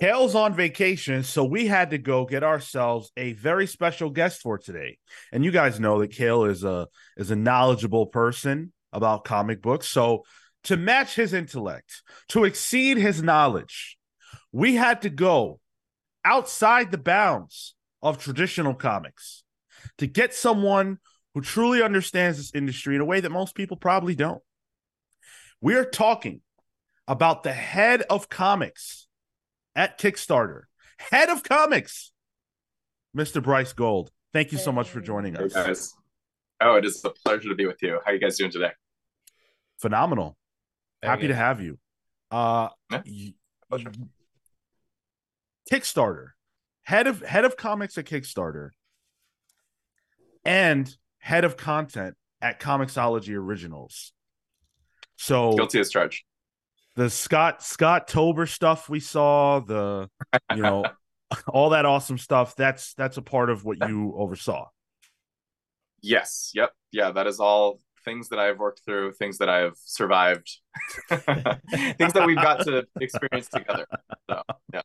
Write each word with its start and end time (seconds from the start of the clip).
Kale's 0.00 0.34
on 0.34 0.54
vacation, 0.54 1.22
so 1.22 1.44
we 1.44 1.66
had 1.66 1.90
to 1.90 1.98
go 1.98 2.26
get 2.26 2.42
ourselves 2.42 3.12
a 3.16 3.32
very 3.34 3.66
special 3.66 4.10
guest 4.10 4.42
for 4.42 4.58
today. 4.58 4.98
And 5.32 5.44
you 5.44 5.52
guys 5.52 5.78
know 5.78 6.00
that 6.00 6.10
Kale 6.10 6.44
is 6.44 6.64
a 6.64 6.88
is 7.16 7.30
a 7.30 7.36
knowledgeable 7.36 8.06
person 8.06 8.72
about 8.92 9.24
comic 9.24 9.62
books. 9.62 9.86
So 9.88 10.24
to 10.64 10.76
match 10.76 11.14
his 11.14 11.32
intellect, 11.32 12.02
to 12.28 12.44
exceed 12.44 12.96
his 12.96 13.22
knowledge, 13.22 13.96
we 14.50 14.74
had 14.74 15.02
to 15.02 15.10
go 15.10 15.60
outside 16.24 16.90
the 16.90 16.98
bounds 16.98 17.74
of 18.02 18.18
traditional 18.18 18.74
comics 18.74 19.44
to 19.98 20.06
get 20.06 20.34
someone 20.34 20.98
who 21.34 21.40
truly 21.40 21.82
understands 21.82 22.38
this 22.38 22.54
industry 22.54 22.94
in 22.94 23.00
a 23.00 23.04
way 23.04 23.20
that 23.20 23.30
most 23.30 23.54
people 23.54 23.76
probably 23.76 24.14
don't. 24.14 24.42
We 25.60 25.76
are 25.76 25.84
talking 25.84 26.40
about 27.06 27.42
the 27.42 27.52
head 27.52 28.02
of 28.02 28.28
comics 28.28 29.03
at 29.74 29.98
Kickstarter, 29.98 30.62
head 30.98 31.28
of 31.28 31.42
comics, 31.42 32.12
Mr. 33.16 33.42
Bryce 33.42 33.72
Gold. 33.72 34.10
Thank 34.32 34.52
you 34.52 34.58
so 34.58 34.72
much 34.72 34.88
for 34.88 35.00
joining 35.00 35.36
us. 35.36 35.54
Hey 35.54 35.66
guys. 35.66 35.94
Oh, 36.60 36.74
it 36.76 36.84
is 36.84 37.04
a 37.04 37.10
pleasure 37.10 37.48
to 37.48 37.54
be 37.54 37.66
with 37.66 37.82
you. 37.82 38.00
How 38.04 38.10
are 38.10 38.14
you 38.14 38.20
guys 38.20 38.36
doing 38.36 38.50
today? 38.50 38.70
Phenomenal. 39.80 40.36
Happy 41.02 41.28
to 41.28 41.34
have 41.34 41.60
you. 41.60 41.78
Uh 42.30 42.68
yeah. 42.90 43.02
Kickstarter. 45.70 46.28
Head 46.82 47.06
of 47.06 47.22
head 47.22 47.44
of 47.44 47.56
comics 47.56 47.96
at 47.98 48.06
Kickstarter 48.06 48.70
and 50.44 50.94
head 51.18 51.44
of 51.44 51.56
content 51.56 52.16
at 52.40 52.60
Comixology 52.60 53.34
Originals. 53.34 54.12
So 55.16 55.54
guilty 55.54 55.80
as 55.80 55.90
charged 55.90 56.24
the 56.96 57.10
Scott 57.10 57.62
Scott 57.62 58.08
Tober 58.08 58.46
stuff 58.46 58.88
we 58.88 59.00
saw, 59.00 59.60
the 59.60 60.08
you 60.54 60.62
know, 60.62 60.84
all 61.48 61.70
that 61.70 61.86
awesome 61.86 62.18
stuff. 62.18 62.56
That's 62.56 62.94
that's 62.94 63.16
a 63.16 63.22
part 63.22 63.50
of 63.50 63.64
what 63.64 63.88
you 63.88 64.14
oversaw. 64.16 64.68
Yes. 66.02 66.52
Yep. 66.54 66.70
Yeah. 66.92 67.10
That 67.12 67.26
is 67.26 67.40
all 67.40 67.80
things 68.04 68.28
that 68.28 68.38
I've 68.38 68.58
worked 68.58 68.82
through, 68.84 69.14
things 69.14 69.38
that 69.38 69.48
I've 69.48 69.76
survived, 69.76 70.50
things 71.08 72.12
that 72.12 72.24
we've 72.26 72.36
got 72.36 72.60
to 72.66 72.86
experience 73.00 73.48
together. 73.48 73.86
So 74.28 74.42
yeah, 74.72 74.82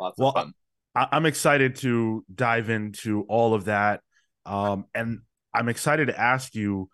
lots 0.00 0.18
well, 0.18 0.28
of 0.28 0.34
fun. 0.34 0.54
I'm 0.94 1.26
excited 1.26 1.76
to 1.76 2.24
dive 2.32 2.70
into 2.70 3.22
all 3.22 3.54
of 3.54 3.64
that, 3.64 4.02
um, 4.44 4.84
and 4.94 5.20
I'm 5.52 5.68
excited 5.68 6.08
to 6.08 6.18
ask 6.18 6.54
you 6.54 6.90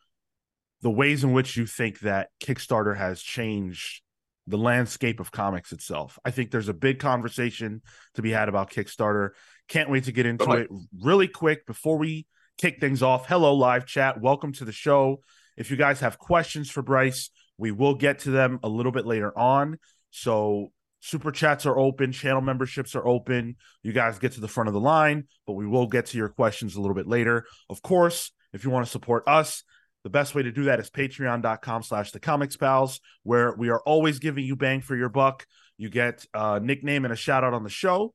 the 0.83 0.91
ways 0.91 1.25
in 1.25 1.33
which 1.33 1.57
you 1.57 1.67
think 1.67 2.01
that 2.01 2.29
Kickstarter 2.41 2.97
has 2.97 3.21
changed 3.21 4.03
the 4.49 4.59
landscape 4.59 5.21
of 5.21 5.31
comics 5.31 5.73
itself. 5.73 6.19
I 6.25 6.31
think 6.31 6.51
there's 6.51 6.69
a 6.69 6.75
big 6.75 6.99
conversation 6.99 7.83
to 8.15 8.23
be 8.23 8.31
had 8.31 8.49
about 8.49 8.71
Kickstarter. 8.71 9.31
Can't 9.69 9.91
wait 9.91 10.05
to 10.05 10.13
get 10.13 10.27
into 10.27 10.51
it 10.53 10.69
really 11.01 11.29
quick 11.29 11.67
before 11.67 11.99
we 11.99 12.27
kick 12.57 12.81
things 12.81 13.03
off. 13.03 13.29
Hello, 13.29 13.55
live 13.55 13.85
chat. 13.85 14.21
Welcome 14.21 14.53
to 14.55 14.65
the 14.65 14.73
show. 14.73 15.21
If 15.57 15.71
you 15.71 15.77
guys 15.77 16.01
have 16.01 16.19
questions 16.19 16.71
for 16.71 16.83
Bryce, 16.83 17.31
we 17.59 17.73
will 17.73 17.95
get 17.95 18.21
to 18.21 18.31
them 18.31 18.59
a 18.63 18.69
little 18.69 18.93
bit 18.93 19.07
later 19.07 19.37
on. 19.37 19.79
So, 20.11 20.73
super 21.01 21.31
chats 21.31 21.67
are 21.67 21.79
open, 21.79 22.13
channel 22.13 22.41
memberships 22.41 22.95
are 22.95 23.07
open. 23.07 23.57
You 23.83 23.93
guys 23.93 24.19
get 24.19 24.33
to 24.33 24.41
the 24.41 24.49
front 24.49 24.69
of 24.69 24.75
the 24.75 24.81
line, 24.81 25.25
but 25.47 25.53
we 25.53 25.67
will 25.67 25.87
get 25.87 26.07
to 26.07 26.19
your 26.19 26.31
questions 26.31 26.75
a 26.75 26.81
little 26.81 26.95
bit 26.95 27.07
later. 27.07 27.45
Of 27.69 27.83
course, 27.83 28.33
if 28.53 28.65
you 28.65 28.71
want 28.71 28.87
to 28.87 28.91
support 28.91 29.25
us, 29.27 29.63
the 30.05 30.11
best 30.11 30.35
way 30.35 30.43
to 30.43 30.53
do 30.53 30.65
that 30.65 30.81
is 30.81 30.91
patreon.com 30.91 31.83
slash 31.83 32.13
the 32.13 32.21
comics 32.21 32.57
pals, 32.57 33.01
where 33.23 33.55
we 33.55 33.69
are 33.69 33.81
always 33.81 34.19
giving 34.19 34.45
you 34.45 34.57
bang 34.57 34.81
for 34.81 34.97
your 34.97 35.09
buck. 35.09 35.47
You 35.77 35.91
get 35.91 36.25
a 36.35 36.61
nickname 36.61 37.05
and 37.05 37.13
a 37.13 37.17
shout 37.17 37.45
out 37.45 37.55
on 37.55 37.65
the 37.65 37.71
show. 37.71 38.15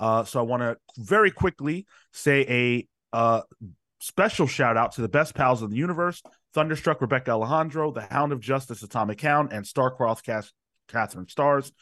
Uh, 0.00 0.24
so 0.24 0.40
I 0.40 0.42
want 0.42 0.62
to 0.62 0.76
very 0.96 1.30
quickly 1.30 1.86
say 2.12 2.88
a 3.12 3.16
uh, 3.16 3.42
special 3.98 4.46
shout 4.46 4.76
out 4.76 4.92
to 4.92 5.02
the 5.02 5.08
best 5.08 5.34
pals 5.34 5.62
in 5.62 5.70
the 5.70 5.76
universe 5.76 6.22
Thunderstruck 6.54 7.00
Rebecca 7.00 7.32
Alejandro, 7.32 7.92
the 7.92 8.00
Hound 8.00 8.32
of 8.32 8.40
Justice 8.40 8.82
Atomic 8.82 9.20
Hound, 9.20 9.52
and 9.52 9.64
Starcross 9.64 10.48
Catherine 10.88 11.28
Stars 11.28 11.72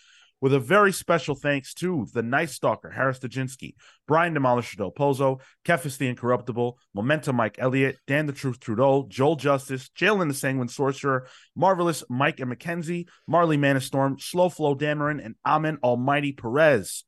with 0.40 0.52
a 0.52 0.60
very 0.60 0.92
special 0.92 1.34
thanks 1.34 1.74
to 1.74 2.06
the 2.12 2.22
Night 2.22 2.50
Stalker, 2.50 2.90
Harris 2.90 3.18
Dajinski, 3.18 3.74
Brian 4.06 4.34
Demolisher 4.34 4.76
Del 4.76 4.90
Pozo, 4.90 5.40
Kefis 5.64 5.98
the 5.98 6.08
Incorruptible, 6.08 6.78
Momentum 6.94 7.36
Mike 7.36 7.56
Elliott, 7.58 7.98
Dan 8.06 8.26
the 8.26 8.32
Truth 8.32 8.60
Trudeau, 8.60 9.06
Joel 9.08 9.36
Justice, 9.36 9.90
Jalen 9.98 10.28
the 10.28 10.34
Sanguine 10.34 10.68
Sorcerer, 10.68 11.26
Marvelous 11.54 12.04
Mike 12.08 12.40
and 12.40 12.52
McKenzie, 12.52 13.08
Marley 13.26 13.56
Manastorm, 13.56 14.20
Slow 14.20 14.48
Flow 14.48 14.74
Dameron, 14.74 15.24
and 15.24 15.34
Amen 15.44 15.78
Almighty 15.82 16.32
Perez. 16.32 17.04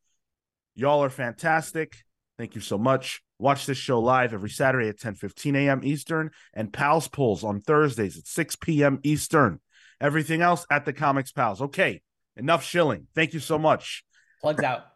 Y'all 0.75 1.03
are 1.03 1.11
fantastic. 1.11 1.97
Thank 2.39 2.55
you 2.55 2.61
so 2.61 2.79
much. 2.79 3.21
Watch 3.41 3.67
this 3.67 3.79
show 3.79 4.01
live 4.01 4.33
every 4.33 4.51
Saturday 4.51 4.89
at 4.89 4.99
10 4.99 5.15
15 5.15 5.57
a.m. 5.57 5.81
Eastern 5.85 6.31
and 6.55 6.73
Pals 6.73 7.09
Pulls 7.09 7.45
on 7.45 7.61
Thursdays 7.61 8.17
at 8.17 8.27
6 8.27 8.57
p.m. 8.57 9.01
Eastern. 9.03 9.61
Everything 10.01 10.41
else 10.41 10.65
at 10.71 10.85
the 10.85 10.93
Comics 10.93 11.33
Pals. 11.33 11.61
Okay, 11.61 12.01
Enough 12.39 12.65
shilling. 12.65 13.09
Thank 13.15 13.35
you 13.35 13.41
so 13.41 13.59
much. 13.59 14.05
Plugs 14.41 14.63
out. 14.63 14.87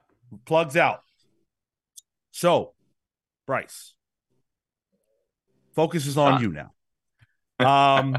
Plugs 0.46 0.76
out. 0.76 1.00
So, 2.30 2.72
Bryce, 3.46 3.94
focus 5.74 6.06
is 6.06 6.16
on 6.16 6.34
uh. 6.34 6.38
you 6.38 6.52
now. 6.52 7.96
Um, 7.98 8.16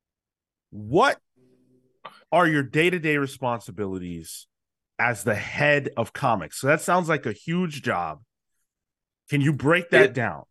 what 0.70 1.18
are 2.30 2.46
your 2.46 2.62
day 2.62 2.90
to 2.90 2.98
day 2.98 3.16
responsibilities 3.16 4.46
as 4.98 5.24
the 5.24 5.34
head 5.34 5.88
of 5.96 6.12
comics? 6.12 6.60
So 6.60 6.66
that 6.66 6.82
sounds 6.82 7.08
like 7.08 7.26
a 7.26 7.32
huge 7.32 7.82
job. 7.82 8.20
Can 9.30 9.40
you 9.40 9.52
break 9.52 9.90
that 9.90 10.02
it, 10.02 10.14
down? 10.14 10.44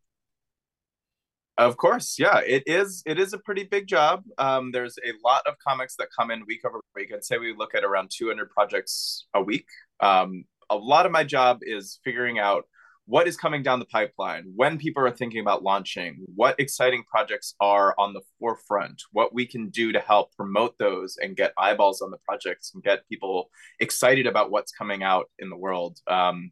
Of 1.57 1.77
course, 1.77 2.17
yeah, 2.17 2.39
it 2.39 2.63
is. 2.65 3.03
It 3.05 3.19
is 3.19 3.33
a 3.33 3.37
pretty 3.37 3.63
big 3.63 3.85
job. 3.85 4.23
Um, 4.37 4.71
there's 4.71 4.97
a 5.05 5.11
lot 5.23 5.43
of 5.45 5.55
comics 5.65 5.95
that 5.97 6.07
come 6.17 6.31
in 6.31 6.45
week 6.47 6.61
over 6.65 6.81
week. 6.95 7.11
I'd 7.13 7.25
say 7.25 7.37
we 7.37 7.53
look 7.55 7.75
at 7.75 7.83
around 7.83 8.09
200 8.15 8.49
projects 8.49 9.27
a 9.33 9.41
week. 9.41 9.67
Um, 9.99 10.45
a 10.69 10.75
lot 10.75 11.05
of 11.05 11.11
my 11.11 11.23
job 11.23 11.59
is 11.61 11.99
figuring 12.03 12.39
out 12.39 12.65
what 13.05 13.27
is 13.27 13.35
coming 13.35 13.61
down 13.61 13.79
the 13.79 13.85
pipeline, 13.85 14.53
when 14.55 14.77
people 14.77 15.03
are 15.03 15.11
thinking 15.11 15.41
about 15.41 15.63
launching, 15.63 16.23
what 16.35 16.57
exciting 16.59 17.03
projects 17.09 17.55
are 17.59 17.93
on 17.97 18.13
the 18.13 18.21
forefront, 18.39 19.01
what 19.11 19.33
we 19.33 19.45
can 19.45 19.69
do 19.69 19.91
to 19.91 19.99
help 19.99 20.33
promote 20.35 20.77
those 20.77 21.17
and 21.21 21.35
get 21.35 21.51
eyeballs 21.57 22.01
on 22.01 22.11
the 22.11 22.17
projects 22.25 22.71
and 22.73 22.83
get 22.83 23.07
people 23.09 23.49
excited 23.79 24.27
about 24.27 24.49
what's 24.49 24.71
coming 24.71 25.03
out 25.03 25.25
in 25.39 25.49
the 25.49 25.57
world. 25.57 25.99
Um, 26.07 26.51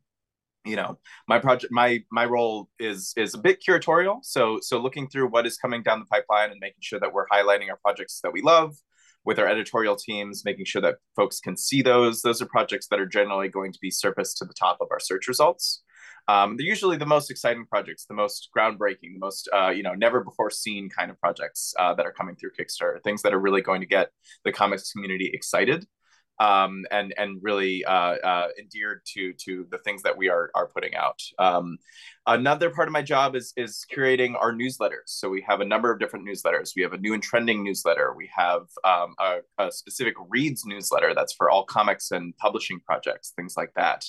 you 0.66 0.76
know 0.76 0.98
my 1.28 1.40
project 1.40 1.72
my 1.72 2.04
my 2.12 2.26
role 2.26 2.70
is 2.80 3.14
is 3.16 3.34
a 3.34 3.38
bit 3.38 3.64
curatorial. 3.66 4.20
So 4.24 4.60
so 4.62 4.80
looking 4.80 5.08
through 5.08 5.30
what 5.30 5.46
is 5.46 5.58
coming 5.58 5.84
down 5.84 6.00
the 6.00 6.06
pipeline 6.06 6.52
and 6.52 6.60
making 6.60 6.82
sure 6.82 7.00
that 7.00 7.14
we're 7.14 7.28
highlighting 7.28 7.70
our 7.70 7.80
projects 7.82 8.20
that 8.24 8.34
we 8.34 8.42
love 8.42 8.76
with 9.26 9.38
our 9.38 9.48
editorial 9.48 9.96
teams 9.96 10.44
making 10.46 10.66
sure 10.66 10.82
that 10.82 10.96
folks 11.16 11.40
can 11.40 11.56
see 11.58 11.82
those 11.82 12.22
those 12.22 12.42
are 12.42 12.46
projects 12.46 12.88
that 12.88 13.00
are 13.00 13.06
generally 13.06 13.50
going 13.50 13.72
to 13.72 13.80
be 13.82 13.92
surfaced 13.92 14.38
to 14.38 14.46
the 14.46 14.54
top 14.54 14.78
of 14.82 14.88
our 14.92 15.00
search 15.00 15.28
results. 15.28 15.84
Um, 16.28 16.58
they're 16.58 16.68
usually 16.68 16.98
the 16.98 17.06
most 17.06 17.32
exciting 17.32 17.66
projects 17.66 18.06
the 18.06 18.14
most 18.14 18.50
groundbreaking 18.56 19.14
the 19.14 19.20
most 19.20 19.50
uh, 19.54 19.70
you 19.70 19.84
know 19.84 19.94
never 19.94 20.24
before 20.24 20.50
seen 20.50 20.90
kind 20.90 21.10
of 21.10 21.20
projects 21.20 21.74
uh, 21.80 21.94
that 21.96 22.06
are 22.06 22.12
coming 22.12 22.36
through 22.36 22.52
kickstarter 22.60 23.02
things 23.04 23.22
that 23.22 23.34
are 23.34 23.40
really 23.40 23.62
going 23.62 23.82
to 23.82 23.88
get 23.88 24.10
the 24.44 24.52
comics 24.52 24.92
community 24.92 25.32
excited 25.34 25.86
um, 26.40 26.86
and 26.92 27.14
and 27.18 27.40
really 27.42 27.84
uh, 27.86 28.16
uh, 28.16 28.48
endeared 28.58 29.02
to 29.14 29.34
to 29.34 29.68
the 29.72 29.78
things 29.80 30.02
that 30.04 30.18
we 30.18 30.30
are 30.30 30.52
are 30.56 30.68
putting 30.68 30.96
out. 30.96 31.20
Um, 31.38 31.78
another 32.28 32.70
part 32.70 32.88
of 32.88 32.94
my 32.94 33.02
job 33.02 33.36
is 33.36 33.54
is 33.58 33.86
curating 33.94 34.36
our 34.40 34.54
newsletters. 34.54 35.08
So 35.08 35.30
we 35.30 35.42
have 35.48 35.62
a 35.62 35.66
number 35.66 35.92
of 35.92 36.00
different 36.00 36.28
newsletters. 36.28 36.72
We 36.76 36.82
have 36.82 36.94
a 36.94 36.98
new 36.98 37.14
and 37.14 37.24
trending 37.24 37.64
newsletter. 37.64 38.14
We 38.16 38.30
have 38.36 38.68
um, 38.84 39.16
a, 39.20 39.40
a, 39.58 39.72
specific 39.72 40.16
reads 40.30 40.66
newsletter 40.66 41.14
that's 41.14 41.34
for 41.34 41.50
all 41.50 41.64
comics 41.64 42.12
and 42.12 42.36
publishing 42.38 42.80
projects, 42.80 43.34
things 43.36 43.56
like 43.58 43.74
that. 43.76 44.06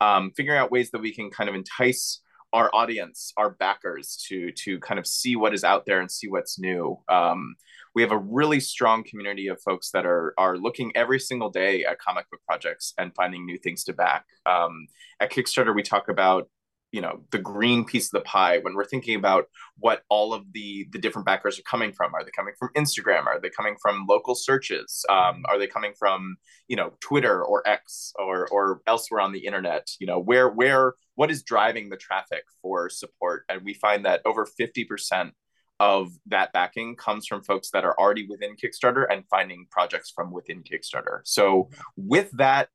Um, 0.00 0.32
figuring 0.36 0.58
out 0.58 0.70
ways 0.70 0.90
that 0.90 1.00
we 1.00 1.14
can 1.14 1.30
kind 1.30 1.48
of 1.48 1.54
entice 1.54 2.20
our 2.52 2.70
audience, 2.74 3.32
our 3.36 3.50
backers, 3.50 4.16
to 4.28 4.50
to 4.52 4.78
kind 4.80 4.98
of 4.98 5.06
see 5.06 5.36
what 5.36 5.54
is 5.54 5.64
out 5.64 5.86
there 5.86 6.00
and 6.00 6.10
see 6.10 6.28
what's 6.28 6.58
new. 6.58 6.98
Um, 7.08 7.56
we 7.94 8.02
have 8.02 8.12
a 8.12 8.18
really 8.18 8.60
strong 8.60 9.02
community 9.04 9.48
of 9.48 9.60
folks 9.62 9.90
that 9.90 10.06
are 10.06 10.34
are 10.38 10.56
looking 10.56 10.92
every 10.94 11.20
single 11.20 11.50
day 11.50 11.84
at 11.84 11.98
comic 11.98 12.28
book 12.30 12.40
projects 12.46 12.94
and 12.98 13.14
finding 13.14 13.44
new 13.46 13.58
things 13.58 13.84
to 13.84 13.92
back. 13.92 14.24
Um, 14.46 14.86
at 15.20 15.32
Kickstarter, 15.32 15.74
we 15.74 15.82
talk 15.82 16.08
about 16.08 16.48
you 16.92 17.00
know 17.00 17.20
the 17.30 17.38
green 17.38 17.84
piece 17.84 18.06
of 18.06 18.12
the 18.12 18.20
pie 18.20 18.58
when 18.58 18.74
we're 18.74 18.84
thinking 18.84 19.16
about 19.16 19.44
what 19.78 20.02
all 20.08 20.34
of 20.34 20.44
the 20.52 20.88
the 20.92 20.98
different 20.98 21.26
backers 21.26 21.58
are 21.58 21.62
coming 21.62 21.92
from. 21.92 22.14
Are 22.14 22.24
they 22.24 22.30
coming 22.36 22.54
from 22.58 22.70
instagram? 22.76 23.26
Are 23.26 23.40
they 23.40 23.50
coming 23.50 23.76
from 23.80 24.06
local 24.08 24.34
searches? 24.34 25.04
Um, 25.08 25.42
are 25.48 25.58
they 25.58 25.66
coming 25.66 25.92
from 25.98 26.36
you 26.68 26.76
know 26.76 26.92
twitter 27.00 27.44
or 27.44 27.66
x 27.66 28.12
or 28.18 28.48
or 28.48 28.80
elsewhere 28.86 29.20
on 29.20 29.32
the 29.32 29.46
internet? 29.46 29.88
You 30.00 30.06
know 30.06 30.18
where 30.18 30.48
where 30.48 30.94
what 31.14 31.30
is 31.30 31.42
driving 31.42 31.90
the 31.90 31.96
traffic 31.96 32.44
for 32.62 32.88
support? 32.88 33.44
And 33.48 33.62
we 33.62 33.74
find 33.74 34.04
that 34.06 34.22
over 34.24 34.46
50% 34.58 35.32
of 35.78 36.12
that 36.26 36.52
backing 36.52 36.96
comes 36.96 37.26
from 37.26 37.42
folks 37.42 37.70
that 37.70 37.84
are 37.84 37.98
already 37.98 38.26
within 38.26 38.54
Kickstarter 38.56 39.06
and 39.10 39.24
finding 39.28 39.66
projects 39.70 40.10
from 40.14 40.30
within 40.30 40.62
Kickstarter. 40.62 41.20
So 41.24 41.70
with 41.96 42.30
that 42.32 42.68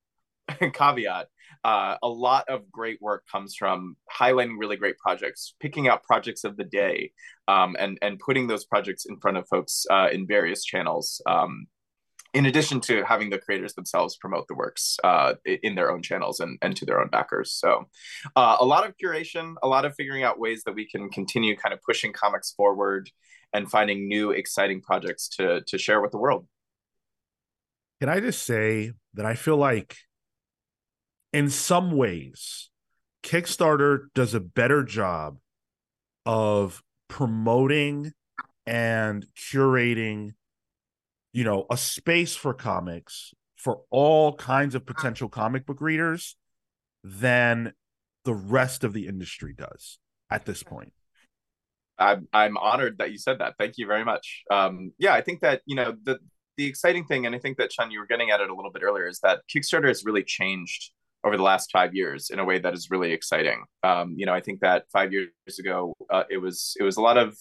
caveat 0.73 1.27
uh, 1.65 1.97
a 2.03 2.07
lot 2.07 2.47
of 2.47 2.71
great 2.71 3.01
work 3.01 3.23
comes 3.29 3.55
from 3.55 3.97
highlighting 4.15 4.59
really 4.59 4.77
great 4.77 4.99
projects, 4.99 5.55
picking 5.59 5.87
out 5.87 6.03
projects 6.03 6.43
of 6.43 6.57
the 6.57 6.63
day, 6.63 7.11
um, 7.47 7.75
and 7.79 7.97
and 8.03 8.19
putting 8.19 8.45
those 8.45 8.65
projects 8.65 9.05
in 9.05 9.17
front 9.19 9.35
of 9.35 9.47
folks 9.47 9.83
uh, 9.89 10.07
in 10.11 10.27
various 10.27 10.63
channels. 10.63 11.23
Um, 11.25 11.65
in 12.35 12.45
addition 12.45 12.81
to 12.81 13.03
having 13.03 13.31
the 13.31 13.39
creators 13.39 13.73
themselves 13.73 14.15
promote 14.17 14.45
the 14.47 14.53
works 14.53 14.97
uh, 15.03 15.33
in 15.63 15.73
their 15.73 15.89
own 15.89 16.03
channels 16.03 16.39
and, 16.39 16.59
and 16.61 16.75
to 16.75 16.85
their 16.85 16.99
own 16.99 17.07
backers. 17.07 17.53
So, 17.53 17.87
uh, 18.35 18.57
a 18.59 18.65
lot 18.65 18.85
of 18.85 18.93
curation, 19.01 19.55
a 19.63 19.67
lot 19.67 19.85
of 19.85 19.95
figuring 19.95 20.23
out 20.23 20.37
ways 20.37 20.61
that 20.65 20.75
we 20.75 20.87
can 20.87 21.09
continue 21.09 21.55
kind 21.55 21.73
of 21.73 21.79
pushing 21.81 22.13
comics 22.13 22.51
forward 22.51 23.09
and 23.53 23.71
finding 23.71 24.07
new 24.07 24.29
exciting 24.29 24.81
projects 24.81 25.27
to 25.29 25.61
to 25.65 25.79
share 25.79 25.99
with 25.99 26.11
the 26.11 26.19
world. 26.19 26.45
Can 28.01 28.09
I 28.09 28.19
just 28.19 28.43
say 28.43 28.91
that 29.15 29.25
I 29.25 29.33
feel 29.33 29.57
like 29.57 29.95
in 31.35 31.49
some 31.49 31.91
ways, 31.91 32.69
Kickstarter 33.21 34.05
does 34.13 34.33
a 34.33 34.39
better 34.39 34.83
job 34.83 35.37
of 36.25 36.81
promoting 37.09 38.13
and 38.65 39.25
curating, 39.35 40.31
you 41.33 41.43
know, 41.43 41.65
a 41.69 41.75
space 41.75 42.37
for 42.37 42.53
comics 42.53 43.33
for 43.57 43.81
all 43.89 44.35
kinds 44.35 44.75
of 44.75 44.85
potential 44.85 45.27
comic 45.27 45.65
book 45.65 45.81
readers 45.81 46.37
than 47.03 47.73
the 48.23 48.33
rest 48.33 48.85
of 48.85 48.93
the 48.93 49.05
industry 49.05 49.53
does 49.57 49.99
at 50.31 50.45
this 50.45 50.63
point. 50.63 50.93
I'm 51.99 52.29
I'm 52.31 52.55
honored 52.55 52.99
that 52.99 53.11
you 53.11 53.17
said 53.17 53.39
that. 53.39 53.55
Thank 53.59 53.73
you 53.77 53.87
very 53.87 54.05
much. 54.05 54.43
Um, 54.49 54.93
yeah, 54.97 55.13
I 55.13 55.21
think 55.21 55.41
that 55.41 55.63
you 55.65 55.75
know 55.75 55.95
the 56.01 56.17
the 56.55 56.65
exciting 56.65 57.03
thing, 57.03 57.25
and 57.25 57.35
I 57.35 57.39
think 57.39 57.57
that 57.57 57.73
Sean, 57.73 57.91
you 57.91 57.99
were 57.99 58.07
getting 58.07 58.31
at 58.31 58.39
it 58.39 58.49
a 58.49 58.55
little 58.55 58.71
bit 58.71 58.83
earlier, 58.83 59.07
is 59.09 59.19
that 59.19 59.41
Kickstarter 59.53 59.89
has 59.89 60.05
really 60.05 60.23
changed 60.23 60.91
over 61.25 61.37
the 61.37 61.43
last 61.43 61.71
five 61.71 61.95
years 61.95 62.29
in 62.29 62.39
a 62.39 62.45
way 62.45 62.59
that 62.59 62.73
is 62.73 62.91
really 62.91 63.11
exciting. 63.11 63.63
Um, 63.83 64.13
you 64.15 64.25
know, 64.25 64.33
I 64.33 64.41
think 64.41 64.59
that 64.61 64.85
five 64.93 65.11
years 65.11 65.29
ago 65.59 65.93
uh, 66.11 66.23
it 66.29 66.37
was 66.37 66.77
it 66.79 66.83
was 66.83 66.97
a 66.97 67.01
lot 67.01 67.17
of 67.17 67.35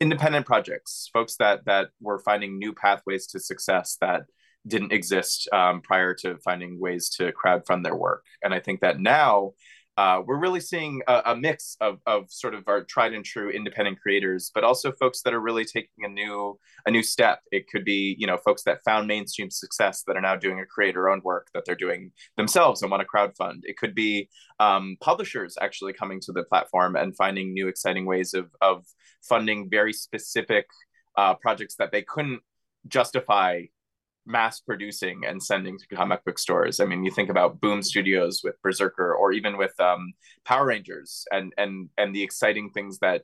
independent 0.00 0.46
projects, 0.46 1.08
folks 1.12 1.36
that 1.36 1.64
that 1.64 1.88
were 2.00 2.18
finding 2.18 2.58
new 2.58 2.74
pathways 2.74 3.26
to 3.28 3.40
success 3.40 3.96
that 4.00 4.22
didn't 4.66 4.92
exist 4.92 5.48
um, 5.52 5.80
prior 5.80 6.14
to 6.14 6.36
finding 6.44 6.78
ways 6.78 7.08
to 7.08 7.32
crowdfund 7.32 7.82
their 7.82 7.96
work. 7.96 8.24
And 8.42 8.52
I 8.52 8.60
think 8.60 8.80
that 8.82 9.00
now 9.00 9.52
uh, 10.00 10.22
we're 10.26 10.38
really 10.38 10.60
seeing 10.60 11.02
a, 11.08 11.20
a, 11.26 11.36
mix 11.36 11.76
of, 11.82 11.98
of 12.06 12.24
sort 12.30 12.54
of 12.54 12.64
our 12.68 12.82
tried 12.84 13.12
and 13.12 13.22
true 13.22 13.50
independent 13.50 14.00
creators, 14.00 14.50
but 14.54 14.64
also 14.64 14.90
folks 14.92 15.20
that 15.20 15.34
are 15.34 15.40
really 15.40 15.66
taking 15.66 16.04
a 16.04 16.08
new 16.08 16.58
a 16.86 16.90
new 16.90 17.02
step. 17.02 17.40
It 17.52 17.68
could 17.68 17.84
be 17.84 18.16
you 18.18 18.26
know 18.26 18.38
folks 18.38 18.62
that 18.62 18.82
found 18.82 19.08
mainstream 19.08 19.50
success 19.50 20.02
that 20.06 20.16
are 20.16 20.22
now 20.22 20.36
doing 20.36 20.58
a 20.58 20.64
creator 20.64 21.10
owned 21.10 21.22
work 21.22 21.48
that 21.52 21.64
they're 21.66 21.74
doing 21.74 22.12
themselves 22.38 22.80
and 22.80 22.90
want 22.90 23.02
to 23.02 23.06
crowdfund. 23.06 23.58
It 23.64 23.76
could 23.76 23.94
be 23.94 24.30
um, 24.58 24.96
publishers 25.02 25.58
actually 25.60 25.92
coming 25.92 26.18
to 26.22 26.32
the 26.32 26.44
platform 26.44 26.96
and 26.96 27.14
finding 27.14 27.52
new 27.52 27.68
exciting 27.68 28.06
ways 28.06 28.32
of 28.32 28.46
of 28.62 28.86
funding 29.28 29.68
very 29.68 29.92
specific 29.92 30.66
uh, 31.18 31.34
projects 31.34 31.74
that 31.74 31.92
they 31.92 32.00
couldn't 32.00 32.40
justify 32.88 33.64
mass 34.26 34.60
producing 34.60 35.22
and 35.26 35.42
sending 35.42 35.78
to 35.78 35.86
comic 35.94 36.24
book 36.24 36.38
stores. 36.38 36.80
I 36.80 36.84
mean, 36.84 37.04
you 37.04 37.10
think 37.10 37.30
about 37.30 37.60
Boom 37.60 37.82
Studios 37.82 38.40
with 38.44 38.56
BRZRKR, 38.64 39.18
or 39.18 39.32
even 39.32 39.56
with 39.56 39.78
um, 39.80 40.12
Power 40.44 40.66
Rangers, 40.66 41.24
and 41.32 41.52
and 41.56 41.88
and 41.98 42.14
the 42.14 42.22
exciting 42.22 42.70
things 42.70 42.98
that 43.00 43.22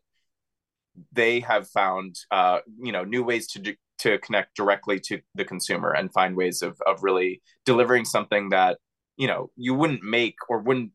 they 1.13 1.41
have 1.41 1.69
found. 1.69 2.17
Uh, 2.31 2.59
you 2.81 2.93
know, 2.93 3.05
new 3.05 3.23
ways 3.23 3.47
to 3.49 3.77
to 3.99 4.19
connect 4.19 4.55
directly 4.57 5.01
to 5.01 5.21
the 5.35 5.45
consumer 5.45 5.93
and 5.93 6.13
find 6.13 6.37
ways 6.37 6.63
of 6.63 6.81
of 6.87 7.03
really 7.03 7.43
delivering 7.65 8.05
something 8.05 8.51
that 8.51 8.79
you 9.17 9.27
know 9.27 9.51
you 9.57 9.75
wouldn't 9.75 10.03
make 10.03 10.37
or 10.49 10.59
wouldn't 10.59 10.93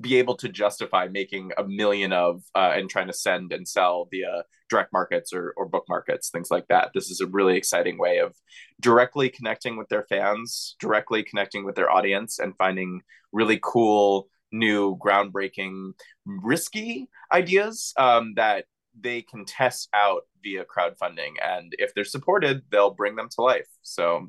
be 0.00 0.16
able 0.16 0.36
to 0.36 0.48
justify 0.48 1.08
making 1.08 1.52
a 1.56 1.64
million 1.64 2.12
of 2.12 2.42
uh, 2.54 2.72
and 2.74 2.90
trying 2.90 3.06
to 3.06 3.12
send 3.12 3.52
and 3.52 3.66
sell 3.66 4.06
via 4.10 4.44
direct 4.68 4.92
markets 4.92 5.32
or, 5.32 5.54
or 5.56 5.66
book 5.66 5.84
markets, 5.88 6.28
things 6.28 6.50
like 6.50 6.66
that. 6.68 6.90
This 6.94 7.10
is 7.10 7.20
a 7.20 7.26
really 7.26 7.56
exciting 7.56 7.98
way 7.98 8.18
of 8.18 8.34
directly 8.80 9.30
connecting 9.30 9.76
with 9.76 9.88
their 9.88 10.04
fans, 10.08 10.76
directly 10.80 11.22
connecting 11.22 11.64
with 11.64 11.76
their 11.76 11.90
audience, 11.90 12.38
and 12.38 12.56
finding 12.56 13.00
really 13.32 13.58
cool, 13.62 14.28
new, 14.52 14.96
groundbreaking, 14.98 15.92
risky 16.26 17.08
ideas 17.32 17.94
um, 17.96 18.34
that 18.36 18.66
they 18.98 19.22
can 19.22 19.44
test 19.44 19.88
out 19.94 20.22
via 20.42 20.64
crowdfunding. 20.64 21.34
And 21.42 21.74
if 21.78 21.94
they're 21.94 22.04
supported, 22.04 22.62
they'll 22.70 22.94
bring 22.94 23.16
them 23.16 23.28
to 23.36 23.42
life. 23.42 23.68
So 23.82 24.28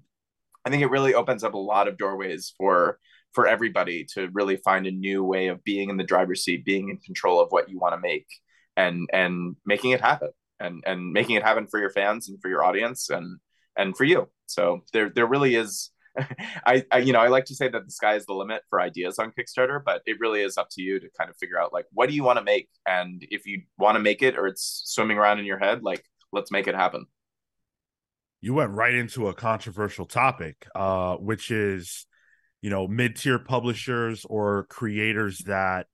I 0.66 0.70
think 0.70 0.82
it 0.82 0.92
really 0.92 1.14
opens 1.14 1.44
up 1.44 1.54
a 1.54 1.58
lot 1.58 1.88
of 1.88 1.98
doorways 1.98 2.54
for 2.58 3.00
for 3.34 3.48
everybody 3.48 4.06
to 4.14 4.30
really 4.34 4.58
find 4.58 4.88
a 4.88 4.92
new 4.92 5.24
way 5.24 5.48
of 5.48 5.64
being 5.64 5.90
in 5.90 5.98
the 5.98 6.04
driver's 6.04 6.44
seat, 6.44 6.66
being 6.66 6.90
in 6.90 6.98
control 6.98 7.40
of 7.40 7.52
what 7.52 7.70
you 7.70 7.80
want 7.80 7.94
to 7.94 8.00
make 8.00 8.28
and 8.76 9.10
and 9.14 9.56
making 9.66 9.92
it 9.92 10.02
happen 10.02 10.30
and 10.60 10.84
and 10.86 11.12
making 11.12 11.36
it 11.36 11.44
happen 11.44 11.68
for 11.68 11.80
your 11.80 11.90
fans 11.90 12.30
and 12.30 12.40
for 12.42 12.50
your 12.50 12.64
audience 12.64 13.10
and 13.10 13.40
and 13.76 13.96
for 13.98 14.04
you. 14.04 14.30
So 14.46 14.82
there 14.94 15.10
there 15.10 15.28
really 15.28 15.56
is 15.56 15.92
I, 16.66 16.84
I, 16.92 16.98
you 17.00 17.14
know 17.14 17.20
I 17.20 17.28
like 17.28 17.46
to 17.46 17.56
say 17.56 17.68
that 17.70 17.86
the 17.86 17.92
sky 17.92 18.16
is 18.16 18.26
the 18.26 18.34
limit 18.34 18.64
for 18.70 18.82
ideas 18.82 19.20
on 19.20 19.32
Kickstarter, 19.38 19.82
but 19.84 20.02
it 20.06 20.20
really 20.20 20.42
is 20.42 20.58
up 20.58 20.68
to 20.72 20.82
you 20.82 21.00
to 21.00 21.08
kind 21.18 21.30
of 21.30 21.38
figure 21.38 21.60
out 21.60 21.74
like 21.74 21.86
what 21.92 22.10
do 22.10 22.16
you 22.16 22.24
want 22.24 22.38
to 22.38 22.44
make, 22.44 22.70
and 22.88 23.26
if 23.30 23.46
you 23.46 23.64
want 23.78 23.96
to 23.96 24.00
make 24.00 24.22
it 24.22 24.38
or 24.38 24.48
it's 24.48 24.84
swimming 24.86 25.18
around 25.18 25.40
in 25.40 25.46
your 25.46 25.60
head, 25.60 25.84
like 25.84 26.04
let's 26.32 26.52
make 26.52 26.68
it 26.68 26.76
happen. 26.76 27.06
You 28.42 28.54
went 28.54 28.72
right 28.72 28.94
into 28.94 29.28
a 29.28 29.34
controversial 29.34 30.06
topic, 30.06 30.68
uh, 30.76 31.16
which 31.16 31.50
is 31.50 32.06
you 32.68 32.72
know 32.72 32.86
mid-tier 32.86 33.40
publishers 33.40 34.26
or 34.30 34.66
creators 34.66 35.38
that 35.46 35.88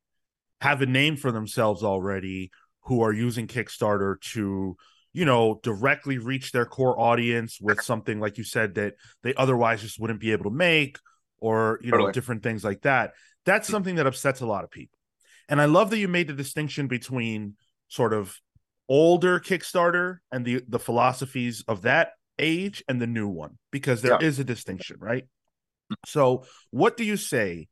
have 0.60 0.82
a 0.82 0.88
name 0.88 1.16
for 1.16 1.32
themselves 1.32 1.84
already 1.84 2.50
who 2.86 3.04
are 3.04 3.14
using 3.14 3.46
Kickstarter 3.46 4.20
to 4.34 4.76
you 5.14 5.26
know 5.26 5.60
directly 5.62 6.18
reach 6.18 6.52
their 6.52 6.66
core 6.66 7.00
audience 7.00 7.60
with 7.62 7.80
something 7.84 8.20
like 8.20 8.40
you 8.40 8.44
said 8.44 8.74
that 8.74 8.96
they 9.22 9.36
otherwise 9.36 9.84
just 9.84 10.00
wouldn't 10.00 10.20
be 10.20 10.32
able 10.32 10.46
to 10.46 10.50
make 10.50 10.98
or 11.38 11.78
you 11.84 11.92
totally. 11.92 12.08
know 12.08 12.12
different 12.12 12.42
things 12.42 12.64
like 12.64 12.82
that 12.82 13.12
that's 13.46 13.68
mm. 13.68 13.72
something 13.72 13.94
that 13.98 14.08
upsets 14.08 14.42
a 14.42 14.48
lot 14.48 14.64
of 14.64 14.72
people 14.72 14.98
and 15.50 15.62
i 15.62 15.66
love 15.66 15.92
that 15.92 16.00
you 16.00 16.08
made 16.08 16.28
the 16.28 16.34
distinction 16.34 16.88
between 16.88 17.54
sort 17.88 18.14
of 18.14 18.36
older 18.90 19.40
kickstarter 19.40 20.18
and 20.32 20.44
the 20.44 20.64
the 20.68 20.80
philosophies 20.80 21.64
of 21.68 21.84
that 21.84 22.14
age 22.40 22.84
and 22.88 23.00
the 23.00 23.06
new 23.06 23.28
one 23.28 23.60
because 23.70 24.02
there 24.02 24.18
yeah. 24.20 24.28
is 24.28 24.40
a 24.40 24.44
distinction 24.44 24.98
right 25.00 25.26
so, 26.06 26.46
what 26.72 26.98
do 26.98 27.04
you 27.04 27.18
say 27.18 27.68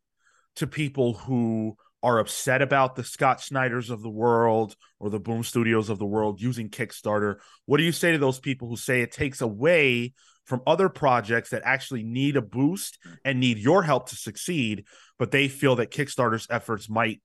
to 0.57 0.67
people 0.67 1.13
who 1.13 1.75
are 2.03 2.19
upset 2.19 2.61
about 2.61 2.95
the 2.95 3.03
Scott 3.03 3.41
Snyders 3.41 3.89
of 3.89 4.01
the 4.01 4.09
world 4.09 4.75
or 4.99 5.09
the 5.09 5.19
Boom 5.19 5.43
Studios 5.43 5.89
of 5.89 5.99
the 5.99 6.05
world 6.05 6.41
using 6.41 6.69
Kickstarter? 6.69 7.35
What 7.65 7.77
do 7.77 7.83
you 7.83 7.91
say 7.91 8.11
to 8.11 8.17
those 8.17 8.39
people 8.39 8.67
who 8.67 8.77
say 8.77 9.01
it 9.01 9.11
takes 9.11 9.41
away 9.41 10.13
from 10.45 10.61
other 10.65 10.89
projects 10.89 11.51
that 11.51 11.61
actually 11.63 12.03
need 12.03 12.35
a 12.35 12.41
boost 12.41 12.97
and 13.23 13.39
need 13.39 13.59
your 13.59 13.83
help 13.83 14.09
to 14.09 14.15
succeed, 14.15 14.85
but 15.19 15.31
they 15.31 15.47
feel 15.47 15.75
that 15.75 15.91
Kickstarter's 15.91 16.47
efforts 16.49 16.89
might 16.89 17.21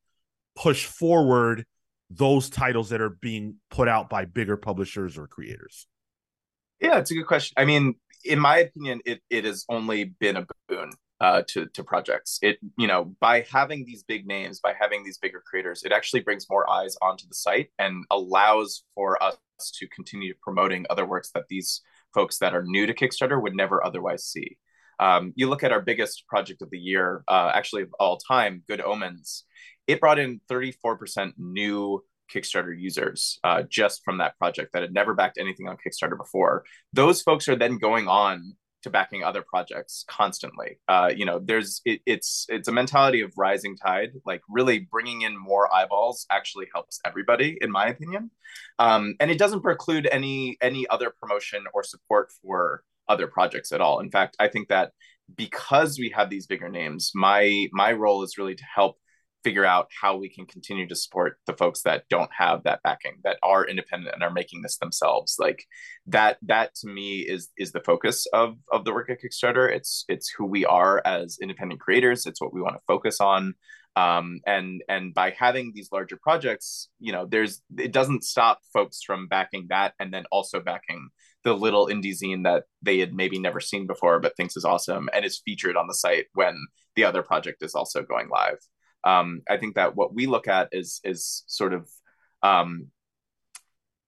push 0.54 0.84
forward 0.84 1.64
those 2.10 2.50
titles 2.50 2.90
that 2.90 3.00
are 3.00 3.10
being 3.10 3.56
put 3.70 3.88
out 3.88 4.08
by 4.08 4.26
bigger 4.26 4.56
publishers 4.56 5.18
or 5.18 5.26
creators? 5.26 5.86
Yeah, 6.80 6.98
it's 6.98 7.10
a 7.10 7.14
good 7.14 7.26
question. 7.26 7.54
I 7.56 7.64
mean, 7.64 7.94
in 8.28 8.38
my 8.38 8.58
opinion, 8.58 9.00
it 9.04 9.20
it 9.30 9.44
has 9.44 9.64
only 9.68 10.04
been 10.04 10.36
a 10.36 10.46
boon 10.68 10.90
uh, 11.20 11.42
to 11.48 11.66
to 11.66 11.84
projects. 11.84 12.38
It 12.42 12.58
you 12.78 12.86
know 12.86 13.16
by 13.20 13.46
having 13.50 13.84
these 13.84 14.02
big 14.02 14.26
names, 14.26 14.60
by 14.60 14.74
having 14.78 15.04
these 15.04 15.18
bigger 15.18 15.42
creators, 15.44 15.82
it 15.84 15.92
actually 15.92 16.20
brings 16.20 16.46
more 16.50 16.68
eyes 16.70 16.96
onto 17.02 17.26
the 17.26 17.34
site 17.34 17.68
and 17.78 18.04
allows 18.10 18.84
for 18.94 19.22
us 19.22 19.36
to 19.74 19.86
continue 19.88 20.34
promoting 20.42 20.86
other 20.90 21.06
works 21.06 21.30
that 21.34 21.48
these 21.48 21.82
folks 22.14 22.38
that 22.38 22.54
are 22.54 22.64
new 22.64 22.86
to 22.86 22.94
Kickstarter 22.94 23.40
would 23.40 23.54
never 23.54 23.84
otherwise 23.84 24.24
see. 24.24 24.58
Um, 24.98 25.32
you 25.36 25.48
look 25.48 25.62
at 25.62 25.72
our 25.72 25.82
biggest 25.82 26.26
project 26.26 26.62
of 26.62 26.70
the 26.70 26.78
year, 26.78 27.22
uh, 27.28 27.52
actually 27.54 27.82
of 27.82 27.94
all 28.00 28.16
time, 28.16 28.62
Good 28.66 28.80
Omens. 28.80 29.44
It 29.86 30.00
brought 30.00 30.18
in 30.18 30.40
34% 30.50 31.34
new 31.36 32.02
Kickstarter 32.32 32.78
users 32.78 33.38
uh, 33.44 33.62
just 33.68 34.04
from 34.04 34.18
that 34.18 34.36
project 34.38 34.72
that 34.72 34.82
had 34.82 34.92
never 34.92 35.14
backed 35.14 35.38
anything 35.38 35.68
on 35.68 35.76
Kickstarter 35.76 36.16
before. 36.16 36.64
Those 36.92 37.22
folks 37.22 37.48
are 37.48 37.56
then 37.56 37.78
going 37.78 38.08
on 38.08 38.56
to 38.86 38.90
backing 38.90 39.24
other 39.24 39.42
projects 39.42 40.04
constantly. 40.08 40.78
Uh, 40.86 41.10
you 41.14 41.24
know, 41.24 41.40
there's 41.42 41.82
it, 41.84 42.00
it's 42.06 42.46
it's 42.48 42.68
a 42.68 42.72
mentality 42.72 43.20
of 43.20 43.32
rising 43.36 43.76
tide. 43.76 44.10
Like 44.24 44.42
really 44.48 44.80
bringing 44.90 45.22
in 45.22 45.36
more 45.36 45.72
eyeballs 45.74 46.26
actually 46.30 46.68
helps 46.72 47.00
everybody, 47.04 47.58
in 47.60 47.70
my 47.70 47.86
opinion, 47.86 48.30
um, 48.78 49.14
and 49.18 49.30
it 49.30 49.38
doesn't 49.38 49.62
preclude 49.62 50.08
any 50.10 50.56
any 50.60 50.86
other 50.88 51.12
promotion 51.20 51.64
or 51.74 51.82
support 51.82 52.30
for 52.42 52.82
other 53.08 53.26
projects 53.26 53.72
at 53.72 53.80
all. 53.80 54.00
In 54.00 54.10
fact, 54.10 54.36
I 54.38 54.48
think 54.48 54.68
that 54.68 54.92
because 55.34 55.98
we 55.98 56.10
have 56.10 56.30
these 56.30 56.46
bigger 56.46 56.68
names, 56.68 57.10
my 57.14 57.66
my 57.72 57.92
role 57.92 58.22
is 58.22 58.38
really 58.38 58.54
to 58.54 58.64
help 58.72 58.98
figure 59.46 59.64
out 59.64 59.86
how 60.02 60.16
we 60.16 60.28
can 60.28 60.44
continue 60.44 60.88
to 60.88 60.96
support 60.96 61.38
the 61.46 61.52
folks 61.52 61.82
that 61.82 62.02
don't 62.10 62.30
have 62.36 62.64
that 62.64 62.80
backing 62.82 63.12
that 63.22 63.36
are 63.44 63.64
independent 63.64 64.12
and 64.12 64.24
are 64.24 64.32
making 64.32 64.60
this 64.60 64.76
themselves. 64.78 65.36
Like 65.38 65.64
that 66.06 66.38
that 66.42 66.74
to 66.80 66.88
me 66.88 67.20
is 67.20 67.50
is 67.56 67.70
the 67.70 67.80
focus 67.80 68.26
of 68.32 68.56
of 68.72 68.84
the 68.84 68.92
work 68.92 69.08
at 69.08 69.18
kickstarter. 69.22 69.70
It's 69.70 70.04
it's 70.08 70.28
who 70.36 70.46
we 70.46 70.66
are 70.66 71.00
as 71.04 71.38
independent 71.40 71.80
creators. 71.80 72.26
It's 72.26 72.40
what 72.40 72.52
we 72.52 72.60
want 72.60 72.74
to 72.74 72.82
focus 72.88 73.20
on. 73.20 73.54
Um, 73.94 74.40
and 74.46 74.82
and 74.88 75.14
by 75.14 75.30
having 75.30 75.70
these 75.74 75.90
larger 75.92 76.18
projects 76.20 76.88
you 76.98 77.12
know 77.12 77.24
there's 77.24 77.62
it 77.78 77.92
doesn't 77.92 78.24
stop 78.24 78.58
folks 78.72 79.00
from 79.02 79.28
backing 79.28 79.68
that 79.70 79.94
and 80.00 80.12
then 80.12 80.24
also 80.30 80.60
backing 80.60 81.08
the 81.44 81.54
little 81.54 81.86
indie 81.86 82.14
zine 82.20 82.42
that 82.44 82.64
they 82.82 82.98
had 82.98 83.14
maybe 83.14 83.38
never 83.38 83.60
seen 83.60 83.86
before 83.86 84.20
but 84.20 84.36
thinks 84.36 84.54
is 84.54 84.66
awesome 84.66 85.08
and 85.14 85.24
is 85.24 85.40
featured 85.46 85.78
on 85.78 85.86
the 85.86 85.94
site 85.94 86.26
when 86.34 86.56
the 86.94 87.04
other 87.04 87.22
project 87.22 87.62
is 87.62 87.74
also 87.74 88.02
going 88.02 88.28
live 88.28 88.58
um, 89.06 89.42
I 89.48 89.56
think 89.56 89.76
that 89.76 89.94
what 89.94 90.12
we 90.12 90.26
look 90.26 90.48
at 90.48 90.68
is 90.72 91.00
is 91.04 91.44
sort 91.46 91.72
of 91.72 91.88
um, 92.42 92.88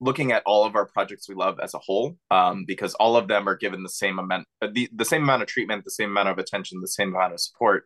looking 0.00 0.32
at 0.32 0.42
all 0.44 0.64
of 0.64 0.74
our 0.74 0.86
projects 0.86 1.28
we 1.28 1.36
love 1.36 1.60
as 1.62 1.72
a 1.72 1.78
whole, 1.78 2.16
um, 2.30 2.64
because 2.66 2.94
all 2.94 3.16
of 3.16 3.28
them 3.28 3.48
are 3.48 3.56
given 3.56 3.82
the 3.84 3.88
same 3.88 4.18
amount 4.18 4.46
the, 4.60 4.88
the 4.92 5.04
same 5.04 5.22
amount 5.22 5.42
of 5.42 5.48
treatment, 5.48 5.84
the 5.84 5.90
same 5.92 6.10
amount 6.10 6.28
of 6.28 6.38
attention, 6.38 6.80
the 6.80 6.88
same 6.88 7.14
amount 7.14 7.32
of 7.32 7.40
support 7.40 7.84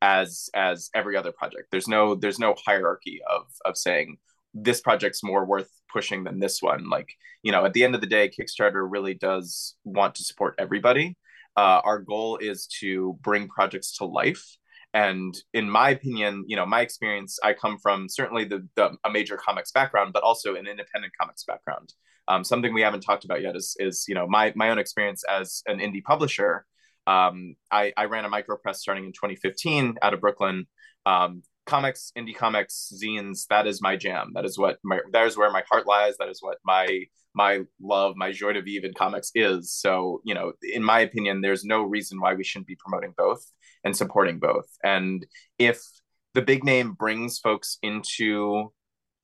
as 0.00 0.48
as 0.54 0.88
every 0.94 1.16
other 1.18 1.32
project. 1.32 1.68
There's 1.70 1.86
no 1.86 2.14
there's 2.14 2.38
no 2.38 2.54
hierarchy 2.64 3.20
of 3.30 3.44
of 3.66 3.76
saying 3.76 4.16
this 4.54 4.80
project's 4.80 5.22
more 5.22 5.44
worth 5.44 5.70
pushing 5.92 6.24
than 6.24 6.38
this 6.40 6.62
one. 6.62 6.88
Like 6.88 7.10
you 7.42 7.52
know, 7.52 7.66
at 7.66 7.74
the 7.74 7.84
end 7.84 7.94
of 7.94 8.00
the 8.00 8.06
day, 8.06 8.30
Kickstarter 8.30 8.86
really 8.88 9.14
does 9.14 9.76
want 9.84 10.14
to 10.14 10.24
support 10.24 10.54
everybody. 10.58 11.18
Uh, 11.56 11.80
our 11.84 11.98
goal 11.98 12.38
is 12.38 12.66
to 12.80 13.18
bring 13.20 13.48
projects 13.48 13.98
to 13.98 14.06
life 14.06 14.56
and 14.94 15.34
in 15.52 15.68
my 15.68 15.90
opinion 15.90 16.44
you 16.46 16.56
know 16.56 16.64
my 16.64 16.80
experience 16.80 17.38
i 17.42 17.52
come 17.52 17.76
from 17.78 18.08
certainly 18.08 18.44
the, 18.44 18.66
the 18.76 18.96
a 19.04 19.10
major 19.10 19.36
comics 19.36 19.72
background 19.72 20.12
but 20.14 20.22
also 20.22 20.54
an 20.54 20.66
independent 20.66 21.12
comics 21.20 21.44
background. 21.44 21.92
Um, 22.26 22.42
something 22.42 22.72
we 22.72 22.80
haven't 22.80 23.02
talked 23.02 23.24
about 23.24 23.42
yet 23.42 23.54
is 23.54 23.76
is 23.78 24.06
you 24.08 24.14
know 24.14 24.26
my 24.26 24.52
my 24.56 24.70
own 24.70 24.78
experience 24.78 25.22
as 25.28 25.62
an 25.66 25.78
indie 25.78 26.02
publisher. 26.02 26.64
Um, 27.06 27.56
I, 27.70 27.92
I 27.98 28.06
ran 28.06 28.24
a 28.24 28.30
micro 28.30 28.56
press 28.56 28.80
starting 28.80 29.04
in 29.04 29.12
2015 29.12 29.96
out 30.00 30.14
of 30.14 30.20
brooklyn. 30.20 30.66
Um, 31.04 31.42
comics 31.66 32.12
indie 32.16 32.36
comics 32.36 32.92
zines 32.94 33.46
that 33.48 33.66
is 33.66 33.80
my 33.80 33.96
jam 33.96 34.30
that 34.34 34.44
is 34.44 34.58
what 34.58 34.78
my 34.84 35.00
that 35.12 35.26
is 35.26 35.36
where 35.36 35.50
my 35.50 35.62
heart 35.70 35.86
lies 35.86 36.16
that 36.18 36.28
is 36.28 36.38
what 36.40 36.58
my 36.64 37.04
my 37.34 37.60
love 37.80 38.14
my 38.16 38.30
joy 38.30 38.52
de 38.52 38.60
vivre 38.60 38.86
in 38.86 38.94
comics 38.94 39.30
is 39.34 39.72
so 39.72 40.20
you 40.24 40.34
know 40.34 40.52
in 40.62 40.82
my 40.82 41.00
opinion 41.00 41.40
there's 41.40 41.64
no 41.64 41.82
reason 41.82 42.20
why 42.20 42.34
we 42.34 42.44
shouldn't 42.44 42.66
be 42.66 42.76
promoting 42.76 43.14
both 43.16 43.44
and 43.84 43.96
supporting 43.96 44.38
both. 44.38 44.66
And 44.82 45.24
if 45.58 45.80
the 46.32 46.42
big 46.42 46.64
name 46.64 46.92
brings 46.92 47.38
folks 47.38 47.78
into 47.82 48.72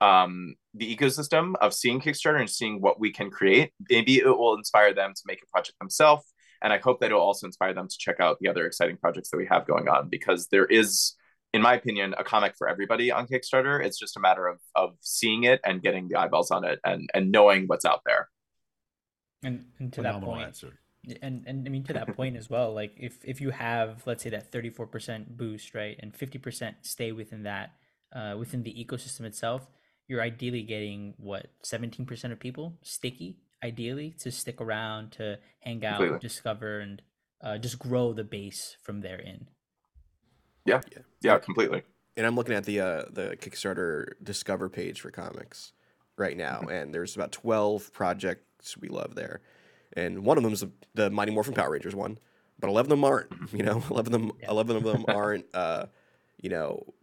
um, 0.01 0.55
the 0.75 0.95
ecosystem 0.95 1.55
of 1.61 1.75
seeing 1.75 2.01
Kickstarter 2.01 2.39
and 2.39 2.49
seeing 2.49 2.81
what 2.81 3.01
we 3.01 3.11
can 3.11 3.31
create, 3.31 3.73
maybe 3.89 4.19
it 4.19 4.27
will 4.27 4.55
inspire 4.55 4.95
them 4.95 5.13
to 5.15 5.23
make 5.27 5.43
a 5.43 5.51
project 5.51 5.79
themselves. 5.79 6.25
And 6.63 6.73
I 6.73 6.79
hope 6.79 7.01
that 7.01 7.11
it 7.11 7.15
will 7.15 7.23
also 7.23 7.47
inspire 7.47 7.73
them 7.73 7.89
to 7.89 7.97
check 7.99 8.21
out 8.21 8.37
the 8.41 8.49
other 8.49 8.67
exciting 8.67 8.99
projects 8.99 9.31
that 9.31 9.39
we 9.39 9.47
have 9.47 9.67
going 9.67 9.89
on 9.89 10.09
because 10.11 10.47
there 10.49 10.67
is, 10.67 11.15
in 11.53 11.63
my 11.63 11.75
opinion, 11.75 12.15
a 12.19 12.25
comic 12.25 12.55
for 12.57 12.69
everybody 12.69 13.11
on 13.11 13.27
Kickstarter. 13.27 13.85
It's 13.85 13.99
just 13.99 14.17
a 14.17 14.21
matter 14.21 14.47
of 14.47 14.59
of 14.75 14.97
seeing 15.01 15.45
it 15.45 15.61
and 15.65 15.83
getting 15.83 16.09
the 16.09 16.19
eyeballs 16.19 16.51
on 16.51 16.65
it 16.65 16.79
and 16.85 17.09
and 17.15 17.31
knowing 17.31 17.67
what's 17.67 17.85
out 17.85 18.03
there. 18.07 18.29
And, 19.43 19.65
and 19.79 19.91
to 19.95 20.03
Phenomenal 20.03 20.31
that 20.31 20.37
point, 20.37 20.47
answer 20.47 20.79
and 21.23 21.45
and 21.47 21.67
I 21.67 21.71
mean 21.71 21.85
to 21.85 21.93
that 21.95 22.17
point 22.17 22.37
as 22.37 22.51
well, 22.51 22.75
like 22.75 22.93
if 22.97 23.19
if 23.25 23.41
you 23.41 23.51
have 23.51 24.03
let's 24.07 24.23
say 24.23 24.31
that 24.31 24.51
34% 24.51 25.37
boost, 25.37 25.75
right, 25.75 25.97
and 26.01 26.13
50% 26.13 26.75
stay 26.83 27.13
within 27.13 27.45
that 27.45 27.73
uh, 28.15 28.37
within 28.39 28.63
the 28.63 28.73
ecosystem 28.73 29.23
itself, 29.23 29.67
you're 30.09 30.23
ideally 30.23 30.63
getting 30.63 31.15
what 31.19 31.47
17% 31.65 32.33
of 32.33 32.41
people 32.41 32.79
sticky, 32.83 33.39
ideally 33.63 34.15
to 34.21 34.31
stick 34.31 34.61
around, 34.61 35.13
to 35.13 35.39
hang 35.61 35.85
out, 35.85 35.99
completely. 35.99 36.19
discover, 36.19 36.81
and 36.81 37.03
uh, 37.43 37.59
just 37.59 37.79
grow 37.79 38.13
the 38.13 38.25
base 38.25 38.77
from 38.83 39.01
there 39.01 39.19
in. 39.19 39.47
Yeah, 40.65 40.81
yeah, 40.93 41.03
yeah, 41.23 41.39
completely. 41.39 41.83
And 42.17 42.27
I'm 42.27 42.37
looking 42.37 42.55
at 42.55 42.65
the 42.65 42.81
uh, 42.81 43.03
the 43.11 43.37
Kickstarter 43.41 44.13
Discover 44.23 44.69
page 44.69 45.01
for 45.01 45.11
comics 45.11 45.73
right 46.17 46.37
now, 46.37 46.61
mm-hmm. 46.61 46.71
and 46.71 46.95
there's 46.95 47.17
about 47.17 47.33
12 47.33 47.93
projects 47.93 48.77
we 48.77 48.89
love 48.89 49.15
there 49.15 49.41
and 49.95 50.25
one 50.25 50.37
of 50.37 50.45
them 50.45 50.53
is 50.53 50.61
the, 50.61 50.71
the 50.95 51.11
Mighty 51.11 51.33
Morphin 51.33 51.55
Power 51.55 51.71
Rangers 51.71 51.95
one, 51.95 52.19
but 52.59 52.69
eleven 52.69 52.93
of 52.93 52.99
them 52.99 53.05
aren't. 53.05 53.33
You 53.53 53.63
know, 53.63 53.83
eleven 53.91 54.15
of 54.15 54.21
them, 54.21 54.33
yeah. 54.41 54.51
eleven 54.51 54.77
of 54.77 54.83
them 54.85 55.05
aren't. 55.09 55.47
Uh, 55.55 55.87
you 56.41 56.51
know, 56.51 56.95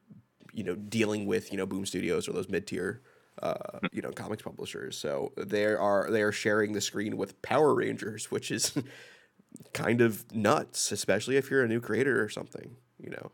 you 0.53 0.63
know, 0.63 0.75
dealing 0.75 1.25
with 1.25 1.51
you 1.51 1.57
know 1.57 1.65
Boom 1.65 1.85
Studios 1.85 2.27
or 2.27 2.33
those 2.33 2.49
mid 2.49 2.67
tier. 2.67 3.01
Uh, 3.41 3.79
you 3.91 4.01
know, 4.01 4.09
comics 4.09 4.41
publishers. 4.41 4.97
So 4.97 5.31
they 5.37 5.65
are 5.65 6.09
they 6.09 6.23
are 6.23 6.31
sharing 6.31 6.73
the 6.73 6.81
screen 6.81 7.17
with 7.17 7.39
Power 7.43 7.75
Rangers, 7.75 8.31
which 8.31 8.49
is 8.49 8.75
kind 9.73 10.01
of 10.01 10.25
nuts, 10.33 10.91
especially 10.91 11.37
if 11.37 11.51
you're 11.51 11.63
a 11.63 11.67
new 11.67 11.79
creator 11.79 12.23
or 12.23 12.29
something. 12.29 12.77
You 12.99 13.11
know, 13.11 13.31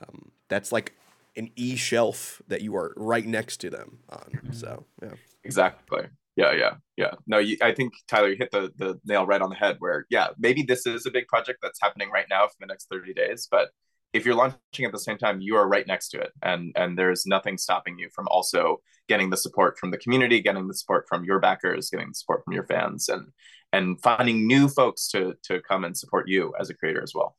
um, 0.00 0.30
that's 0.48 0.72
like 0.72 0.94
an 1.36 1.50
e 1.56 1.76
shelf 1.76 2.40
that 2.48 2.62
you 2.62 2.76
are 2.76 2.94
right 2.96 3.26
next 3.26 3.58
to 3.58 3.70
them 3.70 3.98
on. 4.08 4.30
Mm-hmm. 4.34 4.52
So 4.52 4.84
yeah, 5.02 5.14
exactly. 5.44 6.06
Yeah, 6.36 6.52
yeah, 6.52 6.74
yeah. 6.96 7.12
No, 7.26 7.38
you, 7.38 7.56
I 7.62 7.72
think 7.72 7.94
Tyler, 8.08 8.28
you 8.28 8.36
hit 8.38 8.50
the 8.50 8.72
the 8.76 9.00
nail 9.04 9.26
right 9.26 9.40
on 9.40 9.50
the 9.50 9.56
head. 9.56 9.76
Where 9.78 10.06
yeah, 10.10 10.28
maybe 10.38 10.62
this 10.62 10.86
is 10.86 11.06
a 11.06 11.10
big 11.10 11.26
project 11.28 11.60
that's 11.62 11.80
happening 11.80 12.10
right 12.10 12.26
now 12.28 12.46
for 12.46 12.56
the 12.60 12.66
next 12.66 12.88
thirty 12.90 13.14
days, 13.14 13.48
but 13.50 13.70
if 14.12 14.24
you're 14.24 14.34
launching 14.34 14.84
at 14.84 14.92
the 14.92 14.98
same 14.98 15.18
time, 15.18 15.40
you 15.40 15.56
are 15.56 15.68
right 15.68 15.86
next 15.86 16.08
to 16.10 16.20
it, 16.20 16.32
and 16.42 16.72
and 16.76 16.98
there's 16.98 17.26
nothing 17.26 17.58
stopping 17.58 17.98
you 17.98 18.08
from 18.14 18.26
also 18.28 18.78
getting 19.08 19.30
the 19.30 19.36
support 19.36 19.78
from 19.78 19.90
the 19.90 19.98
community, 19.98 20.40
getting 20.40 20.66
the 20.66 20.74
support 20.74 21.06
from 21.08 21.24
your 21.24 21.38
backers, 21.38 21.90
getting 21.90 22.08
the 22.08 22.14
support 22.14 22.42
from 22.44 22.54
your 22.54 22.66
fans, 22.66 23.08
and 23.08 23.28
and 23.72 24.00
finding 24.02 24.46
new 24.46 24.68
folks 24.68 25.08
to 25.08 25.34
to 25.44 25.60
come 25.62 25.84
and 25.84 25.96
support 25.96 26.28
you 26.28 26.54
as 26.58 26.70
a 26.70 26.74
creator 26.74 27.02
as 27.02 27.12
well. 27.14 27.36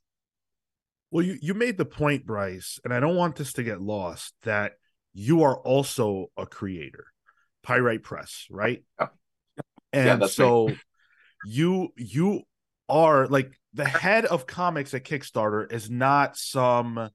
Well, 1.11 1.25
you 1.25 1.37
you 1.41 1.53
made 1.53 1.77
the 1.77 1.85
point, 1.85 2.25
Bryce, 2.25 2.79
and 2.83 2.93
I 2.93 2.99
don't 2.99 3.15
want 3.15 3.35
this 3.35 3.53
to 3.53 3.63
get 3.63 3.81
lost 3.81 4.33
that 4.43 4.73
you 5.13 5.43
are 5.43 5.57
also 5.57 6.27
a 6.37 6.45
creator 6.45 7.05
Pyrite 7.63 8.03
Press, 8.03 8.45
right? 8.49 8.83
Yeah. 8.99 9.07
And 9.93 10.21
yeah, 10.21 10.27
so 10.27 10.69
you 11.45 11.89
you 11.95 12.41
are 12.89 13.27
like 13.27 13.51
the 13.73 13.85
head 13.85 14.25
of 14.25 14.47
comics 14.47 14.93
at 14.93 15.03
Kickstarter 15.03 15.71
is 15.71 15.89
not 15.89 16.37
some, 16.37 17.09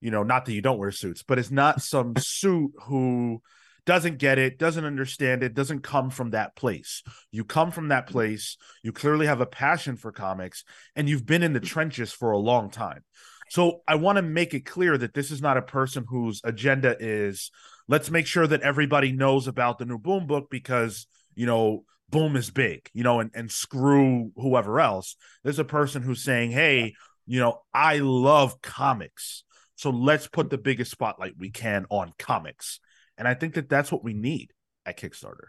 you 0.00 0.10
know, 0.10 0.22
not 0.22 0.44
that 0.44 0.52
you 0.52 0.62
don't 0.62 0.78
wear 0.78 0.90
suits, 0.90 1.22
but 1.22 1.38
it's 1.38 1.50
not 1.50 1.82
some 1.82 2.14
suit 2.18 2.72
who 2.82 3.42
doesn't 3.86 4.18
get 4.18 4.38
it, 4.38 4.58
doesn't 4.58 4.84
understand 4.84 5.42
it, 5.42 5.54
doesn't 5.54 5.80
come 5.80 6.10
from 6.10 6.30
that 6.30 6.56
place. 6.56 7.02
You 7.30 7.44
come 7.44 7.70
from 7.70 7.88
that 7.88 8.08
place. 8.08 8.56
You 8.82 8.92
clearly 8.92 9.26
have 9.26 9.40
a 9.40 9.46
passion 9.46 9.96
for 9.96 10.12
comics 10.12 10.64
and 10.94 11.08
you've 11.08 11.24
been 11.24 11.42
in 11.42 11.52
the 11.52 11.60
trenches 11.60 12.12
for 12.12 12.32
a 12.32 12.38
long 12.38 12.70
time. 12.70 13.04
So 13.48 13.82
I 13.86 13.94
want 13.94 14.16
to 14.16 14.22
make 14.22 14.54
it 14.54 14.66
clear 14.66 14.98
that 14.98 15.14
this 15.14 15.30
is 15.30 15.40
not 15.40 15.56
a 15.56 15.62
person 15.62 16.04
whose 16.06 16.40
agenda 16.44 16.96
is 16.98 17.50
let's 17.88 18.10
make 18.10 18.26
sure 18.26 18.46
that 18.46 18.62
everybody 18.62 19.12
knows 19.12 19.46
about 19.46 19.78
the 19.78 19.84
new 19.84 19.98
Boom 19.98 20.26
book 20.26 20.48
because 20.50 21.06
you 21.34 21.46
know 21.46 21.84
Boom 22.08 22.36
is 22.36 22.50
big, 22.50 22.88
you 22.92 23.02
know, 23.02 23.20
and 23.20 23.30
and 23.34 23.50
screw 23.50 24.30
whoever 24.36 24.80
else. 24.80 25.16
There's 25.42 25.58
a 25.58 25.64
person 25.64 26.02
who's 26.02 26.22
saying, 26.22 26.52
hey, 26.52 26.94
you 27.26 27.40
know, 27.40 27.62
I 27.74 27.98
love 27.98 28.60
comics, 28.62 29.42
so 29.74 29.90
let's 29.90 30.28
put 30.28 30.48
the 30.48 30.58
biggest 30.58 30.92
spotlight 30.92 31.34
we 31.36 31.50
can 31.50 31.86
on 31.90 32.12
comics, 32.18 32.78
and 33.18 33.26
I 33.28 33.34
think 33.34 33.54
that 33.54 33.68
that's 33.68 33.90
what 33.90 34.04
we 34.04 34.14
need 34.14 34.52
at 34.84 34.98
Kickstarter. 34.98 35.48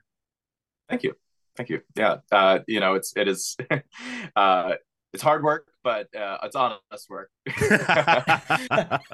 Thank 0.89 1.03
you, 1.03 1.13
thank 1.55 1.69
you. 1.69 1.81
Yeah, 1.95 2.17
uh, 2.31 2.59
you 2.67 2.79
know, 2.79 2.95
it's 2.95 3.13
it 3.15 3.27
is. 3.27 3.57
uh, 4.35 4.73
it's 5.13 5.23
hard 5.23 5.43
work, 5.43 5.67
but 5.83 6.13
uh, 6.15 6.37
it's 6.43 6.55
honest 6.55 7.09
work. 7.09 7.31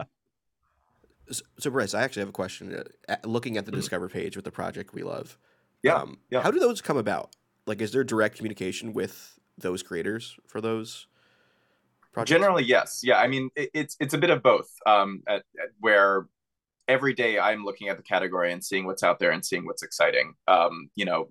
So, 1.58 1.72
Bryce, 1.72 1.94
I 1.94 2.04
actually 2.04 2.22
have 2.22 2.30
a 2.30 2.34
question. 2.34 2.84
Uh, 3.08 3.16
looking 3.24 3.58
at 3.58 3.66
the. 3.66 3.72
Discover 3.72 4.10
page 4.10 4.36
with 4.36 4.46
the 4.46 4.52
project 4.52 4.94
we 4.94 5.04
love, 5.04 5.38
yeah, 5.84 5.96
um, 5.96 6.20
yeah. 6.30 6.42
How 6.42 6.52
do 6.52 6.60
those 6.60 6.82
come 6.82 6.98
about? 6.98 7.36
Like, 7.66 7.82
is 7.82 7.92
there 7.92 8.04
direct 8.04 8.38
communication 8.38 8.94
with 8.94 9.40
those 9.58 9.84
creators 9.84 10.38
for 10.48 10.62
those? 10.62 11.08
Projects? 12.14 12.30
Generally, 12.30 12.66
yes. 12.66 13.02
Yeah, 13.04 13.18
I 13.18 13.28
mean, 13.28 13.50
it, 13.56 13.70
it's 13.74 13.98
it's 14.00 14.14
a 14.14 14.18
bit 14.18 14.30
of 14.30 14.44
both. 14.44 14.70
Um, 14.86 15.24
at, 15.28 15.44
at 15.62 15.70
where 15.80 16.28
every 16.88 17.14
day 17.14 17.40
I'm 17.40 17.64
looking 17.64 17.90
at 17.90 17.98
the 17.98 18.04
category 18.04 18.52
and 18.52 18.64
seeing 18.64 18.86
what's 18.86 19.04
out 19.04 19.20
there 19.20 19.32
and 19.32 19.46
seeing 19.46 19.66
what's 19.66 19.84
exciting. 19.84 20.34
Um, 20.48 20.90
you 20.96 21.06
know, 21.06 21.30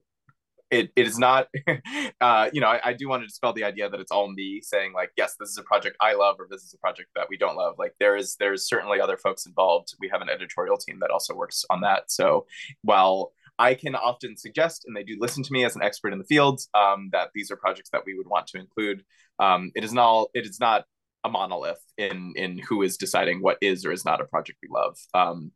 it, 0.73 0.91
it 0.97 1.07
is 1.07 1.19
not 1.19 1.49
uh, 2.21 2.49
you 2.53 2.61
know 2.61 2.67
I, 2.67 2.81
I, 2.83 2.93
do 2.95 3.07
want 3.09 3.23
to 3.23 3.27
dispel 3.27 3.53
the 3.53 3.65
idea 3.65 3.91
that 3.91 4.01
it's 4.01 4.11
all 4.11 4.33
me 4.33 4.63
saying 4.63 4.95
like 4.95 5.11
yes 5.19 5.37
this 5.39 5.51
is 5.51 5.59
a 5.59 5.63
project 5.63 5.99
i 6.01 6.15
love 6.15 6.37
or 6.39 6.49
this 6.51 6.63
is 6.63 6.73
a 6.73 6.79
project 6.79 7.11
that 7.15 7.27
we 7.29 7.37
don't 7.37 7.57
love. 7.57 7.75
Like 7.79 7.95
there 8.01 8.17
is 8.17 8.37
there's 8.41 8.67
certainly 8.67 9.01
other 9.01 9.19
folks 9.19 9.47
involved. 9.47 9.95
We 10.01 10.09
have 10.09 10.23
an 10.23 10.31
editorial 10.31 10.79
team 10.79 10.99
that 11.01 11.11
also 11.11 11.35
works 11.35 11.65
on 11.71 11.83
that. 11.83 12.11
So 12.11 12.47
while 12.81 13.33
i 13.59 13.75
can 13.75 13.95
often 13.95 14.35
suggest 14.35 14.87
and 14.87 14.97
they 14.97 15.03
do 15.03 15.17
listen 15.21 15.43
to 15.43 15.53
me 15.53 15.63
as 15.63 15.77
an 15.77 15.83
expert 15.83 16.15
in 16.15 16.19
the 16.19 16.25
field 16.25 16.63
um, 16.73 17.11
that 17.13 17.29
these 17.35 17.51
are 17.51 17.57
projects 17.57 17.91
that 17.91 18.03
we 18.07 18.17
would 18.17 18.27
want 18.27 18.47
to 18.47 18.59
include 18.59 19.05
um, 19.39 19.71
it 19.75 19.85
is 19.85 19.93
not 19.93 20.29
it 20.33 20.47
is 20.47 20.59
not 20.59 20.87
a 21.25 21.29
monolith 21.29 21.83
in 21.99 22.33
in 22.37 22.59
who 22.59 22.83
is 22.83 22.97
deciding 22.97 23.41
what 23.41 23.59
is 23.61 23.85
or 23.85 23.93
is 23.93 24.05
not 24.05 24.21
a 24.21 24.25
project 24.25 24.59
we 24.63 24.69
love 24.71 24.97
um 25.15 25.53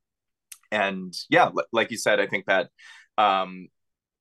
and 0.71 1.15
yeah 1.29 1.51
like 1.73 1.91
you 1.91 1.97
said 1.97 2.21
i 2.21 2.27
think 2.27 2.47
that 2.47 2.69
um 3.19 3.69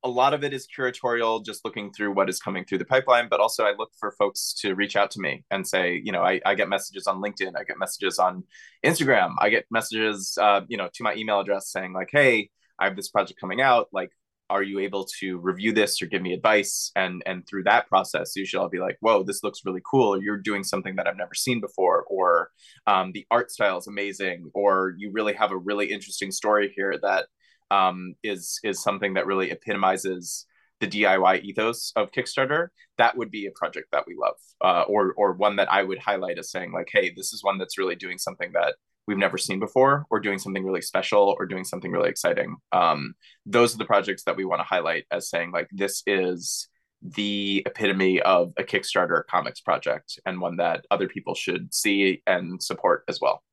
a 0.06 0.08
lot 0.08 0.36
of 0.36 0.44
it 0.44 0.54
is 0.54 0.68
curatorial, 0.68 1.44
just 1.44 1.66
looking 1.66 1.92
through 1.92 2.14
what 2.14 2.30
is 2.30 2.40
coming 2.40 2.64
through 2.64 2.78
the 2.78 2.86
pipeline. 2.86 3.28
But 3.28 3.40
also, 3.40 3.66
I 3.66 3.74
look 3.76 3.90
for 4.00 4.12
folks 4.12 4.54
to 4.60 4.76
reach 4.76 4.96
out 4.96 5.10
to 5.12 5.20
me 5.20 5.44
and 5.50 5.68
say, 5.68 6.00
you 6.06 6.12
know, 6.12 6.22
I, 6.22 6.40
I 6.46 6.54
get 6.54 6.70
messages 6.70 7.08
on 7.08 7.20
LinkedIn, 7.20 7.54
I 7.58 7.64
get 7.64 7.80
messages 7.80 8.20
on 8.20 8.44
Instagram, 8.86 9.34
I 9.40 9.50
get 9.50 9.66
messages, 9.72 10.38
uh, 10.40 10.62
you 10.68 10.78
know, 10.78 10.90
to 10.94 11.04
my 11.04 11.16
email 11.16 11.40
address 11.40 11.72
saying 11.72 11.94
like, 11.94 12.10
hey, 12.12 12.52
I 12.78 12.86
have 12.86 12.96
this 12.96 13.10
project 13.10 13.40
coming 13.42 13.62
out. 13.62 13.88
Like, 13.92 14.12
are 14.50 14.64
you 14.64 14.80
able 14.80 15.06
to 15.20 15.38
review 15.40 15.72
this 15.72 16.02
or 16.02 16.06
give 16.06 16.22
me 16.22 16.34
advice? 16.34 16.92
And 16.96 17.24
and 17.26 17.48
through 17.48 17.64
that 17.64 17.88
process, 17.88 18.36
usually 18.36 18.62
I'll 18.62 18.70
be 18.70 18.80
like, 18.80 18.98
whoa, 19.02 19.24
this 19.24 19.44
looks 19.44 19.62
really 19.66 19.82
cool. 19.90 20.22
You're 20.22 20.38
doing 20.38 20.64
something 20.64 20.96
that 20.96 21.08
I've 21.08 21.18
never 21.18 21.34
seen 21.34 21.62
before, 21.62 22.04
or 22.08 22.52
um, 22.88 23.12
the 23.14 23.26
art 23.32 23.52
style 23.52 23.78
is 23.78 23.88
amazing, 23.88 24.52
or 24.54 24.94
you 24.98 25.12
really 25.12 25.34
have 25.34 25.52
a 25.52 25.58
really 25.58 25.92
interesting 25.92 26.32
story 26.32 26.72
here 26.76 27.00
that 27.02 27.28
um, 27.72 28.16
is 28.24 28.60
is 28.64 28.82
something 28.82 29.16
that 29.16 29.26
really 29.26 29.52
epitomizes 29.52 30.46
the 30.82 30.88
DIY 30.88 31.44
ethos 31.44 31.94
of 31.96 32.12
Kickstarter, 32.12 32.68
that 32.98 33.18
would 33.18 33.32
be 33.32 33.46
a 33.46 33.52
project 33.52 33.88
that 33.92 34.06
we 34.06 34.16
love, 34.20 34.36
uh, 34.62 34.84
or 34.88 35.14
or 35.18 35.34
one 35.34 35.56
that 35.58 35.72
I 35.72 35.84
would 35.84 36.00
highlight 36.00 36.38
as 36.38 36.52
saying 36.52 36.72
like, 36.72 36.90
hey, 36.92 37.14
this 37.16 37.34
is 37.34 37.44
one 37.44 37.58
that's 37.58 37.78
really 37.78 37.96
doing 37.96 38.18
something 38.18 38.52
that 38.54 38.76
we've 39.08 39.18
never 39.18 39.38
seen 39.38 39.60
before, 39.60 40.06
or 40.10 40.20
doing 40.20 40.40
something 40.40 40.66
really 40.66 40.82
special, 40.82 41.36
or 41.38 41.46
doing 41.46 41.64
something 41.64 41.92
really 41.92 42.10
exciting. 42.10 42.56
Um, 42.72 43.16
those 43.46 43.74
are 43.74 43.78
the 43.78 43.86
projects 43.86 44.24
that 44.24 44.36
we 44.36 44.46
want 44.46 44.60
to 44.60 44.66
highlight 44.66 45.06
as 45.12 45.30
saying 45.30 45.52
like, 45.52 45.70
this 45.72 46.04
is 46.08 46.68
the 47.02 47.62
epitome 47.66 48.22
of 48.22 48.54
a 48.58 48.64
Kickstarter 48.64 49.26
comics 49.28 49.62
project, 49.62 50.20
and 50.26 50.42
one 50.42 50.58
that 50.58 50.86
other 50.90 51.08
people 51.08 51.36
should 51.36 51.74
see 51.74 52.24
and 52.26 52.62
support 52.62 53.04
as 53.08 53.20
well. 53.22 53.44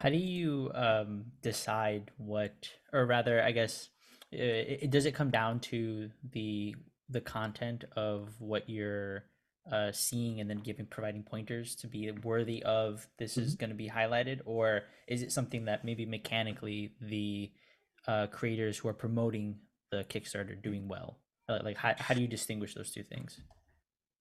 How 0.00 0.10
do 0.10 0.16
you 0.16 0.70
um, 0.74 1.24
decide 1.40 2.10
what, 2.18 2.68
or 2.92 3.06
rather, 3.06 3.42
I 3.42 3.52
guess, 3.52 3.88
it, 4.30 4.80
it, 4.82 4.90
does 4.90 5.06
it 5.06 5.14
come 5.14 5.30
down 5.30 5.60
to 5.60 6.10
the 6.32 6.74
the 7.08 7.20
content 7.20 7.84
of 7.96 8.28
what 8.38 8.68
you're 8.68 9.24
uh, 9.70 9.92
seeing 9.92 10.40
and 10.40 10.48
then 10.48 10.58
giving 10.58 10.86
providing 10.86 11.22
pointers 11.22 11.74
to 11.76 11.86
be 11.86 12.10
worthy 12.10 12.62
of 12.62 13.06
this 13.18 13.32
mm-hmm. 13.32 13.42
is 13.42 13.54
going 13.54 13.70
to 13.70 13.76
be 13.76 13.88
highlighted, 13.88 14.40
or 14.44 14.82
is 15.08 15.22
it 15.22 15.32
something 15.32 15.64
that 15.66 15.84
maybe 15.84 16.06
mechanically 16.06 16.92
the 17.00 17.50
uh, 18.06 18.26
creators 18.26 18.78
who 18.78 18.88
are 18.88 18.94
promoting 18.94 19.56
the 19.90 20.04
Kickstarter 20.04 20.60
doing 20.60 20.88
well? 20.88 21.18
Uh, 21.48 21.58
like, 21.62 21.76
how, 21.76 21.94
how 21.98 22.14
do 22.14 22.20
you 22.20 22.28
distinguish 22.28 22.74
those 22.74 22.90
two 22.90 23.02
things? 23.02 23.40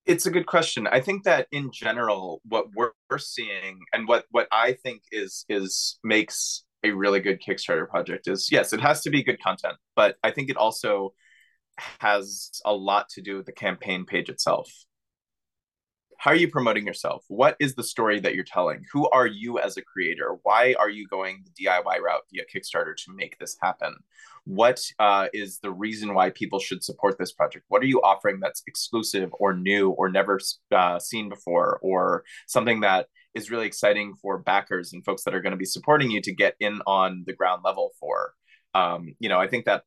it's 0.06 0.26
a 0.26 0.32
good 0.32 0.46
question 0.46 0.88
i 0.88 1.00
think 1.00 1.24
that 1.24 1.48
in 1.52 1.72
general 1.72 2.42
what 2.48 2.66
we're, 2.76 2.92
we're 3.10 3.18
seeing 3.18 3.80
and 3.94 4.08
what 4.08 4.26
what 4.32 4.48
i 4.52 4.74
think 4.84 5.02
is 5.12 5.46
is 5.50 6.00
makes 6.04 6.66
a 6.84 6.92
really 6.92 7.20
good 7.20 7.42
kickstarter 7.42 7.88
project 7.88 8.28
is 8.28 8.50
yes 8.52 8.74
it 8.74 8.82
has 8.82 9.02
to 9.02 9.10
be 9.10 9.24
good 9.24 9.42
content 9.42 9.76
but 9.96 10.16
i 10.24 10.32
think 10.32 10.50
it 10.50 10.58
also 10.58 11.14
has 12.00 12.52
a 12.66 12.74
lot 12.74 13.08
to 13.10 13.22
do 13.22 13.38
with 13.38 13.46
the 13.46 13.52
campaign 13.52 14.06
page 14.06 14.30
itself 14.30 14.70
how 16.18 16.32
are 16.32 16.36
you 16.36 16.48
promoting 16.48 16.86
yourself? 16.86 17.24
What 17.28 17.56
is 17.60 17.76
the 17.76 17.84
story 17.84 18.20
that 18.20 18.36
you're 18.36 18.44
telling? 18.44 18.84
Who 18.92 19.10
are 19.10 19.28
you 19.28 19.60
as 19.60 19.78
a 19.78 19.82
creator? 19.82 20.38
Why 20.44 20.76
are 20.80 20.90
you 20.90 21.08
going 21.08 21.44
the 21.46 21.66
diy 21.66 22.00
route 22.00 22.22
via 22.32 22.44
kickstarter 22.54 22.96
to 22.96 23.14
make 23.16 23.38
this 23.40 23.58
happen? 23.62 23.96
What 24.46 24.82
uh, 25.00 25.28
is 25.34 25.60
the 25.60 25.72
reason 25.72 26.14
why 26.14 26.30
people 26.30 26.60
should 26.60 26.84
support 26.84 27.18
this 27.18 27.32
project? 27.32 27.66
What 27.70 27.82
are 27.82 27.88
you 27.88 28.02
offering 28.02 28.40
that's 28.40 28.64
exclusive 28.68 29.30
or 29.34 29.54
new 29.54 29.92
or 29.92 30.10
never 30.10 30.40
uh, 30.72 31.00
seen 31.00 31.30
before 31.30 31.80
or 31.82 32.24
something 32.48 32.82
that 32.82 33.08
is 33.34 33.50
really 33.50 33.68
exciting 33.68 34.14
for 34.22 34.38
backers 34.38 34.94
and 34.94 35.04
folks 35.04 35.24
that 35.24 35.34
are 35.34 35.42
going 35.42 35.52
to 35.52 35.58
be 35.58 35.66
supporting 35.66 36.12
you 36.12 36.22
to 36.22 36.34
get 36.34 36.56
in 36.60 36.82
on 36.86 37.24
the 37.26 37.34
ground 37.34 37.62
level 37.64 37.92
for? 38.00 38.34
Um, 38.76 39.16
you 39.20 39.30
know 39.30 39.40
i 39.40 39.48
think 39.48 39.66
that 39.66 39.84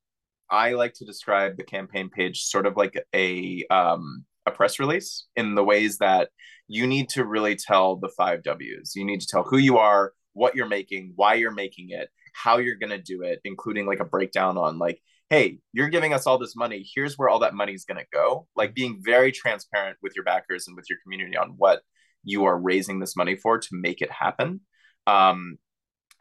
i 0.51 0.73
like 0.73 0.95
to 0.95 1.05
describe 1.05 1.57
the 1.57 1.65
campaign 1.65 2.09
page 2.09 2.45
sort 2.45 2.67
of 2.67 2.77
like 2.77 2.95
a 3.15 3.65
um, 3.71 4.25
a 4.47 4.51
press 4.51 4.79
release 4.79 5.27
in 5.37 5.55
the 5.55 5.65
ways 5.65 5.99
that 5.99 6.31
you 6.69 6.87
need 6.87 7.09
to 7.09 7.25
really 7.25 7.57
tell 7.57 7.97
the 7.97 8.09
five 8.17 8.43
w's 8.43 8.93
you 8.95 9.05
need 9.05 9.21
to 9.21 9.27
tell 9.27 9.43
who 9.43 9.59
you 9.59 9.79
are 9.79 10.13
what 10.33 10.55
you're 10.55 10.69
making 10.69 11.13
why 11.17 11.35
you're 11.35 11.51
making 11.51 11.91
it 11.91 12.09
how 12.37 12.59
you're 12.59 12.77
going 12.77 12.91
to 12.91 12.99
do 12.99 13.23
it, 13.23 13.41
including 13.45 13.87
like 13.87 14.01
a 14.01 14.05
breakdown 14.05 14.59
on 14.59 14.79
like, 14.79 15.01
hey, 15.31 15.59
you're 15.73 15.89
giving 15.89 16.13
us 16.13 16.27
all 16.27 16.39
this 16.39 16.55
money. 16.55 16.87
Here's 16.95 17.17
where 17.17 17.29
all 17.29 17.39
that 17.41 17.55
money 17.55 17.73
is 17.73 17.85
going 17.85 17.99
to 17.99 18.07
go. 18.13 18.47
Like 18.55 18.75
being 18.75 19.01
very 19.03 19.33
transparent 19.33 19.97
with 20.03 20.15
your 20.15 20.25
backers 20.25 20.69
and 20.69 20.77
with 20.77 20.89
your 20.91 20.99
community 21.03 21.37
on 21.37 21.55
what 21.57 21.81
you 22.23 22.45
are 22.45 22.59
raising 22.59 23.01
this 23.01 23.17
money 23.17 23.37
for 23.37 23.59
to 23.59 23.69
make 23.73 24.03
it 24.03 24.11
happen. 24.11 24.61
Um, 25.07 25.57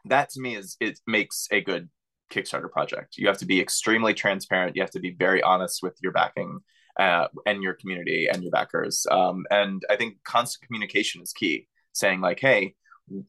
that 0.06 0.30
to 0.30 0.40
me 0.40 0.56
is 0.56 0.76
it 0.80 0.98
makes 1.06 1.48
a 1.52 1.60
good 1.60 1.90
Kickstarter 2.32 2.70
project. 2.70 3.18
You 3.18 3.28
have 3.28 3.38
to 3.38 3.46
be 3.46 3.60
extremely 3.60 4.14
transparent. 4.14 4.74
You 4.74 4.82
have 4.82 4.90
to 4.92 5.00
be 5.00 5.14
very 5.16 5.42
honest 5.42 5.80
with 5.82 5.96
your 6.02 6.12
backing 6.12 6.60
uh, 6.98 7.28
and 7.44 7.62
your 7.62 7.74
community 7.74 8.28
and 8.30 8.42
your 8.42 8.52
backers. 8.52 9.06
Um, 9.10 9.44
and 9.50 9.82
I 9.90 9.96
think 9.96 10.16
constant 10.24 10.66
communication 10.66 11.22
is 11.22 11.32
key. 11.32 11.68
Saying 11.92 12.20
like, 12.20 12.40
hey, 12.40 12.74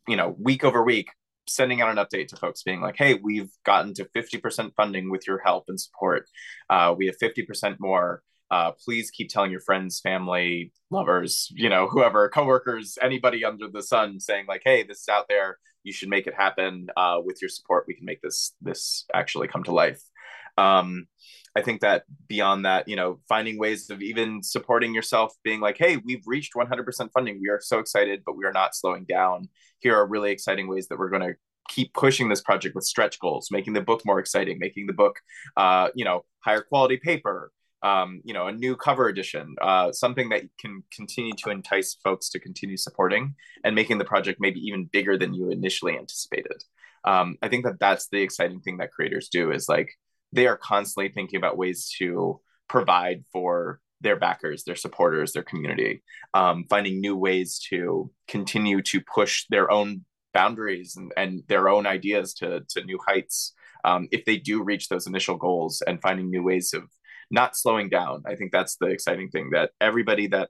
you 0.07 0.15
know, 0.15 0.35
week 0.39 0.63
over 0.63 0.83
week, 0.83 1.09
sending 1.47 1.81
out 1.81 1.89
an 1.89 2.03
update 2.03 2.27
to 2.29 2.35
folks 2.35 2.63
being 2.63 2.81
like, 2.81 2.97
hey, 2.97 3.15
we've 3.15 3.51
gotten 3.65 3.93
to 3.95 4.05
50% 4.15 4.71
funding 4.75 5.09
with 5.09 5.25
your 5.27 5.39
help 5.39 5.65
and 5.67 5.79
support. 5.79 6.25
Uh, 6.69 6.93
we 6.97 7.07
have 7.07 7.17
50% 7.17 7.77
more. 7.79 8.21
Uh, 8.49 8.71
please 8.71 9.11
keep 9.11 9.29
telling 9.29 9.51
your 9.51 9.59
friends, 9.59 9.99
family, 9.99 10.71
lovers, 10.89 11.51
you 11.53 11.69
know, 11.69 11.87
whoever, 11.87 12.29
coworkers, 12.29 12.97
anybody 13.01 13.43
under 13.43 13.67
the 13.67 13.83
sun 13.83 14.19
saying 14.19 14.45
like, 14.47 14.61
hey, 14.63 14.83
this 14.83 15.01
is 15.01 15.09
out 15.09 15.25
there. 15.27 15.57
You 15.83 15.93
should 15.93 16.09
make 16.09 16.27
it 16.27 16.33
happen. 16.33 16.87
Uh, 16.95 17.17
with 17.23 17.41
your 17.41 17.49
support, 17.49 17.85
we 17.87 17.93
can 17.93 18.05
make 18.05 18.21
this 18.21 18.53
this 18.61 19.05
actually 19.13 19.47
come 19.47 19.63
to 19.63 19.73
life. 19.73 20.01
Um, 20.57 21.07
I 21.57 21.61
think 21.63 21.81
that 21.81 22.03
beyond 22.27 22.65
that, 22.65 22.87
you 22.87 22.95
know, 22.95 23.19
finding 23.27 23.57
ways 23.57 23.89
of 23.89 24.03
even 24.03 24.43
supporting 24.43 24.93
yourself, 24.93 25.33
being 25.43 25.59
like, 25.59 25.75
hey, 25.79 25.97
we've 25.97 26.21
reached 26.27 26.53
100% 26.53 27.11
funding. 27.11 27.41
We 27.41 27.49
are 27.49 27.59
so 27.59 27.79
excited, 27.79 28.21
but 28.23 28.37
we 28.37 28.45
are 28.45 28.53
not 28.53 28.75
slowing 28.75 29.05
down. 29.05 29.49
Here 29.79 29.95
are 29.95 30.05
really 30.05 30.31
exciting 30.31 30.67
ways 30.67 30.87
that 30.89 30.99
we're 30.99 31.09
going 31.09 31.23
to 31.23 31.33
keep 31.67 31.95
pushing 31.95 32.29
this 32.29 32.41
project 32.41 32.75
with 32.75 32.83
stretch 32.83 33.19
goals, 33.19 33.49
making 33.49 33.73
the 33.73 33.81
book 33.81 34.03
more 34.05 34.19
exciting, 34.19 34.59
making 34.59 34.85
the 34.85 34.93
book, 34.93 35.19
uh, 35.57 35.89
you 35.95 36.05
know, 36.05 36.25
higher 36.41 36.61
quality 36.61 36.97
paper, 36.97 37.51
um, 37.81 38.21
you 38.23 38.35
know, 38.35 38.45
a 38.45 38.51
new 38.51 38.75
cover 38.75 39.07
edition, 39.07 39.55
uh, 39.59 39.91
something 39.91 40.29
that 40.29 40.43
can 40.59 40.83
continue 40.93 41.33
to 41.37 41.49
entice 41.49 41.97
folks 42.03 42.29
to 42.29 42.39
continue 42.39 42.77
supporting 42.77 43.33
and 43.63 43.73
making 43.73 43.97
the 43.97 44.05
project 44.05 44.39
maybe 44.39 44.59
even 44.59 44.85
bigger 44.85 45.17
than 45.17 45.33
you 45.33 45.49
initially 45.49 45.97
anticipated. 45.97 46.63
Um, 47.03 47.35
I 47.41 47.47
think 47.47 47.65
that 47.65 47.79
that's 47.79 48.09
the 48.09 48.21
exciting 48.21 48.59
thing 48.59 48.77
that 48.77 48.91
creators 48.91 49.29
do 49.29 49.51
is 49.51 49.67
like, 49.67 49.89
they 50.31 50.47
are 50.47 50.57
constantly 50.57 51.11
thinking 51.11 51.37
about 51.37 51.57
ways 51.57 51.93
to 51.99 52.39
provide 52.67 53.23
for 53.31 53.79
their 54.01 54.17
backers, 54.17 54.63
their 54.63 54.75
supporters, 54.75 55.33
their 55.33 55.43
community, 55.43 56.03
um, 56.33 56.65
finding 56.69 56.99
new 57.01 57.15
ways 57.15 57.59
to 57.69 58.11
continue 58.27 58.81
to 58.83 59.01
push 59.01 59.45
their 59.49 59.71
own 59.71 60.05
boundaries 60.33 60.95
and, 60.95 61.11
and 61.17 61.43
their 61.47 61.67
own 61.67 61.87
ideas 61.87 62.33
to, 62.35 62.61
to 62.69 62.83
new 62.83 62.99
heights 63.07 63.53
um, 63.85 64.07
if 64.11 64.25
they 64.25 64.37
do 64.37 64.61
reach 64.61 64.89
those 64.89 65.07
initial 65.07 65.37
goals 65.37 65.81
and 65.87 66.01
finding 66.01 66.29
new 66.29 66.43
ways 66.43 66.73
of 66.73 66.83
not 67.31 67.55
slowing 67.55 67.89
down. 67.89 68.23
I 68.25 68.35
think 68.35 68.51
that's 68.51 68.77
the 68.77 68.87
exciting 68.87 69.29
thing 69.29 69.51
that 69.51 69.71
everybody 69.81 70.27
that 70.27 70.49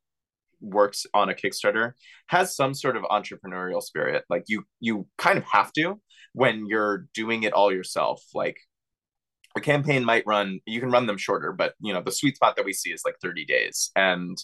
works 0.59 1.05
on 1.13 1.29
a 1.29 1.33
Kickstarter 1.33 1.93
has 2.27 2.55
some 2.55 2.73
sort 2.73 2.97
of 2.97 3.03
entrepreneurial 3.03 3.81
spirit. 3.81 4.23
Like 4.29 4.43
you, 4.47 4.63
you 4.79 5.07
kind 5.17 5.37
of 5.37 5.45
have 5.45 5.71
to 5.73 5.99
when 6.33 6.65
you're 6.67 7.07
doing 7.13 7.43
it 7.43 7.53
all 7.53 7.71
yourself. 7.71 8.23
Like 8.33 8.57
a 9.57 9.61
campaign 9.61 10.03
might 10.03 10.25
run 10.25 10.59
you 10.65 10.79
can 10.79 10.91
run 10.91 11.05
them 11.05 11.17
shorter 11.17 11.51
but 11.51 11.73
you 11.79 11.93
know 11.93 12.01
the 12.01 12.11
sweet 12.11 12.35
spot 12.35 12.55
that 12.55 12.65
we 12.65 12.73
see 12.73 12.91
is 12.91 13.03
like 13.05 13.15
30 13.21 13.45
days. 13.45 13.91
And 13.95 14.37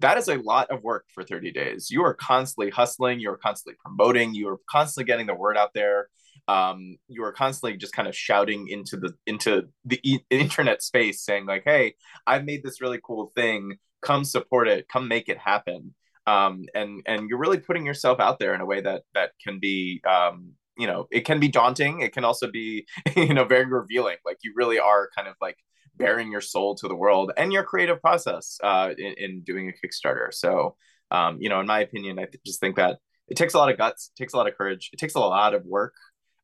that 0.00 0.18
is 0.18 0.28
a 0.28 0.36
lot 0.36 0.70
of 0.70 0.82
work 0.82 1.06
for 1.14 1.24
30 1.24 1.52
days. 1.52 1.90
You 1.90 2.04
are 2.04 2.14
constantly 2.14 2.70
hustling 2.70 3.20
you're 3.20 3.36
constantly 3.36 3.76
promoting 3.84 4.34
you 4.34 4.48
are 4.48 4.58
constantly 4.70 5.06
getting 5.06 5.26
the 5.26 5.34
word 5.34 5.56
out 5.56 5.74
there. 5.74 6.08
Um, 6.48 6.96
you 7.08 7.24
are 7.24 7.32
constantly 7.32 7.76
just 7.76 7.94
kind 7.94 8.06
of 8.08 8.14
shouting 8.14 8.68
into 8.68 8.96
the 8.96 9.14
into 9.26 9.68
the 9.84 10.00
e- 10.02 10.24
internet 10.30 10.82
space 10.82 11.22
saying 11.24 11.46
like 11.46 11.62
hey 11.64 11.94
i've 12.26 12.44
made 12.44 12.62
this 12.62 12.80
really 12.80 13.00
cool 13.02 13.32
thing. 13.34 13.76
Come 14.02 14.24
support 14.24 14.68
it. 14.68 14.86
Come 14.88 15.08
make 15.08 15.28
it 15.28 15.38
happen. 15.38 15.94
Um, 16.26 16.66
and 16.74 17.02
and 17.06 17.28
you're 17.28 17.38
really 17.38 17.58
putting 17.58 17.86
yourself 17.86 18.20
out 18.20 18.38
there 18.38 18.54
in 18.54 18.60
a 18.60 18.66
way 18.66 18.80
that 18.80 19.02
that 19.14 19.30
can 19.42 19.60
be 19.60 20.02
um, 20.08 20.52
you 20.76 20.86
know 20.86 21.06
it 21.10 21.24
can 21.24 21.40
be 21.40 21.48
daunting 21.48 22.00
it 22.00 22.12
can 22.12 22.24
also 22.24 22.50
be 22.50 22.86
you 23.16 23.34
know 23.34 23.44
very 23.44 23.64
revealing 23.66 24.16
like 24.24 24.38
you 24.42 24.52
really 24.56 24.78
are 24.78 25.10
kind 25.16 25.28
of 25.28 25.34
like 25.40 25.56
bearing 25.96 26.30
your 26.30 26.40
soul 26.40 26.74
to 26.74 26.88
the 26.88 26.94
world 26.94 27.32
and 27.36 27.52
your 27.52 27.62
creative 27.62 28.00
process 28.02 28.58
uh, 28.62 28.90
in, 28.98 29.14
in 29.16 29.40
doing 29.40 29.70
a 29.70 29.86
kickstarter. 29.86 30.30
So 30.30 30.76
um, 31.10 31.38
you 31.40 31.48
know 31.48 31.60
in 31.60 31.66
my 31.66 31.80
opinion 31.80 32.18
i 32.18 32.26
just 32.44 32.60
think 32.60 32.76
that 32.76 32.98
it 33.28 33.36
takes 33.36 33.54
a 33.54 33.58
lot 33.58 33.70
of 33.70 33.78
guts 33.78 34.10
it 34.14 34.20
takes 34.20 34.32
a 34.32 34.36
lot 34.36 34.48
of 34.48 34.56
courage 34.56 34.90
it 34.92 34.98
takes 34.98 35.14
a 35.14 35.20
lot 35.20 35.54
of 35.54 35.64
work 35.64 35.94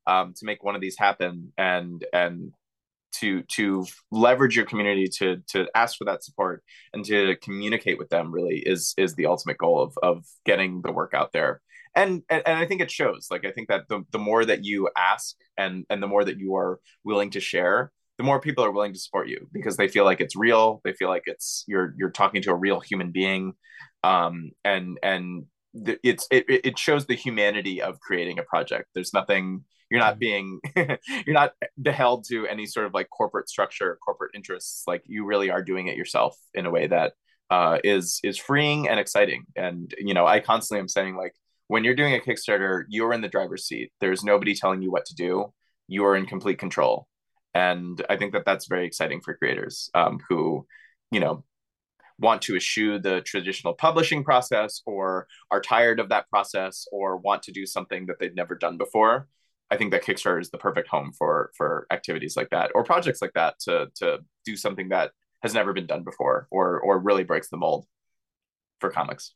um, 0.07 0.33
to 0.35 0.45
make 0.45 0.63
one 0.63 0.75
of 0.75 0.81
these 0.81 0.97
happen 0.97 1.51
and 1.57 2.05
and 2.13 2.51
to 3.13 3.43
to 3.43 3.85
leverage 4.11 4.55
your 4.55 4.65
community 4.65 5.07
to 5.07 5.37
to 5.47 5.67
ask 5.75 5.97
for 5.97 6.05
that 6.05 6.23
support 6.23 6.63
and 6.93 7.05
to 7.05 7.35
communicate 7.37 7.97
with 7.97 8.09
them 8.09 8.31
really 8.31 8.57
is 8.57 8.93
is 8.97 9.15
the 9.15 9.25
ultimate 9.25 9.57
goal 9.57 9.81
of 9.81 9.93
of 10.01 10.25
getting 10.45 10.81
the 10.81 10.91
work 10.91 11.13
out 11.13 11.31
there 11.31 11.61
and 11.95 12.23
and, 12.29 12.43
and 12.45 12.57
i 12.57 12.65
think 12.65 12.81
it 12.81 12.91
shows 12.91 13.27
like 13.31 13.45
i 13.45 13.51
think 13.51 13.69
that 13.69 13.87
the, 13.89 14.03
the 14.11 14.19
more 14.19 14.43
that 14.45 14.63
you 14.63 14.89
ask 14.97 15.35
and 15.57 15.85
and 15.89 16.01
the 16.01 16.07
more 16.07 16.23
that 16.23 16.39
you 16.39 16.55
are 16.55 16.79
willing 17.03 17.29
to 17.29 17.39
share 17.39 17.91
the 18.17 18.23
more 18.23 18.39
people 18.39 18.63
are 18.63 18.71
willing 18.71 18.93
to 18.93 18.99
support 18.99 19.27
you 19.27 19.47
because 19.51 19.75
they 19.77 19.87
feel 19.87 20.05
like 20.05 20.21
it's 20.21 20.35
real 20.35 20.81
they 20.83 20.93
feel 20.93 21.09
like 21.09 21.23
it's 21.25 21.63
you're 21.67 21.93
you're 21.97 22.11
talking 22.11 22.41
to 22.41 22.51
a 22.51 22.55
real 22.55 22.79
human 22.79 23.11
being 23.11 23.53
um 24.03 24.51
and 24.63 24.97
and 25.01 25.45
it's 25.73 26.27
it, 26.31 26.45
it 26.47 26.77
shows 26.77 27.05
the 27.05 27.15
humanity 27.15 27.81
of 27.81 27.99
creating 27.99 28.39
a 28.39 28.43
project. 28.43 28.89
There's 28.93 29.13
nothing 29.13 29.63
you're 29.89 29.99
not 29.99 30.19
being 30.19 30.59
you're 30.75 30.97
not 31.27 31.53
beheld 31.81 32.25
to 32.29 32.47
any 32.47 32.65
sort 32.65 32.85
of 32.85 32.93
like 32.93 33.09
corporate 33.09 33.49
structure 33.49 33.97
corporate 34.03 34.31
interests. 34.35 34.83
Like 34.87 35.03
you 35.05 35.25
really 35.25 35.49
are 35.49 35.63
doing 35.63 35.87
it 35.87 35.97
yourself 35.97 36.37
in 36.53 36.65
a 36.65 36.71
way 36.71 36.87
that 36.87 37.13
uh, 37.49 37.79
is 37.83 38.19
is 38.23 38.37
freeing 38.37 38.87
and 38.87 38.99
exciting. 38.99 39.45
And 39.55 39.93
you 39.97 40.13
know 40.13 40.25
i 40.25 40.39
constantly 40.39 40.79
am 40.79 40.87
saying 40.87 41.15
like 41.15 41.33
when 41.73 41.83
you're 41.83 41.95
doing 41.95 42.13
a 42.13 42.19
kickstarter 42.19 42.83
you're 42.87 43.13
in 43.13 43.21
the 43.21 43.27
driver's 43.27 43.65
seat. 43.65 43.91
There's 43.99 44.23
nobody 44.23 44.53
telling 44.53 44.83
you 44.83 44.91
what 44.91 45.07
to 45.07 45.15
do. 45.15 45.51
You're 45.87 46.15
in 46.15 46.27
complete 46.27 46.59
control. 46.59 47.07
And 47.55 47.99
i 48.11 48.15
think 48.15 48.33
that 48.33 48.45
that's 48.45 48.67
very 48.67 48.85
exciting 48.85 49.21
for 49.21 49.33
creators 49.33 49.89
um, 49.95 50.19
who 50.29 50.67
you 51.09 51.19
know 51.19 51.43
want 52.19 52.43
to 52.43 52.55
eschew 52.55 52.99
the 52.99 53.21
traditional 53.21 53.73
publishing 53.73 54.23
process 54.23 54.81
or 54.85 55.27
are 55.49 55.61
tired 55.61 55.99
of 55.99 56.09
that 56.09 56.29
process 56.29 56.85
or 56.91 57.17
want 57.17 57.41
to 57.43 57.51
do 57.51 57.65
something 57.65 58.05
that 58.05 58.17
they've 58.19 58.35
never 58.41 58.53
done 58.53 58.77
before. 58.77 59.27
I 59.71 59.77
think 59.77 59.89
that 59.91 60.03
Kickstarter 60.05 60.41
is 60.41 60.51
the 60.51 60.63
perfect 60.67 60.87
home 60.89 61.11
for 61.19 61.49
for 61.57 61.87
activities 61.97 62.35
like 62.37 62.51
that 62.51 62.69
or 62.75 62.83
projects 62.83 63.21
like 63.23 63.33
that 63.33 63.53
to 63.65 63.87
to 63.95 64.19
do 64.45 64.55
something 64.65 64.89
that 64.89 65.09
has 65.41 65.55
never 65.55 65.73
been 65.73 65.87
done 65.87 66.03
before 66.03 66.47
or 66.51 66.79
or 66.85 66.99
really 66.99 67.25
breaks 67.31 67.49
the 67.49 67.61
mold 67.65 67.87
for 68.79 68.91
comics. 68.91 69.33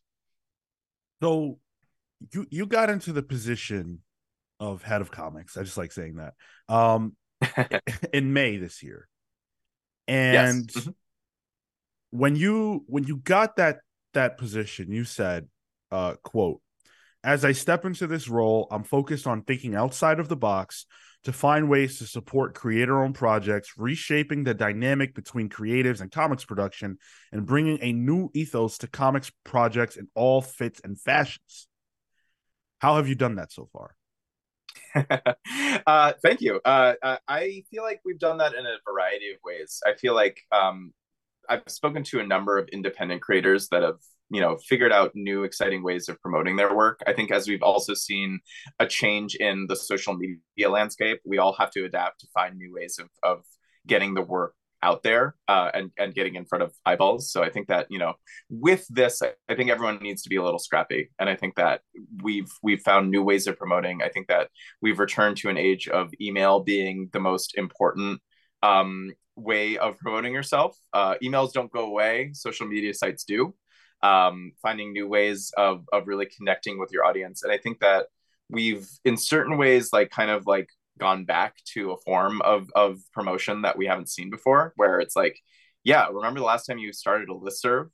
So 1.23 1.57
you 2.33 2.45
you 2.49 2.65
got 2.65 2.89
into 2.89 3.13
the 3.13 3.23
position 3.23 3.99
of 4.59 4.83
head 4.83 5.01
of 5.01 5.11
comics. 5.11 5.57
I 5.57 5.63
just 5.63 5.77
like 5.77 5.91
saying 5.91 6.15
that. 6.15 6.33
Um 6.67 7.15
in 8.13 8.33
May 8.33 8.57
this 8.57 8.81
year. 8.81 9.07
And 10.07 10.71
yes. 10.73 10.83
mm-hmm. 10.83 10.91
when 12.11 12.35
you 12.35 12.83
when 12.87 13.03
you 13.03 13.17
got 13.17 13.57
that 13.57 13.79
that 14.13 14.37
position, 14.37 14.91
you 14.91 15.03
said 15.03 15.47
uh 15.91 16.15
quote 16.23 16.61
as 17.23 17.43
I 17.43 17.51
step 17.51 17.83
into 17.83 18.07
this 18.07 18.29
role, 18.29 18.67
I'm 18.71 18.83
focused 18.83 19.27
on 19.27 19.41
thinking 19.41 19.75
outside 19.75 20.19
of 20.19 20.29
the 20.29 20.37
box 20.37 20.85
to 21.23 21.33
find 21.33 21.69
ways 21.69 21.97
to 21.97 22.05
support 22.05 22.53
creator 22.53 23.03
owned 23.03 23.15
projects, 23.15 23.73
reshaping 23.77 24.45
the 24.45 24.53
dynamic 24.53 25.13
between 25.13 25.49
creatives 25.49 25.99
and 25.99 26.09
comics 26.09 26.45
production, 26.45 26.97
and 27.33 27.45
bringing 27.45 27.79
a 27.81 27.91
new 27.91 28.29
ethos 28.33 28.77
to 28.77 28.87
comics 28.87 29.29
projects 29.43 29.97
in 29.97 30.07
all 30.15 30.41
fits 30.41 30.79
and 30.85 30.99
fashions. 30.99 31.66
How 32.79 32.95
have 32.97 33.07
you 33.07 33.15
done 33.15 33.35
that 33.35 33.51
so 33.51 33.69
far? 33.71 33.95
uh, 35.87 36.13
thank 36.21 36.41
you. 36.41 36.59
Uh, 36.63 36.93
uh, 37.01 37.17
I 37.27 37.63
feel 37.71 37.83
like 37.83 38.01
we've 38.05 38.19
done 38.19 38.37
that 38.39 38.53
in 38.53 38.65
a 38.65 38.77
variety 38.89 39.31
of 39.31 39.37
ways. 39.43 39.81
I 39.85 39.95
feel 39.95 40.13
like 40.13 40.41
um, 40.51 40.93
I've 41.49 41.63
spoken 41.67 42.03
to 42.05 42.19
a 42.19 42.25
number 42.25 42.57
of 42.57 42.67
independent 42.69 43.21
creators 43.21 43.67
that 43.69 43.83
have 43.83 43.99
you 44.29 44.41
know 44.41 44.57
figured 44.57 44.91
out 44.91 45.11
new 45.15 45.43
exciting 45.43 45.83
ways 45.83 46.09
of 46.09 46.19
promoting 46.21 46.57
their 46.57 46.75
work 46.75 47.01
i 47.07 47.13
think 47.13 47.31
as 47.31 47.47
we've 47.47 47.63
also 47.63 47.93
seen 47.93 48.39
a 48.79 48.85
change 48.85 49.35
in 49.35 49.65
the 49.69 49.75
social 49.75 50.15
media 50.15 50.69
landscape 50.69 51.21
we 51.25 51.37
all 51.37 51.53
have 51.53 51.71
to 51.71 51.85
adapt 51.85 52.19
to 52.19 52.27
find 52.33 52.57
new 52.57 52.73
ways 52.73 52.99
of, 52.99 53.07
of 53.23 53.45
getting 53.85 54.13
the 54.13 54.21
work 54.21 54.53
out 54.87 55.03
there 55.03 55.35
uh, 55.47 55.69
and 55.73 55.91
and 55.97 56.13
getting 56.13 56.35
in 56.35 56.45
front 56.45 56.63
of 56.63 56.73
eyeballs. 56.85 57.31
So 57.31 57.43
I 57.43 57.49
think 57.49 57.67
that 57.67 57.87
you 57.89 57.99
know 57.99 58.13
with 58.49 58.85
this, 58.89 59.21
I 59.21 59.55
think 59.55 59.69
everyone 59.69 59.99
needs 60.01 60.21
to 60.23 60.29
be 60.29 60.37
a 60.37 60.43
little 60.43 60.63
scrappy, 60.67 61.09
and 61.19 61.29
I 61.29 61.35
think 61.35 61.55
that 61.55 61.81
we've 62.23 62.51
we've 62.63 62.81
found 62.81 63.11
new 63.11 63.23
ways 63.23 63.47
of 63.47 63.57
promoting. 63.57 64.01
I 64.01 64.09
think 64.09 64.27
that 64.27 64.49
we've 64.81 64.99
returned 64.99 65.37
to 65.37 65.49
an 65.49 65.57
age 65.57 65.87
of 65.87 66.05
email 66.21 66.61
being 66.61 67.09
the 67.11 67.19
most 67.19 67.57
important 67.57 68.21
um, 68.63 69.13
way 69.35 69.77
of 69.77 69.97
promoting 69.97 70.33
yourself. 70.33 70.77
Uh, 70.93 71.15
emails 71.23 71.51
don't 71.53 71.71
go 71.71 71.85
away; 71.85 72.31
social 72.33 72.67
media 72.67 72.93
sites 72.93 73.23
do 73.23 73.53
um, 74.03 74.51
finding 74.61 74.93
new 74.93 75.07
ways 75.07 75.51
of 75.57 75.85
of 75.91 76.07
really 76.07 76.27
connecting 76.37 76.79
with 76.79 76.91
your 76.91 77.05
audience. 77.05 77.43
And 77.43 77.51
I 77.51 77.57
think 77.57 77.79
that 77.79 78.07
we've 78.49 78.87
in 79.03 79.17
certain 79.17 79.57
ways 79.57 79.89
like 79.91 80.09
kind 80.09 80.31
of 80.31 80.45
like 80.45 80.69
gone 80.97 81.25
back 81.25 81.55
to 81.73 81.91
a 81.91 81.97
form 81.97 82.41
of 82.41 82.69
of 82.75 82.99
promotion 83.13 83.63
that 83.63 83.77
we 83.77 83.85
haven't 83.87 84.09
seen 84.09 84.29
before, 84.29 84.73
where 84.75 84.99
it's 84.99 85.15
like, 85.15 85.39
yeah, 85.83 86.07
remember 86.11 86.39
the 86.39 86.45
last 86.45 86.65
time 86.65 86.77
you 86.77 86.93
started 86.93 87.29
a 87.29 87.33
listserv? 87.33 87.89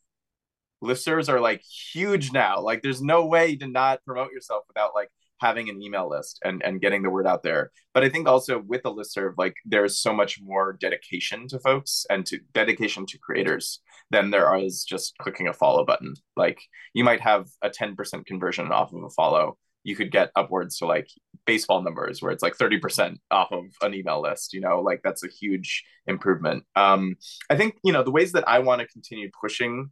Listservs 0.83 1.29
are 1.29 1.39
like 1.39 1.61
huge 1.93 2.31
now. 2.33 2.61
Like 2.61 2.81
there's 2.81 3.01
no 3.01 3.25
way 3.25 3.55
to 3.55 3.67
not 3.67 4.03
promote 4.05 4.31
yourself 4.31 4.63
without 4.67 4.93
like 4.95 5.09
having 5.43 5.69
an 5.69 5.81
email 5.81 6.09
list 6.09 6.39
and 6.45 6.63
and 6.63 6.79
getting 6.79 7.03
the 7.03 7.09
word 7.09 7.27
out 7.27 7.43
there 7.43 7.69
but 7.93 8.01
i 8.01 8.07
think 8.07 8.27
also 8.27 8.59
with 8.65 8.79
a 8.85 8.89
listserv 8.89 9.33
like 9.37 9.55
there's 9.65 9.99
so 9.99 10.13
much 10.13 10.39
more 10.41 10.77
dedication 10.79 11.47
to 11.49 11.59
folks 11.59 12.05
and 12.09 12.25
to 12.25 12.39
dedication 12.53 13.05
to 13.05 13.17
creators 13.17 13.81
than 14.09 14.31
there 14.31 14.55
is 14.55 14.85
just 14.85 15.17
clicking 15.17 15.49
a 15.49 15.53
follow 15.53 15.83
button 15.83 16.13
like 16.37 16.61
you 16.93 17.03
might 17.03 17.19
have 17.19 17.47
a 17.61 17.69
10% 17.69 18.25
conversion 18.25 18.71
off 18.71 18.93
of 18.93 19.03
a 19.03 19.09
follow 19.09 19.57
you 19.83 19.95
could 19.95 20.11
get 20.11 20.31
upwards 20.35 20.77
to 20.77 20.85
like 20.85 21.07
baseball 21.45 21.81
numbers 21.81 22.21
where 22.21 22.31
it's 22.31 22.43
like 22.43 22.57
30% 22.57 23.17
off 23.31 23.51
of 23.51 23.65
an 23.81 23.93
email 23.93 24.21
list 24.21 24.53
you 24.53 24.61
know 24.61 24.81
like 24.81 25.01
that's 25.03 25.23
a 25.23 25.27
huge 25.27 25.83
improvement 26.07 26.63
um 26.75 27.15
i 27.49 27.55
think 27.55 27.75
you 27.83 27.91
know 27.91 28.03
the 28.03 28.11
ways 28.11 28.31
that 28.31 28.47
i 28.47 28.59
want 28.59 28.81
to 28.81 28.87
continue 28.87 29.29
pushing 29.39 29.89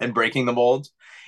and 0.00 0.14
breaking 0.14 0.46
the 0.46 0.52
mold 0.52 0.86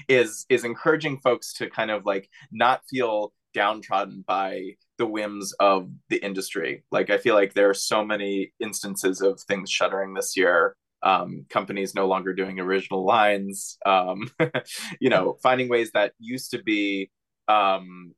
is 0.09 0.46
is 0.48 0.64
encouraging 0.64 1.18
folks 1.18 1.53
to 1.55 1.68
kind 1.68 1.90
of 1.90 2.07
like 2.07 2.29
not 2.53 2.83
feel 2.88 3.33
downtrodden 3.55 4.24
by 4.26 4.76
the 4.98 5.07
whims 5.07 5.53
of 5.61 5.90
the 6.09 6.16
industry. 6.18 6.85
Like 6.90 7.11
I 7.11 7.18
feel 7.18 7.35
like 7.35 7.55
there 7.55 7.70
are 7.70 7.74
so 7.74 8.05
many 8.05 8.53
instances 8.61 9.20
of 9.20 9.40
things 9.40 9.70
shuttering 9.70 10.14
this 10.14 10.37
year. 10.37 10.76
Um, 11.03 11.46
companies 11.48 11.94
no 11.94 12.07
longer 12.07 12.35
doing 12.35 12.61
original 12.61 13.07
lines. 13.07 13.79
Um, 13.87 14.31
you 15.00 15.09
know, 15.09 15.38
finding 15.42 15.68
ways 15.68 15.90
that 15.92 16.12
used 16.18 16.50
to 16.50 16.62
be, 16.62 17.11
um, 17.51 18.15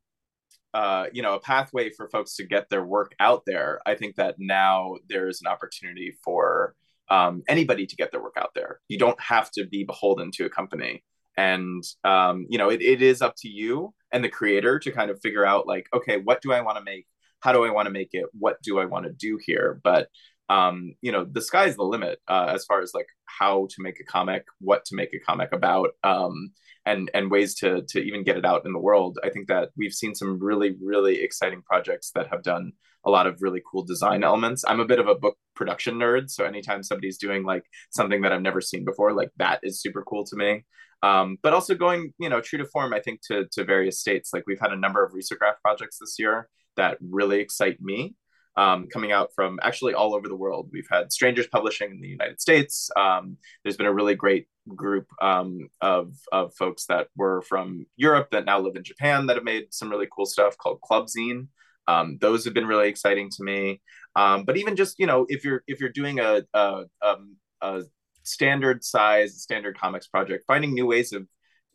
uh, 0.73 1.05
you 1.13 1.21
know, 1.21 1.35
a 1.35 1.39
pathway 1.39 1.89
for 1.91 2.09
folks 2.09 2.35
to 2.35 2.45
get 2.45 2.69
their 2.69 2.83
work 2.83 3.13
out 3.19 3.43
there. 3.45 3.79
I 3.85 3.95
think 3.95 4.15
that 4.15 4.35
now 4.39 4.95
there 5.07 5.27
is 5.27 5.41
an 5.41 5.47
opportunity 5.47 6.15
for 6.23 6.75
um, 7.09 7.43
anybody 7.47 7.85
to 7.85 7.95
get 7.95 8.11
their 8.11 8.21
work 8.21 8.37
out 8.37 8.53
there. 8.55 8.79
You 8.87 8.97
don't 8.97 9.19
have 9.21 9.51
to 9.51 9.65
be 9.65 9.83
beholden 9.83 10.31
to 10.31 10.45
a 10.45 10.49
company 10.49 11.03
and 11.37 11.83
um, 12.03 12.45
you 12.49 12.57
know 12.57 12.69
it, 12.69 12.81
it 12.81 13.01
is 13.01 13.21
up 13.21 13.35
to 13.37 13.49
you 13.49 13.93
and 14.11 14.23
the 14.23 14.29
creator 14.29 14.79
to 14.79 14.91
kind 14.91 15.09
of 15.09 15.19
figure 15.21 15.45
out 15.45 15.67
like 15.67 15.87
okay 15.93 16.17
what 16.17 16.41
do 16.41 16.51
i 16.51 16.61
want 16.61 16.77
to 16.77 16.83
make 16.83 17.07
how 17.39 17.51
do 17.51 17.63
i 17.65 17.71
want 17.71 17.85
to 17.85 17.91
make 17.91 18.09
it 18.13 18.25
what 18.37 18.61
do 18.61 18.79
i 18.79 18.85
want 18.85 19.05
to 19.05 19.11
do 19.11 19.39
here 19.43 19.79
but 19.83 20.09
um, 20.49 20.95
you 21.01 21.11
know 21.11 21.25
the 21.29 21.41
sky's 21.41 21.75
the 21.75 21.83
limit 21.83 22.19
uh, 22.27 22.51
as 22.53 22.65
far 22.65 22.81
as 22.81 22.93
like 22.93 23.07
how 23.25 23.67
to 23.69 23.75
make 23.79 23.99
a 23.99 24.03
comic 24.03 24.45
what 24.59 24.85
to 24.85 24.95
make 24.95 25.13
a 25.13 25.19
comic 25.19 25.51
about 25.51 25.91
um, 26.03 26.51
and 26.85 27.09
and 27.13 27.31
ways 27.31 27.55
to 27.55 27.83
to 27.89 27.99
even 27.99 28.23
get 28.23 28.37
it 28.37 28.45
out 28.45 28.65
in 28.65 28.73
the 28.73 28.79
world. 28.79 29.19
I 29.23 29.29
think 29.29 29.47
that 29.47 29.69
we've 29.77 29.93
seen 29.93 30.15
some 30.15 30.39
really 30.39 30.75
really 30.81 31.21
exciting 31.21 31.61
projects 31.61 32.11
that 32.15 32.27
have 32.27 32.43
done 32.43 32.73
a 33.05 33.09
lot 33.09 33.27
of 33.27 33.41
really 33.41 33.61
cool 33.69 33.83
design 33.83 34.23
elements. 34.23 34.63
I'm 34.67 34.79
a 34.79 34.85
bit 34.85 34.99
of 34.99 35.07
a 35.07 35.15
book 35.15 35.37
production 35.55 35.95
nerd 35.95 36.29
so 36.29 36.45
anytime 36.45 36.83
somebody's 36.83 37.17
doing 37.19 37.43
like 37.43 37.63
something 37.91 38.21
that 38.21 38.31
i've 38.33 38.41
never 38.41 38.59
seen 38.59 38.83
before 38.83 39.13
like 39.13 39.29
that 39.37 39.59
is 39.63 39.81
super 39.81 40.03
cool 40.03 40.25
to 40.25 40.35
me. 40.35 40.63
Um, 41.03 41.37
but 41.43 41.53
also 41.53 41.75
going 41.75 42.13
you 42.19 42.29
know 42.29 42.41
true 42.41 42.59
to 42.59 42.65
form 42.65 42.93
i 42.93 42.99
think 42.99 43.21
to 43.27 43.45
to 43.53 43.63
various 43.63 43.99
states. 43.99 44.31
Like 44.33 44.43
we've 44.45 44.59
had 44.59 44.73
a 44.73 44.77
number 44.77 45.03
of 45.03 45.13
risograph 45.13 45.55
projects 45.61 45.97
this 45.99 46.15
year 46.19 46.49
that 46.75 46.97
really 47.01 47.39
excite 47.39 47.79
me 47.81 48.15
um, 48.55 48.87
coming 48.87 49.11
out 49.11 49.31
from 49.35 49.59
actually 49.61 49.93
all 49.93 50.13
over 50.13 50.27
the 50.27 50.35
world. 50.35 50.69
We've 50.71 50.87
had 50.89 51.11
Strangers 51.11 51.47
Publishing 51.47 51.91
in 51.91 52.01
the 52.01 52.07
United 52.07 52.39
States. 52.39 52.89
Um, 52.95 53.37
there's 53.63 53.77
been 53.77 53.87
a 53.87 53.93
really 53.93 54.15
great 54.15 54.47
group 54.75 55.07
um, 55.21 55.69
of, 55.81 56.13
of 56.31 56.53
folks 56.55 56.85
that 56.85 57.07
were 57.15 57.41
from 57.41 57.85
Europe 57.95 58.29
that 58.31 58.45
now 58.45 58.59
live 58.59 58.75
in 58.75 58.83
Japan 58.83 59.25
that 59.27 59.37
have 59.37 59.43
made 59.43 59.65
some 59.71 59.89
really 59.89 60.07
cool 60.11 60.25
stuff 60.25 60.57
called 60.57 60.81
Club 60.81 61.07
Zine. 61.07 61.47
Um, 61.87 62.17
those 62.21 62.45
have 62.45 62.53
been 62.53 62.67
really 62.67 62.87
exciting 62.87 63.29
to 63.31 63.43
me. 63.43 63.81
Um, 64.15 64.43
but 64.43 64.57
even 64.57 64.75
just 64.75 64.99
you 64.99 65.07
know, 65.07 65.25
if 65.27 65.43
you're 65.43 65.63
if 65.67 65.79
you're 65.79 65.89
doing 65.89 66.19
a, 66.19 66.43
a, 66.53 66.83
um, 67.01 67.35
a 67.61 67.81
standard 68.23 68.83
size 68.83 69.41
standard 69.41 69.77
comics 69.77 70.07
project, 70.07 70.45
finding 70.47 70.73
new 70.73 70.85
ways 70.85 71.11
of 71.13 71.27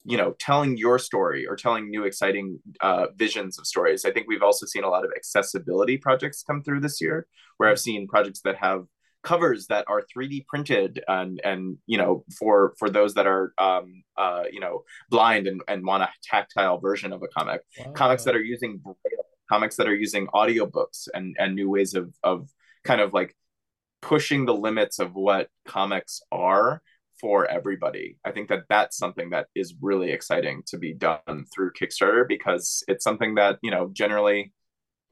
you 0.08 0.16
know 0.16 0.34
telling 0.38 0.76
your 0.76 0.98
story 0.98 1.46
or 1.46 1.54
telling 1.54 1.90
new 1.90 2.04
exciting 2.04 2.58
uh, 2.80 3.06
visions 3.16 3.58
of 3.58 3.66
stories. 3.66 4.04
I 4.04 4.10
think 4.10 4.26
we've 4.26 4.42
also 4.42 4.66
seen 4.66 4.84
a 4.84 4.88
lot 4.88 5.04
of 5.04 5.10
accessibility 5.16 5.96
projects 5.98 6.42
come 6.42 6.62
through 6.62 6.80
this 6.80 7.00
year 7.00 7.26
where 7.58 7.68
i've 7.68 7.78
seen 7.78 8.08
projects 8.08 8.40
that 8.42 8.56
have 8.56 8.84
covers 9.22 9.66
that 9.66 9.84
are 9.88 10.02
3d 10.16 10.46
printed 10.46 11.02
and 11.08 11.40
and 11.44 11.76
you 11.86 11.98
know 11.98 12.24
for 12.38 12.74
for 12.78 12.88
those 12.88 13.14
that 13.14 13.26
are 13.26 13.52
um 13.58 14.02
uh 14.16 14.44
you 14.50 14.60
know 14.60 14.84
blind 15.10 15.46
and, 15.46 15.60
and 15.68 15.84
want 15.84 16.02
a 16.02 16.08
tactile 16.22 16.78
version 16.78 17.12
of 17.12 17.22
a 17.22 17.28
comic. 17.28 17.60
Wow. 17.78 17.92
comics 17.92 18.24
that 18.24 18.34
are 18.34 18.40
using 18.40 18.78
braille 18.78 19.26
comics 19.50 19.76
that 19.76 19.88
are 19.88 19.94
using 19.94 20.28
audiobooks 20.28 21.08
and 21.12 21.36
and 21.38 21.54
new 21.54 21.68
ways 21.68 21.94
of 21.94 22.14
of 22.22 22.48
kind 22.84 23.00
of 23.00 23.12
like 23.12 23.34
pushing 24.00 24.46
the 24.46 24.54
limits 24.54 25.00
of 25.00 25.14
what 25.14 25.48
comics 25.66 26.20
are 26.30 26.80
for 27.20 27.46
everybody. 27.46 28.16
I 28.24 28.30
think 28.30 28.48
that 28.48 28.64
that's 28.68 28.96
something 28.96 29.30
that 29.30 29.46
is 29.54 29.74
really 29.80 30.10
exciting 30.10 30.62
to 30.66 30.78
be 30.78 30.94
done 30.94 31.46
through 31.52 31.72
Kickstarter 31.72 32.26
because 32.26 32.82
it's 32.88 33.04
something 33.04 33.34
that, 33.36 33.58
you 33.62 33.70
know, 33.70 33.90
generally 33.92 34.52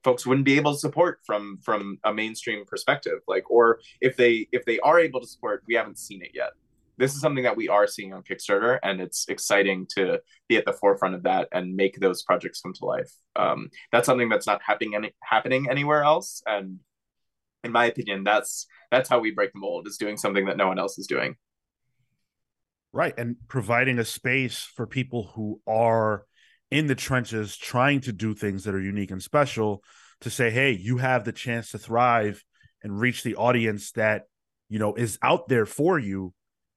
folks 0.05 0.25
wouldn't 0.25 0.45
be 0.45 0.57
able 0.57 0.73
to 0.73 0.79
support 0.79 1.19
from 1.27 1.59
from 1.65 1.99
a 2.05 2.15
mainstream 2.15 2.65
perspective. 2.65 3.19
Like 3.27 3.51
or 3.51 3.81
if 4.01 4.17
they 4.17 4.47
if 4.53 4.65
they 4.65 4.79
are 4.81 5.01
able 5.01 5.21
to 5.21 5.27
support 5.27 5.65
we 5.67 5.75
haven't 5.75 5.99
seen 5.99 6.23
it 6.23 6.31
yet. 6.35 6.51
This 6.99 7.15
is 7.15 7.21
something 7.21 7.45
that 7.45 7.57
we 7.57 7.69
are 7.69 7.87
seeing 7.87 8.15
on 8.15 8.23
kickstarter 8.23 8.79
and 8.83 9.01
it's 9.01 9.27
exciting 9.29 9.87
to 9.97 10.21
be 10.49 10.57
at 10.57 10.65
the 10.65 10.73
forefront 10.73 11.15
of 11.15 11.25
that 11.25 11.49
and 11.53 11.77
make 11.77 12.01
those 12.01 12.23
projects 12.23 12.63
come 12.63 12.73
to 12.73 12.87
life. 12.87 13.13
Um, 13.35 13.69
that's 13.93 14.07
something 14.07 14.31
that's 14.31 14.47
not 14.47 14.63
happening 14.65 14.95
any, 14.95 15.13
happening 15.23 15.67
anywhere 15.69 16.05
else. 16.05 16.43
And 16.47 16.79
in 17.65 17.73
my 17.73 17.87
opinion 17.87 18.23
that's 18.25 18.67
that's 18.91 19.09
how 19.09 19.19
we 19.19 19.33
break 19.33 19.53
the 19.53 19.59
mold 19.59 19.87
is 19.89 19.99
doing 19.99 20.17
something 20.17 20.47
that 20.47 20.57
no 20.57 20.69
one 20.69 20.79
else 20.79 20.99
is 20.99 21.07
doing 21.07 21.37
right 22.97 23.15
and 23.19 23.37
providing 23.47 23.99
a 23.99 24.05
space 24.05 24.69
for 24.75 24.87
people 24.87 25.31
who 25.35 25.61
are 25.67 26.25
in 26.71 26.87
the 26.87 26.95
trenches 26.95 27.57
trying 27.57 28.01
to 28.01 28.13
do 28.13 28.35
things 28.35 28.65
that 28.65 28.75
are 28.75 28.81
unique 28.81 29.11
and 29.11 29.23
special 29.23 29.85
to 30.23 30.31
say 30.31 30.51
hey 30.51 30.73
you 30.73 30.97
have 30.97 31.25
the 31.25 31.33
chance 31.33 31.71
to 31.71 31.79
thrive 31.79 32.43
and 32.83 32.99
reach 32.99 33.23
the 33.23 33.37
audience 33.37 33.93
that 33.93 34.23
you 34.69 34.79
know 34.79 34.95
is 34.95 35.19
out 35.23 35.47
there 35.49 35.67
for 35.67 35.99
you 35.99 36.33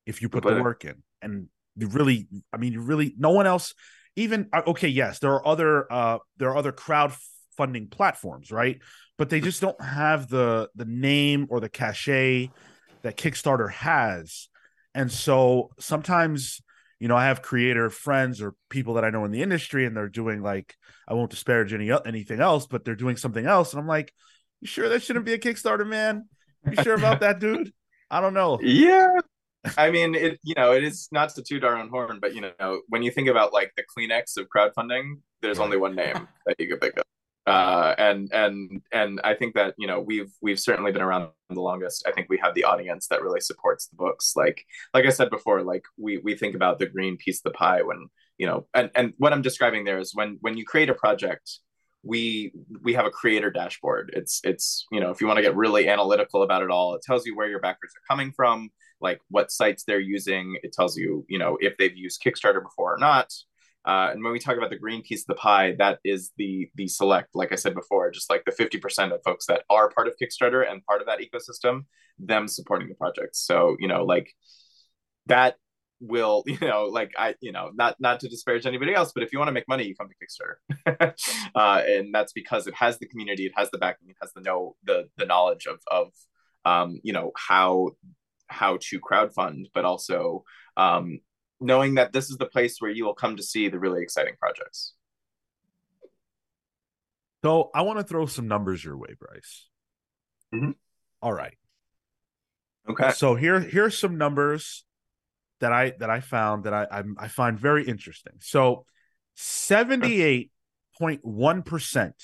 if 0.05 0.21
you 0.21 0.29
put 0.29 0.43
but, 0.43 0.55
the 0.55 0.62
work 0.62 0.86
in. 0.86 1.01
And 1.21 1.47
you 1.75 1.88
really 1.88 2.27
i 2.53 2.58
mean 2.58 2.73
you 2.73 2.82
really 2.82 3.15
no 3.17 3.32
one 3.32 3.47
else 3.47 3.73
even 4.15 4.49
uh, 4.51 4.62
okay 4.67 4.89
yes 4.89 5.19
there 5.19 5.32
are 5.32 5.47
other 5.47 5.91
uh 5.91 6.17
there 6.38 6.49
are 6.49 6.58
other 6.58 6.73
crowdfunding 6.73 7.89
platforms 7.89 8.51
right? 8.51 8.79
But 9.17 9.29
they 9.29 9.41
just 9.41 9.62
don't 9.62 9.82
have 9.82 10.29
the 10.29 10.69
the 10.75 10.86
name 10.86 11.47
or 11.49 11.60
the 11.60 11.69
cachet 11.69 12.51
that 13.01 13.17
kickstarter 13.17 13.71
has 13.71 14.49
and 14.93 15.12
so 15.12 15.69
sometimes 15.80 16.62
you 16.99 17.08
know, 17.08 17.15
I 17.15 17.25
have 17.25 17.41
creator 17.41 17.89
friends 17.89 18.41
or 18.41 18.56
people 18.69 18.95
that 18.95 19.06
I 19.06 19.10
know 19.10 19.23
in 19.23 19.32
the 19.32 19.41
industry, 19.41 19.86
and 19.86 19.95
they're 19.95 20.10
doing 20.10 20.41
like 20.41 20.75
I 21.08 21.13
won't 21.13 21.32
disparage 21.32 21.73
any 21.73 21.91
anything 22.06 22.41
else, 22.41 22.67
but 22.67 22.84
they're 22.84 22.95
doing 22.95 23.15
something 23.15 23.45
else, 23.45 23.73
and 23.73 23.80
I'm 23.80 23.88
like, 23.88 24.13
you 24.62 24.67
sure 24.67 24.89
that 24.89 25.02
shouldn't 25.02 25.25
be 25.25 25.34
a 25.34 25.39
Kickstarter, 25.39 25.88
man? 25.88 26.28
You 26.69 26.84
sure 26.84 26.95
about 26.95 27.21
that, 27.21 27.39
dude? 27.39 27.71
I 28.12 28.21
don't 28.21 28.34
know. 28.34 28.60
Yeah, 28.63 29.08
I 29.78 29.91
mean, 29.91 30.15
it 30.15 30.39
you 30.43 30.56
know, 30.56 30.73
it 30.73 30.84
is 30.84 31.08
not 31.12 31.30
to 31.36 31.43
toot 31.43 31.63
our 31.63 31.78
own 31.78 31.89
horn, 31.89 32.19
but 32.21 32.36
you 32.36 32.41
know, 32.41 32.82
when 32.89 33.02
you 33.02 33.12
think 33.12 33.30
about 33.30 33.54
like 33.54 33.73
the 33.78 33.84
Kleenex 33.84 34.38
of 34.38 34.47
crowdfunding, 34.54 35.21
there's 35.41 35.60
only 35.60 35.78
one 35.78 35.95
name 35.95 36.28
that 36.45 36.56
you 36.60 36.67
could 36.67 36.82
pick 36.82 36.97
up 36.97 37.06
uh, 37.49 37.95
and 37.97 38.31
and 38.31 38.81
and 38.91 39.19
I 39.23 39.33
think 39.33 39.55
that 39.55 39.73
you 39.77 39.88
know 39.88 39.99
we've 39.99 40.31
we've 40.41 40.59
certainly 40.59 40.91
been 40.91 41.01
around 41.01 41.29
the 41.49 41.62
longest. 41.62 42.05
I 42.07 42.12
think 42.12 42.27
we 42.29 42.38
have 42.43 42.53
the 42.53 42.63
audience 42.63 43.07
that 43.07 43.21
really 43.21 43.41
supports 43.41 43.88
the 43.88 43.95
books. 43.95 44.33
Like 44.35 44.63
like 44.93 45.05
I 45.05 45.09
said 45.09 45.29
before, 45.29 45.63
like 45.63 45.83
we 45.97 46.19
we 46.19 46.35
think 46.35 46.55
about 46.55 46.79
the 46.79 46.85
green 46.85 47.17
piece 47.17 47.39
of 47.39 47.51
the 47.51 47.57
pie 47.57 47.81
when 47.81 48.07
you 48.38 48.47
know, 48.47 48.67
and 48.73 48.89
and 48.95 49.13
what 49.17 49.33
I'm 49.33 49.41
describing 49.41 49.83
there 49.83 49.99
is 49.99 50.13
when 50.13 50.38
when 50.41 50.57
you 50.57 50.65
create 50.65 50.89
a 50.89 50.93
project, 50.93 51.59
we 52.03 52.53
we 52.81 52.93
have 52.93 53.05
a 53.05 53.12
creator 53.12 53.49
dashboard. 53.51 54.12
It's 54.13 54.41
it's 54.43 54.85
you 54.91 54.99
know 54.99 55.09
if 55.09 55.19
you 55.19 55.27
want 55.27 55.38
to 55.38 55.43
get 55.43 55.55
really 55.55 55.89
analytical 55.89 56.43
about 56.43 56.63
it 56.63 56.69
all, 56.69 56.95
it 56.95 57.01
tells 57.01 57.25
you 57.25 57.35
where 57.35 57.49
your 57.49 57.59
backers 57.59 57.91
are 57.95 58.13
coming 58.13 58.31
from, 58.31 58.69
like 59.01 59.19
what 59.29 59.51
sites 59.51 59.83
they're 59.83 59.99
using. 59.99 60.57
It 60.63 60.71
tells 60.71 60.97
you 60.97 61.25
you 61.27 61.39
know 61.39 61.57
if 61.59 61.77
they've 61.77 61.95
used 61.95 62.21
Kickstarter 62.23 62.63
before 62.63 62.93
or 62.93 62.97
not. 62.97 63.33
Uh, 63.85 64.09
and 64.11 64.23
when 64.23 64.33
we 64.33 64.39
talk 64.39 64.57
about 64.57 64.69
the 64.69 64.77
green 64.77 65.01
piece 65.01 65.21
of 65.21 65.27
the 65.27 65.35
pie, 65.35 65.73
that 65.77 65.99
is 66.03 66.31
the 66.37 66.69
the 66.75 66.87
select, 66.87 67.29
like 67.33 67.51
I 67.51 67.55
said 67.55 67.73
before, 67.73 68.11
just 68.11 68.29
like 68.29 68.43
the 68.45 68.51
50% 68.51 69.13
of 69.13 69.21
folks 69.23 69.45
that 69.47 69.63
are 69.69 69.89
part 69.89 70.07
of 70.07 70.15
Kickstarter 70.21 70.69
and 70.69 70.85
part 70.85 71.01
of 71.01 71.07
that 71.07 71.19
ecosystem, 71.19 71.85
them 72.17 72.47
supporting 72.47 72.89
the 72.89 72.95
project. 72.95 73.35
So, 73.35 73.77
you 73.79 73.87
know, 73.87 74.03
like 74.03 74.33
that 75.27 75.55
will, 76.01 76.43
you 76.47 76.59
know, 76.59 76.85
like 76.85 77.11
I, 77.17 77.35
you 77.41 77.51
know, 77.51 77.71
not 77.73 77.95
not 77.99 78.19
to 78.21 78.27
disparage 78.27 78.65
anybody 78.65 78.93
else, 78.93 79.11
but 79.13 79.23
if 79.23 79.31
you 79.31 79.39
want 79.39 79.47
to 79.47 79.53
make 79.53 79.67
money, 79.67 79.85
you 79.85 79.95
come 79.95 80.09
to 80.09 80.15
Kickstarter. 80.15 81.13
uh, 81.55 81.81
and 81.87 82.13
that's 82.13 82.33
because 82.33 82.67
it 82.67 82.75
has 82.75 82.99
the 82.99 83.07
community, 83.07 83.45
it 83.45 83.53
has 83.55 83.71
the 83.71 83.77
backing, 83.77 84.09
it 84.09 84.17
has 84.21 84.33
the 84.33 84.41
know 84.41 84.75
the 84.83 85.07
the 85.17 85.25
knowledge 85.25 85.67
of 85.67 85.79
of 85.89 86.11
um, 86.65 86.99
you 87.03 87.13
know, 87.13 87.31
how 87.35 87.91
how 88.47 88.77
to 88.81 88.99
crowdfund, 88.99 89.65
but 89.73 89.85
also 89.85 90.43
um, 90.77 91.19
knowing 91.59 91.95
that 91.95 92.13
this 92.13 92.29
is 92.29 92.37
the 92.37 92.45
place 92.45 92.77
where 92.79 92.91
you 92.91 93.05
will 93.05 93.13
come 93.13 93.35
to 93.37 93.43
see 93.43 93.67
the 93.67 93.79
really 93.79 94.01
exciting 94.01 94.35
projects. 94.39 94.93
So 97.43 97.69
I 97.73 97.83
want 97.83 97.99
to 97.99 98.03
throw 98.03 98.25
some 98.25 98.47
numbers 98.47 98.83
your 98.83 98.97
way, 98.97 99.15
Bryce. 99.17 99.67
Mm-hmm. 100.53 100.71
All 101.21 101.33
right. 101.33 101.57
Okay. 102.89 103.11
So 103.11 103.35
here 103.35 103.59
here's 103.59 103.97
some 103.97 104.17
numbers 104.17 104.83
that 105.59 105.71
I 105.71 105.93
that 105.99 106.09
I 106.09 106.21
found 106.21 106.63
that 106.63 106.73
I 106.73 106.87
I, 106.91 107.03
I 107.17 107.27
find 107.27 107.59
very 107.59 107.85
interesting. 107.85 108.33
So 108.39 108.85
seventy 109.35 110.21
eight 110.21 110.51
point 110.97 111.23
one 111.23 111.61
percent 111.61 112.15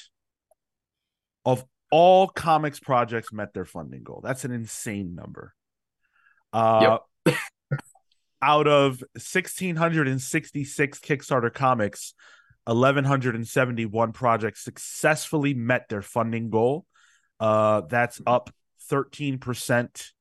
of 1.46 1.64
all 1.92 2.28
comics 2.28 2.80
projects 2.80 3.32
met 3.32 3.54
their 3.54 3.66
funding 3.66 4.04
goal. 4.04 4.22
That's 4.24 4.44
an 4.44 4.52
insane 4.52 5.16
number. 5.16 5.54
Uh, 6.52 6.98
yep 7.26 7.36
out 8.46 8.68
of 8.68 9.02
1666 9.14 11.00
Kickstarter 11.00 11.52
comics, 11.52 12.14
1171 12.66 14.12
projects 14.12 14.64
successfully 14.64 15.56
met 15.56 15.90
their 15.90 16.04
funding 16.04 16.52
goal. 16.52 16.86
Uh, 17.40 17.82
that's 17.82 18.22
up 18.28 18.52
13% 18.92 20.12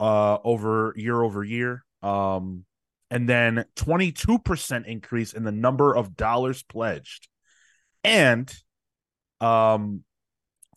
uh, 0.00 0.38
over 0.42 0.94
year 0.96 1.22
over 1.22 1.44
year. 1.44 1.84
Um, 2.02 2.64
and 3.10 3.28
then 3.28 3.64
22% 3.76 4.86
increase 4.86 5.34
in 5.34 5.44
the 5.44 5.52
number 5.52 5.94
of 5.94 6.16
dollars 6.16 6.62
pledged. 6.62 7.28
And 8.02 8.50
um 9.40 10.04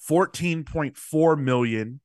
14.4 0.09 1.39
million 1.39 1.99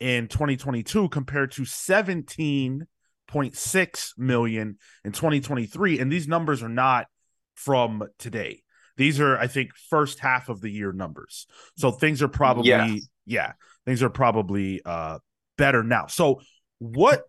in 0.00 0.28
2022 0.28 1.08
compared 1.10 1.52
to 1.52 1.64
17 1.64 2.86
0.6 3.32 4.18
million 4.18 4.78
in 5.04 5.12
2023 5.12 5.98
and 5.98 6.12
these 6.12 6.28
numbers 6.28 6.62
are 6.62 6.68
not 6.68 7.06
from 7.54 8.02
today 8.18 8.62
these 8.96 9.20
are 9.20 9.38
i 9.38 9.46
think 9.46 9.70
first 9.88 10.18
half 10.18 10.48
of 10.48 10.60
the 10.60 10.70
year 10.70 10.92
numbers 10.92 11.46
so 11.76 11.90
things 11.90 12.22
are 12.22 12.28
probably 12.28 12.68
yes. 12.68 13.08
yeah 13.26 13.52
things 13.84 14.02
are 14.02 14.10
probably 14.10 14.80
uh 14.84 15.18
better 15.56 15.82
now 15.82 16.06
so 16.06 16.40
what 16.78 17.22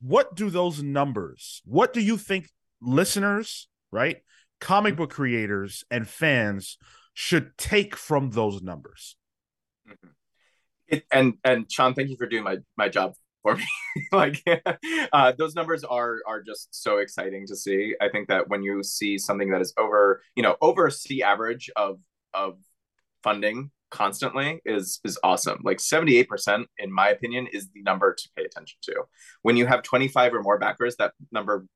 what 0.00 0.34
do 0.34 0.50
those 0.50 0.82
numbers 0.82 1.62
what 1.64 1.92
do 1.92 2.00
you 2.00 2.16
think 2.16 2.48
listeners 2.80 3.68
right 3.90 4.18
comic 4.60 4.96
book 4.96 5.10
creators 5.10 5.84
and 5.90 6.08
fans 6.08 6.78
should 7.14 7.56
take 7.58 7.96
from 7.96 8.30
those 8.30 8.62
numbers 8.62 9.16
mm-hmm. 9.88 10.08
it, 10.88 11.04
and 11.10 11.34
and 11.44 11.70
sean 11.70 11.94
thank 11.94 12.08
you 12.08 12.16
for 12.16 12.26
doing 12.26 12.44
my 12.44 12.58
my 12.76 12.88
job 12.88 13.12
for 13.42 13.56
me. 13.56 13.64
like 14.12 14.42
uh, 15.12 15.32
those 15.38 15.54
numbers 15.54 15.84
are 15.84 16.18
are 16.26 16.42
just 16.42 16.68
so 16.70 16.98
exciting 16.98 17.46
to 17.46 17.56
see. 17.56 17.94
I 18.00 18.08
think 18.08 18.28
that 18.28 18.48
when 18.48 18.62
you 18.62 18.82
see 18.82 19.18
something 19.18 19.50
that 19.50 19.60
is 19.60 19.72
over, 19.78 20.22
you 20.34 20.42
know, 20.42 20.56
over 20.60 20.90
C 20.90 21.22
average 21.22 21.70
of 21.76 21.98
of 22.34 22.58
funding 23.22 23.70
constantly 23.90 24.60
is 24.64 25.00
is 25.04 25.18
awesome. 25.22 25.60
Like 25.64 25.78
78% 25.78 26.64
in 26.78 26.92
my 26.92 27.08
opinion 27.08 27.48
is 27.52 27.68
the 27.74 27.82
number 27.82 28.14
to 28.14 28.28
pay 28.36 28.44
attention 28.44 28.78
to. 28.82 29.02
When 29.42 29.56
you 29.56 29.66
have 29.66 29.82
25 29.82 30.34
or 30.34 30.42
more 30.42 30.58
backers, 30.58 30.96
that 30.96 31.12
number 31.32 31.66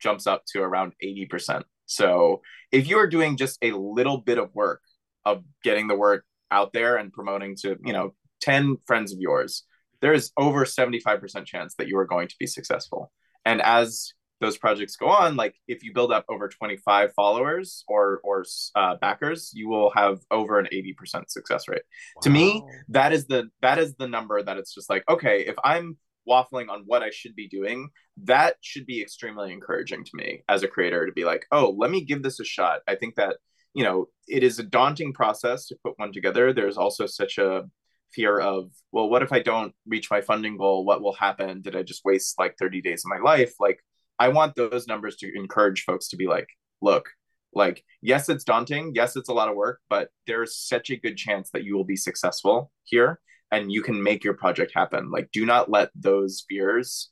jumps 0.00 0.26
up 0.26 0.44
to 0.46 0.62
around 0.62 0.94
80%. 1.04 1.62
So, 1.86 2.40
if 2.72 2.88
you 2.88 2.98
are 2.98 3.06
doing 3.06 3.36
just 3.36 3.58
a 3.62 3.72
little 3.72 4.18
bit 4.18 4.38
of 4.38 4.54
work 4.54 4.80
of 5.24 5.42
getting 5.62 5.88
the 5.88 5.96
word 5.96 6.22
out 6.50 6.72
there 6.72 6.96
and 6.96 7.12
promoting 7.12 7.56
to, 7.62 7.76
you 7.84 7.92
know, 7.92 8.14
10 8.40 8.78
friends 8.86 9.12
of 9.12 9.18
yours, 9.20 9.64
there 10.00 10.12
is 10.12 10.32
over 10.36 10.64
75% 10.64 11.44
chance 11.44 11.74
that 11.76 11.88
you 11.88 11.98
are 11.98 12.06
going 12.06 12.28
to 12.28 12.36
be 12.38 12.46
successful. 12.46 13.12
And 13.44 13.60
as 13.62 14.12
those 14.40 14.56
projects 14.56 14.96
go 14.96 15.06
on, 15.06 15.36
like 15.36 15.54
if 15.68 15.82
you 15.82 15.92
build 15.92 16.12
up 16.12 16.24
over 16.28 16.48
25 16.48 17.12
followers 17.12 17.84
or 17.88 18.20
or 18.24 18.44
uh, 18.74 18.96
backers, 18.96 19.52
you 19.54 19.68
will 19.68 19.90
have 19.90 20.20
over 20.30 20.58
an 20.58 20.68
80% 20.72 21.28
success 21.28 21.68
rate. 21.68 21.82
Wow. 22.16 22.20
To 22.22 22.30
me, 22.30 22.64
that 22.88 23.12
is 23.12 23.26
the 23.26 23.50
that 23.60 23.78
is 23.78 23.94
the 23.96 24.08
number 24.08 24.42
that 24.42 24.56
it's 24.56 24.74
just 24.74 24.88
like, 24.88 25.04
okay, 25.08 25.40
if 25.46 25.56
I'm 25.62 25.98
waffling 26.28 26.68
on 26.68 26.82
what 26.86 27.02
I 27.02 27.10
should 27.10 27.34
be 27.34 27.48
doing, 27.48 27.90
that 28.24 28.56
should 28.60 28.86
be 28.86 29.02
extremely 29.02 29.52
encouraging 29.52 30.04
to 30.04 30.10
me 30.14 30.42
as 30.48 30.62
a 30.62 30.68
creator 30.68 31.06
to 31.06 31.12
be 31.12 31.24
like, 31.24 31.46
oh, 31.52 31.74
let 31.76 31.90
me 31.90 32.04
give 32.04 32.22
this 32.22 32.40
a 32.40 32.44
shot. 32.44 32.80
I 32.88 32.94
think 32.94 33.16
that 33.16 33.36
you 33.74 33.84
know 33.84 34.08
it 34.26 34.42
is 34.42 34.58
a 34.58 34.64
daunting 34.64 35.12
process 35.12 35.66
to 35.66 35.76
put 35.84 35.98
one 35.98 36.12
together. 36.12 36.52
There's 36.52 36.78
also 36.78 37.06
such 37.06 37.36
a 37.36 37.64
fear 38.14 38.38
of 38.38 38.70
well 38.92 39.08
what 39.08 39.22
if 39.22 39.32
i 39.32 39.40
don't 39.40 39.74
reach 39.86 40.10
my 40.10 40.20
funding 40.20 40.56
goal? 40.56 40.84
What 40.84 41.02
will 41.02 41.14
happen? 41.14 41.62
Did 41.62 41.76
i 41.76 41.82
just 41.82 42.04
waste 42.04 42.38
like 42.38 42.56
30 42.58 42.80
days 42.82 43.04
of 43.04 43.10
my 43.10 43.18
life? 43.18 43.54
Like 43.60 43.80
i 44.18 44.28
want 44.28 44.54
those 44.54 44.86
numbers 44.86 45.16
to 45.16 45.32
encourage 45.36 45.84
folks 45.84 46.08
to 46.08 46.16
be 46.16 46.26
like 46.26 46.48
look 46.82 47.08
like 47.54 47.84
yes 48.00 48.28
it's 48.28 48.44
daunting. 48.44 48.92
Yes 48.94 49.16
it's 49.16 49.28
a 49.28 49.34
lot 49.34 49.48
of 49.48 49.56
work 49.56 49.80
but 49.88 50.10
there's 50.26 50.56
such 50.56 50.90
a 50.90 50.96
good 50.96 51.16
chance 51.16 51.50
that 51.50 51.64
you 51.64 51.76
will 51.76 51.84
be 51.84 51.96
successful 51.96 52.70
here 52.84 53.20
and 53.50 53.72
you 53.72 53.82
can 53.82 54.02
make 54.02 54.22
your 54.22 54.34
project 54.34 54.72
happen. 54.74 55.10
Like 55.10 55.30
do 55.32 55.44
not 55.44 55.70
let 55.70 55.90
those 55.94 56.44
fears 56.48 57.10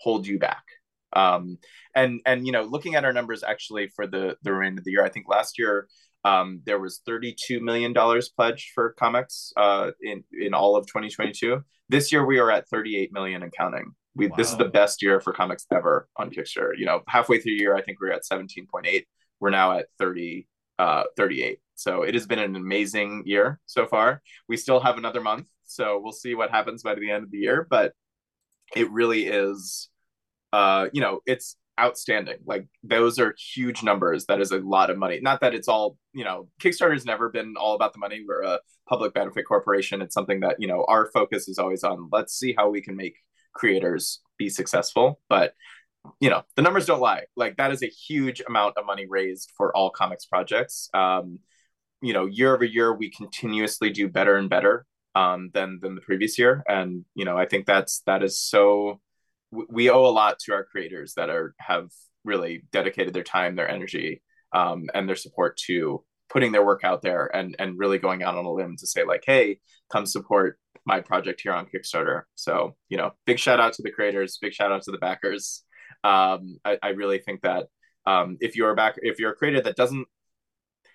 hold 0.00 0.26
you 0.26 0.38
back. 0.38 0.64
Um 1.12 1.58
and 1.94 2.20
and 2.26 2.46
you 2.46 2.52
know 2.52 2.62
looking 2.62 2.94
at 2.94 3.04
our 3.04 3.12
numbers 3.12 3.42
actually 3.42 3.88
for 3.88 4.06
the 4.06 4.36
the 4.42 4.52
remainder 4.52 4.80
of 4.80 4.84
the 4.84 4.92
year 4.92 5.04
i 5.04 5.08
think 5.08 5.28
last 5.28 5.58
year 5.58 5.88
um 6.24 6.60
there 6.66 6.78
was 6.78 7.00
32 7.06 7.60
million 7.60 7.92
dollars 7.92 8.28
pledged 8.28 8.70
for 8.74 8.92
comics 8.92 9.52
uh 9.56 9.90
in 10.02 10.22
in 10.32 10.54
all 10.54 10.76
of 10.76 10.86
2022 10.86 11.62
this 11.90 12.12
year 12.12 12.24
we 12.24 12.38
are 12.38 12.50
at 12.52 12.68
38 12.68 13.12
million 13.12 13.42
and 13.42 13.52
counting. 13.52 13.94
We 14.14 14.28
wow. 14.28 14.36
this 14.36 14.50
is 14.50 14.56
the 14.56 14.68
best 14.68 15.02
year 15.02 15.20
for 15.20 15.32
comics 15.32 15.66
ever 15.72 16.08
on 16.16 16.30
kickstarter. 16.30 16.78
You 16.78 16.86
know 16.86 17.02
halfway 17.08 17.40
through 17.40 17.56
the 17.56 17.62
year 17.62 17.76
i 17.76 17.82
think 17.82 18.00
we 18.00 18.08
we're 18.08 18.14
at 18.14 18.22
17.8 18.24 19.04
we're 19.40 19.50
now 19.50 19.78
at 19.78 19.86
30 19.98 20.46
uh 20.78 21.04
38 21.16 21.58
so 21.74 22.02
it 22.02 22.14
has 22.14 22.26
been 22.26 22.38
an 22.38 22.56
amazing 22.56 23.22
year 23.26 23.58
so 23.66 23.86
far. 23.86 24.22
We 24.48 24.56
still 24.56 24.80
have 24.80 24.98
another 24.98 25.20
month 25.20 25.48
so 25.64 26.00
we'll 26.02 26.12
see 26.12 26.34
what 26.34 26.50
happens 26.50 26.82
by 26.82 26.94
the 26.94 27.10
end 27.10 27.24
of 27.24 27.30
the 27.30 27.38
year 27.38 27.66
but 27.68 27.92
it 28.76 28.90
really 28.90 29.26
is 29.26 29.88
uh 30.52 30.86
you 30.92 31.00
know 31.00 31.20
it's 31.26 31.56
outstanding. 31.78 32.38
Like 32.44 32.66
those 32.82 33.18
are 33.18 33.34
huge 33.38 33.82
numbers. 33.82 34.26
That 34.26 34.40
is 34.40 34.52
a 34.52 34.58
lot 34.58 34.90
of 34.90 34.98
money. 34.98 35.20
Not 35.20 35.40
that 35.40 35.54
it's 35.54 35.68
all 35.68 35.96
you 36.12 36.24
know 36.24 36.48
kickstarter's 36.60 37.04
never 37.04 37.28
been 37.28 37.54
all 37.58 37.74
about 37.74 37.92
the 37.92 37.98
money. 37.98 38.24
We're 38.26 38.42
a 38.42 38.60
public 38.88 39.14
benefit 39.14 39.46
corporation. 39.46 40.02
It's 40.02 40.14
something 40.14 40.40
that 40.40 40.56
you 40.58 40.68
know 40.68 40.84
our 40.88 41.10
focus 41.12 41.48
is 41.48 41.58
always 41.58 41.84
on 41.84 42.08
let's 42.12 42.34
see 42.38 42.54
how 42.56 42.70
we 42.70 42.80
can 42.80 42.96
make 42.96 43.16
creators 43.52 44.20
be 44.38 44.48
successful. 44.48 45.20
But 45.28 45.54
you 46.18 46.30
know 46.30 46.42
the 46.56 46.62
numbers 46.62 46.86
don't 46.86 47.00
lie. 47.00 47.24
Like 47.36 47.56
that 47.56 47.72
is 47.72 47.82
a 47.82 47.86
huge 47.86 48.42
amount 48.46 48.76
of 48.76 48.86
money 48.86 49.06
raised 49.08 49.52
for 49.56 49.74
all 49.76 49.90
comics 49.90 50.26
projects. 50.26 50.88
Um 50.94 51.38
you 52.02 52.12
know 52.12 52.26
year 52.26 52.54
over 52.54 52.64
year 52.64 52.94
we 52.94 53.10
continuously 53.10 53.90
do 53.90 54.08
better 54.08 54.36
and 54.36 54.48
better 54.48 54.86
um 55.14 55.50
than 55.52 55.78
than 55.82 55.94
the 55.94 56.00
previous 56.00 56.38
year. 56.38 56.62
And 56.68 57.04
you 57.14 57.24
know 57.24 57.36
i 57.36 57.46
think 57.46 57.66
that's 57.66 58.00
that 58.06 58.22
is 58.22 58.40
so 58.40 59.00
we 59.52 59.90
owe 59.90 60.06
a 60.06 60.08
lot 60.08 60.38
to 60.40 60.52
our 60.52 60.64
creators 60.64 61.14
that 61.14 61.30
are 61.30 61.54
have 61.58 61.90
really 62.24 62.64
dedicated 62.72 63.14
their 63.14 63.24
time, 63.24 63.56
their 63.56 63.68
energy, 63.68 64.22
um, 64.52 64.88
and 64.94 65.08
their 65.08 65.16
support 65.16 65.56
to 65.66 66.04
putting 66.28 66.52
their 66.52 66.64
work 66.64 66.84
out 66.84 67.02
there 67.02 67.34
and 67.34 67.56
and 67.58 67.78
really 67.78 67.98
going 67.98 68.22
out 68.22 68.36
on 68.36 68.44
a 68.44 68.52
limb 68.52 68.76
to 68.78 68.86
say 68.86 69.04
like, 69.04 69.24
hey, 69.26 69.58
come 69.92 70.06
support 70.06 70.58
my 70.86 71.00
project 71.00 71.40
here 71.40 71.52
on 71.52 71.66
Kickstarter. 71.66 72.22
So 72.34 72.76
you 72.88 72.96
know, 72.96 73.12
big 73.26 73.38
shout 73.38 73.60
out 73.60 73.72
to 73.74 73.82
the 73.82 73.90
creators, 73.90 74.38
big 74.40 74.52
shout 74.52 74.72
out 74.72 74.82
to 74.82 74.92
the 74.92 74.98
backers. 74.98 75.64
Um, 76.04 76.58
I, 76.64 76.78
I 76.82 76.88
really 76.90 77.18
think 77.18 77.42
that 77.42 77.66
um, 78.06 78.38
if 78.40 78.56
you're 78.56 78.74
back, 78.74 78.96
if 78.98 79.18
you're 79.18 79.32
a 79.32 79.36
creator 79.36 79.60
that 79.62 79.76
doesn't 79.76 80.06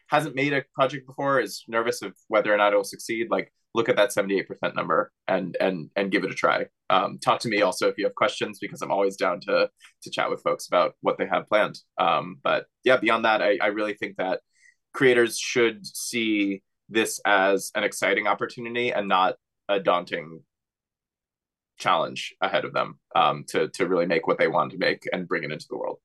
hasn't 0.08 0.36
made 0.36 0.54
a 0.54 0.64
project 0.74 1.08
before, 1.08 1.40
is 1.40 1.64
nervous 1.68 2.02
of 2.02 2.14
whether 2.28 2.54
or 2.54 2.58
not 2.58 2.74
it 2.74 2.76
will 2.76 2.84
succeed, 2.84 3.28
like 3.30 3.52
look 3.74 3.90
at 3.90 3.98
that 3.98 4.12
78% 4.12 4.46
number 4.76 5.12
and 5.28 5.58
and 5.60 5.90
and 5.96 6.12
give 6.12 6.24
it 6.24 6.32
a 6.32 6.36
try. 6.36 6.66
Um, 6.90 7.18
talk 7.20 7.40
to 7.42 7.48
me 7.48 7.62
also 7.62 7.88
if 7.88 7.98
you 7.98 8.06
have 8.06 8.16
questions 8.16 8.60
because 8.60 8.82
I'm 8.82 8.92
always 8.92 9.16
down 9.16 9.40
to 9.42 9.70
to 10.04 10.10
chat 10.10 10.30
with 10.30 10.44
folks 10.44 10.68
about 10.68 10.96
what 11.02 11.18
they 11.18 11.26
have 11.28 11.48
planned. 11.48 11.80
Um, 11.98 12.38
but 12.44 12.66
yeah, 12.84 12.98
beyond 12.98 13.26
that, 13.26 13.42
I, 13.42 13.58
I 13.62 13.68
really 13.68 13.94
think 13.94 14.18
that 14.18 14.42
creators 14.94 15.38
should 15.38 15.86
see 15.86 16.62
this 16.90 17.20
as 17.26 17.72
an 17.76 17.84
exciting 17.84 18.28
opportunity 18.28 18.92
and 18.92 19.08
not 19.08 19.36
a 19.68 19.80
daunting 19.80 20.42
challenge 21.78 22.36
ahead 22.40 22.66
of 22.66 22.74
them 22.74 23.00
um, 23.16 23.44
to 23.50 23.70
to 23.70 23.88
really 23.88 24.06
make 24.06 24.28
what 24.28 24.38
they 24.38 24.48
want 24.48 24.72
to 24.72 24.78
make 24.78 25.08
and 25.12 25.28
bring 25.28 25.44
it 25.44 25.52
into 25.52 25.66
the 25.70 25.78
world. 25.78 26.00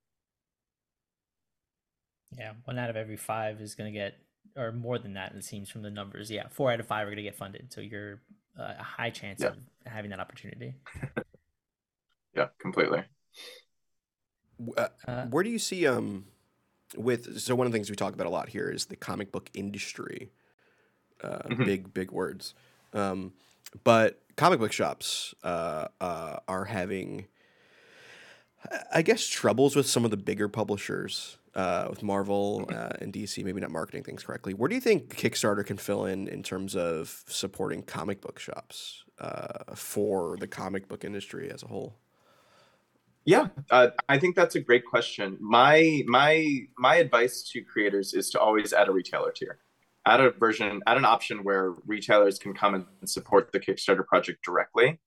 Yeah, 2.38 2.52
one 2.64 2.78
out 2.78 2.90
of 2.90 2.96
every 2.96 3.16
five 3.16 3.60
is 3.60 3.74
going 3.74 3.92
to 3.92 3.98
get 3.98 4.14
or 4.56 4.72
more 4.72 4.98
than 4.98 5.14
that 5.14 5.32
it 5.34 5.44
seems 5.44 5.70
from 5.70 5.82
the 5.82 5.90
numbers 5.90 6.30
yeah 6.30 6.48
four 6.50 6.72
out 6.72 6.80
of 6.80 6.86
five 6.86 7.02
are 7.02 7.10
going 7.10 7.16
to 7.16 7.22
get 7.22 7.36
funded 7.36 7.72
so 7.72 7.80
you're 7.80 8.20
a 8.60 8.82
high 8.82 9.10
chance 9.10 9.40
yeah. 9.40 9.48
of 9.48 9.56
having 9.86 10.10
that 10.10 10.20
opportunity 10.20 10.74
yeah 12.34 12.48
completely 12.58 13.02
uh, 14.76 14.88
uh, 15.06 15.24
where 15.26 15.42
do 15.42 15.50
you 15.50 15.58
see 15.58 15.86
um 15.86 16.24
with 16.96 17.40
so 17.40 17.54
one 17.54 17.66
of 17.66 17.72
the 17.72 17.76
things 17.76 17.88
we 17.88 17.96
talk 17.96 18.14
about 18.14 18.26
a 18.26 18.30
lot 18.30 18.48
here 18.48 18.68
is 18.68 18.86
the 18.86 18.96
comic 18.96 19.32
book 19.32 19.50
industry 19.54 20.30
uh, 21.22 21.38
mm-hmm. 21.38 21.64
big 21.64 21.94
big 21.94 22.10
words 22.10 22.54
um, 22.92 23.32
but 23.84 24.20
comic 24.36 24.58
book 24.58 24.72
shops 24.72 25.34
uh, 25.44 25.86
uh, 26.00 26.38
are 26.48 26.64
having 26.64 27.26
i 28.92 29.02
guess 29.02 29.26
troubles 29.26 29.74
with 29.74 29.86
some 29.86 30.04
of 30.04 30.10
the 30.10 30.16
bigger 30.16 30.48
publishers 30.48 31.38
uh, 31.54 31.86
with 31.90 32.02
Marvel 32.02 32.68
uh, 32.72 32.90
and 33.00 33.12
DC, 33.12 33.44
maybe 33.44 33.60
not 33.60 33.70
marketing 33.70 34.02
things 34.02 34.22
correctly. 34.22 34.54
Where 34.54 34.68
do 34.68 34.74
you 34.74 34.80
think 34.80 35.16
Kickstarter 35.16 35.64
can 35.64 35.76
fill 35.76 36.06
in 36.06 36.28
in 36.28 36.42
terms 36.42 36.76
of 36.76 37.24
supporting 37.26 37.82
comic 37.82 38.20
book 38.20 38.38
shops 38.38 39.04
uh, 39.18 39.74
for 39.74 40.36
the 40.38 40.46
comic 40.46 40.88
book 40.88 41.04
industry 41.04 41.50
as 41.50 41.62
a 41.62 41.66
whole? 41.66 41.96
Yeah, 43.24 43.48
uh, 43.70 43.88
I 44.08 44.18
think 44.18 44.34
that's 44.34 44.54
a 44.54 44.60
great 44.60 44.84
question. 44.86 45.36
My 45.40 46.02
my 46.06 46.60
my 46.78 46.96
advice 46.96 47.48
to 47.52 47.60
creators 47.62 48.14
is 48.14 48.30
to 48.30 48.40
always 48.40 48.72
add 48.72 48.88
a 48.88 48.92
retailer 48.92 49.30
tier, 49.30 49.58
add 50.06 50.20
a 50.20 50.30
version, 50.30 50.80
add 50.86 50.96
an 50.96 51.04
option 51.04 51.44
where 51.44 51.74
retailers 51.86 52.38
can 52.38 52.54
come 52.54 52.74
and 52.74 52.86
support 53.04 53.52
the 53.52 53.60
Kickstarter 53.60 54.06
project 54.06 54.42
directly. 54.42 55.00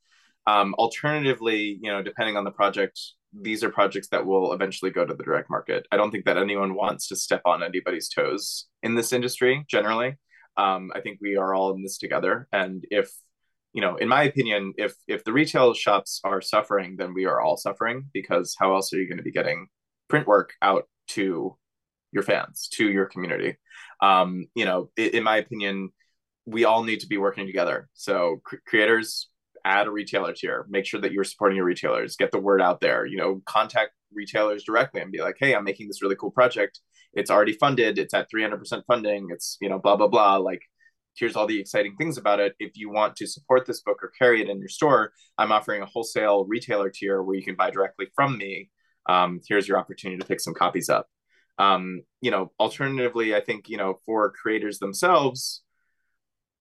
Um, 0.45 0.75
alternatively, 0.75 1.79
you 1.81 1.91
know, 1.91 2.03
depending 2.03 2.37
on 2.37 2.43
the 2.43 2.51
project, 2.51 2.99
these 3.39 3.63
are 3.63 3.69
projects 3.69 4.09
that 4.09 4.25
will 4.25 4.53
eventually 4.53 4.91
go 4.91 5.05
to 5.05 5.13
the 5.13 5.23
direct 5.23 5.49
market. 5.49 5.87
I 5.91 5.97
don't 5.97 6.11
think 6.11 6.25
that 6.25 6.37
anyone 6.37 6.75
wants 6.75 7.07
to 7.07 7.15
step 7.15 7.41
on 7.45 7.63
anybody's 7.63 8.09
toes 8.09 8.67
in 8.83 8.95
this 8.95 9.13
industry 9.13 9.65
generally. 9.67 10.17
Um, 10.57 10.91
I 10.95 11.01
think 11.01 11.19
we 11.21 11.35
are 11.35 11.53
all 11.53 11.73
in 11.73 11.81
this 11.81 11.97
together. 11.97 12.47
And 12.51 12.85
if, 12.91 13.11
you 13.73 13.81
know, 13.81 13.95
in 13.95 14.07
my 14.07 14.23
opinion, 14.23 14.73
if 14.77 14.93
if 15.07 15.23
the 15.23 15.33
retail 15.33 15.73
shops 15.73 16.21
are 16.23 16.41
suffering, 16.41 16.95
then 16.97 17.13
we 17.13 17.25
are 17.25 17.41
all 17.41 17.57
suffering 17.57 18.05
because 18.13 18.55
how 18.59 18.75
else 18.75 18.93
are 18.93 18.97
you 18.97 19.07
going 19.07 19.17
to 19.17 19.23
be 19.23 19.31
getting 19.31 19.67
print 20.09 20.27
work 20.27 20.53
out 20.61 20.83
to 21.09 21.57
your 22.11 22.23
fans, 22.23 22.69
to 22.73 22.87
your 22.87 23.07
community? 23.07 23.57
Um, 23.99 24.45
you 24.53 24.65
know, 24.65 24.91
in 24.95 25.23
my 25.23 25.37
opinion, 25.37 25.89
we 26.45 26.65
all 26.65 26.83
need 26.83 26.99
to 26.99 27.07
be 27.07 27.17
working 27.17 27.47
together. 27.47 27.89
So 27.93 28.41
cr- 28.43 28.57
creators, 28.67 29.29
add 29.65 29.87
a 29.87 29.91
retailer 29.91 30.33
tier 30.33 30.65
make 30.69 30.85
sure 30.85 30.99
that 30.99 31.11
you're 31.11 31.23
supporting 31.23 31.55
your 31.55 31.65
retailers 31.65 32.15
get 32.15 32.31
the 32.31 32.39
word 32.39 32.61
out 32.61 32.81
there 32.81 33.05
you 33.05 33.17
know 33.17 33.41
contact 33.45 33.91
retailers 34.13 34.63
directly 34.63 35.01
and 35.01 35.11
be 35.11 35.21
like 35.21 35.37
hey 35.39 35.55
i'm 35.55 35.63
making 35.63 35.87
this 35.87 36.01
really 36.01 36.15
cool 36.15 36.31
project. 36.31 36.79
It's 37.13 37.29
already 37.31 37.53
funded. 37.53 37.99
It's 37.99 38.13
at 38.13 38.27
300% 38.31 38.83
funding. 38.87 39.27
It's 39.31 39.57
you 39.61 39.69
know 39.69 39.79
blah 39.79 39.95
blah 39.95 40.07
blah. 40.07 40.37
Like 40.37 40.61
here's 41.15 41.35
all 41.35 41.47
the 41.47 41.59
exciting 41.59 41.95
things 41.95 42.17
about 42.17 42.39
it. 42.39 42.55
If 42.59 42.71
you 42.75 42.89
want 42.89 43.15
to 43.17 43.27
support 43.27 43.65
this 43.65 43.81
book 43.81 43.99
or 44.01 44.11
carry 44.17 44.41
it 44.41 44.49
in 44.49 44.59
your 44.59 44.69
store 44.69 45.13
i'm 45.37 45.51
offering 45.51 45.81
a 45.81 45.85
wholesale 45.85 46.45
retailer 46.45 46.89
tier 46.89 47.21
where 47.21 47.35
you 47.35 47.43
can 47.43 47.55
buy 47.55 47.69
directly 47.69 48.07
from 48.15 48.37
me. 48.37 48.69
Um, 49.07 49.41
here's 49.47 49.67
your 49.67 49.77
opportunity 49.77 50.19
to 50.19 50.25
pick 50.25 50.39
some 50.39 50.53
copies 50.53 50.89
up. 50.89 51.07
Um, 51.59 52.01
you 52.21 52.31
know 52.31 52.51
alternatively 52.59 53.35
i 53.35 53.41
think 53.41 53.69
you 53.69 53.77
know 53.77 53.99
for 54.05 54.31
creators 54.31 54.79
themselves 54.79 55.61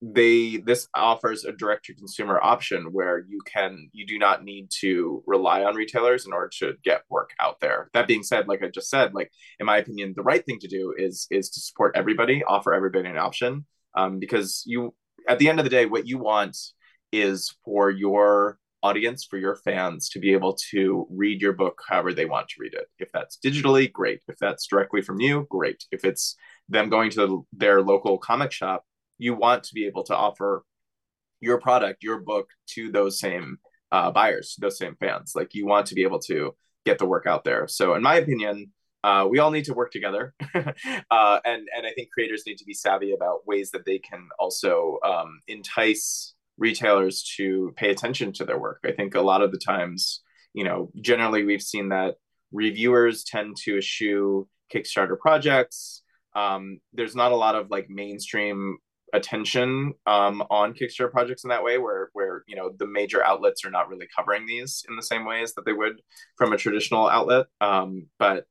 they 0.05 0.57
this 0.57 0.89
offers 0.95 1.45
a 1.45 1.53
direct 1.53 1.85
to 1.85 1.95
consumer 1.95 2.41
option 2.43 2.89
where 2.91 3.25
you 3.29 3.39
can 3.47 3.89
you 3.93 4.05
do 4.05 4.19
not 4.19 4.43
need 4.43 4.69
to 4.81 5.23
rely 5.27 5.63
on 5.63 5.77
retailers 5.77 6.27
in 6.27 6.33
order 6.33 6.51
to 6.59 6.75
get 6.85 7.03
work 7.09 7.31
out 7.39 7.61
there. 7.61 7.89
That 7.95 8.09
being 8.09 8.25
said 8.25 8.49
like 8.49 8.65
i 8.65 8.69
just 8.69 8.91
said 8.91 9.15
like 9.15 9.31
in 9.61 9.67
my 9.67 9.77
opinion 9.77 10.15
the 10.17 10.23
right 10.25 10.45
thing 10.45 10.59
to 10.61 10.69
do 10.69 10.93
is 10.97 11.29
is 11.31 11.51
to 11.51 11.61
support 11.61 11.93
everybody 11.97 12.43
offer 12.43 12.75
everybody 12.75 13.09
an 13.09 13.17
option 13.17 13.65
um, 13.95 14.19
because 14.19 14.65
you 14.67 14.93
at 15.29 15.39
the 15.39 15.49
end 15.49 15.61
of 15.61 15.65
the 15.65 15.71
day 15.71 15.87
what 15.87 16.09
you 16.09 16.19
want 16.19 16.57
is 17.13 17.55
for 17.65 17.89
your 17.91 18.59
audience 18.83 19.25
for 19.25 19.39
your 19.39 19.55
fans 19.55 20.09
to 20.09 20.19
be 20.19 20.33
able 20.33 20.57
to 20.71 21.07
read 21.11 21.41
your 21.41 21.53
book 21.53 21.81
however 21.89 22.13
they 22.13 22.25
want 22.25 22.49
to 22.49 22.57
read 22.59 22.75
it. 22.75 22.89
If 22.99 23.13
that's 23.13 23.39
digitally 23.39 23.91
great. 23.93 24.21
If 24.27 24.37
that's 24.39 24.67
directly 24.67 25.03
from 25.03 25.21
you 25.21 25.47
great. 25.49 25.85
If 25.93 26.05
it's 26.05 26.35
them 26.69 26.89
going 26.89 27.11
to 27.13 27.47
their 27.53 27.81
local 27.81 28.19
comic 28.19 28.51
shop 28.51 28.85
you 29.19 29.35
want 29.35 29.65
to 29.65 29.75
be 29.75 29.87
able 29.87 30.05
to 30.05 30.17
offer 30.17 30.65
your 31.41 31.61
product, 31.61 32.03
your 32.03 32.21
book 32.21 32.49
to 32.69 32.91
those 32.91 33.19
same 33.19 33.59
uh, 33.91 34.11
buyers, 34.11 34.57
those 34.61 34.79
same 34.79 34.97
fans. 34.99 35.33
Like 35.35 35.55
you 35.55 35.67
want 35.67 35.87
to 35.87 35.95
be 35.95 36.03
able 36.03 36.21
to 36.21 36.55
get 36.85 36.99
the 36.99 37.07
work 37.07 37.27
out 37.27 37.45
there. 37.45 37.69
So, 37.69 37.95
in 37.95 38.03
my 38.03 38.17
opinion, 38.17 38.73
uh, 39.05 39.27
we 39.29 39.39
all 39.39 39.51
need 39.51 39.65
to 39.65 39.75
work 39.75 39.91
together, 39.91 40.33
uh, 40.55 41.41
and 41.45 41.69
and 41.77 41.87
I 41.87 41.93
think 41.95 42.11
creators 42.13 42.45
need 42.47 42.59
to 42.59 42.65
be 42.65 42.75
savvy 42.75 43.13
about 43.13 43.47
ways 43.47 43.71
that 43.73 43.85
they 43.85 43.99
can 43.99 44.29
also 44.39 44.99
um, 45.05 45.41
entice 45.49 46.35
retailers 46.57 47.25
to 47.37 47.73
pay 47.77 47.91
attention 47.91 48.33
to 48.35 48.45
their 48.45 48.59
work. 48.59 48.81
I 48.85 48.93
think 48.93 49.15
a 49.15 49.21
lot 49.21 49.43
of 49.43 49.51
the 49.51 49.59
times, 49.59 50.23
you 50.55 50.65
know, 50.65 50.91
generally 51.01 51.45
we've 51.45 51.63
seen 51.63 51.89
that 51.89 52.15
reviewers 52.53 53.25
tend 53.25 53.57
to 53.65 53.79
eschew 53.79 54.49
Kickstarter 54.73 55.19
projects. 55.19 56.03
Um, 56.37 56.79
there's 56.93 57.17
not 57.17 57.33
a 57.33 57.37
lot 57.37 57.57
of 57.57 57.71
like 57.71 57.91
mainstream 57.91 58.79
attention 59.13 59.93
um, 60.07 60.43
on 60.51 60.75
Kickstarter 60.75 61.11
projects 61.11 61.45
in 61.45 61.51
that 61.51 61.65
way, 61.65 61.79
where 61.79 62.11
where 62.13 62.45
you 62.47 62.57
know 62.57 62.71
the 62.77 62.87
major 62.87 63.25
outlets 63.25 63.65
are 63.65 63.71
not 63.71 63.89
really 63.89 64.09
covering 64.15 64.47
these 64.47 64.85
in 64.89 64.97
the 64.97 65.03
same 65.03 65.25
ways 65.25 65.55
that 65.55 65.65
they 65.65 65.73
would 65.73 66.01
from 66.37 66.53
a 66.53 66.57
traditional 66.57 67.09
outlet. 67.09 67.47
Um, 67.61 68.07
but 68.19 68.45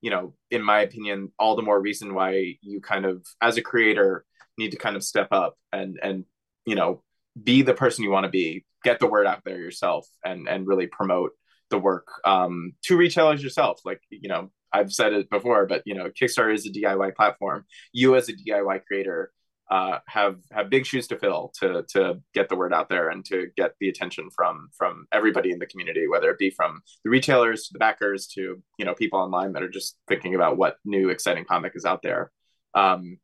you 0.00 0.10
know, 0.10 0.34
in 0.50 0.62
my 0.62 0.80
opinion, 0.80 1.32
all 1.38 1.56
the 1.56 1.62
more 1.62 1.80
reason 1.80 2.14
why 2.14 2.56
you 2.60 2.80
kind 2.80 3.06
of, 3.06 3.26
as 3.40 3.56
a 3.56 3.62
creator, 3.62 4.24
need 4.58 4.70
to 4.70 4.76
kind 4.76 4.96
of 4.96 5.04
step 5.04 5.28
up 5.30 5.56
and 5.72 5.98
and 6.02 6.24
you 6.64 6.74
know 6.74 7.02
be 7.42 7.62
the 7.62 7.74
person 7.74 8.04
you 8.04 8.10
want 8.10 8.24
to 8.24 8.30
be 8.30 8.64
get 8.84 8.98
the 9.00 9.06
word 9.06 9.26
out 9.26 9.42
there 9.44 9.58
yourself 9.58 10.06
and 10.24 10.48
and 10.48 10.66
really 10.66 10.86
promote 10.86 11.32
the 11.70 11.78
work 11.78 12.06
um, 12.24 12.72
to 12.82 12.96
retailers 12.96 13.42
yourself 13.42 13.80
like 13.84 14.00
you 14.10 14.28
know 14.28 14.50
i've 14.72 14.92
said 14.92 15.12
it 15.12 15.28
before 15.30 15.66
but 15.66 15.82
you 15.84 15.94
know 15.94 16.10
kickstarter 16.10 16.54
is 16.54 16.66
a 16.66 16.70
diy 16.70 17.14
platform 17.14 17.64
you 17.92 18.16
as 18.16 18.28
a 18.28 18.32
diy 18.32 18.80
creator 18.84 19.32
uh, 19.70 19.98
have 20.06 20.36
have 20.52 20.70
big 20.70 20.86
shoes 20.86 21.08
to 21.08 21.18
fill 21.18 21.52
to 21.60 21.84
to 21.88 22.20
get 22.34 22.48
the 22.48 22.56
word 22.56 22.72
out 22.72 22.88
there 22.88 23.08
and 23.08 23.24
to 23.24 23.48
get 23.56 23.72
the 23.80 23.88
attention 23.88 24.28
from 24.34 24.68
from 24.76 25.06
everybody 25.12 25.50
in 25.50 25.58
the 25.58 25.66
community, 25.66 26.06
whether 26.06 26.30
it 26.30 26.38
be 26.38 26.50
from 26.50 26.80
the 27.04 27.10
retailers 27.10 27.64
to 27.64 27.72
the 27.72 27.78
backers 27.78 28.26
to 28.28 28.62
you 28.78 28.84
know 28.84 28.94
people 28.94 29.18
online 29.18 29.52
that 29.52 29.62
are 29.62 29.68
just 29.68 29.96
thinking 30.08 30.34
about 30.34 30.56
what 30.56 30.76
new 30.84 31.08
exciting 31.08 31.44
comic 31.44 31.72
is 31.74 31.84
out 31.84 32.02
there. 32.02 32.30
Um, 32.74 33.18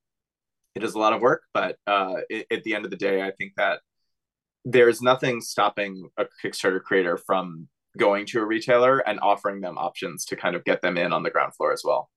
it 0.74 0.82
is 0.82 0.94
a 0.94 0.98
lot 0.98 1.12
of 1.12 1.20
work, 1.20 1.42
but 1.54 1.76
uh, 1.86 2.16
it, 2.28 2.46
at 2.50 2.64
the 2.64 2.74
end 2.74 2.84
of 2.84 2.90
the 2.90 2.96
day, 2.96 3.22
I 3.22 3.30
think 3.30 3.52
that 3.56 3.80
there's 4.64 5.02
nothing 5.02 5.40
stopping 5.40 6.08
a 6.16 6.24
Kickstarter 6.42 6.80
creator 6.82 7.16
from 7.16 7.68
going 7.98 8.26
to 8.26 8.40
a 8.40 8.44
retailer 8.44 8.98
and 8.98 9.20
offering 9.20 9.60
them 9.60 9.76
options 9.76 10.24
to 10.26 10.36
kind 10.36 10.56
of 10.56 10.64
get 10.64 10.80
them 10.80 10.96
in 10.96 11.12
on 11.12 11.22
the 11.22 11.30
ground 11.30 11.54
floor 11.54 11.72
as 11.72 11.82
well. 11.84 12.08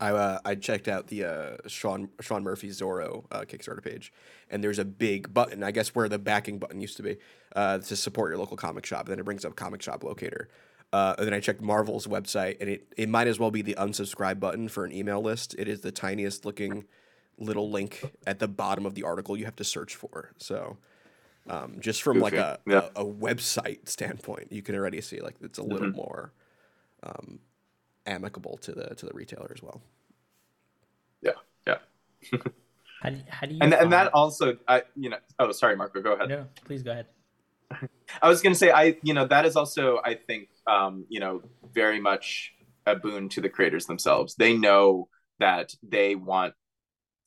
I 0.00 0.10
uh, 0.10 0.38
I 0.44 0.54
checked 0.54 0.88
out 0.88 1.08
the 1.08 1.24
uh, 1.24 1.56
Sean 1.68 2.08
Sean 2.20 2.42
Murphy 2.42 2.68
Zorro 2.68 3.24
uh, 3.30 3.40
Kickstarter 3.40 3.82
page, 3.82 4.12
and 4.50 4.62
there's 4.62 4.78
a 4.78 4.84
big 4.84 5.32
button, 5.32 5.62
I 5.62 5.70
guess 5.70 5.94
where 5.94 6.08
the 6.08 6.18
backing 6.18 6.58
button 6.58 6.80
used 6.80 6.96
to 6.96 7.02
be, 7.02 7.16
uh, 7.54 7.78
to 7.78 7.96
support 7.96 8.30
your 8.30 8.38
local 8.38 8.56
comic 8.56 8.86
shop. 8.86 9.02
And 9.02 9.12
then 9.12 9.18
it 9.18 9.24
brings 9.24 9.44
up 9.44 9.56
comic 9.56 9.82
shop 9.82 10.04
locator. 10.04 10.48
Uh, 10.92 11.14
and 11.16 11.26
then 11.26 11.34
I 11.34 11.40
checked 11.40 11.62
Marvel's 11.62 12.06
website, 12.06 12.58
and 12.60 12.68
it, 12.68 12.86
it 12.98 13.08
might 13.08 13.26
as 13.26 13.38
well 13.38 13.50
be 13.50 13.62
the 13.62 13.74
unsubscribe 13.78 14.38
button 14.38 14.68
for 14.68 14.84
an 14.84 14.92
email 14.92 15.22
list. 15.22 15.54
It 15.58 15.66
is 15.66 15.80
the 15.80 15.90
tiniest 15.90 16.44
looking 16.44 16.84
little 17.38 17.70
link 17.70 18.04
at 18.26 18.38
the 18.40 18.48
bottom 18.48 18.84
of 18.84 18.94
the 18.94 19.02
article 19.02 19.36
you 19.36 19.46
have 19.46 19.56
to 19.56 19.64
search 19.64 19.94
for. 19.96 20.32
So, 20.36 20.76
um, 21.48 21.76
just 21.80 22.02
from 22.02 22.20
like 22.20 22.34
a, 22.34 22.58
yeah. 22.66 22.88
a, 22.94 23.02
a 23.02 23.04
website 23.06 23.88
standpoint, 23.88 24.52
you 24.52 24.60
can 24.60 24.74
already 24.74 25.00
see 25.00 25.20
like 25.20 25.36
it's 25.40 25.58
a 25.58 25.62
little 25.62 25.88
mm-hmm. 25.88 25.96
more 25.96 26.32
um, 27.02 27.38
amicable 28.06 28.58
to 28.62 28.72
the 28.72 28.94
to 28.96 29.06
the 29.06 29.12
retailer 29.12 29.50
as 29.54 29.62
well. 29.62 29.82
Yeah, 31.20 31.32
yeah. 31.66 31.78
how, 33.02 33.10
do, 33.10 33.20
how 33.28 33.46
do 33.46 33.54
you 33.54 33.60
and 33.62 33.74
and 33.74 33.92
that 33.92 34.12
also, 34.12 34.56
I 34.68 34.82
you 34.96 35.10
know, 35.10 35.18
oh 35.38 35.52
sorry, 35.52 35.76
Marco, 35.76 36.00
go 36.02 36.12
ahead. 36.12 36.28
No, 36.28 36.46
please 36.64 36.82
go 36.82 36.92
ahead. 36.92 37.06
I 38.20 38.28
was 38.28 38.42
going 38.42 38.52
to 38.52 38.58
say, 38.58 38.70
I 38.70 38.96
you 39.02 39.14
know, 39.14 39.26
that 39.26 39.46
is 39.46 39.56
also, 39.56 40.00
I 40.04 40.14
think, 40.14 40.48
um, 40.66 41.04
you 41.08 41.20
know, 41.20 41.42
very 41.72 42.00
much 42.00 42.52
a 42.86 42.94
boon 42.96 43.28
to 43.30 43.40
the 43.40 43.48
creators 43.48 43.86
themselves. 43.86 44.34
They 44.34 44.54
know 44.54 45.08
that 45.38 45.74
they 45.82 46.14
want 46.14 46.54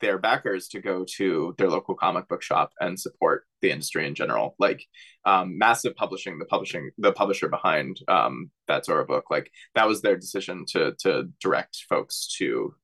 their 0.01 0.17
backers 0.17 0.67
to 0.69 0.81
go 0.81 1.05
to 1.17 1.55
their 1.57 1.69
local 1.69 1.95
comic 1.95 2.27
book 2.27 2.41
shop 2.41 2.71
and 2.79 2.99
support 2.99 3.45
the 3.61 3.71
industry 3.71 4.05
in 4.07 4.15
general. 4.15 4.55
Like 4.59 4.83
um, 5.25 5.57
massive 5.57 5.95
publishing, 5.95 6.37
the 6.37 6.45
publishing, 6.45 6.91
the 6.97 7.13
publisher 7.13 7.49
behind 7.49 7.99
um, 8.07 8.51
that 8.67 8.85
Zorro 8.85 9.07
book, 9.07 9.25
like 9.29 9.51
that 9.75 9.87
was 9.87 10.01
their 10.01 10.17
decision 10.17 10.65
to 10.69 10.93
to 10.99 11.29
direct 11.41 11.85
folks 11.89 12.35
to 12.37 12.75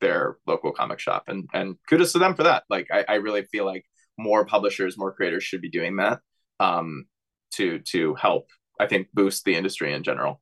their 0.00 0.36
local 0.46 0.72
comic 0.72 0.98
shop, 0.98 1.24
and 1.28 1.48
and 1.52 1.76
kudos 1.88 2.12
to 2.12 2.18
them 2.18 2.34
for 2.34 2.44
that. 2.44 2.64
Like 2.70 2.88
I, 2.90 3.04
I 3.08 3.14
really 3.16 3.42
feel 3.44 3.64
like 3.64 3.84
more 4.18 4.44
publishers, 4.44 4.98
more 4.98 5.12
creators 5.12 5.44
should 5.44 5.62
be 5.62 5.70
doing 5.70 5.96
that 5.96 6.20
um, 6.60 7.06
to 7.52 7.80
to 7.80 8.14
help. 8.14 8.48
I 8.80 8.86
think 8.86 9.08
boost 9.12 9.44
the 9.44 9.54
industry 9.54 9.92
in 9.92 10.02
general. 10.02 10.40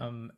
Um, 0.00 0.30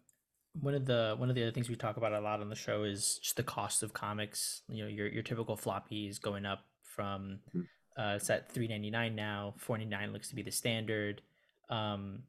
one 0.60 0.74
of 0.74 0.86
the 0.86 1.14
one 1.18 1.28
of 1.28 1.34
the 1.34 1.42
other 1.42 1.50
things 1.50 1.68
we 1.68 1.74
talk 1.74 1.96
about 1.96 2.12
a 2.12 2.20
lot 2.20 2.40
on 2.40 2.48
the 2.48 2.54
show 2.54 2.84
is 2.84 3.18
just 3.22 3.36
the 3.36 3.42
cost 3.42 3.82
of 3.82 3.92
comics. 3.92 4.62
You 4.68 4.84
know, 4.84 4.88
your 4.88 5.08
your 5.08 5.22
typical 5.22 5.56
floppy 5.56 6.06
is 6.08 6.18
going 6.18 6.46
up 6.46 6.64
from 6.82 7.40
hmm. 7.52 7.62
uh, 7.98 8.14
it's 8.16 8.30
at 8.30 8.52
three 8.52 8.68
ninety 8.68 8.90
nine 8.90 9.14
now. 9.14 9.54
Four 9.58 9.78
ninety 9.78 9.90
nine 9.90 10.12
looks 10.12 10.28
to 10.28 10.34
be 10.34 10.42
the 10.42 10.52
standard. 10.52 11.22
Um, 11.68 12.22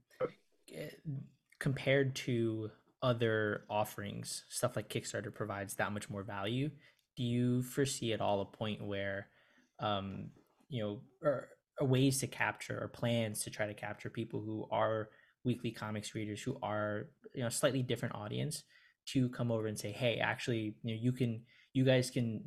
eh, 0.73 0.89
compared 1.59 2.15
to 2.15 2.71
other 3.01 3.63
offerings, 3.69 4.43
stuff 4.49 4.76
like 4.76 4.89
Kickstarter 4.89 5.34
provides 5.34 5.76
that 5.76 5.91
much 5.91 6.09
more 6.09 6.23
value. 6.23 6.71
Do 7.15 7.23
you 7.23 7.61
foresee 7.61 8.13
at 8.13 8.21
all 8.21 8.41
a 8.41 8.45
point 8.45 8.84
where, 8.84 9.28
um, 9.80 10.32
you 10.67 10.84
know, 10.84 11.01
or, 11.21 11.49
or 11.80 11.88
ways 11.88 12.19
to 12.19 12.28
capture 12.28 12.78
or 12.82 12.88
plans 12.88 13.43
to 13.43 13.49
try 13.49 13.67
to 13.67 13.73
capture 13.73 14.09
people 14.09 14.41
who 14.41 14.67
are 14.71 15.09
weekly 15.45 15.71
comics 15.71 16.15
readers 16.15 16.41
who 16.41 16.57
are 16.61 17.07
you 17.33 17.43
know 17.43 17.49
slightly 17.49 17.83
different 17.83 18.15
audience 18.15 18.63
to 19.05 19.29
come 19.29 19.51
over 19.51 19.67
and 19.67 19.79
say 19.79 19.91
hey 19.91 20.17
actually 20.17 20.75
you 20.83 20.95
know 20.95 20.99
you 21.01 21.11
can 21.11 21.41
you 21.73 21.85
guys 21.85 22.09
can 22.09 22.41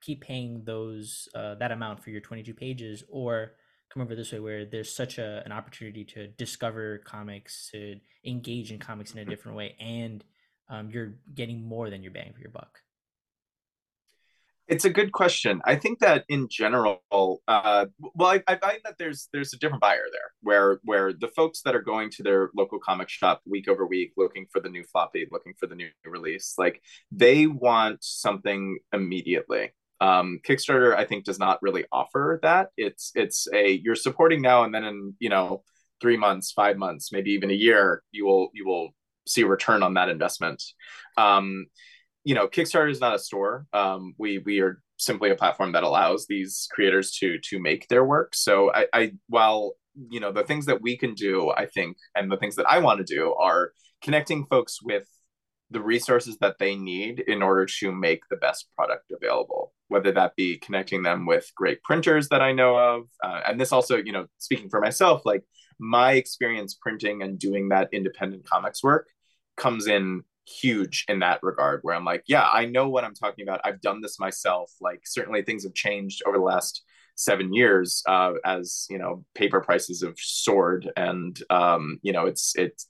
keep 0.00 0.20
paying 0.20 0.62
those 0.64 1.28
uh, 1.34 1.54
that 1.56 1.72
amount 1.72 2.02
for 2.02 2.10
your 2.10 2.20
22 2.20 2.52
pages 2.54 3.04
or 3.08 3.52
come 3.92 4.02
over 4.02 4.14
this 4.14 4.32
way 4.32 4.40
where 4.40 4.64
there's 4.64 4.94
such 4.94 5.18
a, 5.18 5.42
an 5.44 5.52
opportunity 5.52 6.04
to 6.04 6.26
discover 6.28 6.98
comics 6.98 7.70
to 7.70 7.96
engage 8.24 8.72
in 8.72 8.78
comics 8.78 9.12
in 9.12 9.18
a 9.18 9.24
different 9.24 9.56
way 9.56 9.76
and 9.80 10.24
um, 10.68 10.90
you're 10.90 11.14
getting 11.34 11.66
more 11.66 11.90
than 11.90 12.02
your 12.02 12.12
bang 12.12 12.32
for 12.32 12.40
your 12.40 12.50
buck 12.50 12.81
it's 14.68 14.84
a 14.84 14.90
good 14.90 15.12
question. 15.12 15.60
I 15.64 15.76
think 15.76 15.98
that 16.00 16.24
in 16.28 16.48
general, 16.48 17.02
uh, 17.10 17.86
well, 17.98 18.30
I, 18.30 18.42
I, 18.46 18.56
find 18.56 18.78
that 18.84 18.94
there's 18.98 19.28
there's 19.32 19.52
a 19.52 19.58
different 19.58 19.82
buyer 19.82 20.04
there, 20.12 20.32
where 20.40 20.80
where 20.84 21.12
the 21.12 21.28
folks 21.28 21.62
that 21.62 21.74
are 21.74 21.82
going 21.82 22.10
to 22.10 22.22
their 22.22 22.50
local 22.56 22.78
comic 22.78 23.08
shop 23.08 23.42
week 23.44 23.68
over 23.68 23.86
week, 23.86 24.12
looking 24.16 24.46
for 24.52 24.60
the 24.60 24.68
new 24.68 24.84
floppy, 24.84 25.26
looking 25.30 25.54
for 25.58 25.66
the 25.66 25.74
new 25.74 25.88
release, 26.04 26.54
like 26.58 26.80
they 27.10 27.46
want 27.46 27.98
something 28.02 28.78
immediately. 28.92 29.72
Um, 30.00 30.40
Kickstarter, 30.46 30.96
I 30.96 31.04
think, 31.04 31.24
does 31.24 31.38
not 31.38 31.62
really 31.62 31.84
offer 31.92 32.40
that. 32.42 32.68
It's 32.76 33.12
it's 33.14 33.48
a 33.52 33.80
you're 33.84 33.94
supporting 33.94 34.42
now, 34.42 34.64
and 34.64 34.74
then 34.74 34.84
in 34.84 35.14
you 35.18 35.28
know 35.28 35.64
three 36.00 36.16
months, 36.16 36.52
five 36.52 36.76
months, 36.76 37.12
maybe 37.12 37.30
even 37.32 37.50
a 37.50 37.54
year, 37.54 38.02
you 38.12 38.26
will 38.26 38.50
you 38.54 38.66
will 38.66 38.90
see 39.26 39.42
a 39.42 39.46
return 39.46 39.82
on 39.82 39.94
that 39.94 40.08
investment. 40.08 40.62
Um, 41.16 41.66
you 42.24 42.34
know, 42.34 42.48
Kickstarter 42.48 42.90
is 42.90 43.00
not 43.00 43.14
a 43.14 43.18
store. 43.18 43.66
Um, 43.72 44.14
we 44.18 44.38
we 44.38 44.60
are 44.60 44.82
simply 44.96 45.30
a 45.30 45.34
platform 45.34 45.72
that 45.72 45.82
allows 45.82 46.26
these 46.26 46.68
creators 46.72 47.12
to 47.18 47.38
to 47.50 47.58
make 47.58 47.88
their 47.88 48.04
work. 48.04 48.34
So 48.34 48.72
I, 48.72 48.86
I 48.92 49.12
while 49.28 49.74
you 50.10 50.20
know 50.20 50.32
the 50.32 50.44
things 50.44 50.66
that 50.66 50.82
we 50.82 50.96
can 50.96 51.14
do, 51.14 51.50
I 51.50 51.66
think, 51.66 51.96
and 52.14 52.30
the 52.30 52.36
things 52.36 52.56
that 52.56 52.66
I 52.66 52.78
want 52.78 52.98
to 52.98 53.14
do 53.14 53.34
are 53.34 53.72
connecting 54.02 54.46
folks 54.46 54.82
with 54.82 55.06
the 55.70 55.80
resources 55.80 56.36
that 56.38 56.58
they 56.58 56.76
need 56.76 57.20
in 57.20 57.42
order 57.42 57.66
to 57.80 57.90
make 57.90 58.22
the 58.28 58.36
best 58.36 58.66
product 58.76 59.10
available 59.10 59.72
whether 59.88 60.12
that 60.12 60.34
be 60.36 60.58
connecting 60.58 61.02
them 61.02 61.26
with 61.26 61.50
great 61.56 61.82
printers 61.82 62.28
that 62.28 62.42
i 62.42 62.52
know 62.52 62.76
of 62.76 63.04
uh, 63.24 63.40
and 63.46 63.60
this 63.60 63.72
also 63.72 63.96
you 63.96 64.12
know 64.12 64.26
speaking 64.38 64.68
for 64.68 64.80
myself 64.80 65.22
like 65.24 65.42
my 65.78 66.12
experience 66.12 66.74
printing 66.80 67.22
and 67.22 67.38
doing 67.38 67.70
that 67.70 67.88
independent 67.92 68.44
comics 68.44 68.82
work 68.82 69.08
comes 69.56 69.86
in 69.86 70.22
huge 70.60 71.04
in 71.08 71.20
that 71.20 71.40
regard 71.42 71.80
where 71.82 71.94
i'm 71.94 72.04
like 72.04 72.22
yeah 72.26 72.48
i 72.52 72.64
know 72.64 72.88
what 72.88 73.04
i'm 73.04 73.14
talking 73.14 73.46
about. 73.46 73.60
I've 73.64 73.80
done 73.80 74.00
this 74.00 74.18
myself. 74.18 74.70
Like 74.80 75.00
certainly 75.04 75.42
things 75.42 75.64
have 75.64 75.74
changed 75.74 76.22
over 76.26 76.36
the 76.36 76.44
last 76.44 76.82
seven 77.14 77.52
years 77.52 78.02
uh, 78.08 78.32
as 78.44 78.86
you 78.90 78.98
know 78.98 79.24
paper 79.34 79.60
prices 79.60 80.02
have 80.02 80.18
soared 80.18 80.90
and 80.96 81.38
um, 81.50 81.98
you 82.02 82.12
know 82.12 82.26
it's 82.26 82.54
it's 82.56 82.88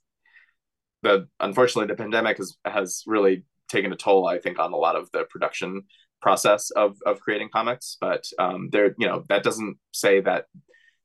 the 1.03 1.29
unfortunately 1.41 1.89
the 1.93 2.01
pandemic 2.01 2.39
has 2.39 2.57
has 2.65 3.03
really 3.07 3.45
taken 3.69 3.93
a 3.93 3.97
toll 3.97 4.27
i 4.27 4.39
think 4.39 4.59
on 4.59 4.73
a 4.73 4.77
lot 4.77 4.97
of 4.97 5.11
the 5.13 5.25
production 5.31 5.83
process 6.23 6.71
of 6.71 6.97
of 7.05 7.21
creating 7.21 7.51
comics. 7.53 7.99
But 8.01 8.25
um, 8.39 8.71
there 8.71 8.95
you 8.97 9.07
know 9.07 9.25
that 9.29 9.43
doesn't 9.43 9.77
say 9.93 10.21
that 10.23 10.47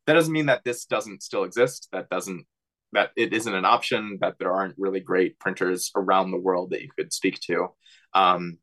that 0.05 0.13
doesn't 0.13 0.31
mean 0.31 0.45
that 0.45 0.63
this 0.63 0.85
doesn't 0.85 1.23
still 1.23 1.43
exist. 1.43 1.89
That 1.91 2.07
doesn't 2.09 2.45
that 2.93 3.11
it 3.15 3.33
isn't 3.33 3.53
an 3.53 3.65
option 3.65 4.17
that 4.21 4.35
there 4.39 4.53
aren't 4.53 4.75
really 4.77 4.99
great 4.99 5.39
printers 5.39 5.91
around 5.95 6.31
the 6.31 6.39
world 6.39 6.71
that 6.71 6.81
you 6.81 6.89
could 6.97 7.11
speak 7.13 7.39
to. 7.41 7.67
Um, 8.13 8.57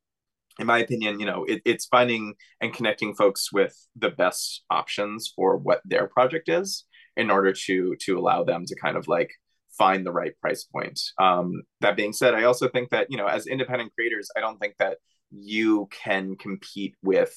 in 0.59 0.67
my 0.67 0.79
opinion 0.79 1.19
you 1.19 1.27
know 1.27 1.45
it, 1.45 1.63
it's 1.65 1.87
finding 1.87 2.35
and 2.61 2.73
connecting 2.73 3.15
folks 3.15 3.53
with 3.53 3.75
the 3.97 4.11
best 4.11 4.63
options 4.71 5.33
for 5.35 5.57
what 5.57 5.81
their 5.85 6.07
project 6.07 6.49
is 6.49 6.85
in 7.17 7.31
order 7.31 7.53
to 7.53 7.97
to 8.01 8.19
allow 8.19 8.45
them 8.45 8.65
to 8.67 8.77
kind 8.77 8.97
of 8.97 9.09
like 9.09 9.31
find 9.77 10.07
the 10.07 10.13
right 10.13 10.39
price 10.41 10.65
point. 10.65 11.01
Um, 11.19 11.63
that 11.81 11.97
being 11.97 12.13
said 12.13 12.35
i 12.35 12.45
also 12.45 12.69
think 12.69 12.91
that 12.91 13.09
you 13.11 13.17
know 13.17 13.27
as 13.27 13.47
independent 13.47 13.93
creators 13.95 14.29
i 14.37 14.41
don't 14.41 14.59
think 14.59 14.75
that 14.79 14.99
you 15.31 15.89
can 15.91 16.37
compete 16.37 16.95
with 17.03 17.35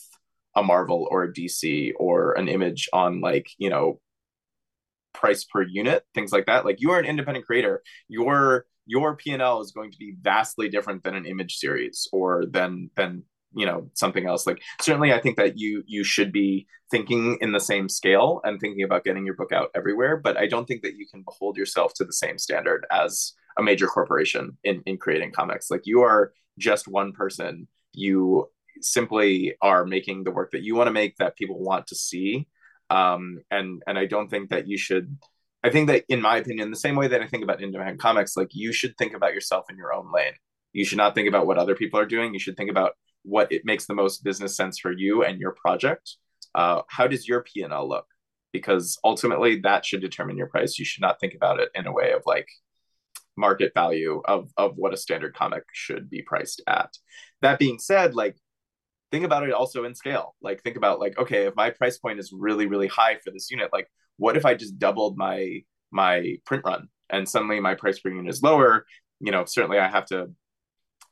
a 0.55 0.63
marvel 0.63 1.07
or 1.09 1.23
a 1.23 1.33
dc 1.33 1.93
or 1.97 2.33
an 2.33 2.47
image 2.47 2.89
on 2.93 3.21
like 3.21 3.47
you 3.57 3.69
know 3.69 3.99
price 5.17 5.43
per 5.43 5.63
unit, 5.63 6.03
things 6.13 6.31
like 6.31 6.45
that. 6.45 6.65
Like 6.65 6.79
you 6.79 6.91
are 6.91 6.99
an 6.99 7.05
independent 7.05 7.45
creator, 7.45 7.81
your 8.07 8.65
your 8.85 9.17
P&L 9.17 9.59
is 9.59 9.71
going 9.71 9.91
to 9.91 9.97
be 9.97 10.15
vastly 10.21 10.69
different 10.69 11.03
than 11.03 11.13
an 11.13 11.25
image 11.25 11.57
series 11.57 12.07
or 12.13 12.45
than 12.45 12.89
than 12.95 13.23
you 13.53 13.65
know 13.65 13.89
something 13.93 14.25
else. 14.25 14.47
Like 14.47 14.61
certainly 14.81 15.13
i 15.13 15.19
think 15.19 15.37
that 15.37 15.57
you 15.57 15.83
you 15.87 16.03
should 16.03 16.31
be 16.31 16.67
thinking 16.91 17.37
in 17.41 17.51
the 17.51 17.59
same 17.59 17.89
scale 17.89 18.41
and 18.43 18.59
thinking 18.59 18.83
about 18.83 19.03
getting 19.03 19.25
your 19.25 19.35
book 19.35 19.51
out 19.51 19.69
everywhere 19.75 20.15
but 20.15 20.37
i 20.37 20.47
don't 20.47 20.65
think 20.65 20.81
that 20.81 20.95
you 20.95 21.05
can 21.05 21.21
behold 21.23 21.57
yourself 21.57 21.93
to 21.93 22.05
the 22.05 22.13
same 22.13 22.37
standard 22.37 22.85
as 22.89 23.33
a 23.57 23.63
major 23.63 23.87
corporation 23.87 24.57
in 24.63 24.81
in 24.85 24.97
creating 24.97 25.31
comics. 25.31 25.69
Like 25.69 25.81
you 25.85 26.01
are 26.01 26.33
just 26.57 26.87
one 26.87 27.11
person. 27.11 27.67
You 27.93 28.49
simply 28.81 29.55
are 29.61 29.85
making 29.85 30.23
the 30.23 30.31
work 30.31 30.51
that 30.51 30.61
you 30.61 30.75
want 30.75 30.87
to 30.87 30.93
make 30.93 31.17
that 31.17 31.35
people 31.35 31.59
want 31.59 31.87
to 31.87 31.95
see 31.95 32.47
um, 32.89 33.39
and 33.51 33.81
and 33.87 33.97
i 33.97 34.05
don't 34.05 34.29
think 34.29 34.49
that 34.49 34.67
you 34.67 34.77
should 34.77 35.17
i 35.63 35.69
think 35.69 35.87
that 35.87 36.03
in 36.09 36.21
my 36.21 36.37
opinion 36.37 36.69
the 36.69 36.77
same 36.77 36.95
way 36.95 37.07
that 37.07 37.21
i 37.21 37.27
think 37.27 37.43
about 37.43 37.61
independent 37.61 37.99
comics 37.99 38.37
like 38.37 38.49
you 38.51 38.71
should 38.71 38.97
think 38.97 39.13
about 39.13 39.33
yourself 39.33 39.65
in 39.69 39.77
your 39.77 39.93
own 39.93 40.11
lane. 40.11 40.33
You 40.73 40.85
should 40.85 40.97
not 40.97 41.15
think 41.15 41.27
about 41.27 41.47
what 41.47 41.57
other 41.57 41.75
people 41.75 41.99
are 41.99 42.05
doing. 42.05 42.33
You 42.33 42.39
should 42.39 42.55
think 42.55 42.69
about 42.69 42.93
what 43.23 43.51
it 43.51 43.63
makes 43.65 43.87
the 43.87 43.95
most 43.95 44.23
business 44.23 44.55
sense 44.55 44.77
for 44.79 44.91
you 44.91 45.23
and 45.23 45.39
your 45.39 45.53
project. 45.53 46.17
Uh, 46.53 46.83
how 46.87 47.07
does 47.07 47.27
your 47.27 47.41
p&l 47.43 47.89
look? 47.89 48.05
Because 48.53 48.97
ultimately 49.03 49.59
that 49.61 49.85
should 49.85 50.01
determine 50.01 50.37
your 50.37 50.47
price. 50.47 50.77
You 50.77 50.85
should 50.85 51.01
not 51.01 51.19
think 51.19 51.33
about 51.33 51.59
it 51.59 51.69
in 51.73 51.87
a 51.87 51.91
way 51.91 52.11
of 52.13 52.21
like 52.25 52.47
market 53.35 53.71
value 53.73 54.21
of 54.25 54.51
of 54.57 54.73
what 54.75 54.93
a 54.93 54.97
standard 54.97 55.35
comic 55.35 55.63
should 55.73 56.09
be 56.09 56.21
priced 56.21 56.61
at. 56.67 56.93
That 57.41 57.59
being 57.59 57.79
said 57.79 58.15
like 58.15 58.37
think 59.11 59.25
about 59.25 59.43
it 59.43 59.53
also 59.53 59.85
in 59.85 59.95
scale. 59.95 60.35
Like 60.41 60.61
think 60.63 60.77
about 60.77 60.99
like 60.99 61.17
okay 61.17 61.47
if 61.47 61.55
my 61.55 61.69
price 61.69 61.97
point 61.97 62.19
is 62.19 62.31
really 62.33 62.67
really 62.67 62.87
high 62.87 63.17
for 63.23 63.31
this 63.31 63.49
unit 63.51 63.69
like 63.71 63.87
what 64.17 64.35
if 64.35 64.45
i 64.45 64.53
just 64.53 64.79
doubled 64.79 65.17
my 65.17 65.61
my 65.91 66.37
print 66.45 66.63
run 66.65 66.87
and 67.09 67.27
suddenly 67.27 67.59
my 67.59 67.75
price 67.75 67.99
per 67.99 68.09
unit 68.09 68.29
is 68.29 68.43
lower? 68.43 68.85
You 69.19 69.31
know 69.31 69.45
certainly 69.45 69.79
i 69.79 69.87
have 69.87 70.05
to 70.07 70.29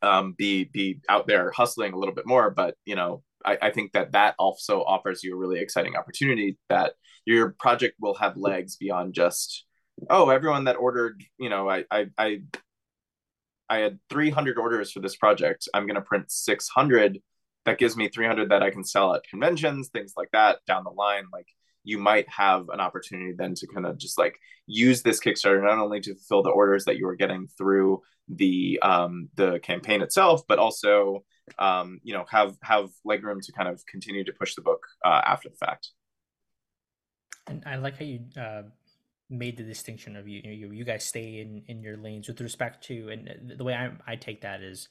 um, 0.01 0.35
be 0.37 0.65
be 0.65 0.99
out 1.09 1.25
there 1.25 1.51
hustling 1.51 1.93
a 1.93 1.97
little 1.97 2.13
bit 2.13 2.27
more 2.27 2.51
but 2.51 2.75
you 2.85 2.95
know 2.95 3.23
I, 3.43 3.57
I 3.61 3.71
think 3.71 3.93
that 3.93 4.11
that 4.11 4.35
also 4.37 4.83
offers 4.83 5.23
you 5.23 5.33
a 5.33 5.37
really 5.37 5.59
exciting 5.59 5.95
opportunity 5.95 6.57
that 6.69 6.93
your 7.25 7.55
project 7.59 7.95
will 7.99 8.13
have 8.15 8.37
legs 8.37 8.75
beyond 8.75 9.15
just 9.15 9.65
oh 10.09 10.29
everyone 10.29 10.65
that 10.65 10.75
ordered 10.75 11.23
you 11.39 11.49
know 11.49 11.67
i 11.69 11.85
i 11.89 12.05
i, 12.19 12.41
I 13.69 13.77
had 13.77 13.99
300 14.09 14.57
orders 14.57 14.91
for 14.91 14.99
this 14.99 15.15
project. 15.15 15.67
I'm 15.73 15.85
going 15.85 15.95
to 15.95 16.01
print 16.01 16.31
600 16.31 17.19
that 17.65 17.79
gives 17.79 17.97
me 17.97 18.07
300 18.07 18.49
that 18.49 18.63
I 18.63 18.69
can 18.69 18.83
sell 18.83 19.13
at 19.13 19.27
conventions, 19.27 19.89
things 19.89 20.13
like 20.15 20.29
that 20.31 20.59
down 20.67 20.83
the 20.83 20.91
line. 20.91 21.25
Like 21.33 21.47
you 21.83 21.97
might 21.97 22.27
have 22.29 22.69
an 22.69 22.79
opportunity 22.79 23.33
then 23.37 23.53
to 23.55 23.67
kind 23.67 23.85
of 23.85 23.97
just 23.97 24.17
like 24.17 24.39
use 24.67 25.01
this 25.01 25.19
Kickstarter 25.19 25.63
not 25.63 25.79
only 25.79 25.99
to 26.01 26.15
fulfill 26.15 26.43
the 26.43 26.49
orders 26.49 26.85
that 26.85 26.97
you 26.97 27.05
were 27.05 27.15
getting 27.15 27.47
through 27.57 28.01
the 28.27 28.79
um, 28.81 29.29
the 29.35 29.59
campaign 29.59 30.01
itself, 30.01 30.41
but 30.47 30.59
also 30.59 31.23
um, 31.59 31.99
you 32.03 32.13
know 32.13 32.25
have 32.29 32.55
have 32.61 32.89
legroom 33.05 33.41
to 33.41 33.51
kind 33.51 33.69
of 33.69 33.85
continue 33.85 34.23
to 34.23 34.33
push 34.33 34.55
the 34.55 34.61
book 34.61 34.85
uh, 35.03 35.21
after 35.25 35.49
the 35.49 35.55
fact. 35.55 35.89
And 37.47 37.63
I 37.65 37.75
like 37.75 37.97
how 37.97 38.05
you 38.05 38.21
uh, 38.39 38.63
made 39.29 39.57
the 39.57 39.63
distinction 39.63 40.15
of 40.15 40.27
you 40.27 40.41
you 40.43 40.71
you 40.71 40.83
guys 40.83 41.03
stay 41.03 41.39
in 41.39 41.63
in 41.67 41.81
your 41.81 41.97
lanes 41.97 42.27
with 42.27 42.41
respect 42.41 42.83
to 42.85 43.09
and 43.09 43.53
the 43.57 43.63
way 43.63 43.73
I 43.73 43.91
I 44.07 44.15
take 44.15 44.41
that 44.41 44.61
is 44.61 44.89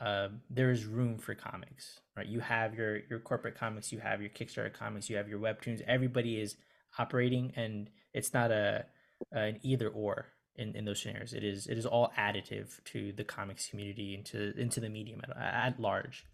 uh, 0.00 0.28
there 0.50 0.70
is 0.70 0.84
room 0.84 1.18
for 1.18 1.34
comics, 1.34 2.00
right? 2.16 2.26
You 2.26 2.40
have 2.40 2.74
your 2.74 3.00
your 3.08 3.20
corporate 3.20 3.56
comics, 3.56 3.92
you 3.92 4.00
have 4.00 4.20
your 4.20 4.30
Kickstarter 4.30 4.72
comics, 4.72 5.08
you 5.08 5.16
have 5.16 5.28
your 5.28 5.38
webtoons. 5.38 5.82
Everybody 5.86 6.40
is 6.40 6.56
operating, 6.98 7.52
and 7.56 7.90
it's 8.12 8.32
not 8.32 8.50
a 8.50 8.86
an 9.32 9.60
either 9.62 9.88
or 9.88 10.26
in, 10.56 10.74
in 10.74 10.84
those 10.84 11.00
scenarios. 11.00 11.32
It 11.32 11.44
is 11.44 11.66
it 11.66 11.78
is 11.78 11.86
all 11.86 12.12
additive 12.18 12.82
to 12.86 13.12
the 13.12 13.24
comics 13.24 13.68
community 13.68 14.14
into 14.14 14.52
into 14.58 14.80
the 14.80 14.88
medium 14.88 15.20
at, 15.24 15.36
at 15.36 15.80
large. 15.80 16.26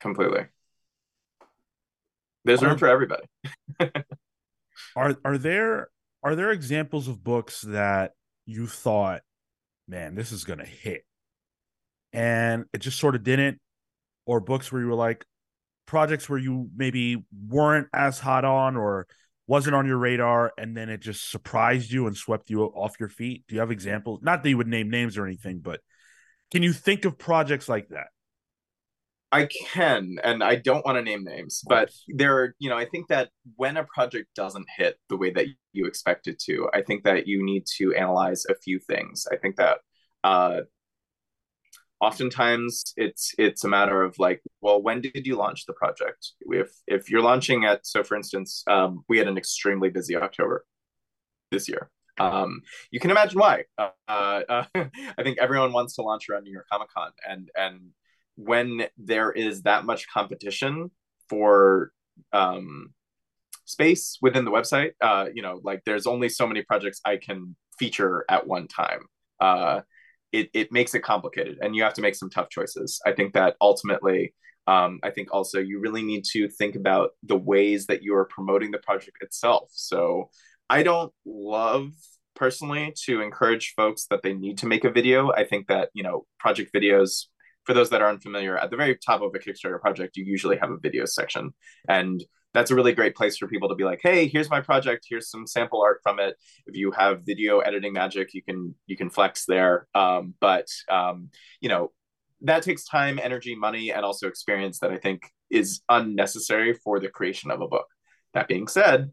Completely. 0.00 0.46
There's 2.44 2.62
room 2.62 2.78
for 2.78 2.88
everybody. 2.88 3.24
are 4.96 5.16
are 5.24 5.38
there 5.38 5.88
are 6.22 6.34
there 6.34 6.50
examples 6.50 7.06
of 7.06 7.22
books 7.22 7.62
that 7.62 8.12
you 8.46 8.66
thought, 8.66 9.20
man, 9.86 10.14
this 10.14 10.32
is 10.32 10.44
gonna 10.44 10.64
hit? 10.64 11.04
And 12.12 12.64
it 12.72 12.78
just 12.78 12.98
sort 12.98 13.14
of 13.14 13.22
didn't 13.22 13.60
or 14.26 14.40
books 14.40 14.70
where 14.70 14.80
you 14.80 14.88
were 14.88 14.94
like 14.94 15.24
projects 15.86 16.28
where 16.28 16.38
you 16.38 16.68
maybe 16.76 17.24
weren't 17.48 17.88
as 17.92 18.18
hot 18.18 18.44
on 18.44 18.76
or 18.76 19.06
wasn't 19.46 19.74
on 19.74 19.86
your 19.86 19.98
radar 19.98 20.52
and 20.56 20.76
then 20.76 20.88
it 20.88 21.00
just 21.00 21.30
surprised 21.30 21.90
you 21.90 22.06
and 22.06 22.16
swept 22.16 22.50
you 22.50 22.62
off 22.62 22.94
your 23.00 23.08
feet? 23.08 23.44
Do 23.48 23.54
you 23.54 23.60
have 23.60 23.70
examples 23.70 24.20
not 24.22 24.42
that 24.42 24.48
you 24.48 24.56
would 24.56 24.68
name 24.68 24.90
names 24.90 25.18
or 25.18 25.26
anything 25.26 25.60
but 25.60 25.80
can 26.50 26.62
you 26.62 26.72
think 26.72 27.04
of 27.04 27.18
projects 27.18 27.68
like 27.68 27.88
that? 27.88 28.08
I 29.32 29.46
can, 29.46 30.16
and 30.24 30.42
I 30.42 30.56
don't 30.56 30.84
want 30.84 30.98
to 30.98 31.02
name 31.02 31.22
names, 31.22 31.62
but 31.68 31.90
there 32.08 32.36
are, 32.38 32.54
you 32.58 32.68
know, 32.68 32.76
I 32.76 32.84
think 32.84 33.08
that 33.08 33.28
when 33.54 33.76
a 33.76 33.84
project 33.84 34.26
doesn't 34.34 34.66
hit 34.76 34.98
the 35.08 35.16
way 35.16 35.30
that 35.30 35.46
you 35.72 35.86
expect 35.86 36.26
it 36.26 36.40
to, 36.46 36.68
I 36.74 36.82
think 36.82 37.04
that 37.04 37.28
you 37.28 37.44
need 37.44 37.64
to 37.78 37.94
analyze 37.94 38.44
a 38.46 38.56
few 38.56 38.80
things. 38.80 39.26
I 39.30 39.36
think 39.36 39.56
that 39.56 39.78
uh, 40.24 40.62
oftentimes 42.00 42.92
it's 42.96 43.34
it's 43.38 43.64
a 43.64 43.68
matter 43.68 44.02
of 44.02 44.18
like 44.18 44.42
well 44.60 44.80
when 44.82 45.00
did 45.00 45.26
you 45.26 45.36
launch 45.36 45.66
the 45.66 45.72
project? 45.72 46.32
If 46.40 46.70
if 46.86 47.10
you're 47.10 47.22
launching 47.22 47.64
at 47.64 47.86
so 47.86 48.02
for 48.02 48.16
instance 48.16 48.64
um, 48.68 49.04
we 49.08 49.18
had 49.18 49.28
an 49.28 49.36
extremely 49.36 49.90
busy 49.90 50.16
october 50.16 50.64
this 51.50 51.68
year. 51.68 51.90
Um, 52.18 52.60
you 52.90 53.00
can 53.00 53.10
imagine 53.10 53.40
why. 53.40 53.64
Uh, 53.78 53.90
uh, 54.08 54.64
i 54.74 55.22
think 55.22 55.38
everyone 55.38 55.72
wants 55.72 55.94
to 55.94 56.02
launch 56.02 56.28
around 56.28 56.44
new 56.44 56.52
york 56.52 56.66
comic 56.70 56.88
con 56.94 57.12
and 57.28 57.50
and 57.56 57.80
when 58.36 58.82
there 58.98 59.30
is 59.30 59.62
that 59.62 59.84
much 59.84 60.08
competition 60.08 60.90
for 61.28 61.92
um, 62.32 62.92
space 63.64 64.18
within 64.20 64.44
the 64.44 64.50
website 64.50 64.92
uh, 65.00 65.26
you 65.32 65.42
know 65.42 65.60
like 65.64 65.82
there's 65.84 66.06
only 66.06 66.28
so 66.28 66.46
many 66.46 66.62
projects 66.62 67.00
i 67.04 67.16
can 67.16 67.56
feature 67.80 68.24
at 68.28 68.46
one 68.46 68.68
time. 68.68 69.00
Uh, 69.40 69.80
it, 70.32 70.50
it 70.54 70.72
makes 70.72 70.94
it 70.94 71.00
complicated 71.00 71.58
and 71.60 71.74
you 71.74 71.82
have 71.82 71.94
to 71.94 72.02
make 72.02 72.14
some 72.14 72.30
tough 72.30 72.48
choices. 72.50 73.00
I 73.04 73.12
think 73.12 73.34
that 73.34 73.56
ultimately, 73.60 74.34
um, 74.66 75.00
I 75.02 75.10
think 75.10 75.32
also 75.32 75.58
you 75.58 75.80
really 75.80 76.02
need 76.02 76.24
to 76.32 76.48
think 76.48 76.76
about 76.76 77.10
the 77.22 77.36
ways 77.36 77.86
that 77.86 78.02
you 78.02 78.14
are 78.14 78.26
promoting 78.26 78.70
the 78.70 78.78
project 78.78 79.18
itself. 79.22 79.70
So 79.72 80.30
I 80.68 80.82
don't 80.82 81.12
love 81.26 81.90
personally 82.36 82.94
to 83.04 83.20
encourage 83.20 83.74
folks 83.76 84.06
that 84.10 84.22
they 84.22 84.32
need 84.32 84.58
to 84.58 84.66
make 84.66 84.84
a 84.84 84.90
video. 84.90 85.32
I 85.32 85.44
think 85.44 85.66
that, 85.66 85.90
you 85.94 86.02
know, 86.02 86.26
project 86.38 86.72
videos, 86.72 87.26
for 87.64 87.74
those 87.74 87.90
that 87.90 88.02
are 88.02 88.08
unfamiliar, 88.08 88.56
at 88.56 88.70
the 88.70 88.76
very 88.76 88.96
top 88.96 89.22
of 89.22 89.32
a 89.34 89.38
Kickstarter 89.38 89.80
project, 89.80 90.16
you 90.16 90.24
usually 90.24 90.56
have 90.56 90.70
a 90.70 90.78
video 90.78 91.04
section. 91.04 91.50
And 91.88 92.22
that's 92.52 92.70
a 92.70 92.74
really 92.74 92.92
great 92.92 93.14
place 93.14 93.36
for 93.36 93.46
people 93.46 93.68
to 93.68 93.74
be 93.74 93.84
like 93.84 94.00
hey 94.02 94.28
here's 94.28 94.50
my 94.50 94.60
project. 94.60 95.06
Here's 95.08 95.30
some 95.30 95.46
sample 95.46 95.82
art 95.82 96.00
from 96.02 96.18
it. 96.18 96.36
If 96.66 96.76
you 96.76 96.90
have 96.92 97.22
video 97.24 97.60
editing 97.60 97.92
magic 97.92 98.34
you 98.34 98.42
can 98.42 98.74
you 98.86 98.96
can 98.96 99.10
flex 99.10 99.44
there. 99.46 99.86
Um, 99.94 100.34
but 100.40 100.66
um, 100.88 101.30
you 101.60 101.68
know 101.68 101.92
that 102.42 102.62
takes 102.62 102.84
time 102.84 103.18
energy 103.22 103.54
money 103.54 103.92
and 103.92 104.02
also 104.02 104.26
experience 104.26 104.78
that 104.78 104.90
i 104.90 104.96
think 104.96 105.30
is 105.50 105.82
unnecessary 105.90 106.72
for 106.72 106.98
the 106.98 107.08
creation 107.08 107.50
of 107.50 107.60
a 107.60 107.68
book. 107.68 107.86
That 108.32 108.48
being 108.48 108.68
said 108.68 109.10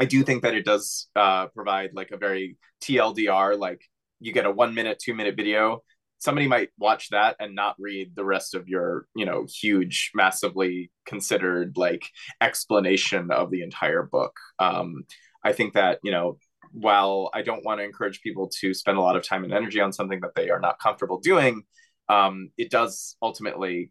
i 0.00 0.04
do 0.04 0.22
think 0.22 0.42
that 0.42 0.54
it 0.54 0.64
does 0.64 1.08
uh, 1.16 1.46
provide 1.48 1.90
like 1.94 2.10
a 2.10 2.16
very 2.16 2.58
tldr 2.82 3.58
like 3.58 3.80
you 4.20 4.32
get 4.32 4.46
a 4.46 4.50
one 4.50 4.74
minute 4.74 4.98
two 5.02 5.14
minute 5.14 5.36
video 5.36 5.82
somebody 6.18 6.48
might 6.48 6.70
watch 6.78 7.10
that 7.10 7.36
and 7.38 7.54
not 7.54 7.76
read 7.78 8.12
the 8.14 8.24
rest 8.24 8.54
of 8.54 8.68
your 8.68 9.06
you 9.14 9.24
know 9.24 9.46
huge 9.48 10.10
massively 10.14 10.90
considered 11.04 11.76
like 11.76 12.04
explanation 12.40 13.30
of 13.30 13.50
the 13.50 13.62
entire 13.62 14.02
book. 14.02 14.36
Um, 14.58 15.04
i 15.44 15.52
think 15.52 15.74
that 15.74 16.00
you 16.02 16.10
know 16.10 16.38
while 16.72 17.30
i 17.32 17.42
don't 17.42 17.64
want 17.64 17.78
to 17.78 17.84
encourage 17.84 18.20
people 18.20 18.50
to 18.60 18.74
spend 18.74 18.98
a 18.98 19.00
lot 19.00 19.16
of 19.16 19.22
time 19.22 19.44
and 19.44 19.52
energy 19.52 19.80
on 19.80 19.92
something 19.92 20.20
that 20.20 20.34
they 20.34 20.50
are 20.50 20.60
not 20.60 20.78
comfortable 20.80 21.20
doing 21.20 21.62
um, 22.08 22.50
it 22.56 22.70
does 22.70 23.16
ultimately 23.22 23.90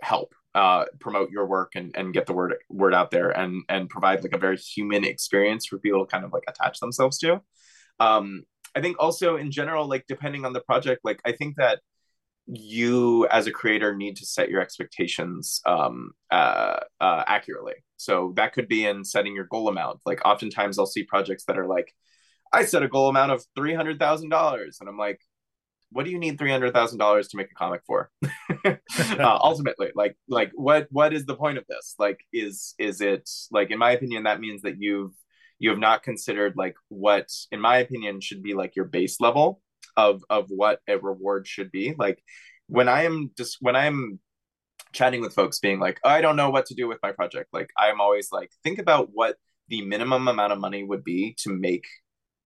help 0.00 0.34
uh, 0.54 0.86
promote 1.00 1.30
your 1.30 1.46
work 1.46 1.72
and, 1.74 1.94
and 1.96 2.14
get 2.14 2.26
the 2.26 2.32
word 2.32 2.54
word 2.70 2.94
out 2.94 3.10
there 3.10 3.28
and 3.30 3.62
and 3.68 3.90
provide 3.90 4.22
like 4.22 4.32
a 4.32 4.38
very 4.38 4.56
human 4.56 5.04
experience 5.04 5.66
for 5.66 5.78
people 5.78 6.04
to 6.04 6.10
kind 6.10 6.24
of 6.24 6.32
like 6.32 6.44
attach 6.48 6.80
themselves 6.80 7.18
to. 7.18 7.40
Um, 8.00 8.44
I 8.76 8.82
think 8.82 8.98
also 9.00 9.36
in 9.36 9.50
general, 9.50 9.88
like 9.88 10.04
depending 10.06 10.44
on 10.44 10.52
the 10.52 10.60
project, 10.60 11.00
like 11.02 11.20
I 11.24 11.32
think 11.32 11.56
that 11.56 11.80
you 12.46 13.26
as 13.28 13.46
a 13.46 13.50
creator 13.50 13.94
need 13.96 14.16
to 14.16 14.26
set 14.26 14.50
your 14.50 14.60
expectations 14.60 15.60
um, 15.66 16.12
uh, 16.30 16.80
uh, 17.00 17.24
accurately. 17.26 17.74
So 17.96 18.32
that 18.36 18.52
could 18.52 18.68
be 18.68 18.84
in 18.84 19.04
setting 19.04 19.34
your 19.34 19.46
goal 19.46 19.68
amount. 19.68 20.00
Like 20.04 20.20
oftentimes 20.24 20.78
I'll 20.78 20.86
see 20.86 21.02
projects 21.04 21.44
that 21.44 21.58
are 21.58 21.66
like, 21.66 21.92
I 22.52 22.64
set 22.64 22.82
a 22.82 22.88
goal 22.88 23.08
amount 23.08 23.32
of 23.32 23.44
three 23.56 23.74
hundred 23.74 23.98
thousand 23.98 24.28
dollars, 24.28 24.78
and 24.80 24.88
I'm 24.88 24.98
like, 24.98 25.20
what 25.90 26.04
do 26.04 26.10
you 26.10 26.18
need 26.18 26.38
three 26.38 26.50
hundred 26.50 26.72
thousand 26.72 26.98
dollars 26.98 27.28
to 27.28 27.36
make 27.36 27.50
a 27.50 27.54
comic 27.54 27.80
for? 27.86 28.10
uh, 28.64 28.76
ultimately, 29.42 29.90
like 29.94 30.16
like 30.28 30.52
what 30.54 30.86
what 30.90 31.12
is 31.12 31.24
the 31.26 31.34
point 31.34 31.58
of 31.58 31.64
this? 31.68 31.94
Like 31.98 32.20
is 32.32 32.74
is 32.78 33.00
it 33.00 33.28
like 33.50 33.70
in 33.70 33.78
my 33.78 33.92
opinion 33.92 34.24
that 34.24 34.40
means 34.40 34.62
that 34.62 34.76
you've 34.78 35.12
you 35.58 35.70
have 35.70 35.78
not 35.78 36.02
considered 36.02 36.54
like 36.56 36.74
what 36.88 37.28
in 37.50 37.60
my 37.60 37.78
opinion 37.78 38.20
should 38.20 38.42
be 38.42 38.54
like 38.54 38.76
your 38.76 38.84
base 38.84 39.20
level 39.20 39.60
of 39.96 40.22
of 40.30 40.46
what 40.48 40.80
a 40.88 40.98
reward 40.98 41.46
should 41.46 41.70
be 41.70 41.94
like 41.98 42.22
when 42.68 42.88
i 42.88 43.04
am 43.04 43.30
just 43.36 43.58
when 43.60 43.76
i'm 43.76 44.18
chatting 44.92 45.20
with 45.20 45.34
folks 45.34 45.58
being 45.58 45.78
like 45.78 45.98
oh, 46.04 46.10
i 46.10 46.20
don't 46.20 46.36
know 46.36 46.50
what 46.50 46.66
to 46.66 46.74
do 46.74 46.88
with 46.88 46.98
my 47.02 47.12
project 47.12 47.48
like 47.52 47.70
i'm 47.78 48.00
always 48.00 48.28
like 48.32 48.50
think 48.62 48.78
about 48.78 49.08
what 49.12 49.36
the 49.68 49.82
minimum 49.82 50.28
amount 50.28 50.52
of 50.52 50.58
money 50.58 50.82
would 50.82 51.04
be 51.04 51.34
to 51.38 51.50
make 51.50 51.86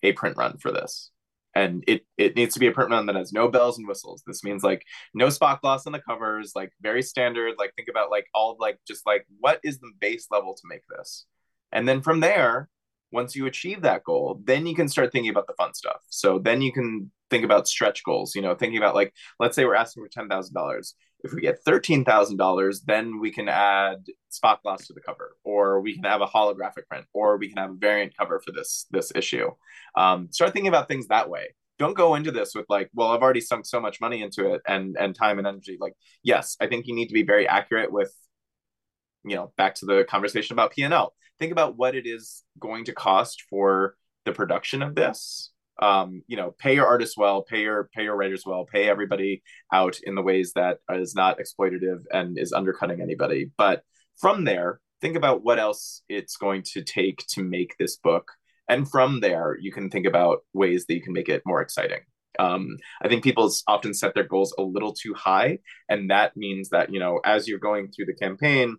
a 0.02 0.12
print 0.12 0.36
run 0.36 0.56
for 0.58 0.72
this 0.72 1.10
and 1.54 1.82
it 1.86 2.02
it 2.16 2.36
needs 2.36 2.54
to 2.54 2.60
be 2.60 2.68
a 2.68 2.72
print 2.72 2.90
run 2.90 3.06
that 3.06 3.16
has 3.16 3.32
no 3.32 3.48
bells 3.48 3.78
and 3.78 3.88
whistles. 3.88 4.22
This 4.26 4.44
means 4.44 4.62
like 4.62 4.84
no 5.14 5.30
spot 5.30 5.60
gloss 5.60 5.86
on 5.86 5.92
the 5.92 6.00
covers, 6.00 6.52
like 6.54 6.70
very 6.80 7.02
standard. 7.02 7.54
Like 7.58 7.74
think 7.74 7.88
about 7.88 8.10
like 8.10 8.26
all 8.34 8.56
like 8.60 8.78
just 8.86 9.06
like 9.06 9.26
what 9.40 9.60
is 9.64 9.78
the 9.78 9.90
base 10.00 10.26
level 10.30 10.54
to 10.54 10.62
make 10.64 10.82
this, 10.88 11.26
and 11.72 11.88
then 11.88 12.02
from 12.02 12.20
there, 12.20 12.68
once 13.12 13.34
you 13.34 13.46
achieve 13.46 13.82
that 13.82 14.04
goal, 14.04 14.40
then 14.44 14.66
you 14.66 14.74
can 14.74 14.88
start 14.88 15.12
thinking 15.12 15.30
about 15.30 15.46
the 15.46 15.54
fun 15.54 15.74
stuff. 15.74 16.00
So 16.08 16.38
then 16.38 16.62
you 16.62 16.72
can 16.72 17.10
think 17.30 17.44
about 17.44 17.68
stretch 17.68 18.04
goals. 18.04 18.34
You 18.34 18.42
know, 18.42 18.54
thinking 18.54 18.78
about 18.78 18.94
like 18.94 19.12
let's 19.38 19.56
say 19.56 19.64
we're 19.64 19.74
asking 19.74 20.04
for 20.04 20.08
ten 20.08 20.28
thousand 20.28 20.54
dollars. 20.54 20.94
If 21.22 21.34
we 21.34 21.42
get 21.42 21.58
thirteen 21.64 22.04
thousand 22.04 22.38
dollars, 22.38 22.82
then 22.82 23.20
we 23.20 23.30
can 23.30 23.48
add 23.48 24.06
spot 24.30 24.62
gloss 24.62 24.86
to 24.86 24.94
the 24.94 25.00
cover, 25.00 25.36
or 25.44 25.80
we 25.80 25.94
can 25.94 26.04
have 26.04 26.22
a 26.22 26.26
holographic 26.26 26.86
print, 26.88 27.06
or 27.12 27.36
we 27.36 27.48
can 27.48 27.58
have 27.58 27.70
a 27.70 27.74
variant 27.74 28.16
cover 28.16 28.40
for 28.44 28.52
this 28.52 28.86
this 28.90 29.12
issue. 29.14 29.50
Um, 29.96 30.28
start 30.30 30.52
thinking 30.52 30.68
about 30.68 30.88
things 30.88 31.08
that 31.08 31.28
way. 31.28 31.54
Don't 31.78 31.96
go 31.96 32.14
into 32.14 32.30
this 32.30 32.54
with 32.54 32.66
like, 32.68 32.90
well, 32.92 33.08
I've 33.08 33.22
already 33.22 33.40
sunk 33.40 33.64
so 33.64 33.80
much 33.80 34.00
money 34.00 34.22
into 34.22 34.52
it 34.52 34.60
and 34.66 34.96
and 34.98 35.14
time 35.14 35.38
and 35.38 35.46
energy. 35.46 35.76
Like, 35.80 35.94
yes, 36.22 36.56
I 36.60 36.66
think 36.66 36.86
you 36.86 36.94
need 36.94 37.08
to 37.08 37.14
be 37.14 37.22
very 37.22 37.48
accurate 37.48 37.92
with, 37.92 38.14
you 39.24 39.36
know, 39.36 39.52
back 39.56 39.74
to 39.76 39.86
the 39.86 40.04
conversation 40.08 40.54
about 40.54 40.72
P 40.72 40.82
and 40.82 40.94
L. 40.94 41.14
Think 41.40 41.52
about 41.52 41.76
what 41.76 41.96
it 41.96 42.06
is 42.06 42.44
going 42.60 42.84
to 42.84 42.92
cost 42.92 43.44
for 43.50 43.96
the 44.24 44.32
production 44.32 44.82
of 44.82 44.94
this 44.94 45.50
um, 45.80 46.22
you 46.26 46.36
know, 46.36 46.54
pay 46.58 46.74
your 46.74 46.86
artists 46.86 47.16
well, 47.16 47.42
pay 47.42 47.62
your 47.62 47.88
pay 47.94 48.04
your 48.04 48.16
writers 48.16 48.44
well, 48.46 48.66
pay 48.70 48.88
everybody 48.88 49.42
out 49.72 49.98
in 50.02 50.14
the 50.14 50.22
ways 50.22 50.52
that 50.54 50.78
is 50.90 51.14
not 51.14 51.38
exploitative 51.38 52.02
and 52.12 52.38
is 52.38 52.52
undercutting 52.52 53.00
anybody. 53.00 53.50
But 53.56 53.82
from 54.18 54.44
there, 54.44 54.80
think 55.00 55.16
about 55.16 55.42
what 55.42 55.58
else 55.58 56.02
it's 56.08 56.36
going 56.36 56.62
to 56.72 56.82
take 56.82 57.24
to 57.30 57.42
make 57.42 57.76
this 57.78 57.96
book, 57.96 58.30
and 58.68 58.88
from 58.88 59.20
there, 59.20 59.56
you 59.58 59.72
can 59.72 59.88
think 59.88 60.06
about 60.06 60.40
ways 60.52 60.84
that 60.86 60.94
you 60.94 61.02
can 61.02 61.14
make 61.14 61.28
it 61.28 61.42
more 61.46 61.62
exciting. 61.62 62.00
Um, 62.38 62.76
I 63.02 63.08
think 63.08 63.24
people 63.24 63.50
often 63.66 63.92
set 63.94 64.14
their 64.14 64.24
goals 64.24 64.54
a 64.58 64.62
little 64.62 64.92
too 64.92 65.14
high, 65.14 65.58
and 65.88 66.10
that 66.10 66.36
means 66.36 66.68
that 66.70 66.92
you 66.92 67.00
know, 67.00 67.20
as 67.24 67.48
you're 67.48 67.58
going 67.58 67.90
through 67.90 68.06
the 68.06 68.14
campaign, 68.14 68.76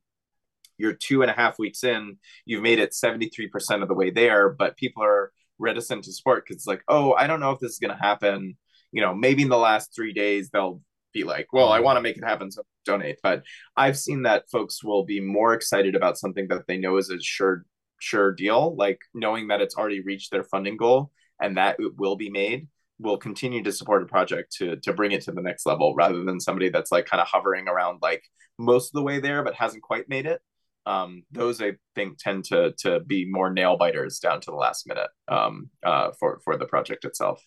you're 0.81 0.93
two 0.93 1.21
and 1.21 1.31
a 1.31 1.35
half 1.35 1.59
weeks 1.59 1.83
in, 1.83 2.17
you've 2.45 2.63
made 2.63 2.79
it 2.79 2.91
73% 2.91 3.81
of 3.81 3.87
the 3.87 3.93
way 3.93 4.09
there, 4.09 4.49
but 4.49 4.77
people 4.77 5.03
are 5.03 5.31
reticent 5.59 6.03
to 6.05 6.11
support 6.11 6.43
because 6.43 6.57
it's 6.57 6.67
like, 6.67 6.81
oh, 6.87 7.13
I 7.13 7.27
don't 7.27 7.39
know 7.39 7.51
if 7.51 7.59
this 7.59 7.73
is 7.73 7.79
going 7.79 7.95
to 7.95 8.01
happen. 8.01 8.57
You 8.91 9.01
know, 9.01 9.13
maybe 9.13 9.43
in 9.43 9.49
the 9.49 9.57
last 9.57 9.93
three 9.95 10.13
days 10.13 10.49
they'll 10.49 10.81
be 11.13 11.23
like, 11.23 11.53
well, 11.53 11.69
I 11.69 11.79
want 11.79 11.97
to 11.97 12.01
make 12.01 12.17
it 12.17 12.23
happen, 12.23 12.51
so 12.51 12.63
donate. 12.85 13.19
But 13.21 13.43
I've 13.77 13.97
seen 13.97 14.23
that 14.23 14.49
folks 14.49 14.83
will 14.83 15.03
be 15.03 15.19
more 15.19 15.53
excited 15.53 15.95
about 15.95 16.17
something 16.17 16.47
that 16.49 16.67
they 16.67 16.77
know 16.77 16.97
is 16.97 17.09
a 17.09 17.21
sure 17.21 17.65
sure 17.99 18.33
deal, 18.33 18.75
like 18.75 18.99
knowing 19.13 19.49
that 19.49 19.61
it's 19.61 19.75
already 19.75 20.01
reached 20.01 20.31
their 20.31 20.43
funding 20.43 20.75
goal 20.75 21.11
and 21.39 21.57
that 21.57 21.75
it 21.79 21.95
will 21.97 22.15
be 22.15 22.29
made 22.29 22.67
will 23.01 23.17
continue 23.17 23.63
to 23.63 23.71
support 23.71 24.03
a 24.03 24.05
project 24.05 24.53
to 24.57 24.75
to 24.77 24.93
bring 24.93 25.11
it 25.11 25.21
to 25.21 25.31
the 25.31 25.41
next 25.41 25.65
level 25.65 25.95
rather 25.95 26.23
than 26.23 26.39
somebody 26.39 26.69
that's 26.69 26.91
like 26.91 27.05
kind 27.05 27.21
of 27.21 27.27
hovering 27.27 27.67
around 27.67 27.99
like 28.01 28.23
most 28.57 28.89
of 28.89 28.93
the 28.93 29.01
way 29.01 29.19
there 29.19 29.43
but 29.43 29.55
hasn't 29.55 29.81
quite 29.81 30.07
made 30.07 30.25
it 30.25 30.41
um, 30.85 31.23
those 31.31 31.61
I 31.61 31.73
think 31.95 32.17
tend 32.17 32.45
to 32.45 32.73
to 32.79 32.99
be 32.99 33.25
more 33.29 33.51
nail 33.51 33.77
biters 33.77 34.19
down 34.19 34.41
to 34.41 34.51
the 34.51 34.57
last 34.57 34.87
minute 34.87 35.09
um, 35.27 35.69
uh, 35.83 36.11
for 36.19 36.39
for 36.43 36.57
the 36.57 36.65
project 36.65 37.05
itself. 37.05 37.43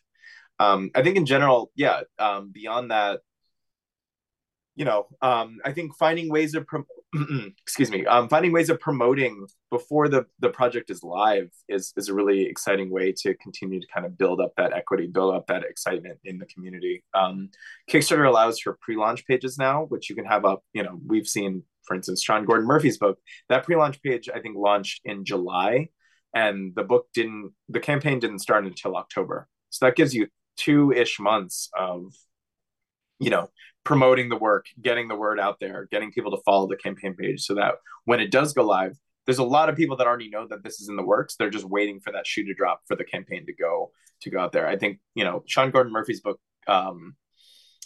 Um, 0.60 0.90
I 0.94 1.02
think 1.02 1.16
in 1.16 1.26
general, 1.26 1.72
yeah. 1.74 2.02
Um, 2.18 2.50
beyond 2.52 2.90
that, 2.90 3.20
you 4.76 4.84
know, 4.84 5.06
um, 5.22 5.58
I 5.64 5.72
think 5.72 5.96
finding 5.96 6.28
ways 6.28 6.54
of 6.54 6.66
pro- 6.66 6.84
excuse 7.62 7.90
me, 7.90 8.04
um, 8.06 8.28
finding 8.28 8.52
ways 8.52 8.70
of 8.70 8.80
promoting 8.80 9.46
before 9.70 10.08
the 10.08 10.26
the 10.40 10.48
project 10.48 10.90
is 10.90 11.02
live 11.02 11.50
is 11.68 11.92
is 11.96 12.08
a 12.08 12.14
really 12.14 12.46
exciting 12.46 12.90
way 12.90 13.12
to 13.18 13.34
continue 13.34 13.80
to 13.80 13.86
kind 13.92 14.06
of 14.06 14.18
build 14.18 14.40
up 14.40 14.52
that 14.56 14.72
equity, 14.72 15.06
build 15.06 15.34
up 15.34 15.46
that 15.46 15.62
excitement 15.62 16.18
in 16.24 16.38
the 16.38 16.46
community. 16.46 17.04
Um, 17.14 17.50
Kickstarter 17.90 18.28
allows 18.28 18.58
for 18.58 18.78
pre-launch 18.80 19.26
pages 19.26 19.58
now, 19.58 19.84
which 19.84 20.10
you 20.10 20.16
can 20.16 20.24
have 20.24 20.44
up. 20.44 20.62
You 20.72 20.82
know, 20.82 20.98
we've 21.06 21.28
seen 21.28 21.62
for 21.84 21.94
instance, 21.94 22.22
Sean 22.22 22.44
Gordon 22.44 22.66
Murphy's 22.66 22.98
book, 22.98 23.18
that 23.48 23.64
pre-launch 23.64 24.02
page 24.02 24.28
I 24.34 24.40
think 24.40 24.56
launched 24.56 25.00
in 25.04 25.24
July, 25.24 25.88
and 26.34 26.72
the 26.74 26.82
book 26.82 27.06
didn't, 27.14 27.52
the 27.68 27.80
campaign 27.80 28.18
didn't 28.18 28.40
start 28.40 28.64
until 28.64 28.96
October. 28.96 29.48
So 29.70 29.86
that 29.86 29.96
gives 29.96 30.14
you 30.14 30.28
two-ish 30.56 31.20
months 31.20 31.70
of, 31.78 32.12
you 33.18 33.30
know, 33.30 33.48
promoting 33.84 34.28
the 34.28 34.36
work, 34.36 34.66
getting 34.80 35.08
the 35.08 35.16
word 35.16 35.38
out 35.38 35.60
there, 35.60 35.88
getting 35.90 36.12
people 36.12 36.30
to 36.30 36.42
follow 36.44 36.66
the 36.66 36.76
campaign 36.76 37.14
page, 37.14 37.42
so 37.42 37.54
that 37.54 37.74
when 38.04 38.20
it 38.20 38.30
does 38.30 38.52
go 38.52 38.64
live, 38.64 38.96
there's 39.26 39.38
a 39.38 39.44
lot 39.44 39.68
of 39.68 39.76
people 39.76 39.96
that 39.96 40.06
already 40.06 40.28
know 40.28 40.46
that 40.48 40.62
this 40.62 40.80
is 40.80 40.88
in 40.88 40.96
the 40.96 41.02
works. 41.02 41.36
They're 41.36 41.50
just 41.50 41.64
waiting 41.64 42.00
for 42.00 42.12
that 42.12 42.26
shoe 42.26 42.44
to 42.44 42.54
drop 42.54 42.82
for 42.86 42.96
the 42.96 43.04
campaign 43.04 43.46
to 43.46 43.54
go 43.54 43.90
to 44.22 44.30
go 44.30 44.38
out 44.40 44.52
there. 44.52 44.66
I 44.66 44.76
think 44.76 44.98
you 45.14 45.24
know 45.24 45.42
Sean 45.46 45.70
Gordon 45.70 45.92
Murphy's 45.92 46.20
book 46.20 46.38
um, 46.66 47.16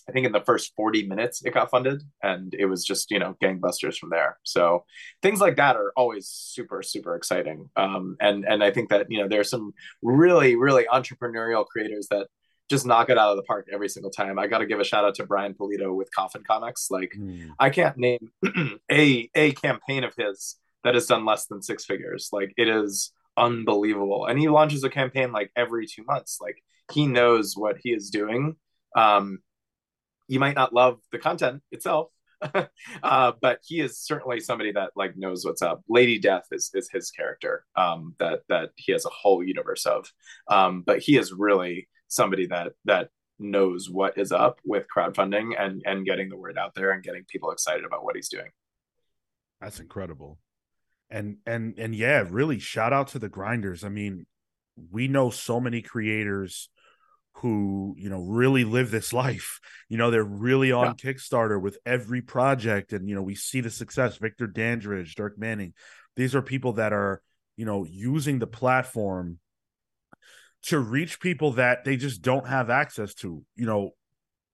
I 0.08 0.12
think 0.12 0.26
in 0.26 0.32
the 0.32 0.40
first 0.40 0.72
40 0.74 1.06
minutes 1.06 1.44
it 1.44 1.52
got 1.52 1.70
funded 1.70 2.02
and 2.22 2.54
it 2.54 2.66
was 2.66 2.84
just, 2.84 3.10
you 3.10 3.18
know, 3.18 3.36
gangbusters 3.42 3.96
from 3.96 4.10
there. 4.10 4.38
So 4.42 4.84
things 5.22 5.40
like 5.40 5.56
that 5.56 5.76
are 5.76 5.92
always 5.96 6.28
super, 6.28 6.82
super 6.82 7.14
exciting. 7.14 7.68
Um, 7.76 8.16
and, 8.20 8.44
and 8.44 8.64
I 8.64 8.70
think 8.70 8.88
that, 8.88 9.06
you 9.10 9.20
know, 9.20 9.28
there's 9.28 9.50
some 9.50 9.74
really, 10.02 10.56
really 10.56 10.86
entrepreneurial 10.90 11.66
creators 11.66 12.08
that 12.10 12.28
just 12.68 12.86
knock 12.86 13.10
it 13.10 13.18
out 13.18 13.30
of 13.30 13.36
the 13.36 13.42
park 13.42 13.68
every 13.72 13.88
single 13.88 14.10
time. 14.10 14.38
I 14.38 14.46
got 14.46 14.58
to 14.58 14.66
give 14.66 14.80
a 14.80 14.84
shout 14.84 15.04
out 15.04 15.14
to 15.16 15.26
Brian 15.26 15.54
Pulido 15.54 15.94
with 15.94 16.10
Coffin 16.14 16.42
Comics. 16.46 16.90
Like 16.90 17.14
mm. 17.18 17.50
I 17.58 17.70
can't 17.70 17.96
name 17.96 18.30
a, 18.90 19.30
a 19.34 19.52
campaign 19.52 20.04
of 20.04 20.14
his 20.16 20.56
that 20.84 20.94
has 20.94 21.06
done 21.06 21.24
less 21.24 21.46
than 21.46 21.62
six 21.62 21.84
figures. 21.84 22.28
Like 22.32 22.52
it 22.56 22.68
is 22.68 23.12
unbelievable. 23.36 24.26
And 24.26 24.38
he 24.38 24.48
launches 24.48 24.84
a 24.84 24.90
campaign 24.90 25.32
like 25.32 25.50
every 25.56 25.86
two 25.86 26.04
months. 26.04 26.38
Like 26.40 26.62
he 26.92 27.06
knows 27.06 27.54
what 27.56 27.76
he 27.82 27.90
is 27.90 28.10
doing. 28.10 28.56
Um, 28.96 29.40
you 30.28 30.40
might 30.40 30.54
not 30.54 30.74
love 30.74 30.98
the 31.10 31.18
content 31.18 31.62
itself 31.70 32.10
uh, 33.02 33.32
but 33.40 33.58
he 33.66 33.80
is 33.80 33.98
certainly 33.98 34.40
somebody 34.40 34.72
that 34.72 34.90
like 34.94 35.16
knows 35.16 35.44
what's 35.44 35.62
up 35.62 35.82
lady 35.88 36.18
death 36.18 36.44
is, 36.52 36.70
is 36.74 36.88
his 36.92 37.10
character 37.10 37.64
um, 37.76 38.14
that 38.18 38.40
that 38.48 38.70
he 38.76 38.92
has 38.92 39.04
a 39.04 39.10
whole 39.10 39.42
universe 39.42 39.86
of 39.86 40.10
um, 40.48 40.82
but 40.86 41.00
he 41.00 41.16
is 41.16 41.32
really 41.32 41.88
somebody 42.08 42.46
that 42.46 42.72
that 42.84 43.10
knows 43.38 43.88
what 43.88 44.18
is 44.18 44.32
up 44.32 44.58
with 44.64 44.86
crowdfunding 44.94 45.52
and 45.58 45.82
and 45.86 46.04
getting 46.04 46.28
the 46.28 46.36
word 46.36 46.58
out 46.58 46.74
there 46.74 46.90
and 46.90 47.02
getting 47.02 47.24
people 47.24 47.52
excited 47.52 47.84
about 47.84 48.04
what 48.04 48.16
he's 48.16 48.28
doing. 48.28 48.50
That's 49.60 49.80
incredible. 49.80 50.38
And 51.10 51.36
and 51.46 51.78
and 51.78 51.94
yeah 51.94 52.24
really 52.28 52.58
shout 52.58 52.92
out 52.92 53.08
to 53.08 53.18
the 53.18 53.28
grinders. 53.28 53.84
I 53.84 53.88
mean 53.88 54.26
we 54.90 55.08
know 55.08 55.30
so 55.30 55.60
many 55.60 55.82
creators 55.82 56.68
who 57.34 57.94
you 57.96 58.10
know 58.10 58.22
really 58.22 58.64
live 58.64 58.90
this 58.90 59.12
life. 59.24 59.60
You 59.88 59.98
know 59.98 60.10
they're 60.10 60.24
really 60.24 60.72
on 60.72 60.86
yeah. 60.86 61.12
kickstarter 61.12 61.60
with 61.60 61.78
every 61.86 62.22
project 62.22 62.92
and 62.92 63.08
you 63.08 63.14
know 63.14 63.22
we 63.22 63.36
see 63.36 63.60
the 63.60 63.70
success. 63.70 64.16
Victor 64.16 64.46
dandridge 64.46 65.14
dirk 65.14 65.38
manning. 65.38 65.74
These 66.16 66.34
are 66.34 66.42
people 66.42 66.74
that 66.74 66.92
are 66.92 67.22
you 67.56 67.64
know 67.64 67.84
using 67.84 68.38
the 68.40 68.46
platform 68.46 69.38
to 70.68 70.78
reach 70.78 71.20
people 71.20 71.52
that 71.52 71.84
they 71.84 71.96
just 71.96 72.22
don't 72.22 72.46
have 72.46 72.70
access 72.70 73.14
to 73.14 73.42
you 73.56 73.66
know 73.66 73.90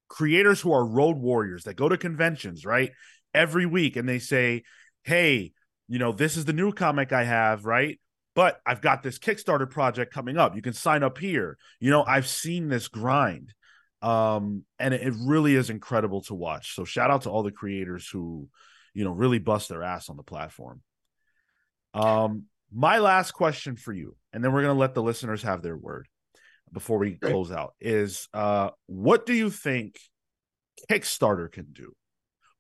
creators 0.09 0.61
who 0.61 0.73
are 0.73 0.85
road 0.85 1.17
warriors 1.17 1.65
that 1.65 1.75
go 1.75 1.89
to 1.89 1.97
conventions 1.97 2.65
right 2.65 2.93
every 3.33 3.67
week 3.67 3.97
and 3.97 4.09
they 4.09 4.19
say 4.19 4.63
hey 5.03 5.53
you 5.89 5.99
know 5.99 6.13
this 6.13 6.37
is 6.37 6.45
the 6.45 6.53
new 6.53 6.73
comic 6.73 7.13
i 7.13 7.25
have 7.25 7.65
right 7.65 7.99
but 8.35 8.61
I've 8.67 8.81
got 8.81 9.03
this 9.03 9.19
Kickstarter 9.19 9.69
project 9.69 10.13
coming 10.13 10.37
up. 10.37 10.57
You 10.57 10.63
can 10.63 10.73
sign 10.73 11.03
up 11.03 11.19
here. 11.19 11.57
You 11.79 11.91
know, 11.91 12.03
I've 12.03 12.27
seen 12.27 12.69
this 12.69 12.89
grind. 12.89 13.55
Um, 14.03 14.65
and 14.79 14.93
it, 14.93 15.15
really 15.17 15.55
is 15.55 15.71
incredible 15.71 16.21
to 16.23 16.35
watch. 16.35 16.75
So 16.75 16.85
shout 16.85 17.11
out 17.11 17.23
to 17.23 17.31
all 17.31 17.43
the 17.43 17.53
creators 17.53 18.07
who, 18.07 18.49
you 18.93 19.03
know, 19.03 19.13
really 19.13 19.39
bust 19.39 19.71
their 19.71 19.83
ass 19.83 20.11
on 20.11 20.17
the 20.19 20.23
platform. 20.23 20.83
Um, 21.95 22.45
my 22.73 22.99
last 22.99 23.33
question 23.33 23.77
for 23.77 23.93
you, 23.93 24.17
and 24.33 24.43
then 24.43 24.53
we're 24.53 24.63
gonna 24.63 24.79
let 24.79 24.95
the 24.95 25.03
listeners 25.03 25.43
have 25.43 25.63
their 25.63 25.77
word 25.77 26.09
before 26.73 26.99
we 26.99 27.15
Great. 27.15 27.31
close 27.31 27.51
out, 27.51 27.75
is 27.81 28.29
uh 28.33 28.71
what 28.87 29.27
do 29.27 29.35
you 29.35 29.51
think 29.51 29.99
Kickstarter 30.91 31.51
can 31.51 31.67
do? 31.73 31.95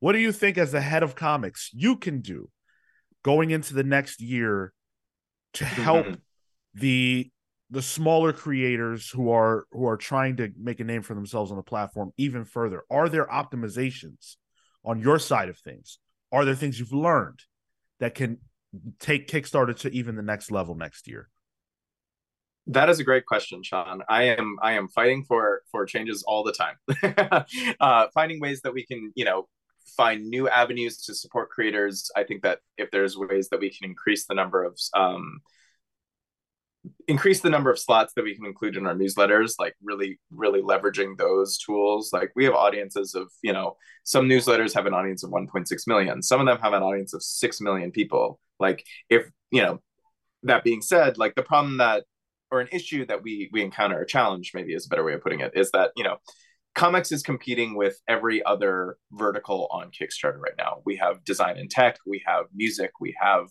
What 0.00 0.12
do 0.12 0.18
you 0.18 0.32
think 0.32 0.58
as 0.58 0.72
the 0.72 0.80
head 0.80 1.02
of 1.02 1.14
comics 1.14 1.70
you 1.72 1.96
can 1.96 2.20
do 2.20 2.50
going 3.22 3.50
into 3.50 3.74
the 3.74 3.84
next 3.84 4.20
year 4.20 4.72
to 5.54 5.64
help 5.64 6.06
mm-hmm. 6.06 6.14
the 6.74 7.30
the 7.70 7.82
smaller 7.82 8.32
creators 8.32 9.10
who 9.10 9.30
are 9.30 9.66
who 9.72 9.86
are 9.86 9.96
trying 9.96 10.36
to 10.36 10.52
make 10.60 10.80
a 10.80 10.84
name 10.84 11.02
for 11.02 11.14
themselves 11.14 11.50
on 11.50 11.56
the 11.56 11.62
platform 11.62 12.12
even 12.16 12.44
further 12.44 12.84
are 12.90 13.08
there 13.08 13.26
optimizations 13.26 14.36
on 14.84 15.00
your 15.00 15.18
side 15.18 15.48
of 15.48 15.58
things 15.58 15.98
are 16.30 16.44
there 16.44 16.54
things 16.54 16.78
you've 16.78 16.92
learned 16.92 17.40
that 18.00 18.14
can 18.14 18.38
take 18.98 19.28
kickstarter 19.28 19.76
to 19.80 19.92
even 19.92 20.16
the 20.16 20.22
next 20.22 20.50
level 20.50 20.74
next 20.74 21.08
year? 21.08 21.28
That 22.66 22.88
is 22.88 22.98
a 22.98 23.04
great 23.04 23.26
question 23.26 23.62
sean. 23.62 24.02
I 24.08 24.22
am 24.24 24.56
i 24.62 24.72
am 24.72 24.88
fighting 24.88 25.24
for 25.24 25.62
for 25.70 25.84
changes 25.84 26.22
all 26.26 26.44
the 26.44 26.52
time. 26.52 27.44
Uh 27.80 28.06
finding 28.14 28.40
ways 28.40 28.62
that 28.62 28.72
we 28.72 28.86
can 28.86 29.12
you 29.14 29.24
know 29.24 29.48
find 29.96 30.28
new 30.28 30.48
avenues 30.48 31.02
to 31.02 31.14
support 31.14 31.50
creators. 31.50 32.10
I 32.16 32.24
think 32.24 32.42
that 32.42 32.60
if 32.78 32.90
there's 32.90 33.16
ways 33.16 33.48
that 33.50 33.60
we 33.60 33.70
can 33.70 33.88
increase 33.88 34.26
the 34.26 34.34
number 34.34 34.64
of 34.64 34.78
um, 34.94 35.40
increase 37.08 37.40
the 37.40 37.50
number 37.50 37.70
of 37.70 37.78
slots 37.78 38.12
that 38.14 38.24
we 38.24 38.34
can 38.34 38.46
include 38.46 38.76
in 38.76 38.86
our 38.86 38.94
newsletters 38.94 39.54
like 39.58 39.74
really 39.82 40.18
really 40.30 40.62
leveraging 40.62 41.16
those 41.16 41.58
tools. 41.58 42.10
Like 42.12 42.30
we 42.34 42.44
have 42.44 42.54
audiences 42.54 43.14
of 43.14 43.30
you 43.42 43.52
know 43.52 43.76
some 44.04 44.28
newsletters 44.28 44.74
have 44.74 44.86
an 44.86 44.94
audience 44.94 45.22
of 45.22 45.30
1.6 45.30 45.66
million. 45.86 46.22
Some 46.22 46.40
of 46.40 46.46
them 46.46 46.58
have 46.60 46.72
an 46.72 46.82
audience 46.82 47.14
of 47.14 47.22
6 47.22 47.60
million 47.60 47.90
people. 47.90 48.38
Like 48.58 48.84
if 49.08 49.28
you 49.50 49.62
know 49.62 49.80
that 50.44 50.64
being 50.64 50.82
said 50.82 51.16
like 51.18 51.34
the 51.34 51.42
problem 51.42 51.78
that 51.78 52.04
or 52.50 52.60
an 52.60 52.68
issue 52.70 53.06
that 53.06 53.22
we 53.22 53.48
we 53.52 53.62
encounter 53.62 54.00
a 54.00 54.06
challenge 54.06 54.52
maybe 54.54 54.74
is 54.74 54.86
a 54.86 54.88
better 54.88 55.04
way 55.04 55.14
of 55.14 55.22
putting 55.22 55.40
it 55.40 55.52
is 55.54 55.70
that 55.72 55.90
you 55.96 56.04
know 56.04 56.16
comics 56.74 57.12
is 57.12 57.22
competing 57.22 57.76
with 57.76 58.00
every 58.08 58.44
other 58.44 58.98
vertical 59.12 59.68
on 59.70 59.90
kickstarter 59.90 60.40
right 60.40 60.54
now. 60.58 60.82
We 60.84 60.96
have 60.96 61.24
design 61.24 61.56
and 61.56 61.70
tech 61.70 61.98
we 62.06 62.22
have 62.26 62.46
music 62.54 62.90
we 63.00 63.14
have 63.20 63.46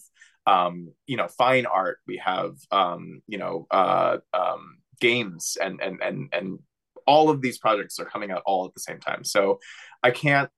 um, 0.46 0.94
you 1.06 1.18
know, 1.18 1.28
fine 1.28 1.66
art. 1.66 2.00
We 2.08 2.18
have, 2.18 2.56
um, 2.72 3.22
you 3.28 3.38
know, 3.38 3.68
uh, 3.72 4.18
um, 4.34 4.78
games 5.00 5.58
and, 5.62 5.82
and, 5.82 6.02
and, 6.02 6.30
and 6.32 6.60
all 7.06 7.30
of 7.30 7.42
these 7.42 7.58
projects 7.58 8.00
are 8.00 8.06
coming 8.06 8.32
out 8.32 8.44
all 8.46 8.66
at 8.66 8.74
the 8.74 8.80
same 8.80 9.00
time. 9.00 9.24
So 9.24 9.60
I 10.02 10.12
can't, 10.12 10.50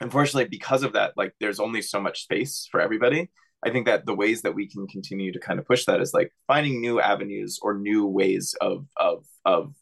unfortunately, 0.00 0.48
because 0.48 0.82
of 0.82 0.92
that, 0.94 1.12
like 1.16 1.34
there's 1.40 1.60
only 1.60 1.82
so 1.82 2.00
much 2.00 2.22
space 2.22 2.68
for 2.70 2.80
everybody. 2.80 3.30
I 3.64 3.70
think 3.70 3.86
that 3.86 4.04
the 4.04 4.14
ways 4.14 4.42
that 4.42 4.54
we 4.54 4.68
can 4.68 4.86
continue 4.86 5.32
to 5.32 5.38
kind 5.38 5.58
of 5.58 5.66
push 5.66 5.86
that 5.86 6.00
is 6.00 6.12
like 6.12 6.32
finding 6.46 6.80
new 6.80 7.00
avenues 7.00 7.58
or 7.62 7.74
new 7.74 8.06
ways 8.06 8.54
of, 8.60 8.86
of, 8.96 9.24
of 9.44 9.74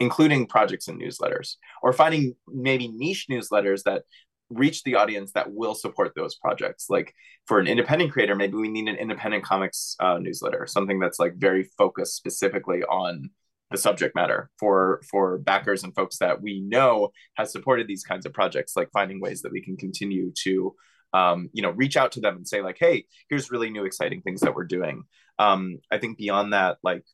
including 0.00 0.46
projects 0.46 0.88
and 0.88 1.00
newsletters 1.00 1.54
or 1.82 1.92
finding 1.92 2.34
maybe 2.46 2.88
niche 2.88 3.26
newsletters 3.30 3.82
that 3.84 4.02
reach 4.50 4.82
the 4.84 4.94
audience 4.94 5.32
that 5.32 5.52
will 5.52 5.74
support 5.74 6.12
those 6.14 6.36
projects. 6.36 6.86
Like 6.88 7.14
for 7.46 7.58
an 7.58 7.66
independent 7.66 8.12
creator 8.12 8.34
maybe 8.34 8.56
we 8.56 8.68
need 8.68 8.88
an 8.88 8.96
independent 8.96 9.44
comics 9.44 9.96
uh, 10.00 10.18
newsletter 10.18 10.66
something 10.66 10.98
that's 10.98 11.18
like 11.18 11.34
very 11.36 11.64
focused 11.78 12.16
specifically 12.16 12.82
on 12.84 13.30
the 13.70 13.78
subject 13.78 14.14
matter 14.14 14.50
for 14.58 15.00
for 15.10 15.38
backers 15.38 15.82
and 15.82 15.94
folks 15.94 16.18
that 16.18 16.40
we 16.40 16.60
know 16.60 17.10
has 17.36 17.50
supported 17.50 17.88
these 17.88 18.04
kinds 18.04 18.26
of 18.26 18.32
projects 18.32 18.76
like 18.76 18.88
finding 18.92 19.20
ways 19.20 19.42
that 19.42 19.52
we 19.52 19.60
can 19.60 19.76
continue 19.76 20.32
to 20.32 20.74
um, 21.12 21.48
you 21.52 21.62
know 21.62 21.70
reach 21.70 21.96
out 21.96 22.12
to 22.12 22.20
them 22.20 22.36
and 22.36 22.46
say 22.46 22.60
like 22.62 22.76
hey 22.78 23.04
here's 23.28 23.50
really 23.50 23.70
new 23.70 23.84
exciting 23.84 24.22
things 24.22 24.40
that 24.40 24.54
we're 24.54 24.64
doing. 24.64 25.04
Um, 25.38 25.78
i 25.90 25.98
think 25.98 26.16
beyond 26.18 26.52
that 26.52 26.78
like 26.82 27.04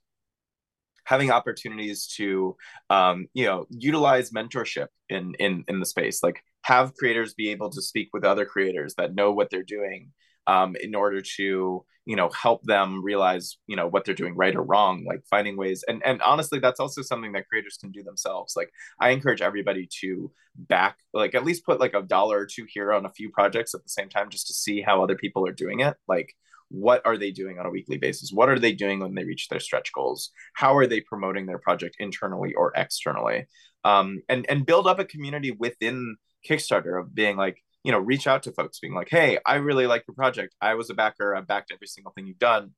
having 1.04 1.30
opportunities 1.30 2.06
to 2.16 2.56
um, 2.88 3.26
you 3.34 3.46
know 3.46 3.66
utilize 3.70 4.30
mentorship 4.30 4.88
in 5.08 5.34
in 5.38 5.64
in 5.68 5.80
the 5.80 5.86
space 5.86 6.22
like 6.22 6.42
have 6.62 6.94
creators 6.94 7.34
be 7.34 7.50
able 7.50 7.70
to 7.70 7.82
speak 7.82 8.08
with 8.12 8.24
other 8.24 8.44
creators 8.44 8.94
that 8.94 9.14
know 9.14 9.32
what 9.32 9.50
they're 9.50 9.62
doing 9.62 10.12
um, 10.46 10.76
in 10.76 10.94
order 10.94 11.20
to 11.36 11.84
you 12.04 12.16
know 12.16 12.30
help 12.30 12.64
them 12.64 13.02
realize 13.02 13.58
you 13.68 13.76
know 13.76 13.86
what 13.86 14.04
they're 14.04 14.14
doing 14.14 14.34
right 14.34 14.56
or 14.56 14.62
wrong 14.62 15.04
like 15.06 15.22
finding 15.30 15.56
ways. 15.56 15.84
And 15.86 16.02
and 16.04 16.20
honestly 16.22 16.58
that's 16.58 16.80
also 16.80 17.02
something 17.02 17.32
that 17.32 17.48
creators 17.48 17.78
can 17.80 17.92
do 17.92 18.02
themselves. 18.02 18.54
Like 18.56 18.70
i 18.98 19.10
encourage 19.10 19.42
everybody 19.42 19.88
to 20.00 20.32
back 20.56 20.98
like 21.14 21.34
at 21.34 21.44
least 21.44 21.64
put 21.64 21.80
like 21.80 21.94
a 21.94 22.02
dollar 22.02 22.40
or 22.40 22.46
two 22.46 22.66
here 22.68 22.92
on 22.92 23.06
a 23.06 23.12
few 23.12 23.30
projects 23.30 23.74
at 23.74 23.82
the 23.82 23.88
same 23.88 24.08
time 24.08 24.30
just 24.30 24.48
to 24.48 24.52
see 24.52 24.80
how 24.80 25.02
other 25.02 25.16
people 25.16 25.46
are 25.46 25.52
doing 25.52 25.80
it. 25.80 25.94
Like 26.08 26.34
what 26.72 27.02
are 27.04 27.18
they 27.18 27.30
doing 27.30 27.58
on 27.58 27.66
a 27.66 27.70
weekly 27.70 27.98
basis? 27.98 28.32
What 28.32 28.48
are 28.48 28.58
they 28.58 28.72
doing 28.72 29.00
when 29.00 29.14
they 29.14 29.24
reach 29.24 29.48
their 29.48 29.60
stretch 29.60 29.92
goals? 29.92 30.30
How 30.54 30.74
are 30.74 30.86
they 30.86 31.02
promoting 31.02 31.46
their 31.46 31.58
project 31.58 31.96
internally 32.00 32.54
or 32.54 32.72
externally? 32.74 33.46
Um, 33.84 34.22
and 34.28 34.46
and 34.48 34.64
build 34.64 34.86
up 34.86 34.98
a 34.98 35.04
community 35.04 35.50
within 35.50 36.16
Kickstarter 36.48 37.00
of 37.00 37.14
being 37.14 37.36
like, 37.36 37.62
you 37.84 37.92
know, 37.92 37.98
reach 37.98 38.26
out 38.26 38.44
to 38.44 38.52
folks, 38.52 38.78
being 38.78 38.94
like, 38.94 39.08
hey, 39.10 39.38
I 39.44 39.56
really 39.56 39.86
like 39.86 40.04
your 40.06 40.14
project. 40.14 40.54
I 40.60 40.74
was 40.74 40.90
a 40.90 40.94
backer. 40.94 41.34
I've 41.34 41.46
backed 41.46 41.72
every 41.72 41.86
single 41.86 42.12
thing 42.12 42.26
you've 42.26 42.38
done. 42.38 42.72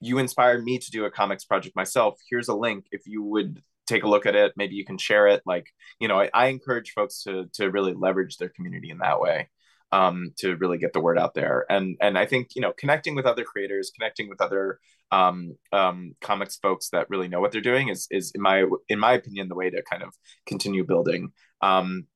You 0.00 0.18
inspired 0.18 0.64
me 0.64 0.78
to 0.78 0.90
do 0.90 1.04
a 1.04 1.10
comics 1.10 1.44
project 1.44 1.74
myself. 1.74 2.18
Here's 2.30 2.48
a 2.48 2.54
link. 2.54 2.86
If 2.92 3.02
you 3.06 3.22
would 3.22 3.62
take 3.86 4.04
a 4.04 4.08
look 4.08 4.26
at 4.26 4.36
it, 4.36 4.52
maybe 4.56 4.76
you 4.76 4.84
can 4.84 4.98
share 4.98 5.26
it. 5.26 5.42
Like, 5.44 5.66
you 5.98 6.06
know, 6.06 6.20
I, 6.20 6.30
I 6.32 6.46
encourage 6.48 6.92
folks 6.92 7.22
to 7.24 7.46
to 7.54 7.70
really 7.70 7.94
leverage 7.94 8.36
their 8.36 8.50
community 8.50 8.90
in 8.90 8.98
that 8.98 9.20
way 9.20 9.48
um, 9.92 10.32
to 10.38 10.56
really 10.56 10.78
get 10.78 10.92
the 10.92 11.00
word 11.00 11.18
out 11.18 11.34
there. 11.34 11.64
And 11.70 11.96
and 12.00 12.18
I 12.18 12.26
think 12.26 12.54
you 12.54 12.62
know 12.62 12.72
connecting 12.76 13.14
with 13.14 13.26
other 13.26 13.44
creators, 13.44 13.90
connecting 13.94 14.28
with 14.28 14.40
other 14.40 14.78
um, 15.10 15.56
um, 15.72 16.14
comics 16.20 16.56
folks 16.56 16.90
that 16.90 17.08
really 17.10 17.28
know 17.28 17.40
what 17.40 17.52
they're 17.52 17.60
doing 17.60 17.88
is 17.88 18.06
is 18.10 18.32
in 18.34 18.42
my 18.42 18.64
in 18.88 18.98
my 18.98 19.12
opinion 19.12 19.48
the 19.48 19.54
way 19.54 19.70
to 19.70 19.82
kind 19.82 20.02
of 20.02 20.14
continue 20.46 20.84
building. 20.84 21.32
Um, 21.62 22.06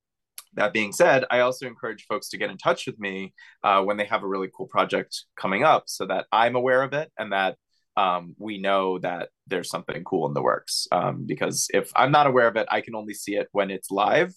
that 0.55 0.73
being 0.73 0.91
said, 0.91 1.25
I 1.31 1.39
also 1.39 1.67
encourage 1.67 2.05
folks 2.05 2.29
to 2.29 2.37
get 2.37 2.49
in 2.49 2.57
touch 2.57 2.85
with 2.85 2.99
me 2.99 3.33
uh, 3.63 3.81
when 3.83 3.97
they 3.97 4.05
have 4.05 4.23
a 4.23 4.27
really 4.27 4.49
cool 4.55 4.67
project 4.67 5.25
coming 5.35 5.63
up 5.63 5.83
so 5.87 6.05
that 6.05 6.25
I'm 6.31 6.55
aware 6.55 6.83
of 6.83 6.93
it 6.93 7.11
and 7.17 7.31
that 7.31 7.57
um, 7.95 8.35
we 8.37 8.59
know 8.59 8.99
that 8.99 9.29
there's 9.47 9.69
something 9.69 10.03
cool 10.03 10.27
in 10.27 10.33
the 10.33 10.41
works. 10.41 10.87
Um, 10.91 11.25
because 11.25 11.67
if 11.73 11.91
I'm 11.95 12.11
not 12.11 12.27
aware 12.27 12.47
of 12.47 12.55
it, 12.55 12.67
I 12.71 12.81
can 12.81 12.95
only 12.95 13.13
see 13.13 13.35
it 13.35 13.47
when 13.51 13.71
it's 13.71 13.91
live. 13.91 14.33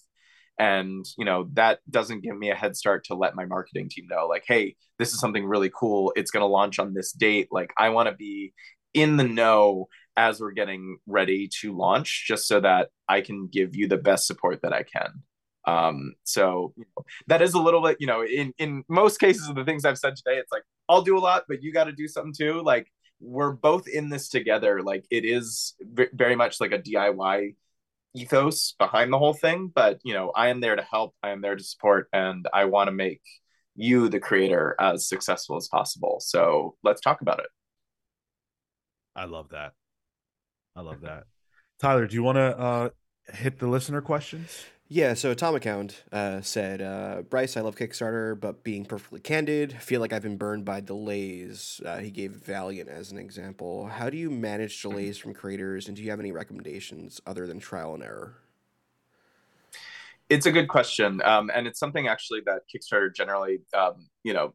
And, 0.59 1.05
you 1.17 1.25
know, 1.25 1.49
that 1.53 1.79
doesn't 1.89 2.21
give 2.21 2.35
me 2.35 2.49
a 2.49 2.55
head 2.55 2.75
start 2.75 3.05
to 3.05 3.15
let 3.15 3.35
my 3.35 3.45
marketing 3.45 3.89
team 3.89 4.07
know, 4.09 4.25
like, 4.27 4.43
hey, 4.47 4.75
this 4.97 5.13
is 5.13 5.19
something 5.19 5.45
really 5.45 5.71
cool. 5.73 6.13
It's 6.15 6.31
going 6.31 6.41
to 6.41 6.47
launch 6.47 6.79
on 6.79 6.93
this 6.93 7.11
date. 7.11 7.49
Like, 7.51 7.73
I 7.77 7.89
want 7.89 8.09
to 8.09 8.15
be 8.15 8.53
in 8.93 9.17
the 9.17 9.23
know 9.23 9.87
as 10.15 10.39
we're 10.41 10.51
getting 10.51 10.97
ready 11.05 11.47
to 11.61 11.77
launch, 11.77 12.25
just 12.27 12.47
so 12.47 12.59
that 12.59 12.89
I 13.07 13.21
can 13.21 13.47
give 13.51 13.75
you 13.75 13.87
the 13.87 13.97
best 13.97 14.25
support 14.25 14.63
that 14.63 14.73
I 14.73 14.81
can. 14.81 15.21
Um, 15.67 16.13
so 16.23 16.73
you 16.77 16.85
know, 16.95 17.03
that 17.27 17.41
is 17.41 17.53
a 17.53 17.59
little 17.59 17.83
bit, 17.83 17.97
you 17.99 18.07
know, 18.07 18.23
in 18.23 18.53
in 18.57 18.83
most 18.87 19.19
cases 19.19 19.47
of 19.47 19.55
the 19.55 19.65
things 19.65 19.85
I've 19.85 19.97
said 19.97 20.15
today, 20.15 20.37
it's 20.37 20.51
like 20.51 20.63
I'll 20.89 21.01
do 21.01 21.17
a 21.17 21.19
lot, 21.19 21.43
but 21.47 21.61
you 21.61 21.73
got 21.73 21.83
to 21.83 21.91
do 21.91 22.07
something 22.07 22.33
too. 22.33 22.63
Like 22.63 22.91
we're 23.19 23.51
both 23.51 23.87
in 23.87 24.09
this 24.09 24.29
together. 24.29 24.81
Like 24.81 25.05
it 25.11 25.25
is 25.25 25.75
very 26.13 26.35
much 26.35 26.61
like 26.61 26.71
a 26.71 26.79
DIY 26.79 27.55
ethos 28.15 28.75
behind 28.79 29.11
the 29.11 29.19
whole 29.19 29.33
thing. 29.33 29.71
But 29.73 29.99
you 30.03 30.13
know, 30.13 30.31
I 30.33 30.47
am 30.47 30.61
there 30.61 30.75
to 30.75 30.83
help. 30.83 31.13
I 31.21 31.31
am 31.31 31.41
there 31.41 31.55
to 31.55 31.63
support, 31.63 32.07
and 32.13 32.47
I 32.53 32.65
want 32.65 32.87
to 32.87 32.93
make 32.93 33.21
you, 33.75 34.09
the 34.09 34.19
creator, 34.19 34.75
as 34.79 35.07
successful 35.07 35.57
as 35.57 35.67
possible. 35.67 36.17
So 36.19 36.75
let's 36.81 37.01
talk 37.01 37.21
about 37.21 37.39
it. 37.39 37.47
I 39.15 39.25
love 39.25 39.49
that. 39.49 39.73
I 40.75 40.81
love 40.81 41.01
that. 41.01 41.25
Tyler, 41.79 42.07
do 42.07 42.15
you 42.15 42.23
want 42.23 42.37
to 42.37 42.57
uh, 42.57 42.89
hit 43.33 43.59
the 43.59 43.67
listener 43.67 44.01
questions? 44.01 44.65
Yeah, 44.89 45.15
so 45.15 45.31
Atomic 45.31 45.65
Hound 45.65 45.95
uh, 46.13 46.39
said, 46.39 46.81
uh, 46.81 47.23
Bryce, 47.29 47.57
I 47.57 47.61
love 47.61 47.75
Kickstarter, 47.75 48.39
but 48.39 48.63
being 48.63 48.85
perfectly 48.85 49.19
candid, 49.19 49.73
feel 49.73 49.99
like 49.99 50.13
I've 50.13 50.21
been 50.21 50.37
burned 50.37 50.63
by 50.63 50.79
delays. 50.79 51.81
Uh, 51.85 51.97
he 51.97 52.09
gave 52.09 52.31
Valiant 52.31 52.87
as 52.87 53.11
an 53.11 53.17
example. 53.17 53.87
How 53.87 54.09
do 54.09 54.15
you 54.15 54.29
manage 54.29 54.81
delays 54.81 55.17
from 55.17 55.33
creators, 55.33 55.87
and 55.87 55.97
do 55.97 56.03
you 56.03 56.09
have 56.09 56.21
any 56.21 56.31
recommendations 56.31 57.19
other 57.27 57.45
than 57.45 57.59
trial 57.59 57.95
and 57.95 58.03
error? 58.03 58.37
It's 60.29 60.45
a 60.45 60.53
good 60.53 60.69
question, 60.69 61.21
um, 61.25 61.51
and 61.53 61.67
it's 61.67 61.79
something 61.79 62.07
actually 62.07 62.41
that 62.45 62.61
Kickstarter 62.73 63.13
generally, 63.13 63.59
um, 63.77 64.07
you 64.23 64.33
know, 64.33 64.53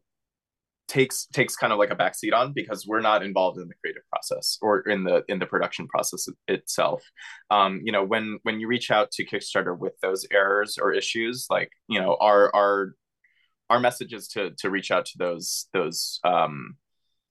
takes 0.87 1.27
takes 1.27 1.55
kind 1.55 1.71
of 1.71 1.79
like 1.79 1.91
a 1.91 1.95
backseat 1.95 2.33
on 2.33 2.53
because 2.53 2.85
we're 2.85 3.01
not 3.01 3.23
involved 3.23 3.57
in 3.57 3.67
the 3.67 3.73
creative 3.81 4.03
process 4.09 4.57
or 4.61 4.81
in 4.81 5.03
the 5.03 5.23
in 5.27 5.39
the 5.39 5.45
production 5.45 5.87
process 5.87 6.27
itself. 6.47 7.03
Um 7.49 7.81
you 7.83 7.91
know 7.91 8.03
when 8.03 8.39
when 8.43 8.59
you 8.59 8.67
reach 8.67 8.91
out 8.91 9.11
to 9.11 9.25
kickstarter 9.25 9.77
with 9.77 9.93
those 10.01 10.25
errors 10.31 10.77
or 10.81 10.93
issues 10.93 11.47
like 11.49 11.69
you 11.87 11.99
know 11.99 12.17
our 12.19 12.53
our 12.53 12.93
our 13.69 13.79
message 13.79 14.13
is 14.13 14.27
to 14.29 14.51
to 14.59 14.69
reach 14.69 14.91
out 14.91 15.05
to 15.05 15.17
those 15.17 15.67
those 15.73 16.19
um 16.23 16.75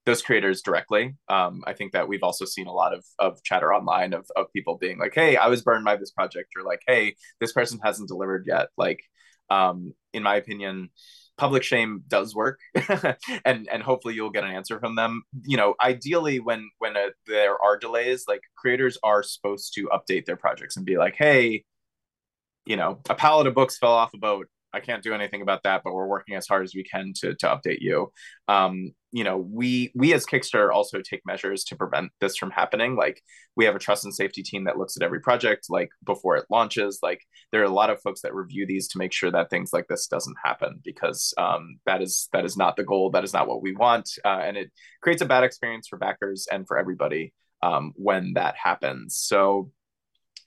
those 0.05 0.21
creators 0.21 0.61
directly. 0.61 1.15
Um 1.29 1.63
i 1.67 1.73
think 1.73 1.93
that 1.93 2.07
we've 2.07 2.23
also 2.23 2.45
seen 2.45 2.67
a 2.67 2.73
lot 2.73 2.93
of 2.93 3.05
of 3.19 3.43
chatter 3.43 3.73
online 3.73 4.13
of 4.13 4.25
of 4.35 4.47
people 4.51 4.77
being 4.77 4.97
like 4.97 5.13
hey 5.13 5.37
i 5.37 5.47
was 5.47 5.61
burned 5.61 5.85
by 5.85 5.95
this 5.95 6.11
project 6.11 6.49
or 6.57 6.63
like 6.63 6.81
hey 6.87 7.15
this 7.39 7.53
person 7.53 7.79
hasn't 7.83 8.09
delivered 8.09 8.45
yet. 8.47 8.69
Like 8.77 9.01
um 9.49 9.93
in 10.11 10.23
my 10.23 10.37
opinion 10.37 10.89
public 11.37 11.63
shame 11.63 12.03
does 12.07 12.35
work 12.35 12.59
and 13.45 13.67
and 13.71 13.83
hopefully 13.83 14.13
you'll 14.13 14.29
get 14.29 14.43
an 14.43 14.51
answer 14.51 14.79
from 14.79 14.95
them 14.95 15.23
you 15.43 15.57
know 15.57 15.73
ideally 15.81 16.39
when 16.39 16.69
when 16.77 16.95
a, 16.95 17.07
there 17.25 17.57
are 17.63 17.77
delays 17.77 18.25
like 18.27 18.41
creators 18.55 18.97
are 19.03 19.23
supposed 19.23 19.73
to 19.73 19.89
update 19.89 20.25
their 20.25 20.35
projects 20.35 20.77
and 20.77 20.85
be 20.85 20.97
like 20.97 21.15
hey 21.17 21.63
you 22.65 22.75
know 22.75 22.99
a 23.09 23.15
pallet 23.15 23.47
of 23.47 23.55
books 23.55 23.77
fell 23.77 23.93
off 23.93 24.13
a 24.13 24.17
boat 24.17 24.47
I 24.73 24.79
can't 24.79 25.03
do 25.03 25.13
anything 25.13 25.41
about 25.43 25.63
that, 25.63 25.81
but 25.83 25.93
we're 25.93 26.07
working 26.07 26.35
as 26.35 26.47
hard 26.47 26.63
as 26.63 26.73
we 26.73 26.83
can 26.83 27.13
to 27.17 27.35
to 27.35 27.45
update 27.45 27.79
you. 27.79 28.11
Um, 28.47 28.93
you 29.13 29.23
know, 29.23 29.37
we 29.37 29.91
we 29.93 30.11
as 30.13 30.25
Kickstarter 30.25 30.73
also 30.73 30.99
take 30.99 31.21
measures 31.23 31.63
to 31.65 31.75
prevent 31.75 32.11
this 32.19 32.35
from 32.35 32.49
happening. 32.49 32.95
Like 32.95 33.21
we 33.55 33.63
have 33.65 33.75
a 33.75 33.79
trust 33.79 34.05
and 34.05 34.13
safety 34.13 34.41
team 34.41 34.63
that 34.63 34.79
looks 34.79 34.97
at 34.97 35.03
every 35.03 35.21
project 35.21 35.67
like 35.69 35.89
before 36.03 36.35
it 36.35 36.45
launches. 36.49 36.97
Like 37.03 37.21
there 37.51 37.61
are 37.61 37.65
a 37.65 37.69
lot 37.69 37.91
of 37.91 38.01
folks 38.01 38.21
that 38.21 38.33
review 38.33 38.65
these 38.65 38.87
to 38.89 38.97
make 38.97 39.13
sure 39.13 39.29
that 39.29 39.51
things 39.51 39.71
like 39.71 39.85
this 39.87 40.07
doesn't 40.07 40.35
happen 40.43 40.81
because 40.83 41.31
um, 41.37 41.77
that 41.85 42.01
is 42.01 42.27
that 42.33 42.43
is 42.43 42.57
not 42.57 42.75
the 42.75 42.83
goal. 42.83 43.11
That 43.11 43.23
is 43.23 43.33
not 43.33 43.47
what 43.47 43.61
we 43.61 43.75
want, 43.75 44.09
uh, 44.25 44.41
and 44.43 44.57
it 44.57 44.71
creates 45.03 45.21
a 45.21 45.25
bad 45.25 45.43
experience 45.43 45.87
for 45.87 45.99
backers 45.99 46.47
and 46.51 46.67
for 46.67 46.79
everybody 46.79 47.35
um, 47.61 47.93
when 47.95 48.33
that 48.33 48.55
happens. 48.55 49.15
So 49.15 49.71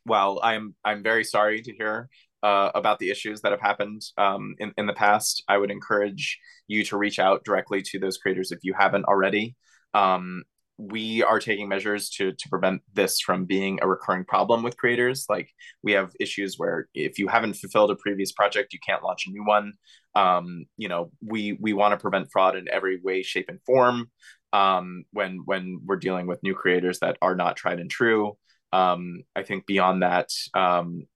while 0.02 0.40
I'm 0.42 0.74
I'm 0.84 1.04
very 1.04 1.22
sorry 1.22 1.62
to 1.62 1.72
hear 1.72 2.08
uh, 2.42 2.70
about 2.74 2.98
the 2.98 3.10
issues 3.10 3.40
that 3.40 3.52
have 3.52 3.60
happened 3.60 4.02
um, 4.18 4.54
in, 4.58 4.72
in 4.76 4.86
the 4.86 4.92
past, 4.92 5.42
I 5.48 5.58
would 5.58 5.70
encourage 5.70 6.38
you 6.68 6.84
to 6.84 6.96
reach 6.96 7.18
out 7.18 7.44
directly 7.44 7.82
to 7.82 7.98
those 7.98 8.18
creators 8.18 8.52
if 8.52 8.60
you 8.62 8.74
haven't 8.74 9.04
already. 9.06 9.56
Um, 9.94 10.44
we 10.78 11.22
are 11.22 11.40
taking 11.40 11.68
measures 11.68 12.10
to 12.10 12.32
to 12.32 12.48
prevent 12.50 12.82
this 12.92 13.20
from 13.20 13.46
being 13.46 13.78
a 13.80 13.88
recurring 13.88 14.24
problem 14.24 14.62
with 14.62 14.76
creators. 14.76 15.24
Like 15.28 15.50
we 15.82 15.92
have 15.92 16.12
issues 16.20 16.56
where 16.58 16.88
if 16.92 17.18
you 17.18 17.28
haven't 17.28 17.54
fulfilled 17.54 17.90
a 17.90 17.96
previous 17.96 18.32
project, 18.32 18.74
you 18.74 18.78
can't 18.86 19.02
launch 19.02 19.26
a 19.26 19.30
new 19.30 19.44
one. 19.44 19.72
Um, 20.14 20.66
you 20.76 20.88
know, 20.88 21.10
we 21.24 21.56
we 21.60 21.72
want 21.72 21.92
to 21.92 22.02
prevent 22.02 22.30
fraud 22.30 22.56
in 22.56 22.68
every 22.70 23.00
way, 23.02 23.22
shape, 23.22 23.46
and 23.48 23.60
form. 23.64 24.10
Um, 24.52 25.04
when 25.12 25.42
when 25.46 25.80
we're 25.84 25.96
dealing 25.96 26.26
with 26.26 26.42
new 26.42 26.54
creators 26.54 26.98
that 27.00 27.16
are 27.22 27.34
not 27.34 27.56
tried 27.56 27.80
and 27.80 27.90
true. 27.90 28.36
Um, 28.72 29.22
I 29.34 29.42
think 29.44 29.64
beyond 29.64 30.02
that, 30.02 30.28
um, 30.52 31.06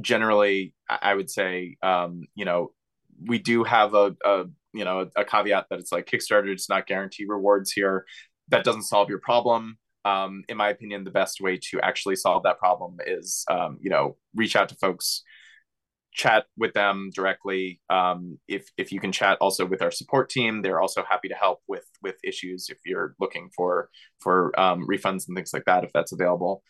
generally, 0.00 0.74
I 0.88 1.14
would 1.14 1.30
say, 1.30 1.76
um, 1.82 2.26
you 2.34 2.44
know, 2.44 2.72
we 3.26 3.38
do 3.38 3.64
have 3.64 3.94
a, 3.94 4.16
a 4.24 4.44
you 4.72 4.84
know 4.84 5.08
a 5.16 5.24
caveat 5.24 5.66
that 5.70 5.78
it's 5.78 5.92
like 5.92 6.06
Kickstarter 6.06 6.52
does 6.52 6.68
not 6.68 6.86
guarantee 6.86 7.26
rewards 7.26 7.72
here 7.72 8.06
that 8.48 8.64
doesn't 8.64 8.82
solve 8.82 9.08
your 9.08 9.18
problem. 9.18 9.78
Um, 10.04 10.44
in 10.48 10.56
my 10.56 10.68
opinion, 10.68 11.04
the 11.04 11.10
best 11.10 11.40
way 11.40 11.58
to 11.70 11.80
actually 11.80 12.16
solve 12.16 12.42
that 12.42 12.58
problem 12.58 12.96
is, 13.06 13.44
um, 13.50 13.78
you 13.80 13.88
know, 13.88 14.16
reach 14.34 14.56
out 14.56 14.68
to 14.70 14.74
folks, 14.76 15.22
chat 16.12 16.46
with 16.56 16.74
them 16.74 17.10
directly. 17.14 17.80
Um, 17.88 18.38
if 18.48 18.68
if 18.76 18.92
you 18.92 19.00
can 19.00 19.12
chat 19.12 19.38
also 19.40 19.64
with 19.64 19.80
our 19.80 19.90
support 19.90 20.28
team, 20.28 20.60
they're 20.60 20.80
also 20.80 21.04
happy 21.08 21.28
to 21.28 21.34
help 21.34 21.60
with 21.68 21.86
with 22.02 22.16
issues 22.24 22.68
if 22.68 22.78
you're 22.84 23.14
looking 23.20 23.50
for 23.56 23.88
for 24.20 24.58
um, 24.58 24.86
refunds 24.86 25.28
and 25.28 25.36
things 25.36 25.52
like 25.52 25.64
that, 25.66 25.84
if 25.84 25.92
that's 25.92 26.12
available. 26.12 26.62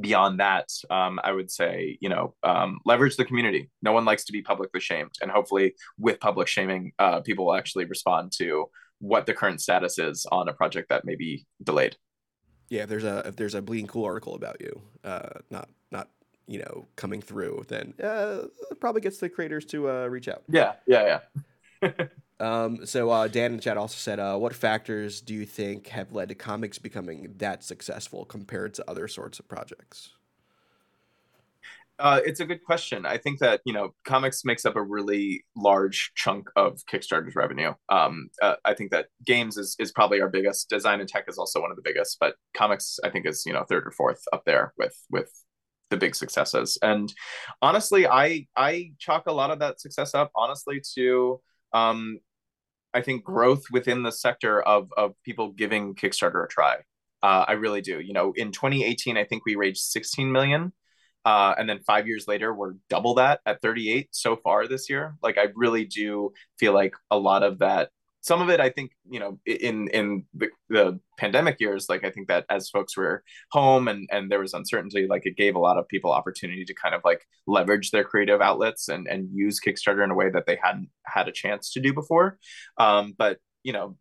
Beyond 0.00 0.40
that, 0.40 0.68
um, 0.90 1.20
I 1.22 1.30
would 1.32 1.50
say, 1.50 1.98
you 2.00 2.08
know, 2.08 2.34
um, 2.42 2.80
leverage 2.84 3.16
the 3.16 3.24
community. 3.24 3.70
No 3.80 3.92
one 3.92 4.04
likes 4.04 4.24
to 4.24 4.32
be 4.32 4.42
publicly 4.42 4.80
shamed, 4.80 5.12
and 5.22 5.30
hopefully, 5.30 5.74
with 5.98 6.18
public 6.18 6.48
shaming, 6.48 6.92
uh, 6.98 7.20
people 7.20 7.46
will 7.46 7.54
actually 7.54 7.84
respond 7.84 8.32
to 8.38 8.66
what 8.98 9.26
the 9.26 9.34
current 9.34 9.60
status 9.60 9.98
is 9.98 10.26
on 10.32 10.48
a 10.48 10.52
project 10.52 10.88
that 10.88 11.04
may 11.04 11.14
be 11.14 11.46
delayed. 11.62 11.96
Yeah, 12.70 12.84
if 12.84 12.88
there's 12.88 13.04
a 13.04 13.18
if 13.26 13.36
there's 13.36 13.54
a 13.54 13.62
bleeding 13.62 13.86
cool 13.86 14.04
article 14.04 14.34
about 14.34 14.60
you, 14.60 14.80
uh, 15.04 15.40
not 15.50 15.68
not 15.92 16.08
you 16.46 16.58
know 16.58 16.88
coming 16.96 17.20
through, 17.20 17.64
then 17.68 17.94
uh, 18.02 18.46
it 18.70 18.80
probably 18.80 19.00
gets 19.00 19.18
the 19.18 19.28
creators 19.28 19.64
to 19.66 19.90
uh, 19.90 20.06
reach 20.06 20.28
out. 20.28 20.42
Yeah, 20.48 20.72
yeah, 20.86 21.02
yeah. 21.02 21.42
Um, 22.40 22.86
so 22.86 23.10
uh, 23.10 23.28
Dan 23.28 23.52
in 23.52 23.56
the 23.56 23.62
chat 23.62 23.76
also 23.76 23.96
said, 23.96 24.18
uh, 24.18 24.36
what 24.36 24.54
factors 24.54 25.20
do 25.20 25.34
you 25.34 25.46
think 25.46 25.88
have 25.88 26.12
led 26.12 26.28
to 26.28 26.34
comics 26.34 26.78
becoming 26.78 27.34
that 27.38 27.64
successful 27.64 28.24
compared 28.24 28.74
to 28.74 28.90
other 28.90 29.08
sorts 29.08 29.38
of 29.38 29.48
projects? 29.48 30.10
Uh, 31.98 32.20
it's 32.24 32.40
a 32.40 32.44
good 32.44 32.62
question. 32.64 33.06
I 33.06 33.18
think 33.18 33.38
that 33.38 33.60
you 33.64 33.72
know 33.72 33.94
comics 34.04 34.44
makes 34.44 34.64
up 34.64 34.74
a 34.74 34.82
really 34.82 35.44
large 35.56 36.12
chunk 36.16 36.50
of 36.56 36.80
Kickstarter's 36.90 37.36
revenue. 37.36 37.72
Um, 37.88 38.30
uh, 38.42 38.56
I 38.64 38.74
think 38.74 38.90
that 38.90 39.06
games 39.24 39.56
is 39.56 39.76
is 39.78 39.92
probably 39.92 40.20
our 40.20 40.28
biggest. 40.28 40.68
Design 40.68 41.00
and 41.00 41.08
tech 41.08 41.26
is 41.28 41.38
also 41.38 41.60
one 41.60 41.70
of 41.70 41.76
the 41.76 41.82
biggest, 41.84 42.16
but 42.18 42.34
comics 42.52 42.98
I 43.04 43.10
think 43.10 43.26
is 43.26 43.44
you 43.46 43.52
know 43.52 43.64
third 43.68 43.86
or 43.86 43.92
fourth 43.92 44.22
up 44.32 44.44
there 44.44 44.72
with 44.76 44.96
with 45.08 45.30
the 45.90 45.96
big 45.96 46.16
successes. 46.16 46.78
And 46.82 47.12
honestly, 47.62 48.08
I 48.08 48.48
I 48.56 48.92
chalk 48.98 49.26
a 49.26 49.32
lot 49.32 49.52
of 49.52 49.60
that 49.60 49.80
success 49.80 50.14
up 50.14 50.32
honestly 50.34 50.82
to 50.96 51.40
um, 51.74 52.20
I 52.94 53.02
think 53.02 53.24
growth 53.24 53.64
within 53.70 54.02
the 54.02 54.12
sector 54.12 54.62
of 54.62 54.88
of 54.96 55.14
people 55.24 55.50
giving 55.52 55.94
Kickstarter 55.94 56.44
a 56.44 56.48
try. 56.48 56.76
Uh, 57.22 57.44
I 57.48 57.52
really 57.52 57.80
do. 57.80 58.00
You 58.00 58.12
know, 58.12 58.32
in 58.36 58.52
2018, 58.52 59.16
I 59.16 59.24
think 59.24 59.44
we 59.44 59.56
raised 59.56 59.82
16 59.90 60.30
million. 60.30 60.72
Uh, 61.24 61.54
and 61.56 61.68
then 61.68 61.80
five 61.86 62.06
years 62.06 62.28
later, 62.28 62.52
we're 62.52 62.74
double 62.90 63.14
that 63.14 63.40
at 63.46 63.62
38 63.62 64.08
so 64.10 64.36
far 64.36 64.68
this 64.68 64.90
year. 64.90 65.16
Like 65.22 65.38
I 65.38 65.46
really 65.54 65.86
do 65.86 66.32
feel 66.58 66.74
like 66.74 66.94
a 67.10 67.18
lot 67.18 67.42
of 67.42 67.60
that. 67.60 67.90
Some 68.24 68.40
of 68.40 68.48
it, 68.48 68.58
I 68.58 68.70
think, 68.70 68.92
you 69.06 69.20
know, 69.20 69.38
in 69.44 69.88
in 69.88 70.24
the, 70.32 70.48
the 70.70 70.98
pandemic 71.18 71.60
years, 71.60 71.90
like 71.90 72.04
I 72.04 72.10
think 72.10 72.28
that 72.28 72.46
as 72.48 72.70
folks 72.70 72.96
were 72.96 73.22
home 73.52 73.86
and 73.86 74.08
and 74.10 74.32
there 74.32 74.40
was 74.40 74.54
uncertainty, 74.54 75.06
like 75.06 75.26
it 75.26 75.36
gave 75.36 75.56
a 75.56 75.58
lot 75.58 75.76
of 75.76 75.86
people 75.88 76.10
opportunity 76.10 76.64
to 76.64 76.72
kind 76.72 76.94
of 76.94 77.02
like 77.04 77.20
leverage 77.46 77.90
their 77.90 78.02
creative 78.02 78.40
outlets 78.40 78.88
and 78.88 79.06
and 79.06 79.28
use 79.30 79.60
Kickstarter 79.60 80.02
in 80.02 80.10
a 80.10 80.14
way 80.14 80.30
that 80.30 80.46
they 80.46 80.58
hadn't 80.62 80.88
had 81.04 81.28
a 81.28 81.32
chance 81.32 81.70
to 81.72 81.80
do 81.80 81.92
before. 81.92 82.38
Um, 82.78 83.14
but 83.18 83.36
you 83.62 83.74
know, 83.74 83.98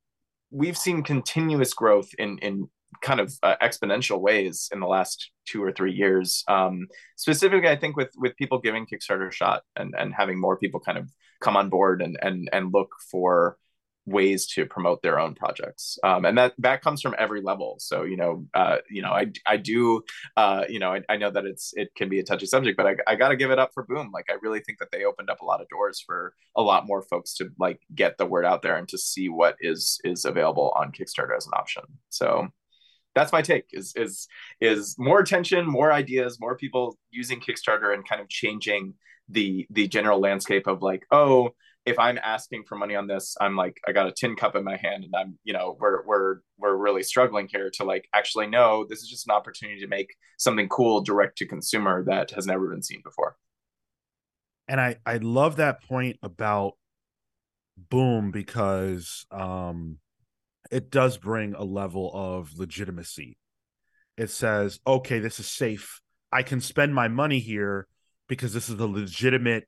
we've 0.52 0.78
seen 0.78 1.04
continuous 1.04 1.74
growth 1.74 2.10
in 2.18 2.38
in 2.38 2.70
kind 3.02 3.20
of 3.20 3.34
uh, 3.44 3.56
exponential 3.62 4.22
ways 4.22 4.70
in 4.72 4.80
the 4.80 4.88
last 4.88 5.32
two 5.46 5.62
or 5.62 5.74
three 5.74 5.92
years. 5.92 6.46
Um, 6.48 6.88
specifically, 7.18 7.68
I 7.68 7.76
think 7.76 7.98
with 7.98 8.12
with 8.16 8.38
people 8.38 8.60
giving 8.60 8.86
Kickstarter 8.86 9.28
a 9.28 9.34
shot 9.34 9.64
and 9.76 9.94
and 9.98 10.14
having 10.14 10.40
more 10.40 10.58
people 10.58 10.80
kind 10.80 10.98
of 10.98 11.10
come 11.42 11.58
on 11.58 11.70
board 11.70 12.02
and 12.02 12.18
and 12.22 12.50
and 12.54 12.74
look 12.74 12.92
for 13.12 13.58
ways 14.06 14.48
to 14.48 14.66
promote 14.66 15.02
their 15.02 15.20
own 15.20 15.34
projects. 15.34 15.98
Um, 16.04 16.26
and 16.26 16.38
that 16.38 16.54
that 16.60 16.82
comes 16.82 17.02
from 17.02 17.16
every 17.18 17.42
level. 17.42 17.78
So 17.80 18.04
you 18.04 18.18
know 18.18 18.46
uh, 18.54 18.78
you 18.90 19.02
know 19.02 19.12
i 19.12 19.28
i 19.46 19.58
do 19.58 20.04
uh, 20.38 20.66
you 20.70 20.80
know 20.80 20.94
I, 20.94 21.02
I 21.10 21.18
know 21.18 21.32
that 21.32 21.46
it's 21.46 21.74
it 21.76 21.90
can 21.96 22.10
be 22.10 22.20
a 22.20 22.24
touchy 22.24 22.46
subject 22.46 22.78
but 22.78 22.88
i, 22.88 22.96
I 23.08 23.16
got 23.16 23.30
to 23.30 23.36
give 23.36 23.52
it 23.52 23.60
up 23.60 23.72
for 23.74 23.84
boom 23.84 24.12
like 24.14 24.26
i 24.30 24.36
really 24.42 24.60
think 24.60 24.80
that 24.80 24.90
they 24.92 25.06
opened 25.06 25.30
up 25.30 25.42
a 25.42 25.46
lot 25.46 25.62
of 25.62 25.70
doors 25.70 26.04
for 26.06 26.34
a 26.56 26.62
lot 26.62 26.86
more 26.86 27.02
folks 27.02 27.34
to 27.36 27.50
like 27.60 27.80
get 27.94 28.18
the 28.18 28.26
word 28.26 28.46
out 28.46 28.62
there 28.62 28.76
and 28.76 28.88
to 28.90 28.98
see 28.98 29.30
what 29.30 29.56
is 29.60 30.00
is 30.04 30.26
available 30.26 30.74
on 30.76 30.92
kickstarter 30.92 31.36
as 31.36 31.46
an 31.46 31.54
option. 31.56 31.84
So 32.10 32.48
that's 33.16 33.32
my 33.32 33.42
take 33.42 33.66
is 33.72 33.94
is 33.96 34.28
is 34.60 34.96
more 34.98 35.20
attention 35.20 35.68
more 35.68 35.92
ideas 35.92 36.40
more 36.40 36.58
people 36.58 36.98
using 37.12 37.40
kickstarter 37.40 37.94
and 37.94 38.08
kind 38.08 38.22
of 38.22 38.30
changing 38.30 38.96
the 39.30 39.68
the 39.70 39.88
general 39.88 40.20
landscape 40.20 40.68
of 40.68 40.82
like 40.82 41.06
oh 41.12 41.50
if 41.86 42.00
i'm 42.00 42.18
asking 42.24 42.64
for 42.68 42.76
money 42.76 42.96
on 42.96 43.08
this 43.08 43.36
i'm 43.42 43.56
like 43.56 43.80
i 43.88 43.92
got 43.92 44.08
a 44.08 44.12
tin 44.12 44.36
cup 44.36 44.56
in 44.56 44.64
my 44.64 44.78
hand 44.78 45.04
and 45.04 45.14
i'm 45.16 45.38
you 45.44 45.54
know 45.54 45.78
we're 45.80 46.06
we're 46.06 46.38
we're 46.58 46.76
really 46.76 47.04
struggling 47.04 47.48
here 47.52 47.70
to 47.74 47.84
like 47.84 48.08
actually 48.14 48.48
no 48.48 48.86
this 48.90 49.00
is 49.00 49.10
just 49.10 49.28
an 49.28 49.34
opportunity 49.34 49.80
to 49.82 49.88
make 49.88 50.16
something 50.38 50.68
cool 50.70 51.02
direct 51.02 51.38
to 51.38 51.48
consumer 51.48 52.04
that 52.06 52.32
has 52.32 52.46
never 52.46 52.70
been 52.70 52.84
seen 52.84 53.02
before 53.04 53.36
and 54.68 54.80
i 54.80 54.96
i 55.06 55.18
love 55.18 55.58
that 55.58 55.84
point 55.84 56.18
about 56.22 56.74
boom 57.90 58.32
because 58.32 59.26
um 59.32 59.98
it 60.74 60.90
does 60.90 61.18
bring 61.18 61.54
a 61.54 61.64
level 61.64 62.10
of 62.14 62.58
legitimacy. 62.58 63.38
It 64.18 64.32
says, 64.32 64.80
okay, 64.86 65.20
this 65.20 65.40
is 65.40 65.48
safe. 65.48 66.02
I 66.32 66.42
can 66.42 66.62
spend 66.62 66.96
my 66.96 67.08
money 67.08 67.40
here 67.40 67.88
because 68.28 68.54
this 68.54 68.70
is 68.70 68.80
a 68.80 68.88
legitimate, 68.88 69.68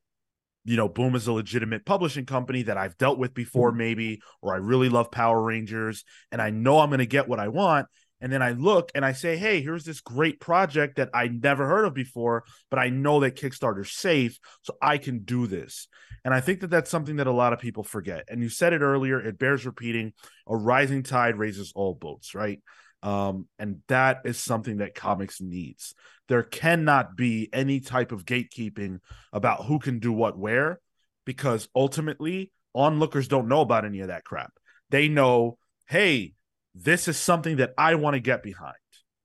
you 0.65 0.75
know, 0.75 0.89
Boom 0.89 1.15
is 1.15 1.27
a 1.27 1.33
legitimate 1.33 1.85
publishing 1.85 2.25
company 2.25 2.63
that 2.63 2.77
I've 2.77 2.97
dealt 2.97 3.19
with 3.19 3.33
before, 3.33 3.69
mm-hmm. 3.69 3.77
maybe, 3.77 4.21
or 4.41 4.53
I 4.53 4.57
really 4.57 4.89
love 4.89 5.11
Power 5.11 5.41
Rangers 5.41 6.03
and 6.31 6.41
I 6.41 6.49
know 6.49 6.79
I'm 6.79 6.89
going 6.89 6.99
to 6.99 7.05
get 7.05 7.29
what 7.29 7.39
I 7.39 7.47
want. 7.47 7.87
And 8.21 8.31
then 8.31 8.41
I 8.41 8.51
look 8.51 8.91
and 8.95 9.05
I 9.05 9.11
say, 9.11 9.37
hey, 9.37 9.61
here's 9.61 9.83
this 9.83 10.01
great 10.01 10.39
project 10.39 10.95
that 10.95 11.09
I 11.13 11.27
never 11.27 11.67
heard 11.67 11.85
of 11.85 11.93
before, 11.93 12.43
but 12.71 12.79
I 12.79 12.89
know 12.89 13.19
that 13.19 13.35
Kickstarter's 13.35 13.91
safe, 13.91 14.39
so 14.63 14.75
I 14.81 14.97
can 14.97 15.19
do 15.19 15.47
this. 15.47 15.87
And 16.23 16.33
I 16.33 16.39
think 16.39 16.61
that 16.61 16.69
that's 16.69 16.89
something 16.89 17.17
that 17.17 17.27
a 17.27 17.31
lot 17.31 17.53
of 17.53 17.59
people 17.59 17.83
forget. 17.83 18.23
And 18.27 18.41
you 18.41 18.49
said 18.49 18.73
it 18.73 18.81
earlier, 18.81 19.19
it 19.19 19.37
bears 19.37 19.65
repeating 19.65 20.13
a 20.47 20.55
rising 20.55 21.03
tide 21.03 21.37
raises 21.37 21.71
all 21.75 21.93
boats, 21.93 22.33
right? 22.33 22.61
Um, 23.05 23.47
and 23.59 23.81
that 23.87 24.21
is 24.25 24.39
something 24.39 24.77
that 24.77 24.95
comics 24.95 25.39
needs. 25.39 25.93
There 26.27 26.41
cannot 26.41 27.15
be 27.15 27.49
any 27.53 27.79
type 27.79 28.11
of 28.11 28.25
gatekeeping 28.25 28.99
about 29.31 29.65
who 29.65 29.77
can 29.77 29.99
do 29.99 30.11
what 30.11 30.39
where, 30.39 30.79
because 31.23 31.69
ultimately, 31.75 32.51
onlookers 32.73 33.27
don't 33.27 33.47
know 33.47 33.61
about 33.61 33.85
any 33.85 33.99
of 33.99 34.07
that 34.07 34.23
crap. 34.23 34.51
They 34.89 35.07
know, 35.07 35.59
hey, 35.87 36.33
this 36.73 37.07
is 37.07 37.15
something 37.15 37.57
that 37.57 37.75
I 37.77 37.93
want 37.93 38.15
to 38.15 38.19
get 38.19 38.41
behind. 38.41 38.73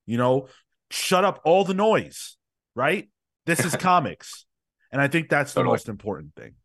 You 0.05 0.19
know, 0.19 0.49
shut 0.91 1.25
up 1.25 1.41
all 1.45 1.65
the 1.65 1.73
noise, 1.73 2.37
right? 2.75 3.09
This 3.47 3.65
is 3.65 3.77
comics. 3.77 4.45
And 4.93 5.01
I 5.01 5.09
think 5.09 5.31
that's 5.31 5.55
the 5.55 5.65
most 5.65 5.89
important 5.89 6.35
thing. 6.35 6.57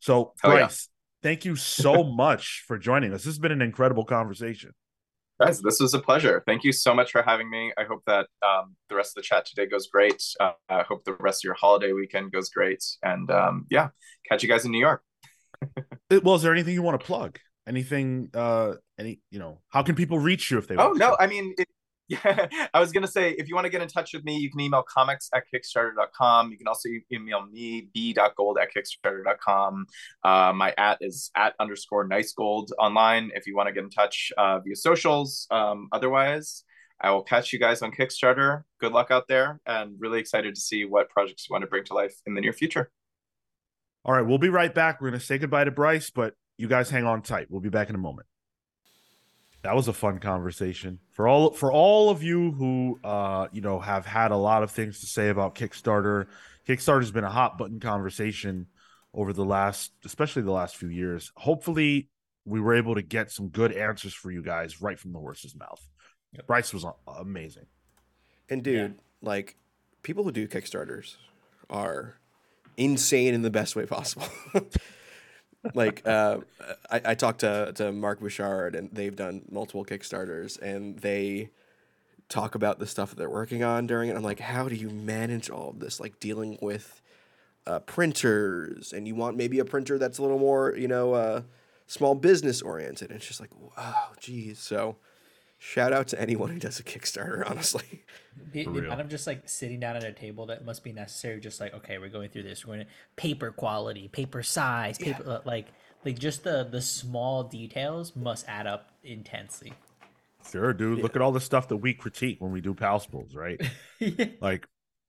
So, 0.00 0.32
Bryce, 0.42 0.88
yeah. 1.22 1.28
thank 1.28 1.44
you 1.44 1.54
so 1.54 2.02
much 2.02 2.64
for 2.66 2.76
joining 2.76 3.12
us. 3.12 3.20
This 3.20 3.26
has 3.26 3.38
been 3.38 3.52
an 3.52 3.62
incredible 3.62 4.04
conversation. 4.04 4.72
Guys, 5.40 5.60
this 5.60 5.78
was 5.78 5.94
a 5.94 6.00
pleasure. 6.00 6.42
Thank 6.46 6.64
you 6.64 6.72
so 6.72 6.92
much 6.92 7.12
for 7.12 7.22
having 7.22 7.48
me. 7.48 7.72
I 7.78 7.84
hope 7.84 8.02
that 8.06 8.26
um, 8.42 8.74
the 8.88 8.96
rest 8.96 9.10
of 9.10 9.22
the 9.22 9.22
chat 9.22 9.46
today 9.46 9.66
goes 9.66 9.86
great. 9.86 10.20
Uh, 10.40 10.52
I 10.68 10.82
hope 10.82 11.04
the 11.04 11.16
rest 11.20 11.40
of 11.40 11.44
your 11.44 11.54
holiday 11.54 11.92
weekend 11.92 12.32
goes 12.32 12.48
great. 12.48 12.84
And 13.04 13.30
um, 13.30 13.66
yeah, 13.70 13.90
catch 14.28 14.42
you 14.42 14.48
guys 14.48 14.64
in 14.64 14.72
New 14.72 14.80
York. 14.80 15.02
well, 16.22 16.34
is 16.34 16.42
there 16.42 16.52
anything 16.52 16.74
you 16.74 16.82
want 16.82 16.98
to 17.00 17.06
plug? 17.06 17.38
anything 17.68 18.30
uh 18.34 18.72
any 18.98 19.20
you 19.30 19.38
know 19.38 19.60
how 19.68 19.82
can 19.82 19.94
people 19.94 20.18
reach 20.18 20.50
you 20.50 20.56
if 20.56 20.66
they 20.66 20.76
oh 20.76 20.92
no 20.92 21.14
i 21.20 21.26
mean 21.26 21.54
it, 21.58 21.68
yeah 22.24 22.46
i 22.72 22.80
was 22.80 22.90
gonna 22.90 23.06
say 23.06 23.32
if 23.32 23.48
you 23.48 23.54
want 23.54 23.64
to 23.66 23.70
get 23.70 23.82
in 23.82 23.88
touch 23.88 24.14
with 24.14 24.24
me 24.24 24.38
you 24.38 24.50
can 24.50 24.60
email 24.60 24.82
comics 24.82 25.28
at 25.34 25.44
kickstarter.com 25.52 26.50
you 26.50 26.56
can 26.56 26.66
also 26.66 26.88
email 27.12 27.44
me 27.46 27.88
b.gold 27.92 28.58
at 28.58 28.68
kickstarter.com 28.74 29.86
uh, 30.24 30.52
my 30.54 30.72
at 30.78 30.98
is 31.00 31.30
at 31.36 31.54
underscore 31.60 32.06
nice 32.06 32.32
gold 32.32 32.72
online 32.78 33.30
if 33.34 33.46
you 33.46 33.54
want 33.54 33.66
to 33.66 33.72
get 33.72 33.84
in 33.84 33.90
touch 33.90 34.32
uh, 34.38 34.58
via 34.60 34.76
socials 34.76 35.46
um, 35.50 35.88
otherwise. 35.92 36.64
I 37.00 37.12
will 37.12 37.22
catch 37.22 37.52
you 37.52 37.60
guys 37.60 37.82
on 37.82 37.92
kickstarter. 37.92 38.64
Good 38.80 38.90
luck 38.92 39.12
out 39.12 39.28
there 39.28 39.60
and 39.66 39.94
really 40.00 40.18
excited 40.18 40.56
to 40.56 40.60
see 40.60 40.84
what 40.84 41.08
projects 41.10 41.46
you 41.48 41.52
want 41.52 41.62
to 41.62 41.68
bring 41.68 41.84
to 41.84 41.94
life 41.94 42.14
in 42.26 42.34
the 42.34 42.40
near 42.40 42.52
future. 42.52 42.90
All 44.04 44.14
right 44.14 44.26
we'll 44.26 44.38
be 44.38 44.48
right 44.48 44.74
back. 44.74 45.00
We're 45.00 45.10
going 45.10 45.20
to 45.20 45.24
say 45.24 45.38
goodbye 45.38 45.64
to 45.64 45.70
bryce 45.70 46.10
but 46.10 46.34
you 46.56 46.66
guys 46.66 46.90
hang 46.90 47.04
on 47.04 47.22
tight. 47.22 47.46
We'll 47.50 47.60
be 47.60 47.68
back 47.68 47.88
in 47.88 47.94
a 47.94 47.98
moment. 47.98 48.26
That 49.62 49.74
was 49.74 49.88
a 49.88 49.92
fun 49.92 50.18
conversation 50.18 51.00
for 51.10 51.26
all 51.26 51.50
for 51.50 51.72
all 51.72 52.10
of 52.10 52.22
you 52.22 52.52
who 52.52 53.00
uh 53.02 53.48
you 53.52 53.60
know 53.60 53.80
have 53.80 54.06
had 54.06 54.30
a 54.30 54.36
lot 54.36 54.62
of 54.62 54.70
things 54.70 55.00
to 55.00 55.06
say 55.06 55.28
about 55.28 55.54
Kickstarter. 55.54 56.26
Kickstarter's 56.66 57.10
been 57.10 57.24
a 57.24 57.30
hot 57.30 57.58
button 57.58 57.80
conversation 57.80 58.66
over 59.14 59.32
the 59.32 59.44
last, 59.44 59.92
especially 60.04 60.42
the 60.42 60.52
last 60.52 60.76
few 60.76 60.90
years. 60.90 61.32
Hopefully, 61.36 62.08
we 62.44 62.60
were 62.60 62.74
able 62.74 62.94
to 62.94 63.02
get 63.02 63.30
some 63.30 63.48
good 63.48 63.72
answers 63.72 64.14
for 64.14 64.30
you 64.30 64.42
guys 64.42 64.80
right 64.80 64.98
from 64.98 65.12
the 65.12 65.18
horse's 65.18 65.56
mouth. 65.56 65.80
Yep. 66.32 66.46
Bryce 66.46 66.72
was 66.72 66.84
amazing. 67.06 67.66
And 68.50 68.62
dude, 68.62 68.92
yeah. 68.92 68.96
like 69.22 69.56
people 70.02 70.24
who 70.24 70.32
do 70.32 70.46
Kickstarters 70.46 71.16
are 71.70 72.18
insane 72.76 73.34
in 73.34 73.42
the 73.42 73.50
best 73.50 73.76
way 73.76 73.86
possible. 73.86 74.28
like 75.74 76.06
uh, 76.06 76.38
I, 76.90 77.00
I 77.06 77.14
talked 77.14 77.40
to 77.40 77.72
to 77.76 77.92
Mark 77.92 78.20
Bouchard 78.20 78.74
and 78.74 78.90
they've 78.92 79.14
done 79.14 79.42
multiple 79.50 79.84
Kickstarters 79.84 80.60
and 80.60 80.98
they 80.98 81.50
talk 82.28 82.54
about 82.54 82.78
the 82.78 82.86
stuff 82.86 83.10
that 83.10 83.16
they're 83.16 83.30
working 83.30 83.62
on 83.62 83.86
during 83.86 84.10
it. 84.10 84.16
I'm 84.16 84.22
like, 84.22 84.40
how 84.40 84.68
do 84.68 84.74
you 84.74 84.90
manage 84.90 85.50
all 85.50 85.70
of 85.70 85.80
this? 85.80 85.98
Like 85.98 86.20
dealing 86.20 86.58
with 86.60 87.00
uh, 87.66 87.80
printers, 87.80 88.92
and 88.92 89.06
you 89.06 89.14
want 89.14 89.36
maybe 89.36 89.58
a 89.58 89.64
printer 89.64 89.98
that's 89.98 90.18
a 90.18 90.22
little 90.22 90.38
more, 90.38 90.74
you 90.76 90.88
know, 90.88 91.14
uh, 91.14 91.42
small 91.86 92.14
business 92.14 92.62
oriented. 92.62 93.10
And 93.10 93.18
it's 93.18 93.26
just 93.26 93.40
like, 93.40 93.50
wow, 93.76 94.08
geez. 94.20 94.58
So 94.58 94.96
shout 95.58 95.92
out 95.92 96.08
to 96.08 96.20
anyone 96.20 96.50
who 96.50 96.58
does 96.58 96.80
a 96.80 96.82
Kickstarter, 96.82 97.48
honestly. 97.48 98.04
The, 98.52 98.64
the 98.64 98.78
amount 98.78 99.00
of 99.00 99.08
just 99.08 99.26
like 99.26 99.48
sitting 99.48 99.80
down 99.80 99.96
at 99.96 100.04
a 100.04 100.12
table 100.12 100.46
that 100.46 100.64
must 100.64 100.84
be 100.84 100.92
necessary, 100.92 101.40
just 101.40 101.60
like, 101.60 101.74
okay, 101.74 101.98
we're 101.98 102.08
going 102.08 102.30
through 102.30 102.44
this. 102.44 102.64
We're 102.64 102.76
going 102.76 102.86
to 102.86 102.92
paper 103.16 103.50
quality, 103.50 104.08
paper 104.08 104.42
size, 104.42 104.96
paper, 104.96 105.22
yeah. 105.26 105.32
uh, 105.34 105.40
like, 105.44 105.66
like 106.04 106.18
just 106.18 106.44
the 106.44 106.66
the 106.70 106.80
small 106.80 107.44
details 107.44 108.14
must 108.16 108.48
add 108.48 108.66
up 108.66 108.92
intensely. 109.02 109.72
Sure, 110.50 110.72
dude. 110.72 110.98
Yeah. 110.98 111.02
Look 111.02 111.16
at 111.16 111.22
all 111.22 111.32
the 111.32 111.40
stuff 111.40 111.68
that 111.68 111.76
we 111.76 111.94
critique 111.94 112.40
when 112.40 112.52
we 112.52 112.60
do 112.60 112.74
Pals 112.74 113.06
Pulls, 113.06 113.34
right? 113.34 113.60
yeah. 113.98 114.26
Like 114.40 114.66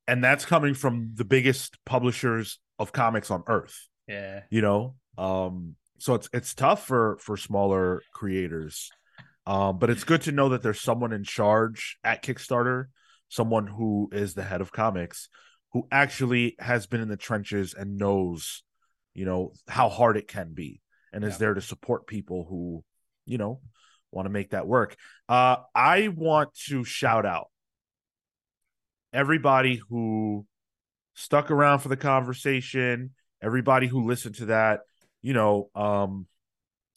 and 0.07 0.23
that's 0.23 0.43
coming 0.43 0.73
from 0.73 1.11
the 1.13 1.23
biggest 1.23 1.77
publishers 1.85 2.59
of 2.79 2.91
comics 2.91 3.29
on 3.29 3.43
earth. 3.47 3.87
Yeah. 4.07 4.41
You 4.49 4.61
know, 4.61 4.95
um 5.17 5.75
so 5.99 6.15
it's 6.15 6.29
it's 6.33 6.53
tough 6.53 6.85
for 6.87 7.17
for 7.21 7.37
smaller 7.37 8.01
creators. 8.13 8.89
Um 9.49 9.79
but 9.79 9.89
it's 9.89 10.03
good 10.03 10.21
to 10.23 10.31
know 10.31 10.49
that 10.49 10.61
there's 10.61 10.79
someone 10.79 11.11
in 11.11 11.23
charge 11.23 11.97
at 12.03 12.23
Kickstarter, 12.23 12.85
someone 13.29 13.65
who 13.65 14.09
is 14.11 14.33
the 14.35 14.43
head 14.43 14.61
of 14.61 14.71
comics 14.71 15.27
who 15.73 15.87
actually 15.91 16.55
has 16.59 16.87
been 16.87 17.01
in 17.01 17.09
the 17.09 17.17
trenches 17.17 17.73
and 17.73 17.97
knows, 17.97 18.63
you 19.13 19.25
know, 19.25 19.53
how 19.67 19.89
hard 19.89 20.17
it 20.17 20.27
can 20.27 20.53
be 20.53 20.81
and 21.11 21.23
is 21.23 21.33
yeah. 21.33 21.37
there 21.39 21.53
to 21.55 21.61
support 21.61 22.07
people 22.07 22.45
who, 22.47 22.83
you 23.25 23.37
know, 23.37 23.59
want 24.11 24.27
to 24.27 24.31
make 24.31 24.51
that 24.51 24.67
work. 24.67 24.95
Uh 25.27 25.57
I 25.73 26.09
want 26.09 26.53
to 26.67 26.83
shout 26.83 27.25
out 27.25 27.47
everybody 29.11 29.81
who 29.89 30.45
stuck 31.15 31.49
around 31.49 31.79
for 31.79 31.89
the 31.89 31.97
conversation, 31.97 33.15
everybody 33.41 33.87
who 33.87 34.05
listened 34.05 34.35
to 34.35 34.45
that. 34.45 34.81
You 35.21 35.33
know, 35.33 35.69
um, 35.75 36.27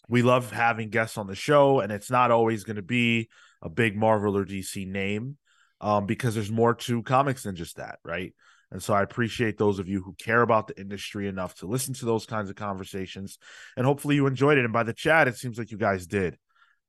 we 0.09 0.23
love 0.23 0.51
having 0.51 0.91
guests 0.91 1.19
on 1.19 1.27
the 1.27 1.35
show, 1.35 1.81
and 1.81 1.93
it's 1.93 2.11
not 2.11 2.31
always 2.31 2.65
going 2.65 2.77
to 2.77 2.83
be 2.83 3.29
a 3.61 3.69
big 3.69 3.97
Marvel 3.97 4.37
or 4.37 4.45
DC 4.45 4.87
name 4.87 5.37
um, 5.81 6.07
because 6.07 6.35
there's 6.35 6.51
more 6.51 6.75
to 6.75 7.03
comics 7.03 7.45
than 7.45 7.57
just 7.57 7.77
that, 7.77 7.99
right? 8.05 8.35
And 8.71 8.83
so 8.83 8.95
I 8.95 9.03
appreciate 9.03 9.59
those 9.59 9.79
of 9.79 9.89
you 9.89 10.03
who 10.03 10.15
care 10.15 10.41
about 10.41 10.67
the 10.67 10.81
industry 10.81 11.29
enough 11.29 11.55
to 11.57 11.67
listen 11.67 11.93
to 11.95 12.07
those 12.07 12.25
kinds 12.25 12.49
of 12.49 12.57
conversations. 12.57 13.39
And 13.77 13.85
hopefully 13.85 14.15
you 14.15 14.27
enjoyed 14.27 14.57
it. 14.57 14.65
And 14.65 14.73
by 14.73 14.83
the 14.83 14.95
chat, 14.95 15.29
it 15.29 15.37
seems 15.37 15.59
like 15.59 15.71
you 15.71 15.77
guys 15.77 16.07
did. 16.07 16.39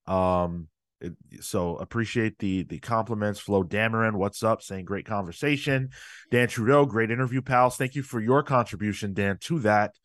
Um, 0.07 0.69
so 1.41 1.75
appreciate 1.75 2.39
the 2.39 2.63
the 2.63 2.79
compliments. 2.79 3.39
Flo 3.39 3.63
Dameron, 3.63 4.13
what's 4.13 4.43
up? 4.43 4.61
Saying 4.61 4.85
great 4.85 5.05
conversation. 5.05 5.89
Dan 6.31 6.47
Trudeau, 6.47 6.85
great 6.85 7.11
interview, 7.11 7.41
pals. 7.41 7.75
Thank 7.75 7.95
you 7.95 8.03
for 8.03 8.21
your 8.21 8.43
contribution, 8.43 9.13
Dan, 9.13 9.37
to 9.41 9.59
that 9.59 9.95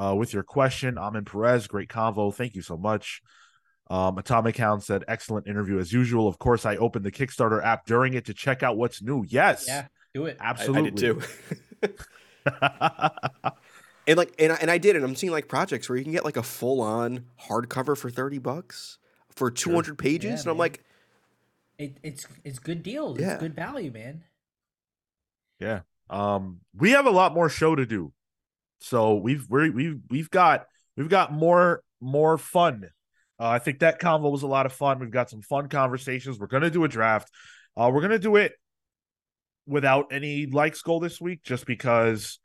uh, 0.00 0.14
with 0.14 0.32
your 0.32 0.42
question. 0.42 0.96
Amin 0.96 1.24
Perez, 1.24 1.66
great 1.66 1.88
convo. 1.88 2.32
Thank 2.32 2.54
you 2.54 2.62
so 2.62 2.76
much. 2.76 3.20
Um, 3.90 4.18
Atomic 4.18 4.56
Hound 4.58 4.82
said, 4.82 5.04
excellent 5.08 5.46
interview 5.46 5.78
as 5.78 5.92
usual. 5.92 6.28
Of 6.28 6.38
course, 6.38 6.66
I 6.66 6.76
opened 6.76 7.04
the 7.04 7.10
Kickstarter 7.10 7.64
app 7.64 7.86
during 7.86 8.14
it 8.14 8.26
to 8.26 8.34
check 8.34 8.62
out 8.62 8.76
what's 8.76 9.02
new. 9.02 9.24
Yes. 9.26 9.64
Yeah, 9.66 9.86
do 10.14 10.26
it. 10.26 10.36
Absolutely. 10.40 10.82
I, 10.82 10.84
I 10.84 10.90
did 10.90 10.96
too. 10.98 11.22
and 14.06 14.16
like 14.16 14.34
and 14.38 14.52
I, 14.52 14.56
and 14.56 14.70
I 14.70 14.78
did 14.78 14.96
and 14.96 15.04
I'm 15.04 15.16
seeing 15.16 15.32
like 15.32 15.48
projects 15.48 15.88
where 15.88 15.96
you 15.96 16.04
can 16.04 16.12
get 16.12 16.24
like 16.24 16.36
a 16.36 16.42
full 16.42 16.80
on 16.80 17.24
hardcover 17.48 17.96
for 17.96 18.10
30 18.10 18.38
bucks 18.38 18.98
for 19.30 19.50
200 19.50 19.84
sure. 19.86 19.94
pages, 19.94 20.24
yeah, 20.24 20.40
and 20.40 20.48
I'm 20.48 20.58
like, 20.58 20.84
it, 21.78 21.96
it's 22.02 22.26
it's 22.44 22.58
good 22.58 22.82
deals. 22.82 23.18
Yeah. 23.18 23.32
It's 23.32 23.40
good 23.40 23.54
value, 23.54 23.90
man. 23.90 24.24
Yeah. 25.60 25.80
Um, 26.10 26.60
we 26.74 26.92
have 26.92 27.06
a 27.06 27.10
lot 27.10 27.34
more 27.34 27.48
show 27.48 27.74
to 27.74 27.86
do, 27.86 28.12
so 28.80 29.16
we've 29.16 29.46
we 29.48 29.70
we've 29.70 30.00
we've 30.08 30.30
got 30.30 30.66
we've 30.96 31.08
got 31.08 31.32
more 31.32 31.82
more 32.00 32.38
fun. 32.38 32.88
Uh, 33.40 33.48
I 33.48 33.58
think 33.58 33.80
that 33.80 34.00
convo 34.00 34.30
was 34.30 34.42
a 34.42 34.48
lot 34.48 34.66
of 34.66 34.72
fun. 34.72 34.98
We've 34.98 35.10
got 35.10 35.30
some 35.30 35.42
fun 35.42 35.68
conversations. 35.68 36.38
We're 36.38 36.46
gonna 36.46 36.70
do 36.70 36.84
a 36.84 36.88
draft. 36.88 37.30
Uh, 37.76 37.90
we're 37.92 38.02
gonna 38.02 38.18
do 38.18 38.36
it 38.36 38.52
without 39.66 40.12
any 40.12 40.46
likes 40.46 40.82
goal 40.82 41.00
this 41.00 41.20
week, 41.20 41.42
just 41.42 41.66
because 41.66 42.38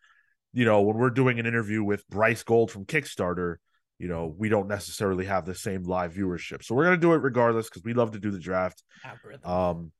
you 0.53 0.65
know 0.65 0.81
when 0.81 0.97
we're 0.97 1.09
doing 1.09 1.39
an 1.39 1.45
interview 1.45 1.84
with 1.84 2.07
Bryce 2.09 2.43
Gold 2.43 2.71
from 2.71 2.86
Kickstarter 2.86 3.57
you 3.99 4.09
know, 4.09 4.36
we 4.38 4.49
don't 4.49 4.67
necessarily 4.67 5.25
have 5.25 5.45
the 5.45 5.55
same 5.55 5.84
live 5.84 6.13
viewership. 6.13 6.61
So 6.61 6.75
we're 6.75 6.84
gonna 6.84 6.97
do 6.97 7.13
it 7.13 7.21
regardless 7.21 7.69
because 7.69 7.84
we 7.84 7.93
love 7.93 8.11
to 8.11 8.19
do 8.19 8.31
the 8.31 8.39
draft. 8.39 8.84
Algorithm. 9.05 9.49
Um, 9.49 9.91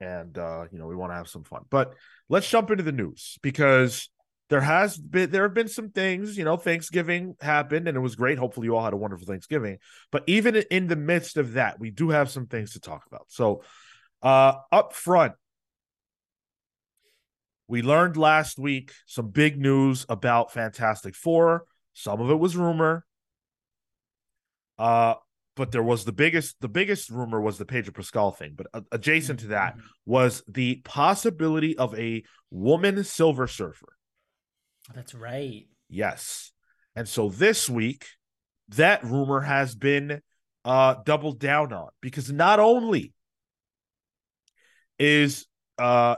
and 0.00 0.36
uh, 0.36 0.64
you 0.70 0.78
know, 0.78 0.86
we 0.86 0.94
want 0.94 1.12
to 1.12 1.16
have 1.16 1.28
some 1.28 1.44
fun. 1.44 1.62
But 1.70 1.94
let's 2.28 2.48
jump 2.48 2.70
into 2.70 2.82
the 2.82 2.92
news 2.92 3.38
because 3.42 4.10
there 4.50 4.60
has 4.60 4.98
been 4.98 5.30
there 5.30 5.44
have 5.44 5.54
been 5.54 5.68
some 5.68 5.90
things, 5.90 6.36
you 6.36 6.44
know, 6.44 6.56
Thanksgiving 6.56 7.36
happened 7.40 7.86
and 7.86 7.96
it 7.96 8.00
was 8.00 8.16
great. 8.16 8.36
Hopefully 8.36 8.66
you 8.66 8.76
all 8.76 8.84
had 8.84 8.92
a 8.92 8.98
wonderful 8.98 9.26
Thanksgiving. 9.26 9.78
But 10.10 10.24
even 10.26 10.56
in 10.70 10.88
the 10.88 10.96
midst 10.96 11.36
of 11.36 11.52
that, 11.52 11.78
we 11.78 11.90
do 11.90 12.10
have 12.10 12.30
some 12.30 12.46
things 12.46 12.72
to 12.72 12.80
talk 12.80 13.06
about. 13.06 13.26
So 13.28 13.62
uh 14.22 14.54
up 14.72 14.92
front, 14.92 15.34
we 17.68 17.82
learned 17.82 18.16
last 18.16 18.58
week 18.58 18.92
some 19.06 19.30
big 19.30 19.58
news 19.58 20.04
about 20.08 20.52
Fantastic 20.52 21.14
Four. 21.14 21.64
Some 21.92 22.20
of 22.20 22.28
it 22.30 22.38
was 22.38 22.56
rumor, 22.56 23.04
uh, 24.78 25.14
but 25.54 25.70
there 25.70 25.82
was 25.82 26.04
the 26.04 26.12
biggest 26.12 26.56
the 26.60 26.68
biggest 26.68 27.08
rumor 27.10 27.40
was 27.40 27.56
the 27.56 27.64
Pedro 27.64 27.92
Pascal 27.92 28.32
thing. 28.32 28.54
But 28.56 28.66
uh, 28.74 28.80
adjacent 28.90 29.40
to 29.40 29.46
that 29.48 29.74
mm-hmm. 29.74 29.86
was 30.06 30.42
the 30.48 30.76
possibility 30.84 31.78
of 31.78 31.96
a 31.96 32.24
woman 32.50 33.04
Silver 33.04 33.46
Surfer. 33.46 33.94
That's 34.94 35.14
right. 35.14 35.66
Yes. 35.88 36.52
And 36.96 37.08
so 37.08 37.28
this 37.28 37.68
week, 37.68 38.06
that 38.70 39.04
rumor 39.04 39.40
has 39.40 39.74
been 39.74 40.20
uh 40.64 40.94
doubled 41.06 41.40
down 41.40 41.72
on 41.72 41.88
because 42.02 42.30
not 42.30 42.60
only 42.60 43.14
is 44.98 45.46
uh 45.78 46.16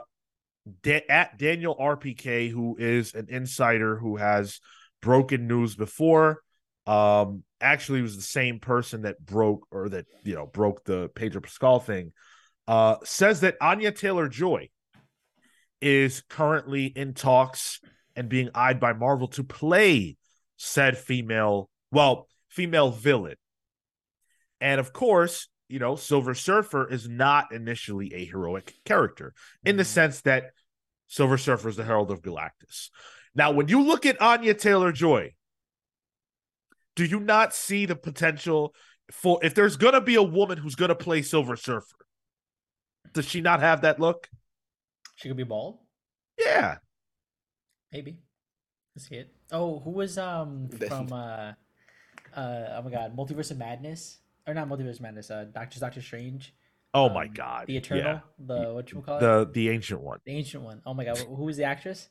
da- 0.81 1.05
at 1.09 1.37
Daniel 1.37 1.75
RPK, 1.79 2.51
who 2.51 2.75
is 2.77 3.13
an 3.13 3.27
insider 3.29 3.97
who 3.97 4.17
has 4.17 4.59
broken 5.01 5.47
news 5.47 5.75
before, 5.75 6.41
um 6.85 7.43
actually 7.61 8.01
was 8.01 8.15
the 8.15 8.21
same 8.21 8.59
person 8.59 9.03
that 9.03 9.23
broke 9.25 9.65
or 9.71 9.87
that 9.89 10.05
you 10.23 10.35
know 10.35 10.45
broke 10.45 10.83
the 10.83 11.09
Pedro 11.15 11.39
Pascal 11.41 11.79
thing 11.79 12.11
uh 12.67 12.97
says 13.05 13.39
that 13.41 13.55
Anya 13.61 13.91
Taylor-Joy 13.91 14.69
is 15.81 16.23
currently 16.29 16.85
in 16.85 17.13
talks 17.13 17.79
and 18.15 18.29
being 18.29 18.49
eyed 18.53 18.79
by 18.79 18.93
Marvel 18.93 19.27
to 19.29 19.43
play 19.43 20.17
said 20.57 20.97
female 20.97 21.69
well 21.91 22.27
female 22.49 22.91
villain 22.91 23.35
and 24.61 24.79
of 24.79 24.93
course 24.93 25.49
you 25.67 25.79
know 25.79 25.95
Silver 25.95 26.33
Surfer 26.33 26.87
is 26.87 27.09
not 27.09 27.51
initially 27.51 28.13
a 28.13 28.25
heroic 28.25 28.73
character 28.85 29.33
in 29.65 29.77
the 29.77 29.83
mm-hmm. 29.83 29.89
sense 29.89 30.21
that 30.21 30.51
Silver 31.07 31.37
Surfer 31.37 31.69
is 31.69 31.75
the 31.75 31.83
herald 31.83 32.11
of 32.11 32.21
Galactus 32.21 32.89
now 33.35 33.51
when 33.51 33.67
you 33.67 33.81
look 33.81 34.05
at 34.05 34.21
Anya 34.21 34.53
Taylor-Joy 34.53 35.33
do 36.95 37.05
you 37.05 37.19
not 37.19 37.53
see 37.53 37.85
the 37.85 37.95
potential 37.95 38.75
for 39.11 39.39
if 39.43 39.53
there's 39.53 39.77
gonna 39.77 40.01
be 40.01 40.15
a 40.15 40.23
woman 40.23 40.57
who's 40.57 40.75
gonna 40.75 40.95
play 40.95 41.21
Silver 41.21 41.55
Surfer? 41.55 41.97
Does 43.13 43.27
she 43.27 43.41
not 43.41 43.59
have 43.59 43.81
that 43.81 43.99
look? 43.99 44.27
She 45.15 45.27
could 45.27 45.37
be 45.37 45.43
bald. 45.43 45.79
Yeah, 46.39 46.77
maybe. 47.93 48.17
Let's 48.95 49.07
see 49.07 49.15
it. 49.15 49.33
Oh, 49.51 49.79
who 49.79 49.91
was 49.91 50.17
um 50.17 50.69
from 50.87 51.13
uh 51.13 51.53
uh 52.35 52.65
oh 52.75 52.81
my 52.83 52.91
god, 52.91 53.15
Multiverse 53.15 53.51
of 53.51 53.57
Madness 53.57 54.19
or 54.47 54.53
not 54.53 54.67
Multiverse 54.67 54.95
of 54.95 55.01
Madness? 55.01 55.31
Uh, 55.31 55.45
Doctor 55.53 55.79
Doctor 55.79 56.01
Strange. 56.01 56.53
Oh 56.93 57.07
um, 57.07 57.13
my 57.13 57.27
god, 57.27 57.67
the 57.67 57.77
Eternal, 57.77 58.03
yeah. 58.03 58.19
the 58.37 58.73
what 58.73 58.91
you 58.91 59.01
call 59.01 59.17
it? 59.17 59.21
The 59.21 59.49
the 59.51 59.69
ancient 59.69 60.01
one. 60.01 60.19
The 60.25 60.35
ancient 60.35 60.63
one. 60.63 60.81
Oh 60.85 60.93
my 60.93 61.05
god, 61.05 61.17
who 61.17 61.43
was 61.43 61.57
the 61.57 61.63
actress? 61.63 62.09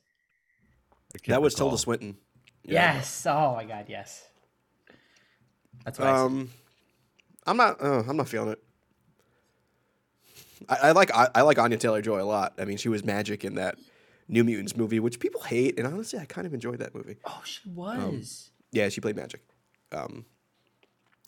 That 1.27 1.43
was 1.43 1.55
recall. 1.55 1.69
Tilda 1.69 1.81
Swinton. 1.81 2.17
Yeah. 2.65 2.95
Yes. 2.95 3.27
Oh 3.27 3.55
my 3.55 3.65
god, 3.65 3.87
yes. 3.89 4.27
That's 5.85 5.99
what 5.99 6.09
um, 6.09 6.51
I'm 7.47 7.57
not. 7.57 7.83
Uh, 7.83 8.03
I'm 8.09 8.17
not 8.17 8.29
feeling 8.29 8.51
it. 8.51 8.63
I, 10.69 10.77
I 10.89 10.93
like 10.93 11.15
I, 11.15 11.29
I, 11.35 11.43
like 11.43 11.59
Anya 11.59 11.77
Taylor 11.77 12.03
Joy 12.03 12.23
a 12.23 12.25
lot. 12.25 12.55
I 12.59 12.65
mean, 12.65 12.77
she 12.77 12.89
was 12.89 13.05
magic 13.05 13.45
in 13.45 13.57
that 13.57 13.77
New 14.29 14.45
Mutants 14.45 14.77
movie, 14.77 15.01
which 15.01 15.21
people 15.21 15.43
hate, 15.43 15.79
and 15.79 15.87
honestly, 15.87 16.19
I 16.19 16.25
kind 16.25 16.47
of 16.47 16.55
enjoyed 16.55 16.79
that 16.79 16.95
movie. 16.95 17.17
Oh, 17.25 17.43
she 17.45 17.61
um, 17.69 17.75
was. 17.75 18.51
Um, 18.51 18.67
yeah, 18.73 18.89
she 18.89 19.01
played 19.01 19.17
Magik, 19.17 19.41
Um, 19.93 20.25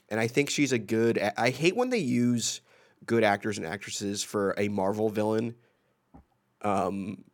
and 0.08 0.18
I 0.18 0.26
think 0.26 0.50
she's 0.50 0.72
a 0.72 0.78
good. 0.78 1.18
I 1.36 1.50
hate 1.50 1.76
when 1.76 1.90
they 1.90 1.98
use 1.98 2.60
good 3.06 3.24
actors 3.24 3.58
and 3.58 3.66
actresses 3.66 4.22
for 4.22 4.54
a 4.56 4.68
Marvel 4.68 5.10
villain. 5.10 5.54
Um, 6.62 7.24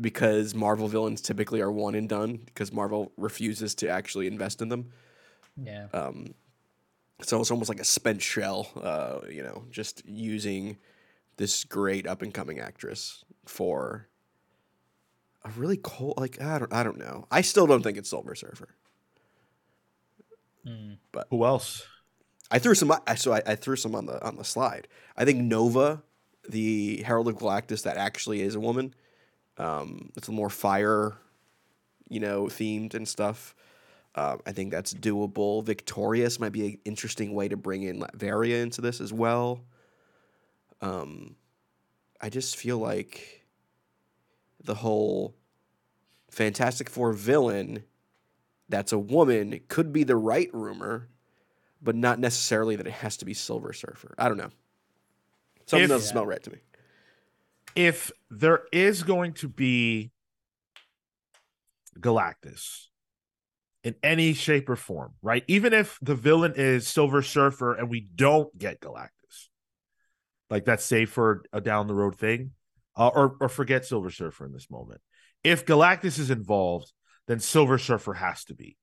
because 0.00 0.54
Marvel 0.54 0.88
villains 0.88 1.20
typically 1.20 1.60
are 1.60 1.70
one 1.70 1.94
and 1.94 2.08
done 2.08 2.40
because 2.46 2.72
Marvel 2.72 3.12
refuses 3.16 3.74
to 3.76 3.88
actually 3.88 4.26
invest 4.26 4.62
in 4.62 4.68
them. 4.68 4.92
Yeah. 5.56 5.86
Um, 5.92 6.34
so 7.22 7.40
it's 7.40 7.50
almost 7.50 7.68
like 7.68 7.80
a 7.80 7.84
spent 7.84 8.22
shell, 8.22 8.68
uh, 8.82 9.26
you 9.30 9.42
know, 9.42 9.64
just 9.70 10.02
using 10.06 10.78
this 11.36 11.64
great 11.64 12.06
up 12.06 12.22
and 12.22 12.32
coming 12.32 12.60
actress 12.60 13.24
for 13.44 14.08
a 15.44 15.50
really 15.50 15.76
cold, 15.76 16.14
like 16.18 16.40
I 16.40 16.58
don't, 16.58 16.72
I 16.72 16.82
don't 16.82 16.98
know. 16.98 17.26
I 17.30 17.40
still 17.40 17.66
don't 17.66 17.82
think 17.82 17.96
it's 17.98 18.10
Silver 18.10 18.34
Surfer. 18.34 18.68
Mm. 20.66 20.98
But 21.12 21.26
who 21.30 21.44
else? 21.44 21.86
I 22.50 22.58
threw 22.58 22.74
some. 22.74 22.92
So 23.16 23.32
I, 23.32 23.42
I 23.46 23.54
threw 23.54 23.76
some 23.76 23.94
on 23.94 24.06
the 24.06 24.22
on 24.24 24.36
the 24.36 24.44
slide. 24.44 24.88
I 25.16 25.24
think 25.24 25.40
Nova, 25.40 26.02
the 26.48 27.02
Herald 27.06 27.28
of 27.28 27.36
Galactus, 27.36 27.84
that 27.84 27.96
actually 27.96 28.42
is 28.42 28.54
a 28.54 28.60
woman. 28.60 28.94
Um, 29.56 30.10
it's 30.16 30.28
a 30.28 30.32
more 30.32 30.50
fire, 30.50 31.16
you 32.08 32.20
know, 32.20 32.44
themed 32.44 32.94
and 32.94 33.06
stuff. 33.06 33.54
Uh, 34.14 34.38
I 34.44 34.52
think 34.52 34.72
that's 34.72 34.92
doable. 34.92 35.62
Victorious 35.64 36.40
might 36.40 36.52
be 36.52 36.66
an 36.66 36.78
interesting 36.84 37.32
way 37.32 37.48
to 37.48 37.56
bring 37.56 37.84
in 37.84 38.00
Latveria 38.00 38.62
into 38.62 38.80
this 38.80 39.00
as 39.00 39.12
well. 39.12 39.64
Um, 40.80 41.36
I 42.20 42.28
just 42.28 42.56
feel 42.56 42.78
like 42.78 43.39
the 44.62 44.74
whole 44.74 45.34
Fantastic 46.30 46.88
Four 46.88 47.12
villain 47.12 47.84
that's 48.68 48.92
a 48.92 48.98
woman 48.98 49.60
could 49.68 49.92
be 49.92 50.04
the 50.04 50.16
right 50.16 50.48
rumor, 50.52 51.08
but 51.82 51.96
not 51.96 52.18
necessarily 52.20 52.76
that 52.76 52.86
it 52.86 52.92
has 52.92 53.16
to 53.18 53.24
be 53.24 53.34
Silver 53.34 53.72
Surfer. 53.72 54.14
I 54.16 54.28
don't 54.28 54.38
know. 54.38 54.50
Something 55.66 55.84
if, 55.84 55.90
doesn't 55.90 56.06
yeah. 56.06 56.12
smell 56.12 56.26
right 56.26 56.42
to 56.42 56.50
me. 56.50 56.58
If 57.74 58.12
there 58.30 58.62
is 58.72 59.02
going 59.02 59.34
to 59.34 59.48
be 59.48 60.12
Galactus, 61.98 62.86
in 63.82 63.94
any 64.02 64.34
shape 64.34 64.68
or 64.68 64.76
form, 64.76 65.14
right? 65.22 65.44
Even 65.48 65.72
if 65.72 65.98
the 66.02 66.14
villain 66.14 66.54
is 66.56 66.86
Silver 66.86 67.22
Surfer 67.22 67.74
and 67.74 67.88
we 67.88 68.00
don't 68.00 68.56
get 68.58 68.80
Galactus, 68.80 69.48
like 70.50 70.64
that's 70.64 70.84
safe 70.84 71.10
for 71.10 71.42
a 71.52 71.60
down 71.60 71.86
the 71.86 71.94
road 71.94 72.16
thing, 72.16 72.52
uh, 72.96 73.08
or 73.08 73.36
or 73.40 73.48
forget 73.48 73.84
Silver 73.84 74.10
Surfer 74.10 74.46
in 74.46 74.52
this 74.52 74.70
moment. 74.70 75.00
If 75.42 75.66
Galactus 75.66 76.18
is 76.18 76.30
involved, 76.30 76.92
then 77.26 77.40
Silver 77.40 77.78
Surfer 77.78 78.14
has 78.14 78.44
to 78.44 78.54
be. 78.54 78.76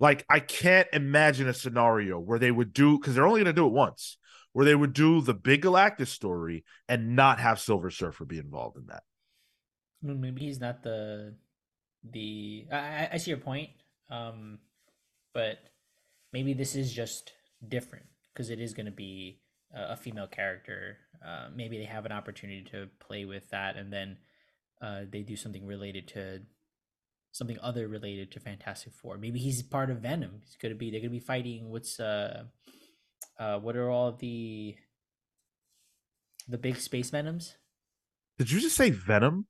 Like 0.00 0.24
I 0.28 0.40
can't 0.40 0.88
imagine 0.92 1.48
a 1.48 1.54
scenario 1.54 2.18
where 2.18 2.38
they 2.38 2.50
would 2.50 2.72
do 2.72 2.98
because 2.98 3.14
they're 3.14 3.26
only 3.26 3.40
going 3.40 3.54
to 3.54 3.60
do 3.60 3.66
it 3.66 3.72
once, 3.72 4.18
where 4.52 4.64
they 4.64 4.74
would 4.74 4.92
do 4.92 5.20
the 5.20 5.34
big 5.34 5.62
Galactus 5.62 6.08
story 6.08 6.64
and 6.88 7.16
not 7.16 7.38
have 7.38 7.60
Silver 7.60 7.90
Surfer 7.90 8.24
be 8.24 8.38
involved 8.38 8.76
in 8.76 8.86
that. 8.86 9.02
Maybe 10.02 10.42
he's 10.42 10.60
not 10.60 10.82
the 10.82 11.34
the 12.12 12.66
I, 12.70 13.08
I 13.12 13.16
see 13.16 13.30
your 13.30 13.38
point 13.38 13.70
um 14.10 14.58
but 15.32 15.58
maybe 16.32 16.52
this 16.52 16.76
is 16.76 16.92
just 16.92 17.32
different 17.66 18.04
because 18.32 18.50
it 18.50 18.60
is 18.60 18.74
going 18.74 18.86
to 18.86 18.92
be 18.92 19.40
a, 19.74 19.92
a, 19.92 19.96
female 19.96 20.26
character 20.26 20.98
uh, 21.26 21.48
maybe 21.54 21.78
they 21.78 21.84
have 21.84 22.06
an 22.06 22.12
opportunity 22.12 22.64
to 22.70 22.88
play 23.00 23.24
with 23.24 23.48
that 23.50 23.76
and 23.76 23.92
then 23.92 24.16
uh, 24.82 25.00
they 25.10 25.22
do 25.22 25.36
something 25.36 25.66
related 25.66 26.06
to 26.08 26.40
something 27.32 27.58
other 27.62 27.88
related 27.88 28.30
to 28.30 28.40
fantastic 28.40 28.92
four 28.92 29.16
maybe 29.18 29.38
he's 29.38 29.62
part 29.62 29.90
of 29.90 29.98
venom 29.98 30.40
he's 30.44 30.56
going 30.56 30.72
to 30.72 30.78
be 30.78 30.90
they're 30.90 31.00
going 31.00 31.10
to 31.10 31.18
be 31.18 31.20
fighting 31.20 31.70
what's 31.70 31.98
uh 31.98 32.44
uh 33.38 33.58
what 33.58 33.76
are 33.76 33.90
all 33.90 34.12
the 34.12 34.76
the 36.48 36.58
big 36.58 36.76
space 36.76 37.10
venoms 37.10 37.56
did 38.38 38.50
you 38.50 38.60
just 38.60 38.76
say 38.76 38.90
venom 38.90 39.46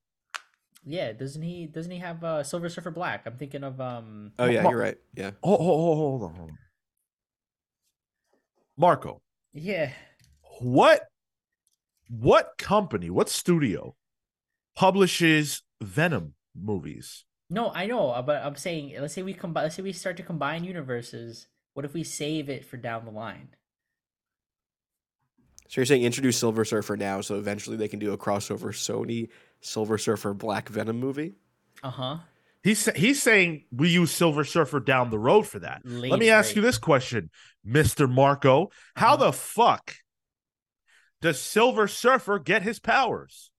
yeah, 0.86 1.12
doesn't 1.12 1.42
he? 1.42 1.66
Doesn't 1.66 1.90
he 1.90 1.98
have 1.98 2.22
uh, 2.22 2.42
Silver 2.42 2.68
Surfer 2.68 2.90
Black? 2.90 3.22
I'm 3.26 3.36
thinking 3.36 3.64
of 3.64 3.80
um. 3.80 4.32
Oh 4.38 4.44
yeah, 4.44 4.68
you're 4.68 4.78
right. 4.78 4.98
Yeah. 5.14 5.30
Oh 5.42 5.56
hold, 5.56 5.98
hold 5.98 6.22
on, 6.22 6.34
hold 6.36 6.50
on. 6.50 6.58
Marco. 8.76 9.20
Yeah. 9.52 9.92
What? 10.61 11.02
What 12.09 12.59
company? 12.59 13.11
What 13.11 13.28
studio 13.28 13.96
publishes 14.76 15.62
Venom 15.80 16.34
movies? 16.55 17.24
No, 17.50 17.70
I 17.74 17.86
know, 17.86 18.11
uh, 18.11 18.22
but 18.22 18.42
I'm 18.44 18.57
saying, 18.57 18.94
let's 19.00 19.14
say 19.14 19.22
we 19.22 19.34
combine. 19.34 19.64
Let's 19.64 19.76
say 19.76 19.82
we 19.82 19.92
start 19.92 20.16
to 20.16 20.22
combine 20.22 20.64
universes. 20.64 21.46
What 21.74 21.84
if 21.84 21.92
we 21.92 22.05
save 22.05 22.48
it 22.48 22.64
for 22.64 22.76
down 22.76 23.05
the 23.05 23.11
line? 23.11 23.48
So 25.68 25.80
you're 25.80 25.86
saying 25.86 26.02
introduce 26.02 26.36
Silver 26.36 26.64
Surfer 26.64 26.96
now, 26.96 27.20
so 27.20 27.36
eventually 27.36 27.76
they 27.76 27.88
can 27.88 27.98
do 27.98 28.12
a 28.12 28.18
crossover 28.18 28.68
Sony 28.68 29.28
Silver 29.61 29.98
Surfer 29.98 30.34
Black 30.34 30.68
Venom 30.68 31.00
movie. 31.00 31.34
Uh 31.82 31.90
huh. 31.90 32.16
He's 32.62 32.86
he's 32.96 33.22
saying 33.22 33.64
we 33.70 33.88
use 33.88 34.11
Silver 34.11 34.44
Surfer 34.44 34.80
down 34.80 35.11
the 35.11 35.18
road 35.18 35.46
for 35.46 35.59
that. 35.59 35.82
Late, 35.84 36.11
Let 36.11 36.20
me 36.20 36.30
ask 36.30 36.50
late. 36.50 36.57
you 36.57 36.62
this 36.62 36.78
question, 36.78 37.30
Mister 37.64 38.07
Marco: 38.07 38.70
How 38.94 39.14
uh-huh. 39.14 39.26
the 39.26 39.32
fuck 39.32 39.94
does 41.24 41.40
Silver 41.40 41.88
Surfer 41.88 42.38
get 42.38 42.62
his 42.62 42.78
powers? 42.78 43.50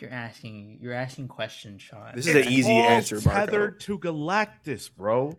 You're 0.00 0.10
asking 0.10 0.78
you're 0.82 0.92
asking 0.92 1.28
questions, 1.28 1.82
Sean. 1.82 2.12
This 2.14 2.26
is 2.26 2.34
an 2.34 2.52
easy 2.52 2.72
answer, 2.72 3.20
Marco. 3.24 3.46
Tethered 3.46 3.80
to 3.80 3.98
Galactus, 3.98 4.90
bro 4.94 5.38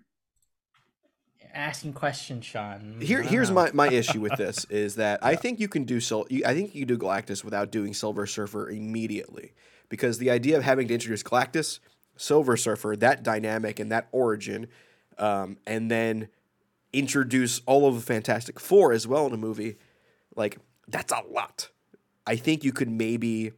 asking 1.53 1.93
questions, 1.93 2.45
Sean. 2.45 2.97
Here, 3.01 3.21
here's 3.21 3.51
my, 3.51 3.71
my 3.73 3.89
issue 3.89 4.21
with 4.21 4.33
this 4.37 4.65
is 4.65 4.95
that 4.95 5.19
yeah. 5.21 5.27
I 5.27 5.35
think 5.35 5.59
you 5.59 5.67
can 5.67 5.83
do 5.83 5.99
so. 5.99 6.25
I 6.45 6.53
think 6.53 6.73
you 6.75 6.85
can 6.85 6.95
do 6.95 7.03
Galactus 7.03 7.43
without 7.43 7.71
doing 7.71 7.93
Silver 7.93 8.27
Surfer 8.27 8.69
immediately, 8.69 9.53
because 9.89 10.19
the 10.19 10.29
idea 10.29 10.57
of 10.57 10.63
having 10.63 10.87
to 10.87 10.93
introduce 10.93 11.23
Galactus, 11.23 11.79
Silver 12.15 12.55
Surfer, 12.55 12.95
that 12.97 13.23
dynamic 13.23 13.79
and 13.79 13.91
that 13.91 14.07
origin, 14.11 14.67
um, 15.17 15.57
and 15.65 15.91
then 15.91 16.29
introduce 16.93 17.61
all 17.65 17.87
of 17.87 17.95
the 17.95 18.01
Fantastic 18.01 18.59
Four 18.59 18.93
as 18.93 19.07
well 19.07 19.25
in 19.27 19.33
a 19.33 19.37
movie, 19.37 19.77
like 20.37 20.57
that's 20.87 21.11
a 21.11 21.21
lot. 21.29 21.69
I 22.25 22.37
think 22.37 22.63
you 22.63 22.71
could 22.71 22.89
maybe 22.89 23.51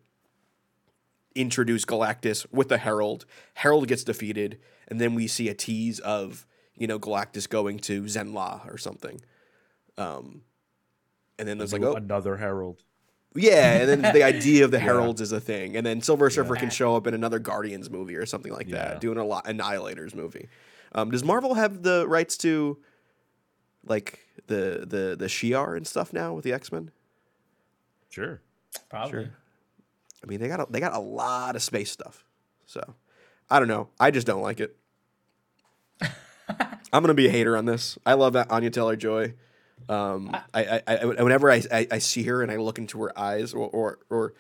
introduce 1.36 1.86
Galactus 1.86 2.48
with 2.52 2.70
the 2.70 2.80
Herald. 2.80 3.26
Herald 3.54 3.88
gets 3.88 4.04
defeated, 4.04 4.60
and 4.88 5.00
then 5.00 5.14
we 5.14 5.28
see 5.28 5.50
a 5.50 5.54
tease 5.54 6.00
of 6.00 6.48
you 6.80 6.88
know, 6.88 6.98
Galactus 6.98 7.48
going 7.48 7.78
to 7.80 8.04
Zenn-La 8.04 8.62
or 8.68 8.78
something. 8.78 9.22
Um, 9.98 10.42
and 11.38 11.48
then 11.48 11.58
there's 11.58 11.74
like 11.74 11.84
oh, 11.84 11.94
another 11.94 12.38
Herald. 12.38 12.82
Yeah, 13.36 13.82
and 13.82 14.04
then 14.04 14.14
the 14.14 14.24
idea 14.24 14.66
of 14.66 14.72
the 14.72 14.78
yeah. 14.80 14.86
Heralds 14.86 15.22
is 15.22 15.32
a 15.32 15.40
thing, 15.40 15.76
and 15.76 15.86
then 15.86 16.02
Silver 16.02 16.32
Surfer 16.32 16.56
yeah. 16.56 16.62
can 16.62 16.70
show 16.72 16.96
up 16.96 17.06
in 17.06 17.14
another 17.14 17.38
Guardians 17.38 17.90
movie 17.90 18.16
or 18.16 18.26
something 18.26 18.52
like 18.52 18.68
yeah. 18.68 18.76
that, 18.76 19.02
doing 19.02 19.18
a 19.18 19.24
lot 19.24 19.46
Annihilators 19.46 20.16
movie. 20.16 20.48
Um, 20.94 21.12
does 21.12 21.24
Marvel 21.24 21.54
have 21.54 21.84
the 21.84 22.08
rights 22.08 22.38
to 22.38 22.80
like 23.86 24.26
the 24.48 24.86
the 24.88 25.16
the 25.18 25.26
Shi'ar 25.26 25.76
and 25.76 25.86
stuff 25.86 26.14
now 26.14 26.34
with 26.34 26.44
the 26.44 26.54
X 26.54 26.72
Men? 26.72 26.92
Sure, 28.10 28.42
probably. 28.90 29.12
Sure. 29.12 29.34
I 30.24 30.28
mean, 30.28 30.40
they 30.40 30.48
got 30.48 30.60
a, 30.60 30.68
they 30.70 30.80
got 30.80 30.94
a 30.94 31.00
lot 31.00 31.56
of 31.56 31.62
space 31.62 31.92
stuff, 31.92 32.26
so 32.66 32.96
I 33.50 33.60
don't 33.60 33.68
know. 33.68 33.90
I 34.00 34.12
just 34.12 34.28
don't 34.28 34.42
like 34.42 34.60
it. 34.60 34.76
I'm 36.02 37.04
gonna 37.04 37.14
be 37.14 37.28
a 37.28 37.32
hater 37.32 37.56
on 37.56 37.66
this. 37.66 37.98
I 38.06 38.14
love 38.14 38.34
that 38.34 38.52
Anya 38.52 38.70
Taylor 38.70 38.96
Joy. 38.96 39.34
Um, 39.88 40.36
I, 40.54 40.82
I, 40.86 40.98
I, 40.98 41.06
whenever 41.06 41.50
I, 41.50 41.64
I, 41.72 41.88
I, 41.90 41.98
see 42.00 42.24
her 42.24 42.44
and 42.44 42.52
I 42.52 42.58
look 42.58 42.78
into 42.78 43.02
her 43.02 43.18
eyes, 43.18 43.54
or, 43.54 43.70
or, 43.70 44.00
or 44.10 44.34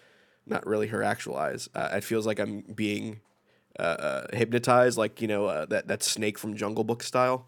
not 0.46 0.68
really 0.68 0.88
her 0.88 1.02
actual 1.02 1.38
eyes, 1.38 1.70
uh, 1.74 1.90
it 1.94 2.04
feels 2.04 2.28
like 2.28 2.40
I'm 2.40 2.62
being 2.62 3.22
uh, 3.80 3.82
uh, 3.82 4.28
hypnotized, 4.36 4.98
like 4.98 5.22
you 5.22 5.28
know 5.28 5.46
uh, 5.46 5.66
that 5.68 5.88
that 5.88 6.04
snake 6.04 6.38
from 6.38 6.56
Jungle 6.56 6.84
Book 6.84 7.02
style. 7.02 7.48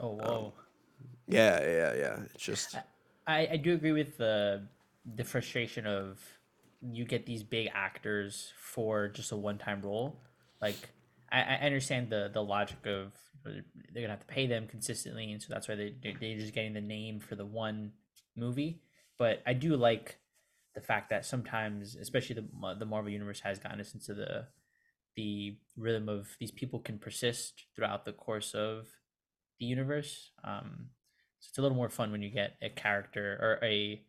Oh 0.00 0.12
whoa! 0.12 0.52
Um, 0.56 0.65
yeah, 1.28 1.60
yeah, 1.62 1.94
yeah. 1.94 2.18
It's 2.34 2.42
just. 2.42 2.76
I, 3.26 3.48
I 3.52 3.56
do 3.56 3.74
agree 3.74 3.92
with 3.92 4.16
the 4.18 4.66
the 5.14 5.24
frustration 5.24 5.86
of 5.86 6.20
you 6.80 7.04
get 7.04 7.26
these 7.26 7.42
big 7.42 7.68
actors 7.74 8.52
for 8.58 9.08
just 9.08 9.32
a 9.32 9.36
one 9.36 9.58
time 9.58 9.82
role, 9.82 10.20
like 10.60 10.90
I, 11.30 11.42
I 11.42 11.54
understand 11.66 12.10
the 12.10 12.30
the 12.32 12.42
logic 12.42 12.86
of 12.86 13.12
they're 13.44 14.02
gonna 14.02 14.08
have 14.08 14.20
to 14.20 14.26
pay 14.26 14.46
them 14.46 14.66
consistently, 14.66 15.32
and 15.32 15.40
so 15.42 15.48
that's 15.50 15.68
why 15.68 15.74
they 15.74 15.94
they're 16.02 16.38
just 16.38 16.54
getting 16.54 16.74
the 16.74 16.80
name 16.80 17.20
for 17.20 17.34
the 17.34 17.46
one 17.46 17.92
movie. 18.36 18.80
But 19.18 19.42
I 19.46 19.54
do 19.54 19.76
like 19.76 20.18
the 20.74 20.80
fact 20.80 21.10
that 21.10 21.24
sometimes, 21.24 21.96
especially 21.96 22.36
the 22.36 22.74
the 22.78 22.86
Marvel 22.86 23.10
universe 23.10 23.40
has 23.40 23.58
gotten 23.58 23.80
us 23.80 23.94
into 23.94 24.14
the 24.14 24.46
the 25.16 25.56
rhythm 25.76 26.08
of 26.08 26.36
these 26.38 26.50
people 26.50 26.78
can 26.78 26.98
persist 26.98 27.64
throughout 27.74 28.04
the 28.04 28.12
course 28.12 28.54
of 28.54 28.86
the 29.58 29.64
universe. 29.64 30.30
Um, 30.44 30.90
So 31.40 31.48
it's 31.50 31.58
a 31.58 31.62
little 31.62 31.76
more 31.76 31.88
fun 31.88 32.12
when 32.12 32.22
you 32.22 32.30
get 32.30 32.56
a 32.62 32.68
character 32.68 33.38
or 33.40 33.64
a 33.64 34.02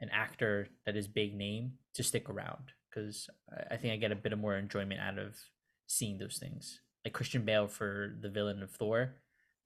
an 0.00 0.08
actor 0.12 0.68
that 0.86 0.96
is 0.96 1.06
big 1.06 1.34
name 1.34 1.72
to 1.94 2.02
stick 2.02 2.30
around 2.30 2.72
because 2.88 3.28
I 3.70 3.76
think 3.76 3.92
I 3.92 3.96
get 3.96 4.12
a 4.12 4.16
bit 4.16 4.32
of 4.32 4.38
more 4.38 4.56
enjoyment 4.56 5.00
out 5.00 5.18
of 5.18 5.36
seeing 5.86 6.18
those 6.18 6.38
things. 6.38 6.80
Like 7.04 7.12
Christian 7.12 7.44
Bale 7.44 7.68
for 7.68 8.16
the 8.20 8.30
villain 8.30 8.62
of 8.62 8.70
Thor, 8.70 9.16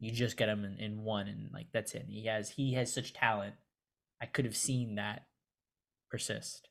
you 0.00 0.10
just 0.10 0.36
get 0.36 0.48
him 0.48 0.64
in, 0.64 0.78
in 0.78 1.04
one 1.04 1.28
and 1.28 1.50
like 1.52 1.66
that's 1.72 1.94
it. 1.94 2.06
He 2.08 2.26
has 2.26 2.50
he 2.50 2.74
has 2.74 2.92
such 2.92 3.12
talent. 3.12 3.54
I 4.20 4.26
could 4.26 4.44
have 4.44 4.56
seen 4.56 4.96
that 4.96 5.26
persist. 6.10 6.68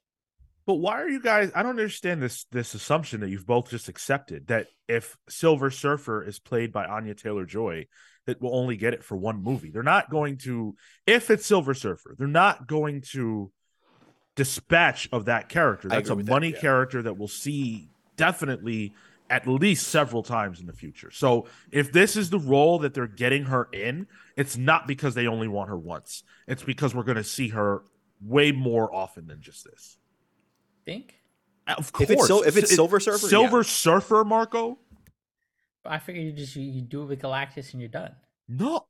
But 0.65 0.75
why 0.75 1.01
are 1.01 1.09
you 1.09 1.21
guys? 1.21 1.51
I 1.55 1.63
don't 1.63 1.71
understand 1.71 2.21
this 2.21 2.45
this 2.51 2.73
assumption 2.73 3.19
that 3.21 3.29
you've 3.29 3.45
both 3.45 3.69
just 3.69 3.89
accepted 3.89 4.47
that 4.47 4.67
if 4.87 5.17
Silver 5.27 5.69
Surfer 5.69 6.23
is 6.23 6.39
played 6.39 6.71
by 6.71 6.85
Anya 6.85 7.15
Taylor 7.15 7.45
Joy, 7.45 7.87
that 8.25 8.41
will 8.41 8.55
only 8.55 8.77
get 8.77 8.93
it 8.93 9.03
for 9.03 9.17
one 9.17 9.43
movie. 9.43 9.69
They're 9.69 9.83
not 9.83 10.09
going 10.09 10.37
to, 10.39 10.75
if 11.05 11.29
it's 11.29 11.45
Silver 11.45 11.73
Surfer, 11.73 12.15
they're 12.17 12.27
not 12.27 12.67
going 12.67 13.01
to 13.11 13.51
dispatch 14.35 15.09
of 15.11 15.25
that 15.25 15.49
character. 15.49 15.89
That's 15.89 16.09
a 16.09 16.15
money 16.15 16.51
that, 16.51 16.57
yeah. 16.57 16.61
character 16.61 17.01
that 17.03 17.17
we'll 17.17 17.27
see 17.27 17.89
definitely 18.15 18.93
at 19.29 19.47
least 19.47 19.87
several 19.87 20.23
times 20.23 20.59
in 20.59 20.67
the 20.67 20.73
future. 20.73 21.11
So 21.11 21.47
if 21.71 21.91
this 21.91 22.15
is 22.15 22.29
the 22.29 22.39
role 22.39 22.79
that 22.79 22.93
they're 22.93 23.07
getting 23.07 23.45
her 23.45 23.67
in, 23.73 24.07
it's 24.37 24.57
not 24.57 24.87
because 24.87 25.15
they 25.15 25.27
only 25.27 25.47
want 25.47 25.69
her 25.69 25.77
once. 25.77 26.23
It's 26.47 26.63
because 26.63 26.93
we're 26.93 27.03
going 27.03 27.17
to 27.17 27.23
see 27.23 27.49
her 27.49 27.83
way 28.21 28.51
more 28.51 28.93
often 28.93 29.27
than 29.27 29.41
just 29.41 29.65
this. 29.65 29.97
Think? 30.85 31.15
Uh, 31.67 31.75
of 31.77 31.91
course. 31.93 32.09
If 32.09 32.19
it's, 32.19 32.47
if 32.47 32.57
it's 32.57 32.75
Silver 32.75 32.99
Surfer, 32.99 33.27
Silver 33.27 33.57
yeah. 33.57 33.63
Surfer, 33.63 34.23
Marco. 34.23 34.79
I 35.85 35.99
figure 35.99 36.21
you 36.21 36.31
just 36.31 36.55
you, 36.55 36.63
you 36.63 36.81
do 36.81 37.03
it 37.03 37.05
with 37.05 37.21
Galactus 37.21 37.73
and 37.73 37.81
you're 37.81 37.89
done. 37.89 38.11
No. 38.47 38.85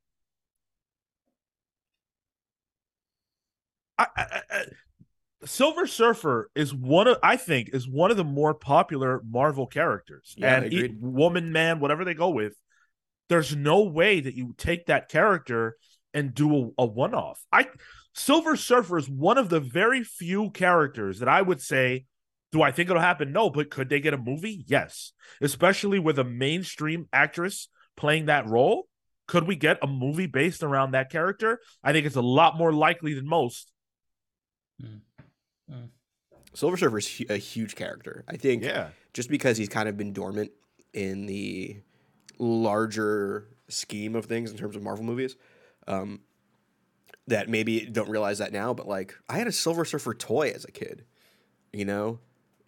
I, 3.98 4.06
I, 4.16 4.40
I, 4.50 4.64
Silver 5.44 5.86
Surfer 5.86 6.50
is 6.54 6.74
one 6.74 7.06
of 7.06 7.18
I 7.22 7.36
think 7.36 7.70
is 7.72 7.88
one 7.88 8.10
of 8.10 8.16
the 8.16 8.24
more 8.24 8.54
popular 8.54 9.20
Marvel 9.28 9.66
characters. 9.66 10.34
Yeah, 10.36 10.62
and 10.62 11.00
woman, 11.00 11.52
man, 11.52 11.80
whatever 11.80 12.04
they 12.04 12.14
go 12.14 12.30
with, 12.30 12.54
there's 13.28 13.54
no 13.54 13.82
way 13.82 14.20
that 14.20 14.34
you 14.34 14.54
take 14.56 14.86
that 14.86 15.08
character 15.08 15.76
and 16.14 16.32
do 16.32 16.72
a, 16.78 16.82
a 16.84 16.86
one 16.86 17.14
off. 17.14 17.44
I 17.52 17.66
Silver 18.14 18.56
Surfer 18.56 18.96
is 18.96 19.08
one 19.08 19.36
of 19.36 19.48
the 19.48 19.60
very 19.60 20.04
few 20.04 20.50
characters 20.50 21.18
that 21.18 21.28
I 21.28 21.42
would 21.42 21.60
say, 21.60 22.06
do 22.52 22.62
I 22.62 22.70
think 22.70 22.88
it'll 22.88 23.02
happen? 23.02 23.32
No, 23.32 23.50
but 23.50 23.70
could 23.70 23.88
they 23.88 23.98
get 23.98 24.14
a 24.14 24.18
movie? 24.18 24.64
Yes. 24.66 25.12
Especially 25.40 25.98
with 25.98 26.18
a 26.20 26.24
mainstream 26.24 27.08
actress 27.12 27.68
playing 27.96 28.26
that 28.26 28.48
role. 28.48 28.86
Could 29.26 29.48
we 29.48 29.56
get 29.56 29.78
a 29.82 29.88
movie 29.88 30.26
based 30.26 30.62
around 30.62 30.92
that 30.92 31.10
character? 31.10 31.60
I 31.82 31.92
think 31.92 32.06
it's 32.06 32.14
a 32.14 32.22
lot 32.22 32.56
more 32.56 32.72
likely 32.72 33.14
than 33.14 33.28
most. 33.28 33.72
Mm. 34.80 35.00
Mm. 35.70 35.88
Silver 36.54 36.76
Surfer 36.76 36.98
is 36.98 37.22
a 37.28 37.36
huge 37.36 37.74
character. 37.74 38.24
I 38.28 38.36
think 38.36 38.62
yeah. 38.62 38.88
just 39.12 39.28
because 39.28 39.56
he's 39.56 39.68
kind 39.68 39.88
of 39.88 39.96
been 39.96 40.12
dormant 40.12 40.52
in 40.92 41.26
the 41.26 41.80
larger 42.38 43.48
scheme 43.68 44.14
of 44.14 44.26
things 44.26 44.52
in 44.52 44.56
terms 44.56 44.76
of 44.76 44.82
Marvel 44.82 45.04
movies, 45.04 45.36
um, 45.86 46.20
that 47.26 47.48
maybe 47.48 47.80
don't 47.80 48.08
realize 48.08 48.38
that 48.38 48.52
now, 48.52 48.74
but 48.74 48.86
like 48.86 49.14
I 49.28 49.38
had 49.38 49.46
a 49.46 49.52
Silver 49.52 49.84
Surfer 49.84 50.14
toy 50.14 50.52
as 50.54 50.64
a 50.64 50.70
kid, 50.70 51.04
you 51.72 51.84
know, 51.84 52.18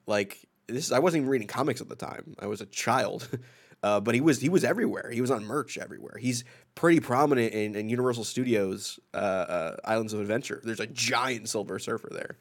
like 0.07 0.47
this. 0.67 0.93
I 0.93 0.99
wasn't 0.99 1.23
even 1.23 1.31
reading 1.31 1.49
comics 1.49 1.81
at 1.81 1.89
the 1.89 1.97
time. 1.97 2.35
I 2.39 2.47
was 2.47 2.61
a 2.61 2.67
child, 2.67 3.29
uh, 3.83 4.01
but 4.01 4.15
he 4.15 4.21
was 4.21 4.41
he 4.41 4.49
was 4.49 4.65
everywhere. 4.65 5.11
He 5.11 5.21
was 5.21 5.31
on 5.31 5.45
merch 5.45 5.79
everywhere. 5.79 6.17
He's 6.19 6.45
pretty 6.75 7.01
prominent 7.01 7.53
in, 7.53 7.75
in 7.75 7.89
Universal 7.89 8.25
Studios 8.25 8.99
uh, 9.15 9.17
uh, 9.17 9.77
Islands 9.85 10.13
of 10.13 10.21
Adventure. 10.21 10.61
There's 10.65 10.81
a 10.81 10.87
giant 10.87 11.49
Silver 11.49 11.79
Surfer 11.79 12.09
there. 12.13 12.39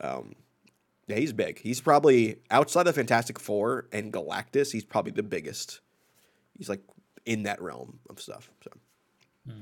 Um, 0.00 0.34
yeah, 1.06 1.16
he's 1.16 1.32
big. 1.32 1.58
He's 1.58 1.80
probably 1.80 2.36
outside 2.50 2.86
of 2.86 2.94
Fantastic 2.94 3.38
Four 3.40 3.88
and 3.92 4.12
Galactus. 4.12 4.70
He's 4.70 4.84
probably 4.84 5.12
the 5.12 5.24
biggest. 5.24 5.80
He's 6.56 6.68
like 6.68 6.82
in 7.26 7.42
that 7.44 7.60
realm 7.60 7.98
of 8.08 8.20
stuff. 8.20 8.50
So, 8.62 8.70
hmm. 9.46 9.60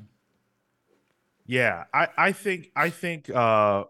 Yeah, 1.48 1.84
I 1.92 2.08
I 2.16 2.32
think 2.32 2.70
I 2.76 2.90
think. 2.90 3.28
uh 3.30 3.84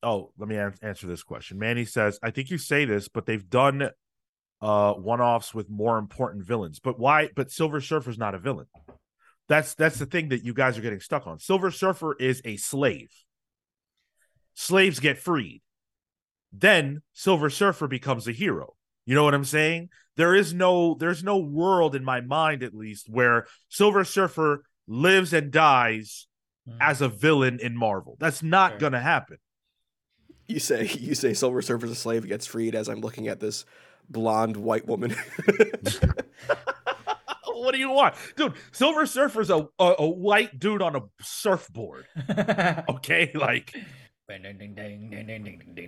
Oh, 0.00 0.30
let 0.38 0.48
me 0.48 0.56
answer 0.56 1.08
this 1.08 1.24
question. 1.24 1.58
Manny 1.58 1.84
says, 1.84 2.20
"I 2.22 2.30
think 2.30 2.50
you 2.50 2.58
say 2.58 2.84
this, 2.84 3.08
but 3.08 3.26
they've 3.26 3.48
done 3.48 3.90
uh 4.60 4.92
one-offs 4.94 5.54
with 5.54 5.70
more 5.70 5.98
important 5.98 6.44
villains. 6.44 6.80
But 6.80 6.98
why? 6.98 7.28
But 7.36 7.52
Silver 7.52 7.80
Surfer's 7.80 8.18
not 8.18 8.34
a 8.34 8.38
villain. 8.38 8.66
That's 9.48 9.74
that's 9.74 9.98
the 9.98 10.06
thing 10.06 10.30
that 10.30 10.44
you 10.44 10.54
guys 10.54 10.78
are 10.78 10.82
getting 10.82 11.00
stuck 11.00 11.26
on. 11.26 11.38
Silver 11.38 11.70
Surfer 11.70 12.16
is 12.18 12.42
a 12.44 12.56
slave. 12.56 13.10
Slaves 14.54 14.98
get 14.98 15.18
freed 15.18 15.62
then 16.52 17.02
Silver 17.12 17.50
Surfer 17.50 17.88
becomes 17.88 18.26
a 18.26 18.32
hero. 18.32 18.74
You 19.06 19.14
know 19.14 19.24
what 19.24 19.34
I'm 19.34 19.44
saying? 19.44 19.88
There 20.16 20.34
is 20.34 20.52
no 20.52 20.94
there's 20.94 21.22
no 21.24 21.38
world 21.38 21.94
in 21.94 22.04
my 22.04 22.20
mind 22.20 22.62
at 22.62 22.74
least 22.74 23.08
where 23.08 23.46
Silver 23.68 24.04
Surfer 24.04 24.64
lives 24.86 25.32
and 25.32 25.50
dies 25.50 26.26
mm. 26.68 26.76
as 26.80 27.00
a 27.00 27.08
villain 27.08 27.58
in 27.60 27.76
Marvel. 27.76 28.16
That's 28.18 28.42
not 28.42 28.72
sure. 28.72 28.78
going 28.80 28.92
to 28.92 29.00
happen. 29.00 29.38
You 30.46 30.60
say 30.60 30.86
you 30.98 31.14
say 31.14 31.34
Silver 31.34 31.62
Surfer's 31.62 31.90
a 31.90 31.94
slave 31.94 32.26
gets 32.26 32.46
freed 32.46 32.74
as 32.74 32.88
I'm 32.88 33.00
looking 33.00 33.28
at 33.28 33.40
this 33.40 33.64
blonde 34.08 34.56
white 34.56 34.86
woman. 34.86 35.14
what 37.44 37.72
do 37.72 37.78
you 37.78 37.90
want, 37.90 38.14
dude? 38.36 38.54
Silver 38.72 39.04
Surfer's 39.06 39.50
a, 39.50 39.68
a, 39.78 39.94
a 39.98 40.08
white 40.08 40.58
dude 40.58 40.82
on 40.82 40.96
a 40.96 41.02
surfboard. 41.20 42.06
okay, 42.88 43.30
like 43.34 43.74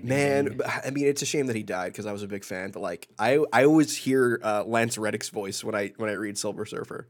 Man, 0.03 0.61
I 0.67 0.91
mean, 0.91 1.07
it's 1.07 1.21
a 1.21 1.27
shame 1.27 1.47
that 1.47 1.57
he 1.57 1.63
died 1.63 1.93
because 1.93 2.07
I 2.07 2.13
was 2.13 2.23
a 2.23 2.29
big 2.29 2.43
fan. 2.45 2.71
But 2.71 2.81
like, 2.81 3.09
I 3.19 3.45
I 3.53 3.65
always 3.65 3.97
hear 3.97 4.41
uh, 4.43 4.65
Lance 4.65 4.97
Reddick's 4.97 5.29
voice 5.29 5.63
when 5.63 5.75
I 5.75 5.93
when 5.97 6.09
I 6.09 6.15
read 6.15 6.39
Silver 6.39 6.65
Surfer. 6.65 7.07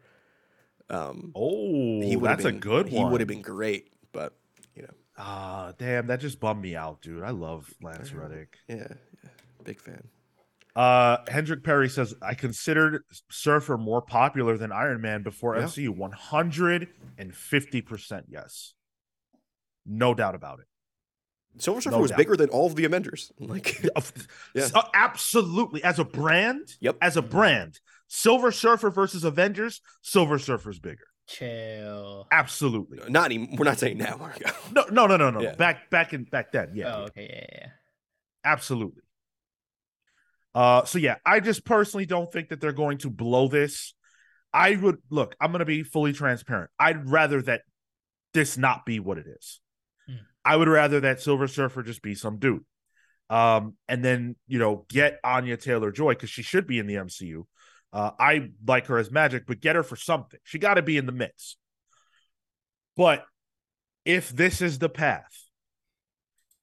Um, 0.90 1.32
oh, 1.34 2.00
he 2.00 2.16
that's 2.16 2.42
been, 2.42 2.56
a 2.56 2.58
good 2.58 2.86
one. 2.86 2.92
He 2.92 3.04
would 3.04 3.20
have 3.20 3.28
been 3.28 3.42
great, 3.42 3.92
but 4.12 4.34
you 4.74 4.82
know. 4.82 4.94
Ah, 5.16 5.66
uh, 5.66 5.72
damn, 5.78 6.08
that 6.08 6.20
just 6.20 6.40
bummed 6.40 6.60
me 6.60 6.74
out, 6.74 7.00
dude. 7.00 7.22
I 7.22 7.30
love 7.30 7.72
Lance 7.80 8.12
Reddick. 8.12 8.56
Yeah, 8.68 8.88
yeah, 9.22 9.30
big 9.64 9.80
fan. 9.80 10.02
Uh, 10.74 11.18
Hendrik 11.28 11.62
Perry 11.62 11.88
says 11.88 12.14
I 12.22 12.34
considered 12.34 13.02
Surfer 13.30 13.76
more 13.76 14.02
popular 14.02 14.56
than 14.56 14.72
Iron 14.72 15.00
Man 15.00 15.22
before 15.22 15.56
yeah. 15.56 15.64
MCU. 15.64 15.90
One 15.90 16.12
hundred 16.12 16.88
and 17.18 17.34
fifty 17.34 17.82
percent, 17.82 18.26
yes, 18.28 18.74
no 19.86 20.14
doubt 20.14 20.34
about 20.34 20.58
it. 20.60 20.66
Silver 21.58 21.80
Surfer 21.80 21.96
no 21.96 22.02
was 22.02 22.10
doubt. 22.10 22.18
bigger 22.18 22.36
than 22.36 22.48
all 22.50 22.66
of 22.66 22.74
the 22.74 22.84
Avengers. 22.84 23.32
Like, 23.40 23.84
yeah. 24.54 24.66
So, 24.66 24.82
absolutely. 24.94 25.82
As 25.82 25.98
a 25.98 26.04
brand, 26.04 26.68
yep. 26.80 26.96
As 27.02 27.16
a 27.16 27.22
brand, 27.22 27.80
Silver 28.12 28.50
Surfer 28.50 28.90
versus 28.90 29.22
Avengers, 29.22 29.80
Silver 30.02 30.40
Surfer's 30.40 30.80
bigger. 30.80 31.06
Chill. 31.28 32.26
Absolutely. 32.32 32.98
Not 33.08 33.30
even. 33.30 33.54
We're 33.56 33.64
not 33.64 33.78
saying 33.78 33.98
now. 33.98 34.32
no, 34.72 34.84
no, 34.90 35.06
no, 35.06 35.16
no, 35.16 35.30
no. 35.30 35.40
Yeah. 35.40 35.54
Back, 35.54 35.90
back 35.90 36.12
in 36.12 36.24
back 36.24 36.50
then. 36.50 36.72
Yeah. 36.74 36.96
Oh, 36.96 37.02
okay. 37.04 37.28
Yeah, 37.30 37.58
yeah. 37.60 37.68
Absolutely. 38.44 39.02
Uh, 40.56 40.84
so 40.84 40.98
yeah, 40.98 41.16
I 41.24 41.38
just 41.38 41.64
personally 41.64 42.04
don't 42.04 42.32
think 42.32 42.48
that 42.48 42.60
they're 42.60 42.72
going 42.72 42.98
to 42.98 43.10
blow 43.10 43.46
this. 43.46 43.94
I 44.52 44.74
would 44.74 44.98
look. 45.08 45.36
I'm 45.40 45.52
going 45.52 45.60
to 45.60 45.64
be 45.64 45.84
fully 45.84 46.12
transparent. 46.12 46.70
I'd 46.80 47.08
rather 47.08 47.40
that 47.42 47.62
this 48.34 48.58
not 48.58 48.84
be 48.84 48.98
what 48.98 49.18
it 49.18 49.26
is. 49.28 49.60
I 50.44 50.56
would 50.56 50.66
rather 50.66 50.98
that 51.00 51.20
Silver 51.20 51.46
Surfer 51.46 51.84
just 51.84 52.02
be 52.02 52.16
some 52.16 52.38
dude. 52.38 52.64
Um, 53.28 53.76
and 53.86 54.04
then, 54.04 54.34
you 54.48 54.58
know, 54.58 54.84
get 54.88 55.20
Anya 55.22 55.56
Taylor 55.56 55.92
Joy 55.92 56.14
because 56.14 56.30
she 56.30 56.42
should 56.42 56.66
be 56.66 56.80
in 56.80 56.88
the 56.88 56.94
MCU. 56.94 57.44
Uh, 57.92 58.12
I 58.18 58.50
like 58.66 58.86
her 58.86 58.98
as 58.98 59.08
Magik, 59.08 59.44
but 59.46 59.60
get 59.60 59.76
her 59.76 59.82
for 59.82 59.96
something. 59.96 60.38
She 60.44 60.58
got 60.58 60.74
to 60.74 60.82
be 60.82 60.96
in 60.96 61.06
the 61.06 61.12
mix. 61.12 61.56
But 62.96 63.24
if 64.04 64.30
this 64.30 64.62
is 64.62 64.78
the 64.78 64.88
path, 64.88 65.48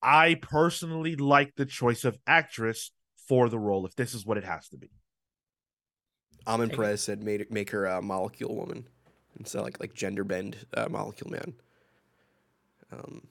I 0.02 0.36
personally 0.36 1.16
like 1.16 1.56
the 1.56 1.66
choice 1.66 2.06
of 2.06 2.18
actress 2.26 2.92
for 3.28 3.50
the 3.50 3.60
role 3.60 3.86
if 3.86 3.96
this 3.96 4.14
is 4.14 4.26
what 4.26 4.38
it 4.38 4.44
has 4.44 4.70
to 4.70 4.78
be. 4.78 4.90
Amin 6.46 6.70
Perez 6.70 7.02
said 7.02 7.22
make, 7.22 7.52
make 7.52 7.72
her 7.72 7.86
a 7.86 8.02
molecule 8.02 8.56
woman 8.56 8.88
instead 9.38 9.60
of 9.60 9.66
like 9.66 9.80
like 9.80 9.94
gender 9.94 10.24
bend 10.24 10.56
uh, 10.76 10.88
molecule 10.90 11.30
man. 11.30 11.54
Um, 12.92 13.28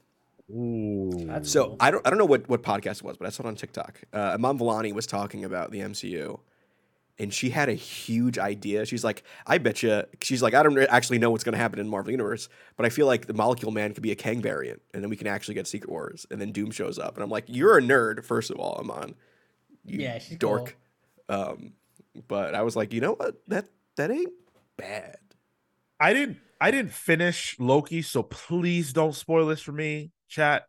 Ooh. 0.50 1.40
so. 1.42 1.76
I 1.80 1.90
don't 1.90 2.06
I 2.06 2.10
don't 2.10 2.18
know 2.18 2.26
what, 2.26 2.48
what 2.48 2.62
podcast 2.62 2.96
it 2.98 3.04
was, 3.04 3.16
but 3.16 3.26
I 3.26 3.30
saw 3.30 3.44
it 3.44 3.46
on 3.46 3.56
TikTok. 3.56 4.02
Uh, 4.12 4.32
Iman 4.34 4.58
Vellani 4.58 4.92
was 4.92 5.06
talking 5.06 5.44
about 5.44 5.70
the 5.70 5.80
MCU, 5.80 6.38
and 7.18 7.32
she 7.32 7.50
had 7.50 7.68
a 7.68 7.74
huge 7.74 8.38
idea. 8.38 8.84
She's 8.84 9.04
like, 9.04 9.22
I 9.46 9.58
bet 9.58 9.82
you. 9.82 10.02
She's 10.20 10.42
like, 10.42 10.54
I 10.54 10.62
don't 10.62 10.78
actually 10.78 11.18
know 11.18 11.30
what's 11.30 11.44
going 11.44 11.54
to 11.54 11.58
happen 11.58 11.78
in 11.78 11.88
Marvel 11.88 12.10
Universe, 12.10 12.48
but 12.76 12.84
I 12.84 12.90
feel 12.90 13.06
like 13.06 13.26
the 13.26 13.34
Molecule 13.34 13.72
Man 13.72 13.94
could 13.94 14.02
be 14.02 14.12
a 14.12 14.16
Kang 14.16 14.42
variant, 14.42 14.82
and 14.92 15.02
then 15.02 15.10
we 15.10 15.16
can 15.16 15.26
actually 15.26 15.54
get 15.54 15.66
Secret 15.66 15.90
Wars, 15.90 16.26
and 16.30 16.40
then 16.40 16.52
Doom 16.52 16.70
shows 16.70 16.98
up, 16.98 17.14
and 17.14 17.22
I'm 17.22 17.30
like, 17.30 17.44
you're 17.46 17.78
a 17.78 17.82
nerd, 17.82 18.24
first 18.24 18.50
of 18.50 18.56
all, 18.58 18.78
Iman. 18.80 19.14
You 19.84 20.00
yeah, 20.00 20.18
she's 20.18 20.36
dork. 20.38 20.76
Cool. 21.28 21.36
Um, 21.38 21.72
but 22.28 22.54
I 22.54 22.62
was 22.62 22.76
like, 22.76 22.92
you 22.92 23.00
know 23.00 23.12
what? 23.12 23.36
That 23.48 23.66
that 23.96 24.10
ain't 24.10 24.32
bad. 24.76 25.18
I 26.00 26.12
didn't 26.12 26.38
I 26.60 26.70
didn't 26.70 26.92
finish 26.92 27.56
Loki, 27.58 28.02
so 28.02 28.22
please 28.22 28.92
don't 28.92 29.14
spoil 29.14 29.46
this 29.46 29.60
for 29.60 29.72
me, 29.72 30.12
chat. 30.28 30.66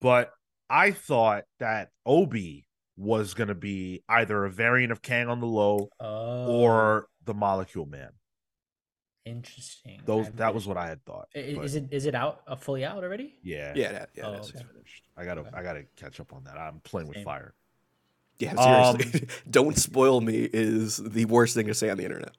But 0.00 0.32
I 0.70 0.92
thought 0.92 1.44
that 1.58 1.90
O.B. 2.06 2.67
was 2.98 3.32
going 3.32 3.48
to 3.48 3.54
be 3.54 4.02
either 4.08 4.44
a 4.44 4.50
variant 4.50 4.92
of 4.92 5.00
Kang 5.00 5.28
on 5.28 5.40
the 5.40 5.46
low 5.46 5.88
oh. 6.00 6.46
or 6.46 7.08
the 7.24 7.32
Molecule 7.32 7.86
Man. 7.86 8.10
Interesting. 9.24 10.00
Those 10.04 10.30
that 10.32 10.54
was 10.54 10.66
what 10.66 10.76
I 10.76 10.88
had 10.88 11.04
thought. 11.04 11.28
Is, 11.34 11.74
it 11.74 11.88
is 11.90 12.06
it 12.06 12.14
out 12.14 12.40
uh, 12.46 12.56
fully 12.56 12.84
out 12.84 13.04
already? 13.04 13.34
Yeah. 13.42 13.72
Yeah, 13.76 13.92
yeah. 13.92 14.06
yeah 14.14 14.26
oh, 14.26 14.34
okay. 14.34 14.64
I 15.16 15.24
gotta 15.24 15.42
okay. 15.42 15.50
I 15.52 15.62
gotta 15.62 15.84
catch 15.96 16.18
up 16.18 16.32
on 16.32 16.44
that. 16.44 16.56
I'm 16.56 16.80
playing 16.80 17.08
Same. 17.08 17.20
with 17.20 17.24
fire. 17.24 17.54
Yeah, 18.38 18.94
seriously. 18.94 19.20
Um, 19.20 19.28
Don't 19.50 19.76
spoil 19.76 20.20
me 20.20 20.48
is 20.50 20.96
the 20.96 21.26
worst 21.26 21.54
thing 21.54 21.66
to 21.66 21.74
say 21.74 21.90
on 21.90 21.98
the 21.98 22.04
internet. 22.04 22.32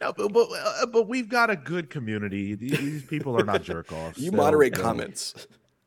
No, 0.00 0.12
but 0.12 0.32
but, 0.32 0.48
uh, 0.52 0.86
but 0.86 1.08
we've 1.08 1.28
got 1.28 1.50
a 1.50 1.56
good 1.56 1.90
community. 1.90 2.54
These 2.54 3.02
people 3.04 3.38
are 3.38 3.44
not 3.44 3.62
jerk 3.62 3.92
offs. 3.92 4.18
You 4.18 4.30
moderate 4.30 4.74
comments. 4.74 5.48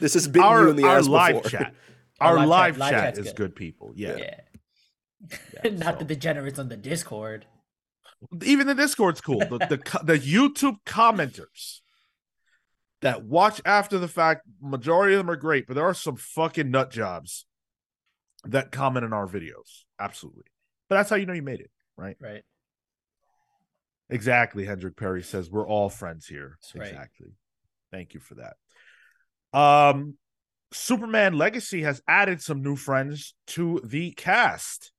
this 0.00 0.14
has 0.14 0.28
been 0.28 0.42
our, 0.42 0.64
you 0.64 0.70
in 0.70 0.76
the 0.76 0.84
our 0.84 1.00
live 1.02 1.42
before. 1.42 1.50
chat. 1.50 1.74
Our, 2.20 2.38
our 2.38 2.46
live, 2.46 2.74
chat, 2.74 2.80
live 2.80 2.90
chat 2.90 3.18
is 3.18 3.26
good. 3.26 3.36
good. 3.36 3.56
people. 3.56 3.92
Yeah. 3.94 4.16
yeah. 4.16 4.34
yeah 5.64 5.70
not 5.72 5.94
so. 5.94 5.98
the 6.00 6.04
degenerates 6.04 6.58
on 6.58 6.68
the 6.68 6.76
Discord. 6.76 7.46
Even 8.42 8.66
the 8.66 8.74
Discord's 8.74 9.20
cool. 9.20 9.38
The, 9.38 9.58
the 9.58 10.00
the 10.02 10.18
YouTube 10.18 10.78
commenters 10.84 11.80
that 13.00 13.24
watch 13.24 13.60
after 13.64 13.98
the 13.98 14.08
fact, 14.08 14.42
majority 14.60 15.14
of 15.14 15.18
them 15.18 15.30
are 15.30 15.36
great, 15.36 15.66
but 15.66 15.74
there 15.74 15.86
are 15.86 15.94
some 15.94 16.16
fucking 16.16 16.70
nut 16.70 16.90
jobs 16.90 17.46
that 18.44 18.72
comment 18.72 19.04
in 19.04 19.12
our 19.12 19.26
videos. 19.26 19.84
Absolutely. 20.00 20.44
But 20.88 20.96
that's 20.96 21.10
how 21.10 21.16
you 21.16 21.26
know 21.26 21.32
you 21.32 21.42
made 21.42 21.60
it, 21.60 21.70
right? 21.96 22.16
Right. 22.20 22.42
Exactly. 24.10 24.64
Hendrik 24.64 24.96
Perry 24.96 25.22
says 25.22 25.50
we're 25.50 25.68
all 25.68 25.88
friends 25.88 26.26
here. 26.26 26.58
That's 26.62 26.88
exactly. 26.88 27.26
Right. 27.26 27.34
Thank 27.92 28.14
you 28.14 28.20
for 28.20 28.36
that. 28.36 29.58
Um 29.58 30.16
Superman 30.72 31.34
Legacy 31.34 31.82
has 31.82 32.02
added 32.06 32.42
some 32.42 32.62
new 32.62 32.76
friends 32.76 33.34
to 33.48 33.80
the 33.84 34.12
cast. 34.12 34.92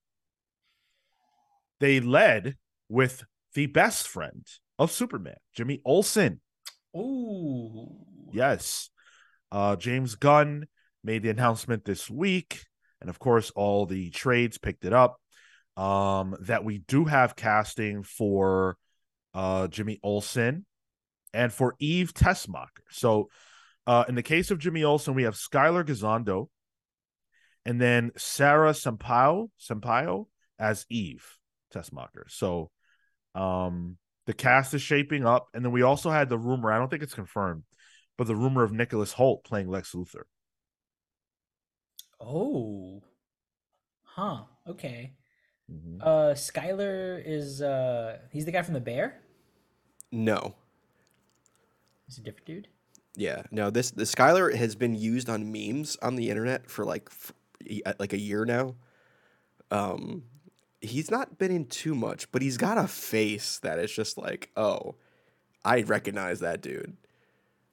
They 1.79 1.99
led 1.99 2.57
with 2.89 3.23
the 3.53 3.67
best 3.67 4.07
friend 4.07 4.45
of 4.77 4.91
Superman, 4.91 5.37
Jimmy 5.53 5.81
Olsen. 5.85 6.41
Oh, 6.95 8.05
Yes. 8.31 8.89
Uh, 9.51 9.75
James 9.75 10.15
Gunn 10.15 10.67
made 11.03 11.23
the 11.23 11.29
announcement 11.29 11.85
this 11.85 12.09
week. 12.09 12.63
And 13.01 13.09
of 13.09 13.19
course, 13.19 13.51
all 13.51 13.85
the 13.85 14.09
trades 14.09 14.57
picked 14.57 14.85
it 14.85 14.93
up. 14.93 15.17
Um, 15.77 16.35
that 16.41 16.65
we 16.65 16.79
do 16.79 17.05
have 17.05 17.37
casting 17.37 18.03
for 18.03 18.75
uh, 19.33 19.67
Jimmy 19.67 19.99
Olsen 20.03 20.65
and 21.33 21.53
for 21.53 21.75
Eve 21.79 22.13
Teschmacher. 22.13 22.83
So, 22.89 23.29
uh, 23.87 24.05
in 24.07 24.15
the 24.15 24.23
case 24.23 24.51
of 24.51 24.59
Jimmy 24.59 24.83
Olsen, 24.83 25.15
we 25.15 25.23
have 25.23 25.35
Skyler 25.35 25.83
Gisondo 25.83 26.49
and 27.65 27.79
then 27.79 28.11
Sara 28.17 28.71
Sampaio, 28.71 29.49
Sampaio 29.59 30.27
as 30.57 30.85
Eve 30.89 31.25
Teschmacher. 31.73 32.23
So, 32.27 32.71
um, 33.35 33.97
the 34.25 34.33
cast 34.33 34.73
is 34.73 34.81
shaping 34.81 35.25
up, 35.25 35.47
and 35.53 35.65
then 35.65 35.71
we 35.71 35.81
also 35.81 36.11
had 36.11 36.29
the 36.29 36.37
rumor. 36.37 36.71
I 36.71 36.77
don't 36.77 36.89
think 36.89 37.03
it's 37.03 37.15
confirmed, 37.15 37.63
but 38.17 38.27
the 38.27 38.35
rumor 38.35 38.63
of 38.63 38.71
Nicholas 38.71 39.13
Hoult 39.13 39.43
playing 39.43 39.69
Lex 39.69 39.93
Luthor. 39.93 40.23
Oh, 42.19 43.01
huh. 44.03 44.43
Okay. 44.67 45.13
Mm-hmm. 45.71 46.01
Uh, 46.01 46.33
Skyler 46.33 47.21
is 47.25 47.61
uh, 47.61 48.17
he's 48.31 48.45
the 48.45 48.51
guy 48.51 48.61
from 48.61 48.73
the 48.73 48.79
Bear. 48.79 49.21
No. 50.11 50.55
He's 52.05 52.17
a 52.17 52.21
different 52.21 52.45
dude. 52.45 52.67
Yeah, 53.19 53.43
no. 53.51 53.69
This 53.69 53.91
the 53.91 54.05
Skyler 54.05 54.55
has 54.55 54.75
been 54.75 54.95
used 54.95 55.29
on 55.29 55.51
memes 55.51 55.97
on 56.01 56.15
the 56.15 56.29
internet 56.29 56.69
for 56.69 56.85
like 56.85 57.09
for, 57.09 57.33
like 57.99 58.13
a 58.13 58.17
year 58.17 58.45
now. 58.45 58.75
Um, 59.71 60.23
he's 60.79 61.11
not 61.11 61.37
been 61.37 61.51
in 61.51 61.65
too 61.65 61.95
much, 61.95 62.31
but 62.31 62.41
he's 62.41 62.55
got 62.55 62.77
a 62.77 62.87
face 62.87 63.59
that 63.59 63.77
is 63.77 63.91
just 63.91 64.17
like, 64.17 64.49
oh, 64.55 64.95
I 65.65 65.81
recognize 65.81 66.39
that 66.39 66.61
dude. 66.61 66.95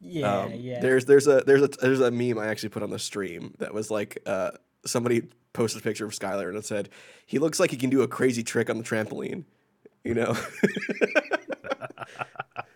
Yeah, 0.00 0.40
um, 0.40 0.52
yeah. 0.52 0.80
There's 0.80 1.04
there's 1.04 1.28
a 1.28 1.44
there's 1.46 1.62
a 1.62 1.68
there's 1.68 2.00
a 2.00 2.10
meme 2.10 2.40
I 2.40 2.48
actually 2.48 2.70
put 2.70 2.82
on 2.82 2.90
the 2.90 2.98
stream 2.98 3.54
that 3.58 3.72
was 3.72 3.88
like 3.88 4.18
uh 4.26 4.50
somebody 4.84 5.28
posted 5.52 5.80
a 5.80 5.84
picture 5.84 6.04
of 6.04 6.10
Skyler 6.10 6.48
and 6.48 6.58
it 6.58 6.64
said 6.64 6.88
he 7.24 7.38
looks 7.38 7.60
like 7.60 7.70
he 7.70 7.76
can 7.76 7.88
do 7.88 8.02
a 8.02 8.08
crazy 8.08 8.42
trick 8.42 8.68
on 8.68 8.78
the 8.78 8.84
trampoline, 8.84 9.44
you 10.02 10.14
know. 10.14 10.36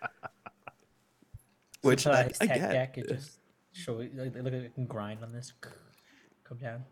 Which 1.81 2.07
I, 2.07 2.31
I 2.39 2.45
get. 2.45 2.71
Deck, 2.71 2.97
it 2.97 3.07
just 3.07 3.39
show 3.73 3.93
like, 3.95 4.35
look 4.35 4.47
at 4.47 4.53
it 4.53 4.75
can 4.75 4.85
grind 4.85 5.23
on 5.23 5.31
this, 5.31 5.53
come 6.43 6.57
down. 6.57 6.83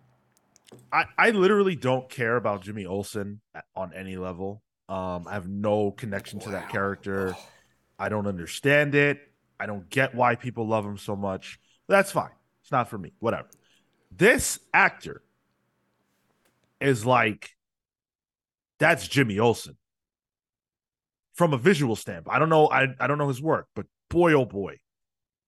I, 0.92 1.06
I 1.18 1.30
literally 1.32 1.76
don't 1.76 2.10
care 2.10 2.36
about 2.36 2.62
Jimmy 2.62 2.86
Olsen 2.86 3.42
on 3.76 3.92
any 3.94 4.18
level. 4.18 4.62
Um, 4.88 5.28
I 5.28 5.34
have 5.34 5.48
no 5.48 5.92
connection 5.92 6.40
wow. 6.40 6.46
to 6.46 6.52
that 6.52 6.70
character. 6.70 7.36
I 7.98 8.10
don't 8.10 8.28
understand 8.28 8.96
it. 8.96 9.20
I 9.60 9.66
don't 9.66 9.90
get 9.90 10.16
why 10.16 10.36
people 10.36 10.68
love 10.68 10.86
him 10.86 10.98
so 10.98 11.16
much. 11.16 11.60
But 11.88 11.96
that's 11.96 12.12
fine. 12.12 12.32
It's 12.62 12.72
not 12.72 12.90
for 12.90 12.98
me. 12.98 13.14
Whatever. 13.20 13.50
This 14.12 14.60
actor 14.74 15.22
is 16.80 17.06
like 17.06 17.52
that's 18.80 19.08
Jimmy 19.08 19.40
Olsen 19.40 19.76
from 21.34 21.54
a 21.54 21.58
visual 21.58 21.96
standpoint. 21.96 22.36
I 22.36 22.40
don't 22.40 22.50
know. 22.50 22.70
I, 22.70 22.88
I 23.00 23.08
don't 23.08 23.18
know 23.18 23.28
his 23.28 23.42
work, 23.42 23.68
but 23.76 23.86
boy, 24.10 24.34
oh 24.34 24.46
boy, 24.46 24.80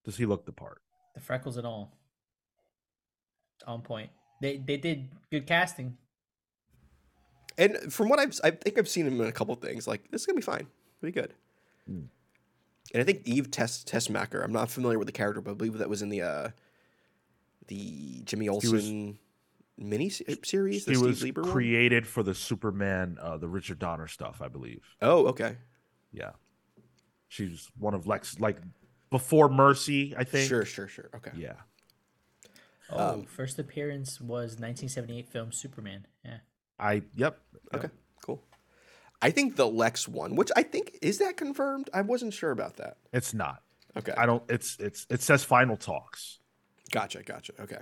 does 0.06 0.18
he 0.18 0.26
look 0.26 0.46
the 0.46 0.52
part. 0.52 0.82
The 1.16 1.22
freckles 1.22 1.58
and 1.58 1.68
all. 1.68 1.98
On 3.68 3.82
point. 3.82 4.10
They 4.42 4.58
they 4.58 4.78
did 4.78 5.10
good 5.30 5.46
casting. 5.46 5.98
And 7.58 7.94
from 7.94 8.10
what 8.10 8.18
I've, 8.18 8.40
I 8.44 8.52
think 8.52 8.80
I've 8.80 8.88
seen 8.88 9.06
him 9.06 9.22
in 9.22 9.28
a 9.28 9.32
couple 9.32 9.54
things. 9.56 9.88
Like 9.88 10.10
this 10.10 10.22
is 10.22 10.28
gonna 10.28 10.38
be 10.38 10.42
fine, 10.42 10.68
pretty 11.00 11.20
good. 11.20 11.34
Mm. 11.90 12.08
And 12.94 13.02
I 13.02 13.04
think 13.04 13.22
Eve 13.26 13.52
Test 13.52 13.92
Teschmacher. 13.92 14.44
I'm 14.44 14.52
not 14.52 14.72
familiar 14.72 14.98
with 14.98 15.06
the 15.06 15.12
character, 15.12 15.42
but 15.42 15.52
I 15.52 15.54
believe 15.54 15.78
that 15.78 15.90
was 15.90 16.02
in 16.02 16.10
the 16.10 16.24
uh, 16.24 16.50
the 17.68 18.22
Jimmy 18.26 18.50
Olsen 18.50 19.20
mini 19.78 20.10
series. 20.10 20.86
He 20.86 20.98
was 20.98 21.24
created 21.44 22.04
one? 22.04 22.10
for 22.10 22.24
the 22.24 22.34
Superman, 22.34 23.18
uh, 23.22 23.38
the 23.38 23.48
Richard 23.48 23.80
Donner 23.80 24.08
stuff, 24.08 24.42
I 24.42 24.48
believe. 24.48 24.84
Oh, 25.02 25.28
okay. 25.28 25.58
Yeah, 26.12 26.32
she's 27.32 27.70
one 27.80 27.94
of 27.94 28.06
Lex, 28.06 28.40
like 28.40 28.58
before 29.10 29.50
Mercy, 29.50 30.14
I 30.18 30.26
think. 30.26 30.48
Sure, 30.48 30.66
sure, 30.66 30.88
sure. 30.88 31.10
Okay. 31.16 31.32
Yeah. 31.36 31.54
Oh, 32.92 33.14
um, 33.14 33.24
first 33.24 33.58
appearance 33.58 34.20
was 34.20 34.60
1978 34.60 35.30
film 35.30 35.52
Superman. 35.52 36.06
Yeah. 36.26 36.38
I 36.78 37.04
yep. 37.16 37.40
Okay, 37.74 37.88
cool. 38.22 38.44
I 39.22 39.32
think 39.32 39.56
the 39.56 39.68
Lex 39.68 40.08
one, 40.08 40.36
which 40.36 40.52
I 40.56 40.64
think 40.64 40.98
is 41.02 41.20
that 41.20 41.38
confirmed. 41.38 41.90
I 41.94 42.02
wasn't 42.02 42.34
sure 42.34 42.52
about 42.52 42.78
that. 42.78 42.98
It's 43.14 43.34
not. 43.34 43.62
Okay. 43.96 44.14
I 44.18 44.26
don't. 44.26 44.44
It's 44.50 44.78
it's 44.80 45.08
it 45.10 45.22
says 45.22 45.44
final 45.44 45.78
talks. 45.78 46.40
Gotcha. 46.92 47.24
Gotcha. 47.24 47.54
Okay. 47.62 47.80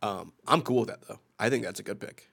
Um, 0.00 0.32
I'm 0.46 0.62
cool 0.62 0.80
with 0.80 0.88
that 0.88 1.08
though. 1.08 1.18
I 1.38 1.50
think 1.50 1.64
that's 1.64 1.80
a 1.80 1.82
good 1.82 1.98
pick. 1.98 2.28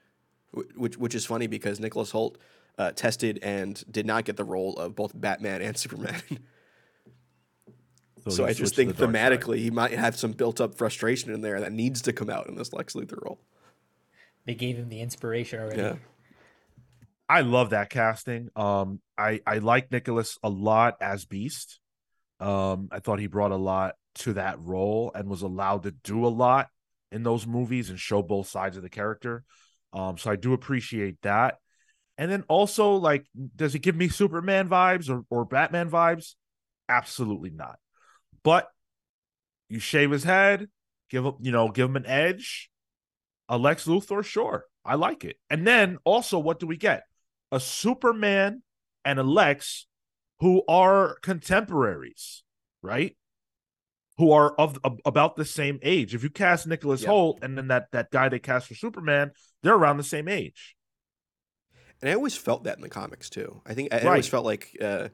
Which 0.75 0.97
which 0.97 1.15
is 1.15 1.25
funny 1.25 1.47
because 1.47 1.79
Nicholas 1.79 2.11
Hoult 2.11 2.35
uh, 2.77 2.91
tested 2.91 3.39
and 3.41 3.83
did 3.91 4.05
not 4.05 4.25
get 4.25 4.37
the 4.37 4.43
role 4.43 4.73
of 4.75 4.95
both 4.95 5.19
Batman 5.19 5.61
and 5.61 5.77
Superman. 5.83 6.21
So, 8.23 8.31
so 8.31 8.45
I 8.45 8.53
just 8.53 8.75
think 8.75 8.95
thematically 8.95 9.57
he 9.57 9.71
might 9.71 9.91
have 9.91 10.15
some 10.15 10.31
built 10.31 10.59
up 10.59 10.75
frustration 10.75 11.33
in 11.33 11.41
there 11.41 11.59
that 11.61 11.71
needs 11.71 12.01
to 12.03 12.13
come 12.13 12.29
out 12.29 12.47
in 12.47 12.55
this 12.55 12.73
Lex 12.73 12.93
Luthor 12.93 13.23
role. 13.23 13.39
They 14.45 14.55
gave 14.55 14.77
him 14.77 14.89
the 14.89 15.01
inspiration 15.01 15.59
already. 15.59 15.81
Yeah. 15.81 15.95
I 17.29 17.41
love 17.41 17.69
that 17.69 17.89
casting. 17.89 18.49
Um, 18.55 19.01
I 19.17 19.39
I 19.45 19.59
like 19.59 19.91
Nicholas 19.91 20.37
a 20.41 20.49
lot 20.49 20.95
as 20.99 21.25
Beast. 21.25 21.79
Um, 22.39 22.89
I 22.91 22.99
thought 22.99 23.19
he 23.19 23.27
brought 23.27 23.51
a 23.51 23.57
lot 23.57 23.95
to 24.15 24.33
that 24.33 24.59
role 24.59 25.11
and 25.13 25.29
was 25.29 25.43
allowed 25.43 25.83
to 25.83 25.91
do 25.91 26.25
a 26.25 26.29
lot 26.29 26.69
in 27.11 27.23
those 27.23 27.45
movies 27.45 27.89
and 27.89 27.99
show 27.99 28.21
both 28.23 28.47
sides 28.47 28.77
of 28.77 28.83
the 28.83 28.89
character. 28.89 29.43
Um, 29.93 30.17
so 30.17 30.31
I 30.31 30.35
do 30.35 30.53
appreciate 30.53 31.21
that. 31.21 31.57
And 32.17 32.29
then 32.31 32.43
also, 32.47 32.93
like, 32.93 33.25
does 33.55 33.75
it 33.75 33.79
give 33.79 33.95
me 33.95 34.09
Superman 34.09 34.67
vibes 34.67 35.09
or, 35.09 35.23
or 35.29 35.45
Batman 35.45 35.89
vibes? 35.89 36.35
Absolutely 36.89 37.49
not. 37.49 37.79
But 38.43 38.67
you 39.69 39.79
shave 39.79 40.11
his 40.11 40.23
head, 40.23 40.67
give 41.09 41.25
him, 41.25 41.35
you 41.41 41.51
know, 41.51 41.69
give 41.69 41.89
him 41.89 41.95
an 41.95 42.05
edge. 42.05 42.69
Alex 43.49 43.85
Luthor, 43.85 44.23
sure. 44.23 44.65
I 44.85 44.95
like 44.95 45.25
it. 45.25 45.37
And 45.49 45.65
then 45.65 45.97
also, 46.03 46.39
what 46.39 46.59
do 46.59 46.67
we 46.67 46.77
get? 46.77 47.03
A 47.51 47.59
Superman 47.59 48.63
and 49.03 49.19
a 49.19 49.23
Lex 49.23 49.87
who 50.39 50.63
are 50.67 51.17
contemporaries, 51.21 52.43
right? 52.81 53.15
Who 54.17 54.31
are 54.31 54.51
of, 54.55 54.79
of 54.83 54.99
about 55.05 55.35
the 55.35 55.45
same 55.45 55.79
age. 55.81 56.13
If 56.13 56.23
you 56.23 56.29
cast 56.29 56.67
Nicholas 56.67 57.01
yep. 57.01 57.09
Hoult 57.09 57.39
and 57.41 57.57
then 57.57 57.67
that 57.67 57.87
that 57.91 58.11
guy 58.11 58.29
they 58.29 58.39
cast 58.39 58.67
for 58.67 58.75
Superman, 58.75 59.31
they're 59.63 59.75
around 59.75 59.97
the 59.97 60.03
same 60.03 60.27
age. 60.27 60.75
And 62.01 62.09
I 62.09 62.13
always 62.13 62.35
felt 62.35 62.63
that 62.63 62.77
in 62.77 62.81
the 62.81 62.89
comics 62.89 63.29
too. 63.29 63.61
I 63.65 63.73
think 63.73 63.93
I, 63.93 63.97
right. 63.97 64.05
always 64.05 64.27
felt 64.27 64.45
like 64.45 64.77
uh, 64.81 65.09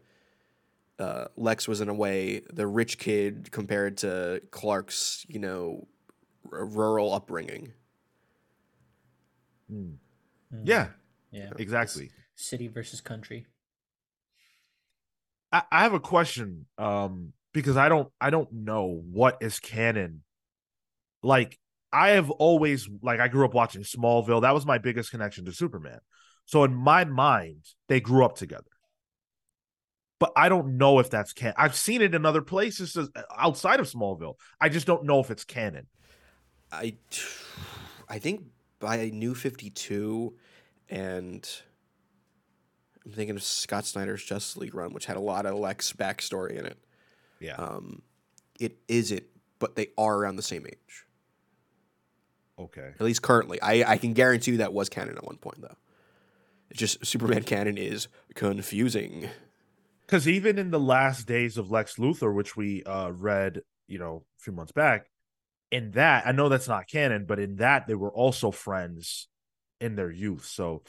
uh, 1.00 1.26
Lex 1.36 1.68
was 1.68 1.82
in 1.82 1.90
a 1.90 1.94
way 1.94 2.42
the 2.52 2.68
rich 2.68 2.98
kid 2.98 3.52
compared 3.52 3.98
to 3.98 4.42
Clark's, 4.52 5.26
you 5.28 5.40
know, 5.40 5.88
r- 6.52 6.66
rural 6.66 7.14
upbringing. 7.14 7.74
Mm. 9.72 9.96
Yeah. 10.64 10.88
Yeah. 11.32 11.50
Exactly. 11.58 12.12
City 12.36 12.68
versus 12.68 13.02
country. 13.02 13.46
I, 15.52 15.64
I 15.72 15.84
have 15.84 15.94
a 15.94 16.00
question. 16.00 16.66
Um, 16.78 17.34
because 17.56 17.78
I 17.78 17.88
don't 17.88 18.10
I 18.20 18.30
don't 18.30 18.52
know 18.52 19.02
what 19.10 19.38
is 19.40 19.60
canon. 19.60 20.22
Like 21.24 21.58
I 21.92 22.10
have 22.10 22.30
always 22.30 22.88
like 23.02 23.22
I 23.22 23.30
grew 23.30 23.46
up 23.46 23.54
watching 23.54 23.82
Smallville. 23.82 24.42
That 24.42 24.54
was 24.54 24.66
my 24.66 24.78
biggest 24.78 25.10
connection 25.10 25.46
to 25.46 25.54
Superman. 25.54 26.00
So 26.46 26.66
in 26.66 26.76
my 26.76 27.06
mind, 27.06 27.64
they 27.88 28.02
grew 28.02 28.26
up 28.26 28.36
together. 28.36 28.66
But 30.26 30.34
I 30.36 30.50
don't 30.50 30.80
know 30.80 30.98
if 30.98 31.12
that's 31.12 31.34
canon. 31.34 31.54
I've 31.56 31.76
seen 31.76 32.02
it 32.02 32.16
in 32.16 32.26
other 32.26 32.42
places 32.42 32.98
outside 33.38 33.80
of 33.80 33.86
Smallville. 33.86 34.38
I 34.60 34.70
just 34.70 34.88
don't 34.88 35.04
know 35.04 35.20
if 35.20 35.30
it's 35.30 35.44
canon. 35.44 35.86
I 36.72 36.96
I 38.10 38.18
think 38.18 38.46
by 38.80 39.12
New 39.14 39.36
52 39.36 40.34
and 40.90 41.48
I'm 43.06 43.12
thinking 43.12 43.36
of 43.36 43.44
Scott 43.44 43.86
Snyder's 43.86 44.24
Justice 44.24 44.58
League 44.58 44.74
run, 44.74 44.94
which 44.94 45.06
had 45.06 45.16
a 45.16 45.20
lot 45.20 45.46
of 45.46 45.60
Lex 45.60 45.94
backstory 45.94 46.58
in 46.58 46.66
it. 46.66 46.80
Yeah. 47.40 47.58
Um, 47.58 48.02
it 48.60 48.78
isn't, 48.88 49.26
but 49.60 49.76
they 49.76 49.90
are 49.96 50.18
around 50.18 50.38
the 50.38 50.42
same 50.42 50.66
age. 50.66 51.06
Okay. 52.58 52.94
At 53.00 53.02
least 53.02 53.22
currently. 53.22 53.62
I, 53.62 53.92
I 53.92 53.98
can 54.00 54.14
guarantee 54.14 54.54
you 54.54 54.58
that 54.58 54.74
was 54.74 54.90
canon 54.90 55.18
at 55.18 55.24
one 55.24 55.38
point, 55.38 55.62
though. 55.62 55.78
It's 56.72 56.80
just 56.80 57.06
Superman 57.06 57.44
canon 57.44 57.78
is 57.78 58.08
confusing. 58.34 59.30
Because 60.06 60.28
even 60.28 60.58
in 60.60 60.70
the 60.72 60.80
last 60.80 61.28
days 61.28 61.58
of 61.58 61.72
Lex 61.72 61.96
Luthor, 61.96 62.34
which 62.34 62.56
we 62.56 62.84
uh, 62.84 63.10
read, 63.12 63.62
you 63.88 63.98
know, 63.98 64.24
a 64.40 64.44
few 64.44 64.54
months 64.54 64.72
back, 64.72 65.08
in 65.72 65.92
that, 65.92 66.28
I 66.28 66.32
know 66.32 66.48
that's 66.48 66.68
not 66.68 66.88
canon, 66.88 67.26
but 67.26 67.40
in 67.40 67.56
that, 67.56 67.88
they 67.88 67.96
were 67.96 68.12
also 68.12 68.52
friends 68.52 69.28
in 69.82 69.96
their 69.96 70.12
youth. 70.12 70.46
So 70.46 70.84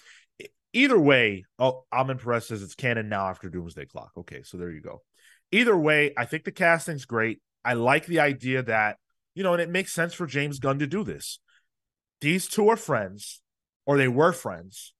either 0.72 0.98
way, 0.98 1.44
oh, 1.58 1.84
Amin 1.92 2.18
Perez 2.18 2.46
says 2.46 2.62
it's 2.62 2.74
canon 2.74 3.08
now 3.08 3.28
after 3.28 3.48
Doomsday 3.48 3.86
Clock. 3.86 4.12
Okay, 4.18 4.42
so 4.42 4.58
there 4.58 4.70
you 4.70 4.82
go. 4.82 5.02
Either 5.50 5.76
way, 5.76 6.12
I 6.16 6.26
think 6.26 6.44
the 6.44 6.52
casting's 6.52 7.06
great. 7.06 7.40
I 7.64 7.72
like 7.72 8.06
the 8.06 8.20
idea 8.20 8.62
that, 8.64 8.98
you 9.34 9.42
know, 9.42 9.54
and 9.54 9.62
it 9.62 9.70
makes 9.70 9.92
sense 9.92 10.12
for 10.12 10.26
James 10.26 10.58
Gunn 10.58 10.78
to 10.78 10.86
do 10.86 11.02
this. 11.02 11.40
These 12.20 12.48
two 12.48 12.68
are 12.68 12.76
friends, 12.76 13.40
or 13.86 13.96
they 13.96 14.08
were 14.08 14.32
friends. 14.32 14.92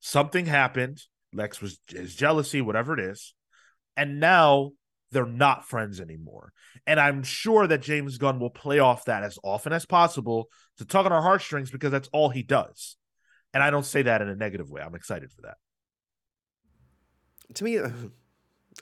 Something 0.00 0.46
happened. 0.46 1.02
Lex 1.32 1.60
was 1.60 1.78
his 1.88 2.14
jealousy, 2.14 2.60
whatever 2.60 2.94
it 2.94 3.00
is. 3.00 3.34
And 3.96 4.20
now 4.20 4.72
they're 5.10 5.26
not 5.26 5.68
friends 5.68 6.00
anymore. 6.00 6.52
And 6.86 7.00
I'm 7.00 7.22
sure 7.22 7.66
that 7.66 7.82
James 7.82 8.18
Gunn 8.18 8.38
will 8.38 8.50
play 8.50 8.78
off 8.78 9.06
that 9.06 9.22
as 9.22 9.38
often 9.42 9.72
as 9.72 9.86
possible 9.86 10.48
to 10.78 10.84
tug 10.84 11.06
on 11.06 11.12
our 11.12 11.22
heartstrings 11.22 11.70
because 11.70 11.90
that's 11.90 12.08
all 12.12 12.28
he 12.28 12.42
does. 12.42 12.96
And 13.54 13.62
I 13.62 13.70
don't 13.70 13.86
say 13.86 14.02
that 14.02 14.20
in 14.20 14.28
a 14.28 14.36
negative 14.36 14.70
way. 14.70 14.82
I'm 14.82 14.94
excited 14.94 15.32
for 15.32 15.42
that. 15.42 15.56
To 17.54 17.64
me, 17.64 17.78
uh, 17.78 17.90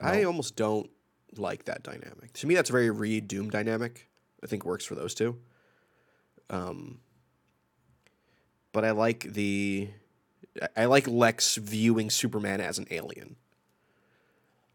I 0.01 0.24
almost 0.24 0.57
don't 0.57 0.91
like 1.36 1.66
that 1.66 1.82
dynamic. 1.82 2.32
To 2.35 2.47
me, 2.47 2.55
that's 2.55 2.70
a 2.70 2.73
very 2.73 2.91
Reed 2.91 3.28
Doom 3.28 3.51
dynamic. 3.51 4.09
I 4.43 4.47
think 4.47 4.65
works 4.65 4.85
for 4.85 4.95
those 4.95 5.15
two. 5.15 5.39
Um, 6.51 7.01
but 8.73 8.85
I 8.85 8.91
like 8.91 9.32
the, 9.32 9.89
I 10.77 10.86
like 10.86 11.07
Lex 11.07 11.57
viewing 11.57 12.11
Superman 12.11 12.61
as 12.61 12.78
an 12.78 12.86
alien. 12.91 13.36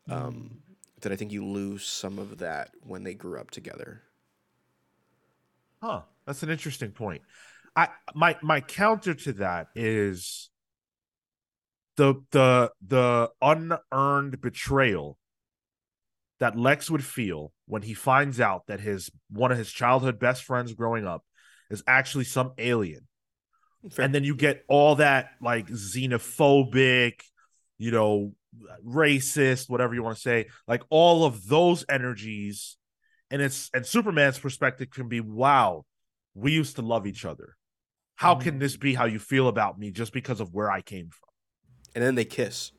Um, 0.10 0.61
that 1.02 1.11
I 1.11 1.15
think 1.15 1.31
you 1.31 1.45
lose 1.45 1.86
some 1.86 2.19
of 2.19 2.40
that 2.40 2.72
when 2.81 3.03
they 3.03 3.14
grew 3.14 3.40
up 3.40 3.52
together. 3.52 4.02
Huh. 5.81 6.02
That's 6.26 6.44
an 6.44 6.49
interesting 6.49 6.91
point. 6.91 7.22
I 7.76 7.90
my 8.14 8.38
my 8.41 8.61
counter 8.61 9.14
to 9.14 9.34
that 9.34 9.68
is 9.76 10.49
the 11.95 12.15
the 12.31 12.72
the 12.86 13.31
unearned 13.41 14.41
betrayal 14.41 15.18
that 16.40 16.57
Lex 16.57 16.90
would 16.90 17.03
feel 17.03 17.52
when 17.65 17.81
he 17.81 17.94
finds 17.94 18.40
out 18.40 18.68
that 18.68 18.80
his 18.80 19.10
one 19.30 19.52
of 19.52 19.57
his 19.57 19.72
childhood 19.72 20.19
best 20.19 20.44
friends 20.44 20.73
growing 20.73 21.06
up 21.06 21.23
is 21.69 21.84
actually 21.88 22.26
some 22.26 22.53
alien. 22.57 23.07
Fair. 23.90 24.06
And 24.06 24.14
then 24.14 24.23
you 24.23 24.36
get 24.36 24.64
all 24.68 24.95
that 24.95 25.31
like 25.41 25.68
xenophobic, 25.68 27.22
you 27.77 27.91
know, 27.91 28.34
racist, 28.86 29.70
whatever 29.70 29.94
you 29.94 30.04
want 30.04 30.16
to 30.16 30.22
say, 30.22 30.48
like 30.68 30.84
all 30.90 31.26
of 31.26 31.48
those 31.48 31.86
energies. 31.90 32.78
And 33.32 33.42
it's 33.42 33.70
and 33.74 33.86
Superman's 33.86 34.40
perspective 34.40 34.90
can 34.90 35.08
be, 35.08 35.22
wow, 35.22 35.86
we 36.34 36.52
used 36.52 36.78
to 36.78 36.82
love 36.82 37.06
each 37.06 37.26
other. 37.26 37.56
How 38.16 38.36
mm. 38.36 38.42
can 38.42 38.60
this 38.60 38.76
be 38.76 38.94
how 38.94 39.06
you 39.06 39.20
feel 39.20 39.48
about 39.48 39.80
me 39.80 39.92
just 39.92 40.14
because 40.14 40.40
of 40.40 40.54
where 40.54 40.72
I 40.72 40.82
came 40.82 41.10
from? 41.10 41.30
And 41.96 42.04
then 42.04 42.16
they 42.16 42.26
kiss. 42.26 42.72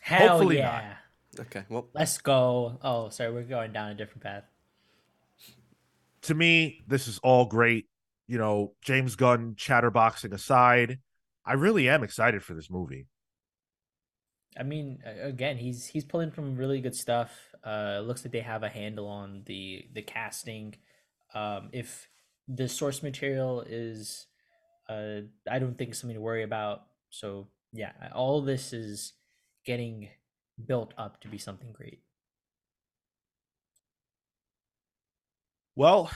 Hell 0.00 0.28
Hopefully 0.28 0.58
yeah. 0.58 0.94
Not. 1.36 1.46
Okay, 1.46 1.64
well, 1.68 1.88
let's 1.94 2.18
go. 2.18 2.78
Oh, 2.82 3.08
sorry, 3.08 3.32
we're 3.32 3.42
going 3.42 3.72
down 3.72 3.90
a 3.90 3.94
different 3.94 4.22
path. 4.22 4.44
To 6.22 6.34
me, 6.34 6.84
this 6.86 7.08
is 7.08 7.18
all 7.18 7.46
great. 7.46 7.86
You 8.28 8.38
know, 8.38 8.74
James 8.82 9.16
Gunn 9.16 9.54
chatterboxing 9.56 10.32
aside, 10.32 11.00
I 11.44 11.54
really 11.54 11.88
am 11.88 12.04
excited 12.04 12.42
for 12.42 12.54
this 12.54 12.70
movie. 12.70 13.06
I 14.58 14.62
mean, 14.62 15.02
again, 15.20 15.56
he's 15.56 15.86
he's 15.86 16.04
pulling 16.04 16.30
from 16.30 16.56
really 16.56 16.80
good 16.80 16.94
stuff. 16.94 17.30
Uh, 17.64 18.00
looks 18.04 18.24
like 18.24 18.32
they 18.32 18.40
have 18.40 18.62
a 18.62 18.68
handle 18.68 19.08
on 19.08 19.42
the 19.46 19.86
the 19.92 20.02
casting. 20.02 20.74
Um, 21.34 21.70
if 21.72 22.08
the 22.46 22.68
source 22.68 23.02
material 23.02 23.62
is, 23.62 24.26
uh, 24.88 25.22
I 25.50 25.58
don't 25.58 25.76
think 25.76 25.94
something 25.94 26.14
to 26.14 26.20
worry 26.20 26.44
about. 26.44 26.82
So 27.10 27.48
yeah, 27.72 27.92
all 28.14 28.42
this 28.42 28.72
is 28.72 29.14
getting 29.64 30.08
built 30.64 30.94
up 30.96 31.20
to 31.22 31.28
be 31.28 31.38
something 31.38 31.72
great? 31.72 32.00
Well, 35.76 36.10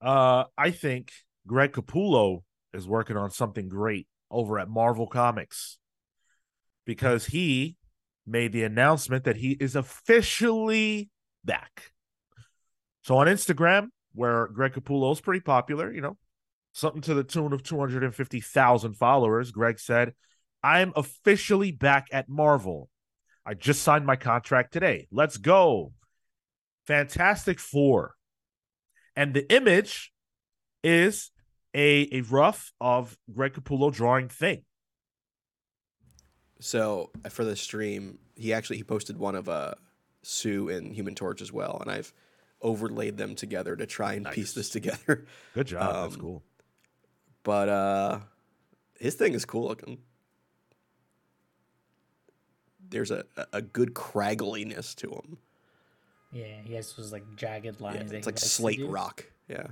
uh, 0.00 0.44
I 0.58 0.70
think 0.70 1.12
Greg 1.46 1.72
Capullo 1.72 2.42
is 2.72 2.88
working 2.88 3.16
on 3.16 3.30
something 3.30 3.68
great 3.68 4.08
over 4.30 4.58
at 4.58 4.68
Marvel 4.68 5.06
Comics 5.06 5.78
because 6.84 7.26
he 7.26 7.76
made 8.26 8.52
the 8.52 8.64
announcement 8.64 9.24
that 9.24 9.36
he 9.36 9.52
is 9.52 9.76
officially 9.76 11.10
back. 11.44 11.92
So 13.02 13.16
on 13.18 13.26
Instagram, 13.26 13.88
where 14.14 14.46
Greg 14.48 14.72
Capullo 14.72 15.12
is 15.12 15.20
pretty 15.20 15.40
popular, 15.40 15.92
you 15.92 16.00
know, 16.00 16.16
something 16.72 17.02
to 17.02 17.14
the 17.14 17.24
tune 17.24 17.52
of 17.52 17.62
250,000 17.62 18.94
followers, 18.94 19.50
Greg 19.50 19.78
said, 19.78 20.14
I'm 20.62 20.92
officially 20.96 21.72
back 21.72 22.08
at 22.12 22.28
Marvel. 22.28 22.88
I 23.44 23.54
just 23.54 23.82
signed 23.82 24.06
my 24.06 24.16
contract 24.16 24.72
today. 24.72 25.06
Let's 25.12 25.36
go. 25.36 25.92
Fantastic 26.86 27.60
Four. 27.60 28.14
And 29.14 29.34
the 29.34 29.52
image 29.52 30.12
is 30.82 31.30
a, 31.74 32.08
a 32.12 32.20
rough 32.22 32.72
of 32.80 33.16
Greg 33.32 33.52
Capullo 33.52 33.92
drawing 33.92 34.28
thing. 34.28 34.64
So 36.64 37.10
for 37.28 37.44
the 37.44 37.56
stream, 37.56 38.18
he 38.36 38.54
actually 38.54 38.78
he 38.78 38.84
posted 38.84 39.18
one 39.18 39.34
of 39.34 39.50
uh 39.50 39.74
Sue 40.22 40.70
and 40.70 40.94
Human 40.94 41.14
Torch 41.14 41.42
as 41.42 41.52
well, 41.52 41.76
and 41.82 41.90
I've 41.90 42.14
overlaid 42.62 43.18
them 43.18 43.34
together 43.34 43.76
to 43.76 43.84
try 43.84 44.14
and 44.14 44.22
nice. 44.22 44.34
piece 44.34 44.52
this 44.54 44.70
together. 44.70 45.26
Good 45.54 45.66
job. 45.66 45.94
Um, 45.94 46.02
That's 46.02 46.16
cool. 46.16 46.42
But 47.42 47.68
uh 47.68 48.20
his 48.98 49.14
thing 49.14 49.34
is 49.34 49.44
cool 49.44 49.68
looking 49.68 49.98
there's 52.88 53.10
a, 53.10 53.24
a 53.52 53.60
good 53.60 53.92
craggliness 53.92 54.94
to 54.94 55.10
him. 55.10 55.38
Yeah, 56.32 56.62
he 56.64 56.74
has 56.74 56.92
those 56.94 57.12
like 57.12 57.24
jagged 57.36 57.80
lines. 57.80 58.10
Yeah, 58.10 58.18
it's 58.18 58.26
like 58.26 58.38
slate 58.38 58.86
rock. 58.88 59.24
Yeah. 59.48 59.66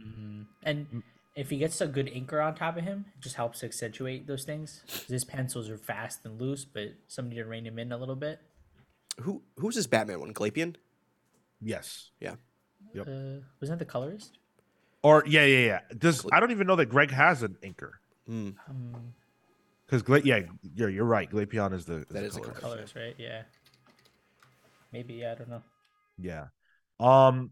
Mm-hmm. 0.00 0.42
And 0.62 0.90
mm. 0.90 1.02
If 1.36 1.50
he 1.50 1.58
gets 1.58 1.80
a 1.82 1.86
good 1.86 2.06
inker 2.06 2.44
on 2.44 2.54
top 2.54 2.78
of 2.78 2.84
him, 2.84 3.04
it 3.14 3.20
just 3.20 3.36
helps 3.36 3.62
accentuate 3.62 4.26
those 4.26 4.44
things. 4.44 4.82
His 5.06 5.24
pencils 5.24 5.68
are 5.68 5.76
fast 5.76 6.24
and 6.24 6.40
loose, 6.40 6.64
but 6.64 6.94
somebody 7.06 7.36
to 7.36 7.44
rein 7.44 7.66
him 7.66 7.78
in 7.78 7.92
a 7.92 7.96
little 7.96 8.16
bit. 8.16 8.40
Who 9.20 9.42
who's 9.58 9.74
this 9.74 9.86
Batman 9.86 10.20
one? 10.20 10.34
Glapion. 10.34 10.76
Yes. 11.60 12.10
Yeah. 12.20 12.34
Yep. 12.94 13.06
Uh, 13.06 13.44
wasn't 13.60 13.78
that 13.78 13.84
the 13.84 13.84
colorist? 13.84 14.38
Or 15.02 15.22
yeah, 15.26 15.44
yeah, 15.44 15.66
yeah. 15.66 15.80
Does 15.96 16.26
I 16.32 16.40
don't 16.40 16.50
even 16.50 16.66
know 16.66 16.76
that 16.76 16.86
Greg 16.86 17.10
has 17.10 17.42
an 17.42 17.56
inker. 17.62 17.92
Mm. 18.28 18.54
Um, 18.68 19.14
because 19.86 20.02
Gla- 20.02 20.20
yeah, 20.20 20.40
you're 20.74 20.90
you're 20.90 21.04
right. 21.04 21.30
Glapion 21.30 21.72
is 21.72 21.84
the 21.84 21.98
is 21.98 22.06
that 22.06 22.20
the 22.20 22.24
is 22.24 22.36
color. 22.36 22.46
the 22.54 22.60
colors, 22.60 22.94
right? 22.96 23.14
Yeah. 23.18 23.42
Maybe 24.92 25.24
I 25.24 25.34
don't 25.34 25.50
know. 25.50 25.62
Yeah. 26.18 26.46
Um. 26.98 27.50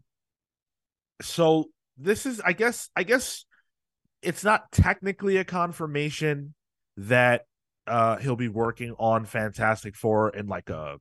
So 1.21 1.69
this 1.97 2.25
is, 2.25 2.41
I 2.41 2.53
guess, 2.53 2.89
I 2.95 3.03
guess 3.03 3.45
it's 4.25 4.43
not 4.43 4.71
technically 4.71 5.37
a 5.37 5.45
confirmation 5.45 6.53
that 6.97 7.45
uh 7.87 8.17
he'll 8.17 8.35
be 8.35 8.49
working 8.49 8.95
on 8.97 9.25
Fantastic 9.25 9.95
Four 9.95 10.29
in 10.29 10.47
like 10.47 10.69
a 10.69 10.97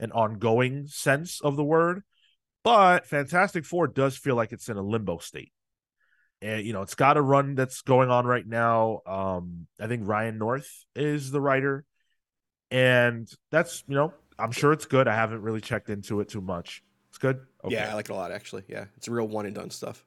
an 0.00 0.12
ongoing 0.12 0.86
sense 0.88 1.40
of 1.40 1.56
the 1.56 1.64
word. 1.64 2.02
But 2.62 3.06
Fantastic 3.06 3.64
Four 3.64 3.86
does 3.86 4.16
feel 4.16 4.34
like 4.34 4.52
it's 4.52 4.68
in 4.68 4.76
a 4.76 4.82
limbo 4.82 5.18
state. 5.18 5.52
And 6.42 6.66
you 6.66 6.72
know, 6.72 6.82
it's 6.82 6.94
got 6.94 7.16
a 7.16 7.22
run 7.22 7.54
that's 7.54 7.82
going 7.82 8.10
on 8.10 8.26
right 8.26 8.46
now. 8.46 9.00
Um, 9.06 9.66
I 9.80 9.86
think 9.86 10.02
Ryan 10.06 10.38
North 10.38 10.68
is 10.94 11.30
the 11.30 11.40
writer. 11.40 11.84
And 12.70 13.28
that's, 13.50 13.84
you 13.86 13.94
know, 13.94 14.12
I'm 14.38 14.52
sure 14.52 14.72
it's 14.72 14.86
good. 14.86 15.08
I 15.08 15.14
haven't 15.14 15.42
really 15.42 15.60
checked 15.60 15.88
into 15.88 16.20
it 16.20 16.28
too 16.28 16.40
much. 16.40 16.82
It's 17.10 17.18
good. 17.18 17.40
Okay. 17.64 17.74
Yeah, 17.74 17.90
I 17.90 17.94
like 17.94 18.10
it 18.10 18.12
a 18.12 18.16
lot 18.16 18.32
actually. 18.32 18.64
Yeah. 18.68 18.86
It's 18.96 19.08
real 19.08 19.28
one 19.28 19.46
and 19.46 19.54
done 19.54 19.70
stuff. 19.70 20.04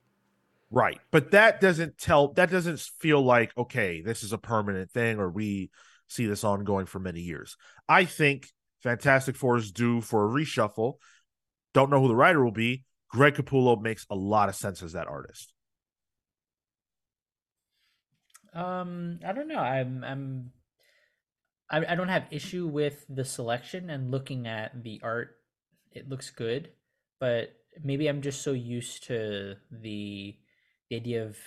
Right. 0.72 1.00
But 1.12 1.32
that 1.32 1.62
doesn't 1.62 1.98
tell 1.98 2.34
that 2.34 2.52
doesn't 2.52 2.80
feel 3.00 3.22
like 3.22 3.58
okay, 3.58 4.02
this 4.02 4.24
is 4.24 4.34
a 4.34 4.38
permanent 4.38 4.92
thing 4.92 5.20
or 5.20 5.30
we 5.30 5.72
see 6.08 6.26
this 6.26 6.44
ongoing 6.44 6.86
for 6.86 7.00
many 7.00 7.22
years. 7.22 7.56
I 7.88 8.06
think 8.06 8.48
Fantastic 8.84 9.36
Four 9.36 9.58
is 9.58 9.72
due 9.72 10.02
for 10.02 10.26
a 10.26 10.30
reshuffle. 10.30 10.96
Don't 11.74 11.90
know 11.90 12.02
who 12.02 12.08
the 12.08 12.16
writer 12.16 12.44
will 12.44 12.52
be. 12.52 12.84
Greg 13.10 13.36
Capullo 13.36 13.82
makes 13.82 14.06
a 14.10 14.16
lot 14.16 14.50
of 14.50 14.56
sense 14.56 14.84
as 14.84 14.94
that 14.94 15.08
artist. 15.08 15.54
Um, 18.54 19.20
I 19.26 19.34
don't 19.34 19.48
know. 19.48 19.60
I'm 19.60 20.04
I'm 20.04 20.52
I, 21.70 21.94
I 21.94 21.96
don't 21.96 22.10
have 22.10 22.28
issue 22.32 22.68
with 22.68 23.06
the 23.10 23.26
selection 23.26 23.90
and 23.90 24.12
looking 24.12 24.48
at 24.48 24.84
the 24.84 25.02
art. 25.04 25.36
It 25.92 26.10
looks 26.10 26.30
good, 26.30 26.70
but 27.20 27.54
maybe 27.84 28.08
I'm 28.08 28.22
just 28.22 28.42
so 28.42 28.52
used 28.52 29.06
to 29.08 29.56
the 29.72 30.36
the 30.90 30.96
idea 30.96 31.24
of 31.24 31.38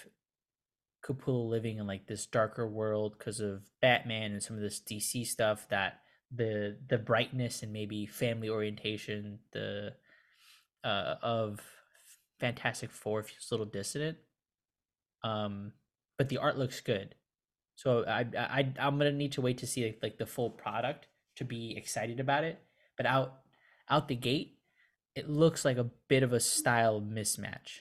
Capullo 1.05 1.49
living 1.49 1.79
in 1.79 1.87
like 1.87 2.07
this 2.07 2.27
darker 2.27 2.69
world 2.69 3.17
because 3.19 3.41
of 3.41 3.63
Batman 3.81 4.33
and 4.33 4.43
some 4.43 4.57
of 4.57 4.63
this 4.63 4.81
DC 4.81 5.27
stuff 5.27 5.67
that 5.69 6.01
the 6.35 6.79
the 6.89 6.99
brightness 6.99 7.63
and 7.63 7.73
maybe 7.73 8.07
family 8.07 8.49
orientation 8.49 9.41
the 9.53 9.93
uh 10.85 11.17
of 11.23 11.61
Fantastic 12.41 12.91
Four 12.91 13.23
feels 13.23 13.51
a 13.51 13.55
little 13.55 13.67
dissonant. 13.67 14.19
Um, 15.23 15.73
but 16.19 16.29
the 16.29 16.39
art 16.39 16.59
looks 16.59 16.81
good. 16.81 17.15
So 17.77 18.05
I 18.07 18.27
I 18.37 18.73
I'm 18.79 18.99
gonna 18.99 19.13
need 19.13 19.33
to 19.33 19.41
wait 19.41 19.59
to 19.59 19.67
see 19.67 19.85
like, 19.85 19.99
like 20.03 20.19
the 20.19 20.27
full 20.27 20.51
product 20.51 21.09
to 21.37 21.45
be 21.45 21.75
excited 21.77 22.21
about 22.21 22.45
it. 22.45 22.59
But 22.97 23.07
out 23.07 23.41
out 23.89 24.09
the 24.09 24.17
gate, 24.17 24.59
it 25.15 25.29
looks 25.29 25.65
like 25.65 25.79
a 25.79 25.91
bit 26.09 26.23
of 26.23 26.33
a 26.33 26.41
style 26.41 27.01
mismatch. 27.01 27.81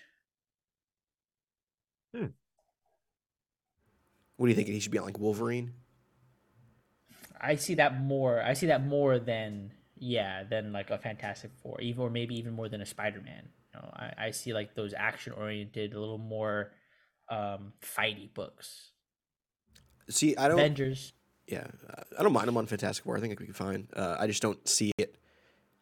Hmm. 2.16 2.28
What 4.38 4.48
do 4.48 4.50
you 4.50 4.56
think? 4.56 4.68
He 4.68 4.80
should 4.80 4.92
be 4.92 4.98
on 4.98 5.06
like 5.06 5.20
Wolverine. 5.20 5.74
I 7.40 7.56
see 7.56 7.76
that 7.76 8.00
more. 8.00 8.42
I 8.42 8.54
see 8.54 8.68
that 8.68 8.86
more 8.86 9.20
than 9.20 9.72
yeah, 9.98 10.44
than 10.44 10.74
like 10.74 10.90
a 10.90 10.98
Fantastic 10.98 11.52
Four, 11.62 11.80
even 11.82 12.02
or 12.02 12.10
maybe 12.10 12.36
even 12.38 12.54
more 12.54 12.68
than 12.68 12.82
a 12.82 12.86
Spider 12.86 13.22
Man. 13.22 13.50
You 13.74 13.80
know, 13.80 13.90
I, 13.94 14.26
I 14.28 14.32
see 14.32 14.54
like 14.54 14.74
those 14.74 14.94
action 14.96 15.34
oriented, 15.34 15.94
a 15.94 16.00
little 16.00 16.18
more 16.18 16.72
um 17.30 17.74
fighty 17.82 18.34
books. 18.34 18.92
See, 20.10 20.36
I 20.36 20.48
don't. 20.48 20.60
Avengers. 20.60 21.14
Yeah, 21.48 21.68
I 22.18 22.24
don't 22.24 22.34
mind 22.34 22.48
him 22.48 22.58
on 22.58 22.66
Fantastic 22.66 23.06
Four. 23.06 23.18
I 23.18 23.20
think 23.20 23.34
it 23.34 23.36
could 23.36 23.48
be 23.48 23.54
fine. 23.54 23.88
Uh, 23.96 24.16
I 24.20 24.26
just 24.28 24.42
don't 24.42 24.66
see 24.68 24.92
it 24.98 25.18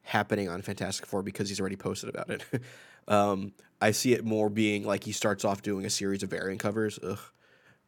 happening 0.10 0.50
on 0.50 0.62
Fantastic 0.62 1.06
Four 1.06 1.22
because 1.22 1.50
he's 1.50 1.60
already 1.60 1.76
posted 1.76 2.10
about 2.10 2.30
it. 2.30 2.44
um, 3.08 3.54
I 3.82 3.92
see 3.92 4.14
it 4.14 4.26
more 4.26 4.50
being 4.50 4.84
like 4.84 5.04
he 5.04 5.12
starts 5.12 5.46
off 5.46 5.62
doing 5.62 5.86
a 5.86 5.90
series 5.90 6.24
of 6.24 6.30
variant 6.30 6.60
covers. 6.60 7.00
Ugh. 7.02 7.20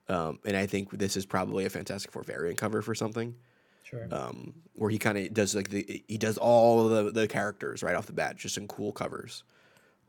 Um, 0.08 0.40
and 0.46 0.56
I 0.56 0.66
think 0.66 0.92
this 0.92 1.18
is 1.18 1.26
probably 1.26 1.66
a 1.66 1.70
Fantastic 1.70 2.12
Four 2.12 2.24
variant 2.24 2.58
cover 2.58 2.82
for 2.82 2.96
something. 2.96 3.36
Sure. 3.84 4.08
Um, 4.12 4.54
where 4.74 4.90
he 4.90 4.98
kind 4.98 5.18
of 5.18 5.34
does 5.34 5.54
like 5.56 5.70
the 5.70 6.04
he 6.08 6.18
does 6.18 6.38
all 6.38 6.88
the 6.88 7.12
the 7.12 7.28
characters 7.28 7.84
right 7.84 7.96
off 7.96 8.06
the 8.06 8.14
bat, 8.14 8.38
just 8.38 8.58
in 8.58 8.68
cool 8.68 8.92
covers. 8.92 9.44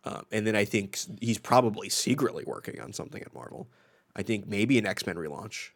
Um, 0.05 0.25
and 0.33 0.47
then 0.47 0.57
I 0.57 0.65
think 0.65 0.99
he's 1.21 1.39
probably 1.39 1.89
secretly 1.89 2.45
working 2.47 2.81
on 2.81 2.93
something 2.93 3.23
at 3.23 3.35
Marvel. 3.35 3.69
I 4.15 4.23
think 4.23 4.47
maybe 4.47 4.79
an 4.79 4.87
X 4.87 5.07
Men 5.07 5.17
relaunch 5.17 5.71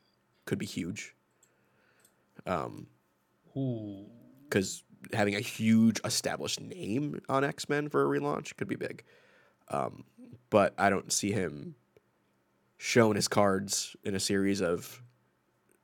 could 0.45 0.59
be 0.59 0.67
huge. 0.67 1.15
Um, 2.47 2.87
because 3.55 4.83
having 5.12 5.35
a 5.35 5.41
huge 5.41 6.01
established 6.05 6.61
name 6.61 7.20
on 7.28 7.45
X 7.45 7.69
Men 7.69 7.89
for 7.89 8.03
a 8.03 8.19
relaunch 8.20 8.57
could 8.57 8.69
be 8.69 8.77
big. 8.77 9.05
Um, 9.69 10.05
but 10.51 10.74
I 10.78 10.91
don't 10.91 11.12
see 11.12 11.33
him 11.33 11.74
showing 12.78 13.16
his 13.16 13.28
cards 13.28 13.97
in 14.05 14.15
a 14.15 14.20
series 14.20 14.61
of 14.61 15.03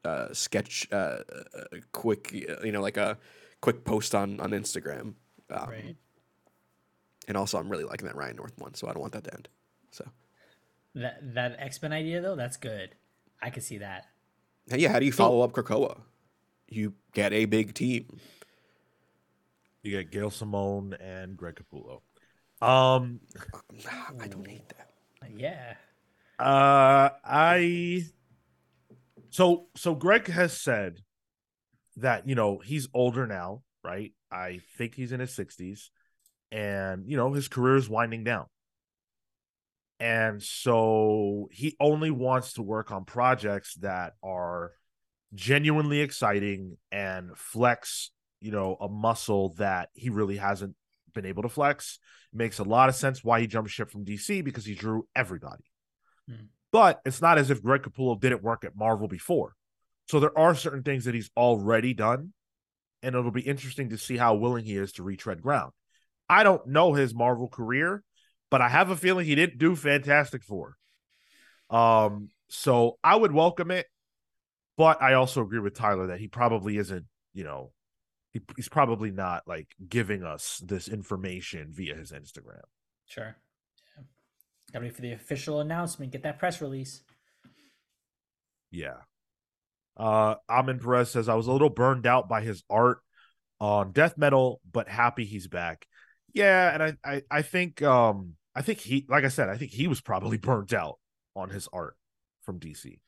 uh, 0.04 0.32
sketch, 0.32 0.88
uh, 0.92 0.96
uh, 0.96 1.78
quick, 1.92 2.32
you 2.32 2.72
know, 2.72 2.80
like 2.80 2.96
a 2.96 3.18
quick 3.60 3.84
post 3.84 4.14
on 4.14 4.40
on 4.40 4.50
Instagram. 4.50 5.14
Um, 5.50 5.68
right. 5.68 5.96
And 7.28 7.36
also, 7.36 7.58
I'm 7.58 7.68
really 7.68 7.84
liking 7.84 8.06
that 8.06 8.16
Ryan 8.16 8.36
North 8.36 8.54
one, 8.58 8.74
so 8.74 8.88
I 8.88 8.92
don't 8.92 9.00
want 9.00 9.12
that 9.12 9.24
to 9.24 9.34
end. 9.34 9.48
So 9.90 10.04
that 10.94 11.34
that 11.34 11.56
X 11.58 11.80
Men 11.80 11.92
idea 11.92 12.20
though, 12.20 12.36
that's 12.36 12.56
good. 12.56 12.94
I 13.40 13.50
could 13.50 13.62
see 13.62 13.78
that. 13.78 14.06
Yeah, 14.68 14.90
how 14.90 14.98
do 14.98 15.06
you 15.06 15.12
follow 15.12 15.40
up 15.42 15.52
Krakoa? 15.52 16.00
You 16.68 16.94
get 17.12 17.32
a 17.32 17.44
big 17.46 17.74
team. 17.74 18.20
You 19.82 19.90
get 19.90 20.12
Gail 20.12 20.30
Simone 20.30 20.94
and 21.00 21.36
Greg 21.36 21.56
Capullo. 21.56 22.02
Um, 22.60 23.20
I 24.20 24.28
don't 24.28 24.46
hate 24.46 24.68
that. 24.68 24.88
Yeah. 25.36 25.74
Uh, 26.38 27.10
I. 27.24 28.04
So 29.30 29.66
so 29.74 29.94
Greg 29.94 30.28
has 30.28 30.58
said 30.58 31.00
that 31.96 32.28
you 32.28 32.36
know 32.36 32.60
he's 32.64 32.88
older 32.94 33.26
now, 33.26 33.62
right? 33.82 34.12
I 34.30 34.60
think 34.78 34.94
he's 34.94 35.10
in 35.10 35.18
his 35.18 35.34
sixties, 35.34 35.90
and 36.52 37.08
you 37.08 37.16
know 37.16 37.32
his 37.32 37.48
career 37.48 37.76
is 37.76 37.88
winding 37.88 38.22
down, 38.22 38.46
and 39.98 40.40
so 40.40 41.48
he 41.50 41.76
only 41.80 42.12
wants 42.12 42.52
to 42.54 42.62
work 42.62 42.92
on 42.92 43.04
projects 43.04 43.74
that 43.76 44.12
are 44.22 44.72
genuinely 45.34 46.00
exciting 46.00 46.76
and 46.92 47.36
flex 47.36 48.10
you 48.42 48.52
know 48.52 48.76
a 48.80 48.88
muscle 48.88 49.54
that 49.54 49.88
he 49.94 50.10
really 50.10 50.36
hasn't 50.36 50.74
been 51.14 51.26
able 51.26 51.42
to 51.42 51.48
flex. 51.48 51.98
Makes 52.32 52.58
a 52.58 52.64
lot 52.64 52.88
of 52.88 52.94
sense 52.94 53.22
why 53.22 53.40
he 53.40 53.46
jumped 53.46 53.70
ship 53.70 53.90
from 53.90 54.04
dc 54.04 54.44
because 54.44 54.64
he 54.64 54.74
drew 54.74 55.06
everybody. 55.14 55.64
Hmm. 56.28 56.46
but 56.70 57.00
it's 57.04 57.20
not 57.20 57.36
as 57.36 57.50
if 57.50 57.62
greg 57.62 57.82
capullo 57.82 58.18
didn't 58.18 58.42
work 58.42 58.64
at 58.64 58.76
marvel 58.76 59.08
before. 59.08 59.54
So 60.08 60.20
there 60.20 60.36
are 60.38 60.54
certain 60.54 60.82
things 60.82 61.04
that 61.04 61.14
he's 61.14 61.30
already 61.36 61.94
done 61.94 62.32
and 63.02 63.14
it'll 63.14 63.30
be 63.30 63.40
interesting 63.42 63.90
to 63.90 63.98
see 63.98 64.16
how 64.16 64.34
willing 64.34 64.64
he 64.64 64.76
is 64.76 64.92
to 64.92 65.02
retread 65.02 65.42
ground. 65.42 65.72
I 66.28 66.44
don't 66.44 66.66
know 66.68 66.94
his 66.94 67.14
marvel 67.14 67.48
career 67.48 68.04
but 68.52 68.60
i 68.60 68.68
have 68.68 68.90
a 68.90 68.96
feeling 68.96 69.26
he 69.26 69.34
didn't 69.34 69.58
do 69.58 69.74
fantastic 69.74 70.44
four. 70.44 70.76
Um 71.70 72.28
so 72.48 72.98
i 73.02 73.16
would 73.16 73.32
welcome 73.32 73.70
it 73.70 73.86
but 74.76 75.02
i 75.02 75.14
also 75.14 75.40
agree 75.40 75.58
with 75.58 75.74
tyler 75.74 76.08
that 76.08 76.20
he 76.20 76.28
probably 76.28 76.76
isn't 76.76 77.06
you 77.32 77.44
know 77.44 77.72
he, 78.32 78.40
he's 78.56 78.68
probably 78.68 79.10
not 79.10 79.42
like 79.46 79.68
giving 79.88 80.22
us 80.22 80.60
this 80.64 80.88
information 80.88 81.68
via 81.70 81.94
his 81.94 82.12
Instagram. 82.12 82.62
Sure. 83.06 83.36
Yeah. 83.96 84.02
Gotta 84.72 84.84
wait 84.86 84.94
for 84.94 85.02
the 85.02 85.12
official 85.12 85.60
announcement. 85.60 86.12
Get 86.12 86.22
that 86.22 86.38
press 86.38 86.60
release. 86.60 87.02
Yeah. 88.70 88.96
Uh 89.96 90.36
Amin 90.48 90.78
Perez 90.78 91.10
says 91.10 91.28
I 91.28 91.34
was 91.34 91.46
a 91.46 91.52
little 91.52 91.68
burned 91.68 92.06
out 92.06 92.28
by 92.28 92.40
his 92.40 92.64
art 92.70 92.98
on 93.60 93.92
death 93.92 94.16
metal, 94.16 94.60
but 94.70 94.88
happy 94.88 95.24
he's 95.24 95.46
back. 95.46 95.86
Yeah, 96.32 96.72
and 96.72 96.82
I, 96.82 96.96
I 97.04 97.22
I 97.30 97.42
think 97.42 97.82
um 97.82 98.34
I 98.54 98.62
think 98.62 98.78
he 98.80 99.04
like 99.08 99.24
I 99.24 99.28
said, 99.28 99.50
I 99.50 99.58
think 99.58 99.72
he 99.72 99.88
was 99.88 100.00
probably 100.00 100.38
burnt 100.38 100.72
out 100.72 100.98
on 101.36 101.50
his 101.50 101.68
art 101.72 101.96
from 102.42 102.58
DC. 102.58 102.98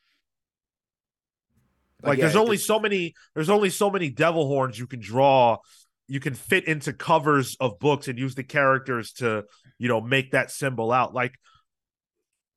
Like 2.04 2.18
yeah, 2.18 2.24
there's 2.24 2.36
only 2.36 2.56
so 2.56 2.78
many 2.78 3.14
there's 3.34 3.50
only 3.50 3.70
so 3.70 3.90
many 3.90 4.10
devil 4.10 4.46
horns 4.46 4.78
you 4.78 4.86
can 4.86 5.00
draw. 5.00 5.58
You 6.06 6.20
can 6.20 6.34
fit 6.34 6.68
into 6.68 6.92
covers 6.92 7.56
of 7.60 7.78
books 7.78 8.08
and 8.08 8.18
use 8.18 8.34
the 8.34 8.44
characters 8.44 9.12
to 9.14 9.44
you 9.78 9.88
know 9.88 10.00
make 10.00 10.32
that 10.32 10.50
symbol 10.50 10.92
out. 10.92 11.14
Like 11.14 11.34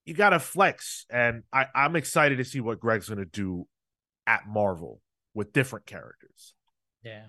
you 0.06 0.14
gotta 0.14 0.40
flex. 0.40 1.06
And 1.10 1.44
I, 1.52 1.68
i'm 1.74 1.96
excited 1.96 2.38
to 2.38 2.46
see 2.46 2.60
what 2.60 2.80
greg's 2.80 3.10
gonna 3.10 3.26
do 3.26 3.68
at 4.26 4.48
marvel 4.48 5.02
with 5.34 5.54
different 5.54 5.86
characters. 5.86 6.54
Yeah. 7.04 7.26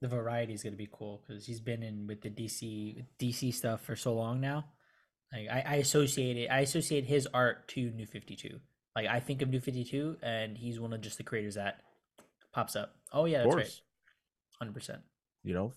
The 0.00 0.08
variety 0.08 0.52
is 0.52 0.62
gonna 0.62 0.76
be 0.76 0.88
cool 0.90 1.22
because 1.26 1.46
he's 1.46 1.60
been 1.60 1.82
in 1.82 2.06
with 2.06 2.20
the 2.20 2.30
dc 2.30 3.04
dc 3.18 3.54
stuff 3.54 3.82
for 3.82 3.96
so 3.96 4.14
long 4.14 4.40
now. 4.40 4.66
Like 5.32 5.48
i, 5.50 5.62
I 5.66 5.74
associate 5.76 6.36
it 6.36 6.48
i 6.50 6.60
associate 6.60 7.04
his 7.04 7.28
art 7.32 7.68
to 7.68 7.90
new 7.90 8.06
52 8.06 8.58
like 8.94 9.06
I 9.06 9.20
think 9.20 9.42
of 9.42 9.48
New 9.48 9.60
Fifty 9.60 9.84
Two, 9.84 10.16
and 10.22 10.56
he's 10.56 10.80
one 10.80 10.92
of 10.92 11.00
just 11.00 11.18
the 11.18 11.24
creators 11.24 11.54
that 11.54 11.80
pops 12.52 12.76
up. 12.76 12.94
Oh 13.12 13.24
yeah, 13.24 13.44
that's 13.44 13.54
right, 13.54 13.80
hundred 14.58 14.74
percent. 14.74 15.00
You 15.44 15.54
know, 15.54 15.72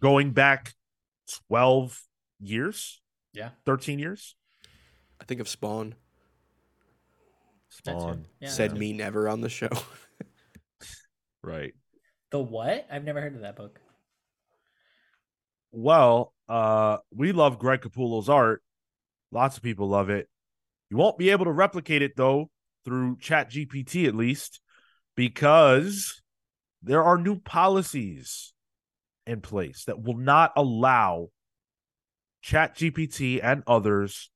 going 0.00 0.32
back 0.32 0.74
twelve 1.48 2.00
years, 2.40 3.00
yeah, 3.32 3.50
thirteen 3.64 3.98
years. 3.98 4.34
I 5.20 5.24
think 5.24 5.40
of 5.40 5.48
Spawn. 5.48 5.94
Spawn 7.68 8.26
yeah, 8.40 8.48
said 8.48 8.76
me 8.76 8.92
never 8.92 9.28
on 9.28 9.40
the 9.40 9.48
show. 9.48 9.70
right. 11.42 11.74
The 12.30 12.38
what? 12.40 12.86
I've 12.90 13.04
never 13.04 13.20
heard 13.20 13.34
of 13.34 13.42
that 13.42 13.56
book. 13.56 13.80
well, 15.72 16.32
uh, 16.48 16.98
we 17.14 17.32
love 17.32 17.58
Greg 17.58 17.82
Capullo's 17.82 18.28
art. 18.28 18.62
Lots 19.30 19.56
of 19.56 19.62
people 19.62 19.88
love 19.88 20.10
it. 20.10 20.28
You 20.90 20.96
won't 20.96 21.18
be 21.18 21.30
able 21.30 21.44
to 21.46 21.52
replicate 21.52 22.02
it 22.02 22.16
though 22.16 22.50
through 22.84 23.18
Chat 23.18 23.50
GPT 23.50 24.06
at 24.06 24.14
least, 24.14 24.60
because 25.16 26.22
there 26.82 27.02
are 27.02 27.18
new 27.18 27.40
policies 27.40 28.54
in 29.26 29.40
place 29.40 29.84
that 29.84 30.00
will 30.02 30.16
not 30.16 30.52
allow 30.56 31.28
Chat 32.42 32.76
GPT 32.76 33.40
and 33.42 33.64
others 33.66 34.30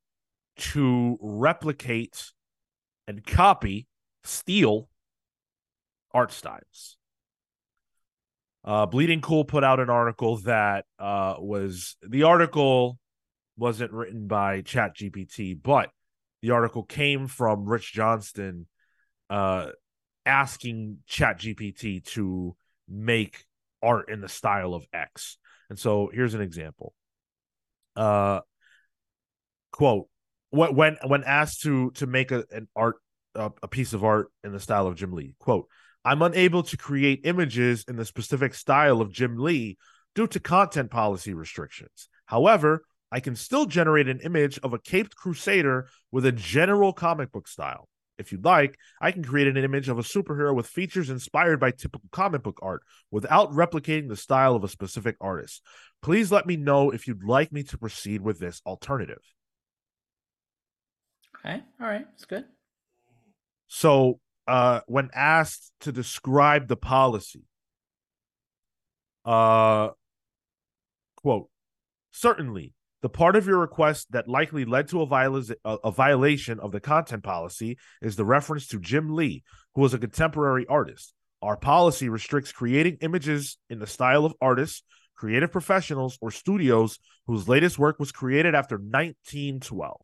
to 0.57 1.17
replicate 1.21 2.33
and 3.07 3.25
copy, 3.25 3.87
steal 4.25 4.89
art 6.13 6.33
styles. 6.33 6.97
Uh, 8.65 8.85
Bleeding 8.87 9.21
Cool 9.21 9.45
put 9.45 9.65
out 9.65 9.81
an 9.81 9.89
article 9.89 10.37
that 10.39 10.85
uh, 10.99 11.37
was 11.39 11.97
the 12.03 12.25
article 12.25 12.99
wasn't 13.57 13.93
written 13.93 14.27
by 14.27 14.61
Chat 14.63 14.97
GPT, 14.97 15.57
but 15.61 15.91
the 16.43 16.51
article 16.51 16.83
came 16.83 17.27
from 17.27 17.65
Rich 17.65 17.93
Johnston 17.93 18.67
uh, 19.29 19.69
asking 20.25 20.99
ChatGPT 21.09 22.05
to 22.07 22.57
make 22.89 23.45
art 23.83 24.11
in 24.11 24.21
the 24.21 24.29
style 24.29 24.75
of 24.75 24.87
X. 24.93 25.39
And 25.69 25.79
so 25.79 26.11
here's 26.13 26.35
an 26.35 26.41
example. 26.41 26.95
Uh, 27.97 28.41
quote: 29.73 30.09
When 30.51 30.97
when 31.07 31.25
asked 31.25 31.63
to 31.63 31.91
to 31.93 32.07
make 32.07 32.33
a, 32.33 32.45
an 32.51 32.69
art 32.75 32.97
a, 33.35 33.51
a 33.63 33.69
piece 33.69 33.93
of 33.93 34.05
art 34.05 34.29
in 34.43 34.53
the 34.53 34.61
style 34.61 34.87
of 34.87 34.97
Jim 34.97 35.13
Lee, 35.13 35.35
quote: 35.39 35.67
I'm 36.05 36.23
unable 36.23 36.63
to 36.65 36.77
create 36.77 37.21
images 37.25 37.85
in 37.89 37.97
the 37.97 38.05
specific 38.05 38.55
style 38.55 39.01
of 39.01 39.13
Jim 39.13 39.37
Lee 39.37 39.79
due 40.15 40.27
to 40.29 40.41
content 40.41 40.91
policy 40.91 41.35
restrictions. 41.35 42.09
However, 42.27 42.85
I 43.13 43.21
can 43.21 43.35
still 43.37 43.67
generate 43.67 44.09
an 44.09 44.21
image 44.21 44.59
of 44.63 44.73
a 44.73 44.79
caped 44.79 45.17
crusader 45.17 45.89
with 46.13 46.25
a 46.27 46.33
general 46.33 46.93
comic 46.93 47.33
book 47.33 47.49
style. 47.49 47.89
If 48.19 48.33
you'd 48.33 48.45
like, 48.45 48.77
I 49.01 49.13
can 49.13 49.25
create 49.25 49.49
an 49.49 49.57
image 49.57 49.89
of 49.89 49.99
a 49.99 50.03
superhero 50.03 50.55
with 50.55 50.67
features 50.67 51.09
inspired 51.09 51.59
by 51.59 51.71
typical 51.71 52.09
comic 52.13 52.43
book 52.43 52.59
art 52.61 52.83
without 53.11 53.51
replicating 53.53 54.09
the 54.09 54.17
style 54.17 54.55
of 54.55 54.63
a 54.63 54.69
specific 54.69 55.17
artist. 55.23 55.63
Please 56.03 56.31
let 56.31 56.47
me 56.47 56.57
know 56.57 56.91
if 56.91 57.09
you'd 57.09 57.25
like 57.25 57.51
me 57.51 57.63
to 57.63 57.79
proceed 57.79 58.21
with 58.21 58.39
this 58.39 58.61
alternative. 58.67 59.23
Okay, 61.39 61.63
all 61.81 61.87
right, 61.87 62.07
it's 62.15 62.27
good. 62.27 62.45
So 63.69 64.21
uh, 64.47 64.81
when 64.87 65.09
asked 65.15 65.73
to 65.81 65.93
describe 65.93 66.69
the 66.69 66.77
policy, 66.77 67.45
uh, 69.25 69.91
quote, 71.17 71.49
certainly 72.11 72.75
the 73.03 73.09
part 73.09 73.37
of 73.37 73.47
your 73.47 73.59
request 73.59 74.13
that 74.13 74.29
likely 74.29 74.65
led 74.65 74.89
to 74.89 75.03
a, 75.03 75.07
viola- 75.07 75.45
a, 75.65 75.91
violation 75.91 76.61
of 76.61 76.73
the 76.73 76.81
content 76.81 77.23
policy 77.23 77.79
is 78.03 78.17
the 78.17 78.25
reference 78.25 78.67
to 78.69 78.79
Jim 78.79 79.15
Lee, 79.15 79.43
who 79.75 79.81
was 79.81 79.95
a 79.95 79.99
contemporary 79.99 80.67
artist. 80.67 81.15
Our 81.43 81.57
policy 81.57 82.09
restricts 82.09 82.53
creating 82.53 82.99
images 83.01 83.57
in 83.71 83.79
the 83.79 83.87
style 83.87 84.27
of 84.27 84.35
artists, 84.41 84.83
creative 85.17 85.51
professionals, 85.51 86.19
or 86.21 86.31
studios 86.31 86.99
whose 87.27 87.49
latest 87.49 87.79
work 87.79 87.99
was 87.99 88.13
created 88.13 88.55
after 88.55 88.77
1912. 88.77 90.01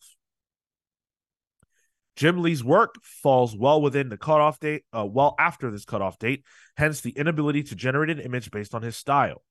Jim 2.17 2.41
Lee's 2.43 2.65
work 2.65 2.95
falls 3.03 3.55
well 3.55 3.83
within 3.83 4.09
the 4.09 4.17
cutoff 4.17 4.59
date, 4.59 4.85
uh, 4.97 5.05
well 5.05 5.35
after 5.39 5.71
this 5.71 5.85
cutoff 5.85 6.19
date, 6.19 6.45
hence 6.79 7.03
the 7.03 7.11
inability 7.11 7.63
to 7.65 7.75
generate 7.75 8.09
an 8.09 8.21
image 8.21 8.51
based 8.51 8.75
on 8.75 8.81
his 8.81 8.97
style. 8.97 9.43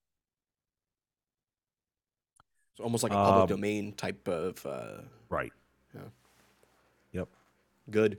It's 2.75 2.81
almost 2.83 3.03
like 3.03 3.13
a 3.13 3.15
public 3.15 3.43
um, 3.43 3.47
domain 3.47 3.93
type 3.93 4.27
of. 4.27 4.65
Uh, 4.65 4.97
right. 5.29 5.53
Yeah. 5.93 6.01
Yep. 7.13 7.29
Good. 7.89 8.17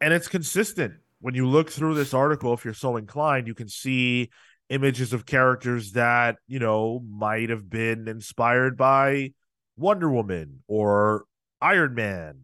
And 0.00 0.12
it's 0.12 0.26
consistent. 0.26 0.94
When 1.20 1.36
you 1.36 1.46
look 1.46 1.70
through 1.70 1.94
this 1.94 2.12
article, 2.12 2.52
if 2.54 2.64
you're 2.64 2.74
so 2.74 2.96
inclined, 2.96 3.46
you 3.46 3.54
can 3.54 3.68
see 3.68 4.30
images 4.68 5.12
of 5.12 5.26
characters 5.26 5.92
that, 5.92 6.38
you 6.48 6.58
know, 6.58 7.04
might 7.08 7.50
have 7.50 7.70
been 7.70 8.08
inspired 8.08 8.76
by 8.76 9.32
Wonder 9.76 10.10
Woman 10.10 10.64
or 10.66 11.24
Iron 11.60 11.94
Man. 11.94 12.40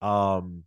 Um, 0.00 0.62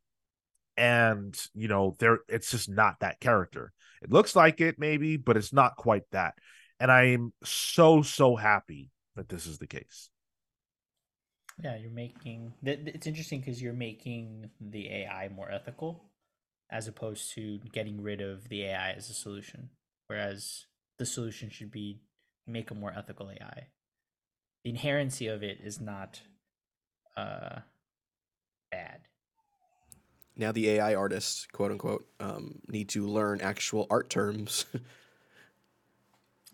and 0.75 1.37
you 1.53 1.69
know, 1.69 1.95
there 1.99 2.19
it's 2.27 2.51
just 2.51 2.69
not 2.69 2.99
that 2.99 3.21
character. 3.21 3.71
It 4.01 4.11
looks 4.11 4.35
like 4.35 4.59
it, 4.59 4.77
maybe, 4.77 5.15
but 5.15 5.37
it's 5.37 5.53
not 5.53 5.77
quite 5.77 6.03
that. 6.11 6.35
And 6.79 6.91
I'm 6.91 7.33
so, 7.43 8.01
so 8.01 8.35
happy 8.35 8.91
that 9.15 9.29
this 9.29 9.45
is 9.45 9.57
the 9.59 9.67
case. 9.67 10.09
Yeah, 11.61 11.75
you're 11.77 11.91
making 11.91 12.53
it's 12.63 13.05
interesting 13.07 13.41
because 13.41 13.61
you're 13.61 13.73
making 13.73 14.49
the 14.61 14.89
AI 14.89 15.29
more 15.29 15.51
ethical 15.51 16.05
as 16.69 16.87
opposed 16.87 17.33
to 17.33 17.59
getting 17.73 18.01
rid 18.01 18.21
of 18.21 18.49
the 18.49 18.63
AI 18.63 18.91
as 18.91 19.09
a 19.09 19.13
solution. 19.13 19.69
Whereas 20.07 20.67
the 20.97 21.05
solution 21.05 21.49
should 21.49 21.71
be 21.71 22.01
make 22.47 22.71
a 22.71 22.75
more 22.75 22.93
ethical 22.95 23.29
AI. 23.29 23.67
The 24.63 24.73
inherency 24.73 25.33
of 25.33 25.43
it 25.43 25.59
is 25.63 25.81
not 25.81 26.21
uh 27.17 27.59
bad. 28.71 29.01
Now 30.35 30.51
the 30.51 30.69
AI 30.71 30.95
artists, 30.95 31.47
quote 31.51 31.71
unquote, 31.71 32.07
um, 32.19 32.59
need 32.67 32.89
to 32.89 33.05
learn 33.05 33.41
actual 33.41 33.87
art 33.89 34.09
terms. 34.09 34.65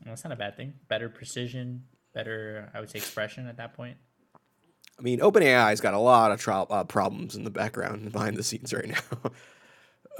That's 0.04 0.24
not 0.24 0.34
a 0.34 0.36
bad 0.36 0.58
thing. 0.58 0.74
Better 0.88 1.10
precision, 1.10 1.84
better, 2.14 2.70
I 2.74 2.80
would 2.80 2.90
say, 2.90 2.98
expression 2.98 3.48
at 3.48 3.58
that 3.58 3.74
point. 3.74 3.98
I 4.98 5.02
mean, 5.02 5.20
OpenAI's 5.20 5.82
got 5.82 5.94
a 5.94 6.00
lot 6.00 6.32
of 6.32 6.40
tro- 6.40 6.68
uh, 6.70 6.84
problems 6.84 7.36
in 7.36 7.44
the 7.44 7.50
background 7.50 8.12
behind 8.12 8.38
the 8.38 8.44
scenes 8.44 8.74
right 8.74 8.88
now. 8.88 9.32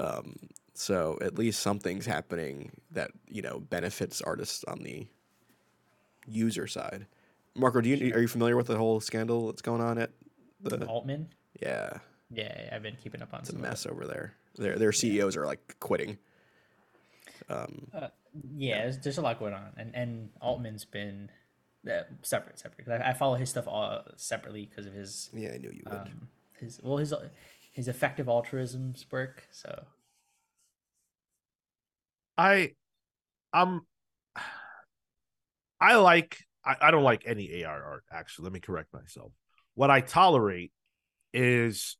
um, 0.00 0.36
so 0.74 1.18
at 1.22 1.38
least 1.38 1.60
something's 1.60 2.06
happening 2.06 2.72
that 2.90 3.10
you 3.28 3.42
know 3.42 3.60
benefits 3.60 4.20
artists 4.20 4.64
on 4.64 4.82
the 4.82 5.06
user 6.26 6.66
side. 6.66 7.06
Marco, 7.54 7.80
do 7.80 7.88
you 7.88 8.14
are 8.14 8.20
you 8.20 8.28
familiar 8.28 8.56
with 8.56 8.66
the 8.66 8.76
whole 8.76 9.00
scandal 9.00 9.46
that's 9.46 9.62
going 9.62 9.80
on 9.80 9.98
at 9.98 10.10
the 10.60 10.84
Altman? 10.84 11.28
Yeah. 11.60 11.98
Yeah, 12.30 12.70
I've 12.72 12.82
been 12.82 12.96
keeping 13.02 13.22
up 13.22 13.32
on. 13.32 13.40
It's 13.40 13.50
a 13.50 13.56
mess 13.56 13.86
over 13.86 14.06
there. 14.06 14.34
Their 14.56 14.76
their 14.78 14.92
CEOs 14.92 15.34
yeah. 15.34 15.42
are 15.42 15.46
like 15.46 15.76
quitting. 15.80 16.18
Um, 17.48 17.86
uh, 17.94 18.08
yeah, 18.56 18.82
there's, 18.82 18.98
there's, 18.98 19.18
a 19.18 19.22
lot 19.22 19.38
going 19.38 19.54
on, 19.54 19.70
and 19.76 19.94
and 19.94 20.30
Altman's 20.40 20.84
been 20.84 21.30
uh, 21.88 22.02
separate, 22.22 22.58
separate. 22.58 22.88
I, 22.88 23.10
I, 23.10 23.12
follow 23.12 23.36
his 23.36 23.50
stuff 23.50 23.68
all 23.68 24.02
separately 24.16 24.66
because 24.66 24.86
of 24.86 24.92
his. 24.92 25.30
Yeah, 25.32 25.52
I 25.54 25.58
knew 25.58 25.70
you 25.70 25.82
would. 25.86 25.94
Um, 25.94 26.28
his 26.58 26.80
well, 26.82 26.96
his 26.96 27.14
his 27.72 27.88
effective 27.88 28.28
altruism 28.28 28.94
work. 29.10 29.44
So. 29.50 29.84
I, 32.36 32.72
I'm. 33.52 33.82
I 35.80 35.96
like. 35.96 36.38
I, 36.64 36.76
I 36.80 36.90
don't 36.90 37.04
like 37.04 37.22
any 37.26 37.64
AR 37.64 37.82
art. 37.82 38.04
Actually, 38.10 38.44
let 38.44 38.52
me 38.54 38.60
correct 38.60 38.92
myself. 38.92 39.32
What 39.74 39.90
I 39.90 40.00
tolerate 40.00 40.72
is 41.32 41.96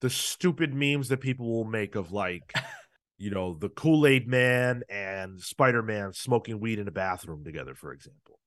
the 0.00 0.10
stupid 0.10 0.74
memes 0.74 1.08
that 1.08 1.20
people 1.20 1.46
will 1.46 1.64
make 1.64 1.94
of 1.94 2.12
like 2.12 2.52
you 3.20 3.30
know 3.30 3.54
the 3.54 3.68
kool-aid 3.68 4.26
man 4.26 4.82
and 4.88 5.40
spider-man 5.40 6.12
smoking 6.14 6.58
weed 6.58 6.78
in 6.78 6.88
a 6.88 6.90
bathroom 6.90 7.44
together 7.44 7.74
for 7.74 7.92
example. 7.92 8.38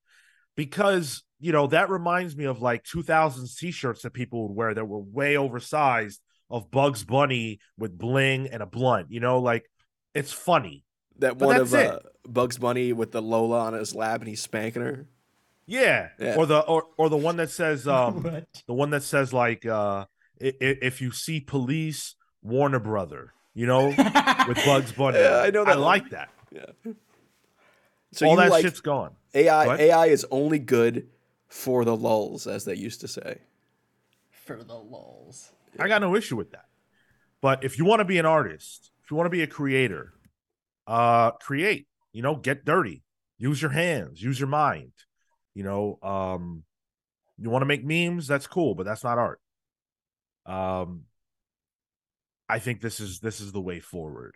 Because 0.56 1.24
you 1.40 1.52
know 1.52 1.68
that 1.68 1.90
reminds 1.90 2.36
me 2.36 2.46
of 2.46 2.62
like 2.62 2.84
2000s 2.84 3.56
t-shirts 3.56 4.02
that 4.02 4.14
people 4.14 4.48
would 4.48 4.56
wear 4.56 4.74
that 4.74 4.86
were 4.86 5.00
way 5.00 5.38
oversized 5.38 6.20
of 6.50 6.72
bugs 6.72 7.04
bunny 7.04 7.60
with 7.78 7.98
bling 7.98 8.48
and 8.48 8.64
a 8.64 8.66
blunt 8.66 9.12
you 9.12 9.20
know? 9.20 9.40
Like 9.40 9.70
it's 10.16 10.34
funny. 10.34 10.84
That 11.20 11.38
one 11.38 11.58
of 11.58 11.74
uh, 11.74 12.00
bugs 12.28 12.58
bunny 12.58 12.94
with 12.94 13.12
the 13.12 13.22
lola 13.22 13.60
on 13.62 13.74
his 13.74 13.94
lap 13.94 14.22
and 14.22 14.28
he's 14.28 14.42
spanking 14.42 14.82
her? 14.82 15.08
Yeah. 15.68 16.10
yeah. 16.20 16.36
or 16.36 16.46
the 16.48 16.60
or, 16.60 16.86
or 16.98 17.10
the 17.10 17.18
one 17.18 17.38
that 17.38 17.52
says 17.52 17.88
um 18.00 18.24
the 18.24 18.74
one 18.74 18.90
that 18.90 19.04
says 19.04 19.32
like 19.32 19.66
uh 19.68 20.06
if 20.40 21.00
you 21.00 21.12
see 21.12 21.40
police, 21.40 22.16
Warner 22.42 22.80
Brother, 22.80 23.34
you 23.54 23.68
know, 23.68 23.88
with 23.88 24.66
Bugs 24.66 24.92
Bunny. 24.98 25.20
Yeah, 25.20 25.40
I 25.40 25.50
know 25.50 25.66
that. 25.66 25.74
I 25.74 25.76
one. 25.76 25.86
like 25.86 26.10
that. 26.10 26.30
Yeah. 26.52 26.94
So 28.12 28.28
all 28.28 28.36
that 28.36 28.52
like 28.52 28.64
shit's 28.64 28.82
gone. 28.82 29.16
AI 29.34 29.76
AI 29.76 30.06
is 30.08 30.26
only 30.30 30.60
good 30.60 31.08
for 31.48 31.86
the 31.86 31.96
lulls, 31.96 32.48
as 32.48 32.66
they 32.66 32.76
used 32.76 33.02
to 33.02 33.08
say. 33.08 33.40
For 34.32 34.64
the 34.64 34.76
lulls. 34.76 35.52
I 35.80 35.88
got 35.88 36.02
no 36.02 36.16
issue 36.16 36.36
with 36.36 36.52
that. 36.52 36.66
But 37.42 37.64
if 37.64 37.78
you 37.78 37.86
want 37.86 38.00
to 38.00 38.06
be 38.06 38.20
an 38.20 38.26
artist, 38.26 38.92
if 39.04 39.12
you 39.12 39.18
want 39.18 39.26
to 39.26 39.32
be 39.32 39.42
a 39.42 39.48
creator, 39.48 40.14
uh, 40.88 41.32
create. 41.32 41.88
You 42.12 42.22
know, 42.22 42.36
get 42.36 42.64
dirty. 42.64 43.04
Use 43.38 43.62
your 43.62 43.72
hands. 43.72 44.22
Use 44.22 44.40
your 44.40 44.50
mind. 44.50 44.92
You 45.56 45.64
know, 45.64 46.00
um, 46.04 46.64
you 47.38 47.50
want 47.50 47.64
to 47.64 47.66
make 47.66 47.84
memes? 47.84 48.28
That's 48.28 48.48
cool, 48.48 48.76
but 48.76 48.86
that's 48.86 49.04
not 49.04 49.18
art. 49.18 49.42
Um, 50.46 51.04
I 52.50 52.60
think 52.60 52.82
this 52.82 53.00
is 53.00 53.20
this 53.20 53.40
is 53.40 53.52
the 53.52 53.62
way 53.62 53.80
forward. 53.80 54.36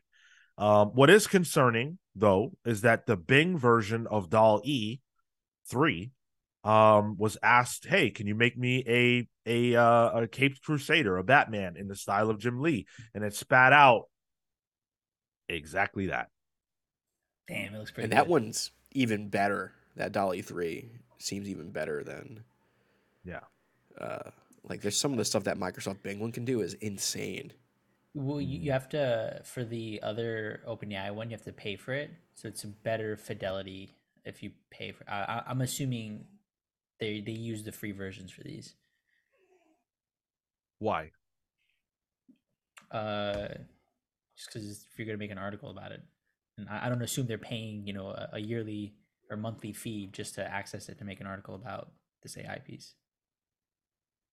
Um, 0.58 0.90
what 0.90 1.10
is 1.10 1.28
concerning 1.28 2.00
though 2.16 2.54
is 2.66 2.82
that 2.82 3.06
the 3.06 3.18
Bing 3.18 3.58
version 3.58 4.08
of 4.08 4.30
DALL-E 4.30 5.00
three, 5.68 6.12
um, 6.64 7.18
was 7.18 7.38
asked, 7.44 7.86
"Hey, 7.86 8.10
can 8.10 8.28
you 8.28 8.36
make 8.36 8.58
me 8.58 8.84
a 8.88 9.28
a 9.46 9.80
uh, 9.80 10.22
a 10.22 10.28
Caped 10.28 10.62
Crusader, 10.64 11.18
a 11.18 11.24
Batman 11.24 11.78
in 11.78 11.88
the 11.88 11.96
style 11.96 12.30
of 12.30 12.40
Jim 12.40 12.62
Lee?" 12.62 12.88
And 13.14 13.24
it 13.24 13.34
spat 13.34 13.74
out 13.74 14.10
exactly 15.48 16.08
that. 16.08 16.28
Damn, 17.48 17.74
it 17.74 17.78
looks 17.78 17.92
pretty. 17.92 18.06
And 18.06 18.12
good. 18.12 18.18
that 18.18 18.28
one's 18.28 18.72
even 18.92 19.30
better. 19.30 19.74
That 19.96 20.12
DALL-E 20.12 20.42
three 20.42 20.90
seems 21.18 21.48
even 21.48 21.72
better 21.72 22.04
than. 22.04 22.44
Yeah. 23.24 23.42
Uh, 24.00 24.32
like 24.64 24.82
there's 24.82 24.98
some 24.98 25.12
of 25.12 25.18
the 25.18 25.26
stuff 25.26 25.46
that 25.46 25.58
Microsoft 25.58 26.04
Bing 26.04 26.20
one 26.20 26.32
can 26.32 26.46
do 26.46 26.62
is 26.62 26.74
insane. 26.76 27.54
Well, 28.18 28.42
you, 28.42 28.58
you 28.58 28.72
have 28.72 28.90
to 28.90 29.42
for 29.44 29.64
the 29.64 30.00
other 30.02 30.62
OpenAI 30.68 31.14
one, 31.14 31.30
you 31.30 31.36
have 31.36 31.46
to 31.46 31.54
pay 31.54 31.76
for 31.76 31.94
it, 31.94 32.10
so 32.34 32.48
it's 32.48 32.64
a 32.64 32.68
better 32.68 33.16
fidelity 33.16 33.96
if 34.26 34.42
you 34.42 34.52
pay 34.72 34.92
for. 34.92 35.08
I, 35.08 35.44
I'm 35.46 35.62
assuming 35.62 36.26
they 37.00 37.22
they 37.22 37.34
use 37.34 37.64
the 37.64 37.72
free 37.72 37.92
versions 37.92 38.32
for 38.32 38.42
these. 38.42 38.74
Why? 40.80 41.12
Uh, 42.90 43.50
just 44.36 44.52
because 44.52 44.88
if 44.92 44.98
you're 44.98 45.06
gonna 45.06 45.20
make 45.20 45.30
an 45.30 45.38
article 45.38 45.70
about 45.70 45.92
it, 45.92 46.02
and 46.58 46.68
I, 46.70 46.88
I 46.88 46.90
don't 46.90 47.04
assume 47.04 47.28
they're 47.28 47.38
paying 47.38 47.86
you 47.86 47.94
know 47.94 48.08
a, 48.08 48.30
a 48.34 48.40
yearly 48.40 48.96
or 49.30 49.38
monthly 49.38 49.74
fee 49.74 50.10
just 50.12 50.34
to 50.36 50.52
access 50.52 50.90
it 50.90 50.98
to 50.98 51.06
make 51.06 51.22
an 51.22 51.28
article 51.28 51.54
about 51.54 51.92
this 52.24 52.36
AI 52.36 52.62
piece. 52.66 52.96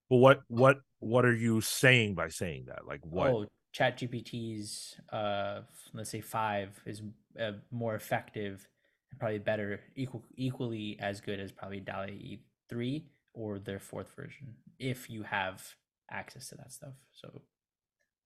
Well, 0.09 0.21
what 0.21 0.39
what 0.47 0.77
what 0.97 1.23
are 1.23 1.35
you 1.35 1.61
saying 1.61 2.15
by 2.15 2.29
saying 2.29 2.65
that? 2.69 2.87
Like 2.87 3.01
what? 3.03 3.29
Oh, 3.29 3.45
Chat 3.75 3.99
GPT's 3.99 4.95
uh, 5.11 5.59
let's 5.93 6.09
say 6.09 6.21
five 6.21 6.69
is 6.85 7.01
uh, 7.37 7.51
more 7.71 7.93
effective 7.93 8.65
and 9.11 9.19
probably 9.19 9.39
better, 9.39 9.81
equal 9.97 10.23
equally 10.37 10.97
as 11.01 11.19
good 11.19 11.41
as 11.41 11.51
probably 11.51 11.81
DALL-E 11.81 12.39
three 12.69 13.09
or 13.33 13.59
their 13.59 13.79
fourth 13.79 14.15
version 14.15 14.53
if 14.79 15.09
you 15.09 15.23
have 15.23 15.61
access 16.09 16.47
to 16.47 16.55
that 16.55 16.71
stuff. 16.71 16.93
So 17.11 17.41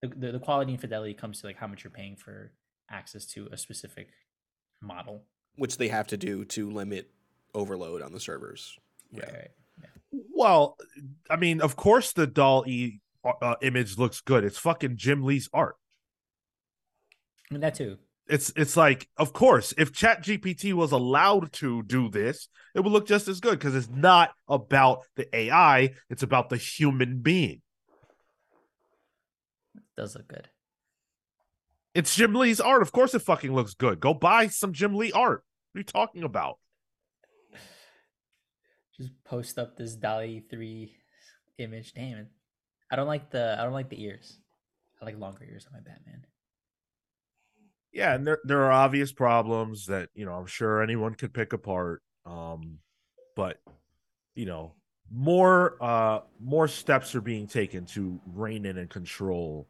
the, 0.04 0.10
the 0.10 0.32
the 0.34 0.40
quality 0.40 0.74
and 0.74 0.82
fidelity 0.82 1.16
comes 1.16 1.42
to 1.42 1.48
like 1.48 1.58
how 1.58 1.66
much 1.66 1.84
you're 1.84 1.90
paying 1.90 2.16
for 2.16 2.52
access 2.92 3.26
to 3.34 3.50
a 3.52 3.58
specific 3.58 4.10
model, 4.84 5.24
which 5.56 5.78
they 5.78 5.88
have 5.88 6.06
to 6.10 6.18
do 6.18 6.46
to 6.46 6.70
limit 6.70 7.10
overload 7.56 8.04
on 8.04 8.12
the 8.12 8.20
servers. 8.20 8.78
Yeah. 9.12 9.22
Right, 9.24 9.52
right. 9.82 10.22
Well, 10.32 10.78
I 11.28 11.38
mean, 11.38 11.60
of 11.60 11.76
course, 11.76 12.14
the 12.14 12.28
DALL-E 12.28 13.00
uh, 13.24 13.56
image 13.62 13.98
looks 13.98 14.22
good. 14.22 14.44
It's 14.44 14.58
fucking 14.58 14.98
Jim 14.98 15.24
Lee's 15.24 15.50
art. 15.54 15.76
Mean, 17.52 17.62
that 17.62 17.76
too. 17.76 17.98
It's 18.28 18.54
it's 18.56 18.78
like, 18.78 19.10
of 19.18 19.34
course, 19.34 19.74
if 19.78 19.92
Chat 19.92 20.24
GPT 20.24 20.74
was 20.74 20.92
allowed 20.92 21.52
to 21.54 21.82
do 21.84 22.10
this, 22.10 22.48
it 22.76 22.82
would 22.82 22.94
look 22.94 23.08
just 23.08 23.28
as 23.28 23.40
good 23.40 23.58
because 23.58 23.74
it's 23.76 23.90
not 23.90 24.32
about 24.48 25.02
the 25.16 25.36
AI; 25.36 25.94
it's 26.10 26.22
about 26.22 26.50
the 26.50 26.58
human 26.58 27.22
being. 27.22 27.62
It 29.76 29.82
does 29.98 30.16
look 30.16 30.28
good. 30.28 30.48
It's 31.96 32.16
Jim 32.16 32.36
Lee's 32.36 32.62
art. 32.62 32.84
Of 32.84 32.92
course, 32.92 33.16
it 33.16 33.24
fucking 33.24 33.54
looks 33.54 33.74
good. 33.74 34.00
Go 34.00 34.14
buy 34.14 34.48
some 34.48 34.74
Jim 34.74 34.96
Lee 34.96 35.12
art. 35.12 35.44
What 35.72 35.80
are 35.80 35.82
you 35.82 35.84
talking 35.84 36.24
about? 36.24 36.60
just 38.98 39.12
post 39.24 39.58
up 39.58 39.76
this 39.76 39.96
DALL-E 39.96 40.46
three 40.52 40.94
image. 41.58 41.94
Damn 41.94 42.20
it! 42.20 42.28
I 42.92 42.96
don't 42.96 43.08
like 43.08 43.30
the 43.30 43.56
I 43.60 43.64
don't 43.64 43.74
like 43.74 43.90
the 43.90 44.02
ears. 44.04 44.40
I 45.02 45.06
like 45.06 45.18
longer 45.20 45.46
ears 45.46 45.66
on 45.68 45.74
my 45.74 45.80
Batman. 45.80 46.26
Yeah, 47.92 48.14
and 48.14 48.26
there 48.26 48.40
there 48.44 48.64
are 48.64 48.72
obvious 48.72 49.12
problems 49.12 49.88
that 49.88 50.10
you 50.14 50.26
know 50.26 50.34
I'm 50.34 50.46
sure 50.46 50.82
anyone 50.82 51.16
could 51.16 51.34
pick 51.34 51.54
apart. 51.54 52.02
Um, 52.26 52.80
but 53.36 53.62
you 54.36 54.46
know 54.46 54.74
more 55.12 55.76
uh 55.82 56.22
more 56.40 56.68
steps 56.68 57.16
are 57.16 57.22
being 57.22 57.48
taken 57.48 57.86
to 57.86 58.20
rein 58.28 58.66
in 58.66 58.78
and 58.78 58.90
control 58.90 59.68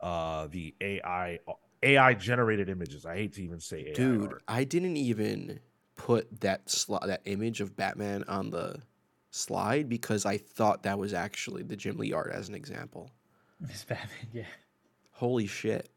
uh 0.00 0.46
the 0.48 0.74
AI 0.80 1.38
AI 1.82 2.14
generated 2.14 2.68
images. 2.68 3.06
I 3.06 3.16
hate 3.16 3.32
to 3.34 3.42
even 3.42 3.60
say 3.60 3.86
AI 3.88 3.94
Dude, 3.94 4.30
art. 4.30 4.42
I 4.46 4.64
didn't 4.64 4.96
even 4.96 5.60
put 5.96 6.40
that 6.40 6.66
sli- 6.66 7.06
that 7.06 7.22
image 7.24 7.60
of 7.60 7.76
Batman 7.76 8.24
on 8.24 8.50
the 8.50 8.82
slide 9.32 9.88
because 9.88 10.24
I 10.24 10.38
thought 10.38 10.84
that 10.84 10.98
was 10.98 11.12
actually 11.12 11.64
the 11.64 11.74
Jim 11.74 11.96
Lee 11.96 12.12
art 12.12 12.30
as 12.32 12.48
an 12.48 12.54
example. 12.54 13.10
It's 13.68 13.84
Batman, 13.84 14.08
yeah. 14.32 14.44
Holy 15.12 15.46
shit. 15.46 15.88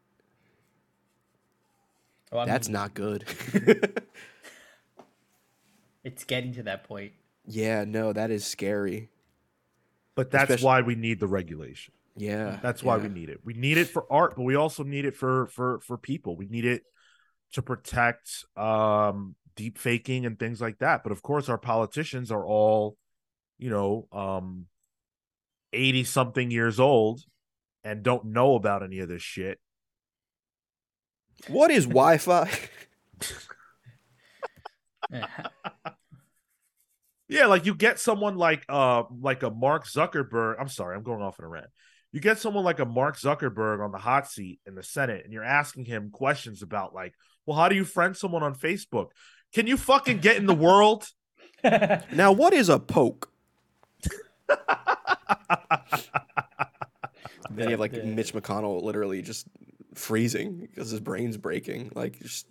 Oh, 2.32 2.44
That's 2.44 2.68
mean, 2.68 2.74
not 2.74 2.94
good. 2.94 3.24
it's 6.04 6.24
getting 6.24 6.52
to 6.54 6.64
that 6.64 6.84
point. 6.84 7.12
Yeah, 7.46 7.84
no, 7.84 8.12
that 8.12 8.32
is 8.32 8.44
scary. 8.44 9.10
But 10.16 10.30
that's 10.30 10.44
Especially, 10.44 10.64
why 10.64 10.80
we 10.80 10.94
need 10.96 11.20
the 11.20 11.28
regulation. 11.28 11.94
Yeah. 12.16 12.58
That's 12.62 12.82
why 12.82 12.96
yeah. 12.96 13.04
we 13.04 13.08
need 13.10 13.28
it. 13.28 13.40
We 13.44 13.52
need 13.52 13.78
it 13.78 13.88
for 13.88 14.10
art, 14.10 14.34
but 14.34 14.42
we 14.42 14.56
also 14.56 14.82
need 14.82 15.04
it 15.04 15.14
for 15.14 15.46
for 15.48 15.80
for 15.80 15.98
people. 15.98 16.34
We 16.34 16.46
need 16.46 16.64
it 16.64 16.82
to 17.52 17.62
protect 17.62 18.44
um 18.56 19.36
deep 19.56 19.78
faking 19.78 20.24
and 20.24 20.38
things 20.38 20.60
like 20.60 20.78
that. 20.78 21.02
But 21.02 21.12
of 21.12 21.22
course, 21.22 21.48
our 21.48 21.58
politicians 21.58 22.30
are 22.30 22.44
all, 22.44 22.96
you 23.58 23.70
know, 23.70 24.08
um, 24.12 24.66
80 25.72 26.04
something 26.04 26.50
years 26.50 26.80
old 26.80 27.20
and 27.84 28.02
don't 28.02 28.26
know 28.26 28.54
about 28.54 28.82
any 28.82 28.98
of 29.00 29.08
this 29.08 29.22
shit. 29.22 29.58
What 31.48 31.70
is 31.70 31.86
Wi 31.86 32.18
Fi? 32.18 32.50
yeah, 37.28 37.46
like 37.46 37.66
you 37.66 37.74
get 37.74 38.00
someone 38.00 38.36
like 38.36 38.64
uh 38.68 39.04
like 39.20 39.42
a 39.42 39.50
Mark 39.50 39.86
Zuckerberg. 39.86 40.56
I'm 40.58 40.68
sorry, 40.68 40.96
I'm 40.96 41.02
going 41.02 41.22
off 41.22 41.38
in 41.38 41.44
a 41.44 41.48
rant. 41.48 41.66
You 42.12 42.20
get 42.20 42.38
someone 42.38 42.64
like 42.64 42.80
a 42.80 42.86
Mark 42.86 43.18
Zuckerberg 43.18 43.84
on 43.84 43.92
the 43.92 43.98
hot 43.98 44.28
seat 44.28 44.60
in 44.66 44.74
the 44.74 44.82
Senate, 44.82 45.24
and 45.24 45.32
you're 45.32 45.44
asking 45.44 45.84
him 45.84 46.10
questions 46.10 46.62
about 46.62 46.94
like, 46.94 47.12
well, 47.44 47.56
how 47.56 47.68
do 47.68 47.74
you 47.76 47.84
friend 47.84 48.16
someone 48.16 48.42
on 48.42 48.54
Facebook? 48.54 49.08
Can 49.54 49.66
you 49.66 49.76
fucking 49.76 50.18
get 50.18 50.36
in 50.36 50.46
the 50.46 50.54
world? 50.54 51.06
now, 51.64 52.32
what 52.32 52.52
is 52.52 52.68
a 52.68 52.78
poke? 52.78 53.30
Then 57.50 57.68
you 57.68 57.70
have 57.70 57.80
like 57.80 57.92
Mitch 58.04 58.32
McConnell 58.32 58.82
literally 58.82 59.22
just 59.22 59.46
freezing 59.94 60.58
because 60.60 60.90
his 60.90 61.00
brain's 61.00 61.36
breaking. 61.36 61.92
Like, 61.94 62.20
just... 62.20 62.46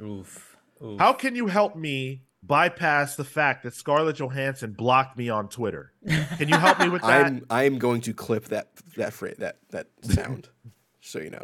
oof, 0.00 0.56
oof. 0.82 0.98
How 0.98 1.12
can 1.12 1.34
you 1.34 1.46
help 1.46 1.76
me 1.76 2.22
bypass 2.42 3.16
the 3.16 3.24
fact 3.24 3.62
that 3.62 3.74
Scarlett 3.74 4.16
Johansson 4.16 4.72
blocked 4.72 5.16
me 5.16 5.28
on 5.28 5.48
Twitter? 5.48 5.92
Can 6.38 6.48
you 6.48 6.56
help 6.56 6.78
me 6.80 6.88
with 6.88 7.02
that? 7.06 7.26
I'm 7.26 7.46
I'm 7.50 7.78
going 7.78 8.00
to 8.02 8.14
clip 8.14 8.46
that 8.46 8.70
that 8.96 9.12
phrase, 9.12 9.36
that 9.38 9.58
that 9.70 9.88
sound, 10.02 10.48
so 11.00 11.18
you 11.18 11.30
know 11.30 11.40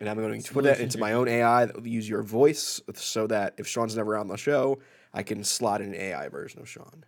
and 0.00 0.08
I'm 0.08 0.16
going 0.16 0.42
to 0.42 0.52
put 0.52 0.64
that 0.64 0.80
into 0.80 0.98
my 0.98 1.12
own 1.12 1.28
AI 1.28 1.66
that 1.66 1.76
will 1.76 1.86
use 1.86 2.08
your 2.08 2.22
voice 2.22 2.80
so 2.94 3.26
that 3.28 3.54
if 3.58 3.66
Sean's 3.66 3.96
never 3.96 4.16
on 4.16 4.28
the 4.28 4.36
show, 4.36 4.78
I 5.12 5.22
can 5.22 5.44
slot 5.44 5.80
in 5.80 5.88
an 5.88 5.94
AI 5.94 6.28
version 6.28 6.60
of 6.60 6.68
Sean. 6.68 7.04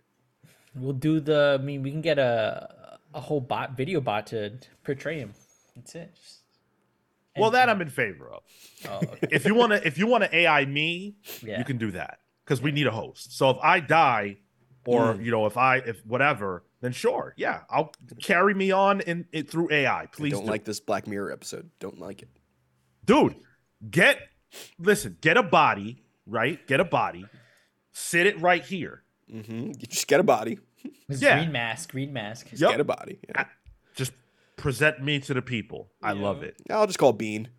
We'll 0.79 0.93
do 0.93 1.19
the. 1.19 1.57
I 1.59 1.63
mean, 1.63 1.83
we 1.83 1.91
can 1.91 2.01
get 2.01 2.19
a 2.19 2.97
a 3.13 3.21
whole 3.21 3.41
bot 3.41 3.75
video 3.75 4.01
bot 4.01 4.27
to 4.27 4.53
portray 4.83 5.19
him. 5.19 5.33
That's 5.75 5.95
it. 5.95 6.13
Just, 6.15 6.41
well, 7.37 7.51
that 7.51 7.69
I'm 7.69 7.81
in 7.81 7.89
favor 7.89 8.31
of. 8.31 8.43
Oh, 8.89 8.97
okay. 9.03 9.27
if 9.31 9.45
you 9.45 9.53
want 9.53 9.71
to, 9.71 9.85
if 9.85 9.97
you 9.97 10.07
want 10.07 10.23
to 10.23 10.35
AI 10.35 10.65
me, 10.65 11.15
yeah. 11.41 11.59
you 11.59 11.65
can 11.65 11.77
do 11.77 11.91
that 11.91 12.19
because 12.43 12.59
yeah. 12.59 12.65
we 12.65 12.71
need 12.71 12.87
a 12.87 12.91
host. 12.91 13.37
So 13.37 13.49
if 13.51 13.57
I 13.61 13.79
die, 13.79 14.37
or 14.85 15.13
mm. 15.13 15.23
you 15.23 15.31
know, 15.31 15.45
if 15.45 15.57
I 15.57 15.77
if 15.77 16.05
whatever, 16.05 16.63
then 16.81 16.91
sure, 16.91 17.33
yeah, 17.37 17.61
I'll 17.69 17.91
carry 18.21 18.53
me 18.53 18.71
on 18.71 19.01
in 19.01 19.25
it 19.31 19.49
through 19.49 19.71
AI. 19.71 20.07
Please 20.11 20.33
I 20.33 20.37
don't 20.37 20.45
do. 20.45 20.51
like 20.51 20.65
this 20.65 20.79
Black 20.79 21.07
Mirror 21.07 21.31
episode. 21.31 21.69
Don't 21.79 21.99
like 21.99 22.23
it 22.23 22.29
dude, 23.07 23.35
get 23.89 24.19
listen, 24.77 25.17
get 25.21 25.37
a 25.37 25.43
body, 25.43 26.03
right? 26.27 26.65
Get 26.67 26.79
a 26.79 26.85
body, 26.85 27.25
sit 27.93 28.27
it 28.27 28.39
right 28.39 28.63
here. 28.63 29.01
Mm-hmm. 29.33 29.71
Just 29.89 30.07
get 30.07 30.19
a 30.19 30.23
body. 30.23 30.59
Yeah. 31.09 31.39
Green 31.39 31.51
mask, 31.51 31.91
green 31.91 32.13
mask. 32.13 32.49
Just 32.49 32.61
yep. 32.61 32.71
get 32.71 32.79
a 32.79 32.83
body. 32.83 33.19
Yeah. 33.29 33.45
Just 33.95 34.11
present 34.55 35.01
me 35.01 35.19
to 35.21 35.33
the 35.33 35.41
people. 35.41 35.89
I 36.01 36.13
love 36.13 36.43
it. 36.43 36.55
I'll 36.69 36.87
just 36.87 36.99
call 36.99 37.13
Bean. 37.13 37.49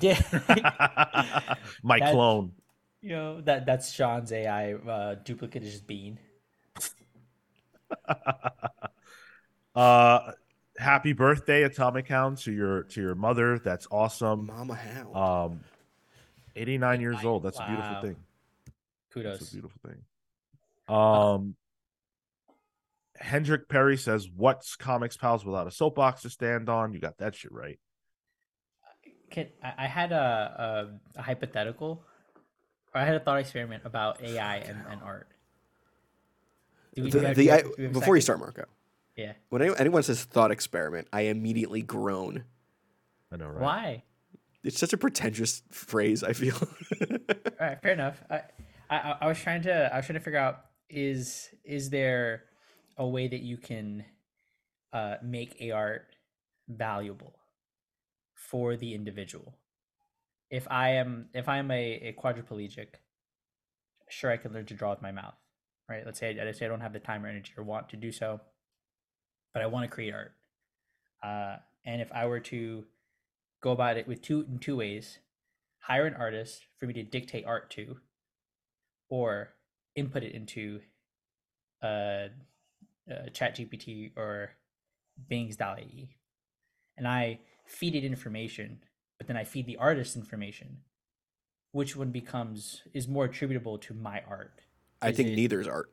Yeah. 0.00 0.20
My 1.82 1.98
that, 1.98 2.12
clone. 2.12 2.52
You 3.00 3.10
know, 3.10 3.40
that 3.42 3.66
that's 3.66 3.92
Sean's 3.92 4.32
AI 4.32 4.74
uh, 4.74 5.16
duplicate 5.24 5.62
is 5.62 5.72
just 5.72 5.86
Bean. 5.86 6.18
uh 9.74 10.32
happy 10.78 11.12
birthday, 11.12 11.64
Atomic 11.64 12.08
Hound, 12.08 12.38
to 12.38 12.52
your 12.52 12.84
to 12.84 13.00
your 13.00 13.14
mother. 13.14 13.58
That's 13.58 13.86
awesome. 13.90 14.46
Mama 14.46 14.74
Hound. 14.74 15.16
Um, 15.16 15.60
89 16.56 17.00
years 17.00 17.24
old. 17.24 17.42
That's 17.42 17.58
wow. 17.58 17.64
a 17.64 17.68
beautiful 17.68 18.02
thing. 18.02 18.16
Kudos. 19.12 19.38
That's 19.38 19.50
a 19.50 19.54
beautiful 19.54 19.80
thing. 19.86 20.02
Um, 20.88 21.54
Hendrik 23.20 23.68
Perry 23.68 23.96
says, 23.96 24.28
"What's 24.34 24.76
Comics 24.76 25.16
Pals 25.16 25.44
without 25.44 25.66
a 25.66 25.70
soapbox 25.70 26.22
to 26.22 26.30
stand 26.30 26.68
on?" 26.68 26.92
You 26.92 27.00
got 27.00 27.18
that 27.18 27.34
shit 27.34 27.52
right. 27.52 27.78
Can 29.30 29.48
I 29.62 29.86
had 29.86 30.12
a 30.12 30.98
a, 31.16 31.18
a 31.18 31.22
hypothetical. 31.22 32.02
I 32.94 33.04
had 33.04 33.14
a 33.14 33.20
thought 33.20 33.38
experiment 33.38 33.82
about 33.84 34.22
AI 34.22 34.56
and, 34.56 34.78
and 34.90 35.02
art. 35.02 35.28
We, 36.96 37.10
the, 37.10 37.32
the, 37.34 37.52
I, 37.52 37.62
before 37.92 38.16
you 38.16 38.22
start, 38.22 38.40
Marco. 38.40 38.64
Yeah. 39.16 39.32
When 39.50 39.62
anyone 39.62 40.02
says 40.02 40.24
thought 40.24 40.50
experiment, 40.50 41.08
I 41.12 41.22
immediately 41.22 41.82
groan. 41.82 42.44
I 43.32 43.36
know, 43.36 43.48
right? 43.48 43.60
Why? 43.60 44.02
It's 44.64 44.78
such 44.78 44.92
a 44.92 44.96
pretentious 44.96 45.62
phrase. 45.70 46.24
I 46.24 46.32
feel. 46.32 46.56
All 46.60 47.18
right, 47.60 47.80
fair 47.82 47.92
enough. 47.92 48.22
I, 48.30 48.42
I, 48.90 49.16
I 49.20 49.26
was 49.26 49.38
trying 49.38 49.62
to, 49.62 49.92
I 49.92 49.96
was 49.96 50.06
trying 50.06 50.18
to 50.18 50.24
figure 50.24 50.38
out 50.38 50.64
is 50.90 51.50
is 51.64 51.90
there 51.90 52.44
a 52.98 53.06
way 53.06 53.28
that 53.28 53.40
you 53.40 53.56
can 53.56 54.04
uh, 54.92 55.16
make 55.22 55.56
art 55.72 56.16
valuable 56.68 57.38
for 58.34 58.76
the 58.76 58.94
individual? 58.94 59.54
If 60.50 60.66
I 60.70 60.90
am, 60.90 61.28
if 61.34 61.48
I 61.48 61.58
am 61.58 61.70
a, 61.70 61.74
a 61.74 62.16
quadriplegic, 62.20 62.88
sure 64.08 64.30
I 64.30 64.36
can 64.36 64.52
learn 64.52 64.66
to 64.66 64.74
draw 64.74 64.90
with 64.90 65.02
my 65.02 65.12
mouth, 65.12 65.34
right? 65.88 66.04
Let's 66.04 66.18
say, 66.18 66.36
let's 66.36 66.58
say 66.58 66.66
I 66.66 66.68
don't 66.68 66.80
have 66.80 66.92
the 66.92 66.98
time 66.98 67.24
or 67.24 67.28
energy 67.28 67.52
or 67.56 67.64
want 67.64 67.88
to 67.90 67.96
do 67.96 68.10
so, 68.10 68.40
but 69.52 69.62
I 69.62 69.66
want 69.66 69.88
to 69.88 69.94
create 69.94 70.14
art. 70.14 70.32
Uh, 71.22 71.56
and 71.84 72.00
if 72.00 72.10
I 72.12 72.26
were 72.26 72.40
to 72.40 72.84
go 73.62 73.72
about 73.72 73.96
it 73.96 74.06
with 74.06 74.22
two 74.22 74.46
in 74.48 74.58
two 74.58 74.76
ways 74.76 75.18
hire 75.80 76.06
an 76.06 76.14
artist 76.14 76.66
for 76.78 76.86
me 76.86 76.92
to 76.92 77.02
dictate 77.02 77.44
art 77.46 77.70
to 77.70 77.96
or 79.08 79.54
input 79.96 80.22
it 80.22 80.32
into 80.32 80.80
uh, 81.82 82.28
uh 83.10 83.28
chat 83.32 83.56
gpt 83.56 84.12
or 84.16 84.50
bing's 85.28 85.56
DALL-E 85.56 86.16
and 86.96 87.06
i 87.06 87.38
feed 87.66 87.94
it 87.94 88.04
information 88.04 88.78
but 89.18 89.26
then 89.26 89.36
i 89.36 89.44
feed 89.44 89.66
the 89.66 89.76
artist 89.76 90.16
information 90.16 90.78
which 91.72 91.96
one 91.96 92.10
becomes 92.10 92.82
is 92.94 93.08
more 93.08 93.24
attributable 93.24 93.78
to 93.78 93.94
my 93.94 94.22
art 94.28 94.60
i 95.02 95.12
think 95.12 95.30
it, 95.30 95.34
neither 95.34 95.60
is 95.60 95.68
art 95.68 95.90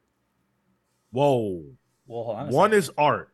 whoa 1.12 1.64
well 2.08 2.48
one 2.50 2.74
is 2.74 2.92
art 2.98 3.32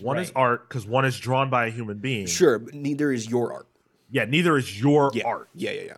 one 0.00 0.16
right. 0.16 0.22
is 0.22 0.32
art 0.34 0.68
because 0.68 0.86
one 0.86 1.04
is 1.04 1.18
drawn 1.18 1.50
by 1.50 1.66
a 1.66 1.70
human 1.70 1.98
being. 1.98 2.26
Sure, 2.26 2.58
but 2.58 2.74
neither 2.74 3.12
is 3.12 3.28
your 3.28 3.52
art. 3.52 3.68
Yeah, 4.10 4.24
neither 4.24 4.56
is 4.56 4.80
your 4.80 5.10
yeah. 5.14 5.24
art. 5.24 5.48
Yeah, 5.54 5.70
yeah, 5.72 5.82
yeah. 5.82 5.96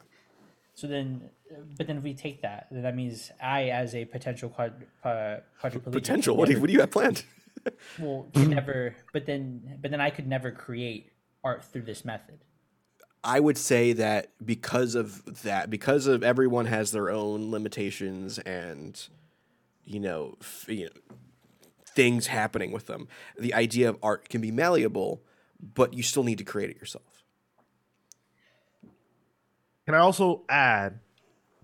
So 0.75 0.87
then, 0.87 1.31
but 1.77 1.87
then 1.87 1.99
if 1.99 2.03
we 2.03 2.15
take 2.15 2.43
that, 2.43 2.69
then 2.71 2.83
that 2.83 2.97
means 2.97 3.31
I, 3.43 3.65
as 3.65 3.95
a 3.95 4.05
potential 4.05 4.49
quad, 4.49 4.85
uh, 5.05 5.37
quadriplegic, 5.63 5.93
potential. 5.93 6.37
What, 6.37 6.49
never, 6.49 6.53
do 6.53 6.57
you, 6.57 6.61
what 6.61 6.67
do 6.69 6.73
you 6.73 6.81
have 6.81 6.91
planned? 6.91 7.25
well, 7.99 8.29
never. 8.35 8.95
But 9.13 9.27
then, 9.27 9.79
but 9.81 9.91
then 9.91 10.01
I 10.01 10.11
could 10.11 10.27
never 10.27 10.51
create 10.51 11.13
art 11.43 11.65
through 11.65 11.83
this 11.83 12.05
method. 12.05 12.41
I 13.23 13.41
would 13.41 13.57
say 13.57 13.95
that 13.95 14.33
because 14.45 14.95
of 14.95 15.43
that, 15.43 15.71
because 15.71 16.07
of 16.07 16.23
everyone 16.23 16.67
has 16.67 16.93
their 16.93 17.11
own 17.11 17.51
limitations 17.51 18.39
and, 18.41 19.01
you 19.85 19.99
know, 19.99 20.37
f- 20.41 20.67
you 20.69 20.87
know 20.87 21.17
things 21.95 22.27
happening 22.27 22.73
with 22.73 22.87
them. 22.87 23.09
The 23.39 23.55
idea 23.55 23.89
of 23.89 23.99
art 24.03 24.29
can 24.29 24.41
be 24.41 24.51
malleable, 24.51 25.23
but 25.61 25.95
you 25.95 26.03
still 26.03 26.25
need 26.25 26.39
to 26.39 26.45
create 26.45 26.71
it 26.71 26.77
yourself. 26.77 27.25
Can 29.87 29.95
I 29.95 29.99
also 29.99 30.43
add 30.49 31.01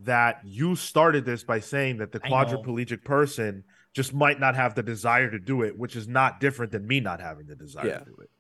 that 0.05 0.41
you 0.45 0.77
started 0.77 1.25
this 1.25 1.45
by 1.45 1.61
saying 1.61 1.99
that 1.99 2.13
the 2.13 2.21
quadriplegic 2.21 3.05
person 3.05 3.65
just 3.93 4.15
might 4.15 4.39
not 4.39 4.55
have 4.55 4.75
the 4.75 4.83
desire 4.83 5.31
to 5.31 5.39
do 5.39 5.63
it, 5.63 5.77
which 5.77 5.97
is 5.97 6.07
not 6.07 6.41
different 6.41 6.73
than 6.73 6.87
me 6.87 7.01
not 7.01 7.21
having 7.21 7.47
the 7.47 7.57
desire 7.57 7.87
yeah. 7.87 7.99
to 7.99 8.05
do 8.05 8.17
it. 8.23 8.31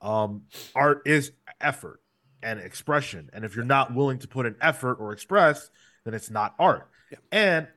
Um, 0.00 0.42
art 0.74 1.02
is 1.06 1.32
effort 1.60 2.00
and 2.42 2.58
expression, 2.58 3.30
and 3.32 3.44
if 3.44 3.54
you're 3.54 3.64
not 3.64 3.94
willing 3.94 4.18
to 4.18 4.28
put 4.28 4.46
an 4.46 4.56
effort 4.60 4.94
or 4.94 5.12
express, 5.12 5.70
then 6.04 6.14
it's 6.14 6.30
not 6.30 6.54
art. 6.58 6.88
Yeah. 7.10 7.18
And 7.30 7.68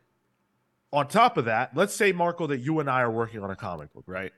on 0.92 1.08
top 1.08 1.38
of 1.38 1.46
that, 1.46 1.76
let's 1.76 1.94
say 1.94 2.12
Marco 2.12 2.48
that 2.48 2.60
you 2.60 2.80
and 2.80 2.90
I 2.90 3.02
are 3.02 3.12
working 3.12 3.44
on 3.44 3.52
a 3.52 3.56
comic 3.56 3.94
book, 3.94 4.06
right? 4.08 4.32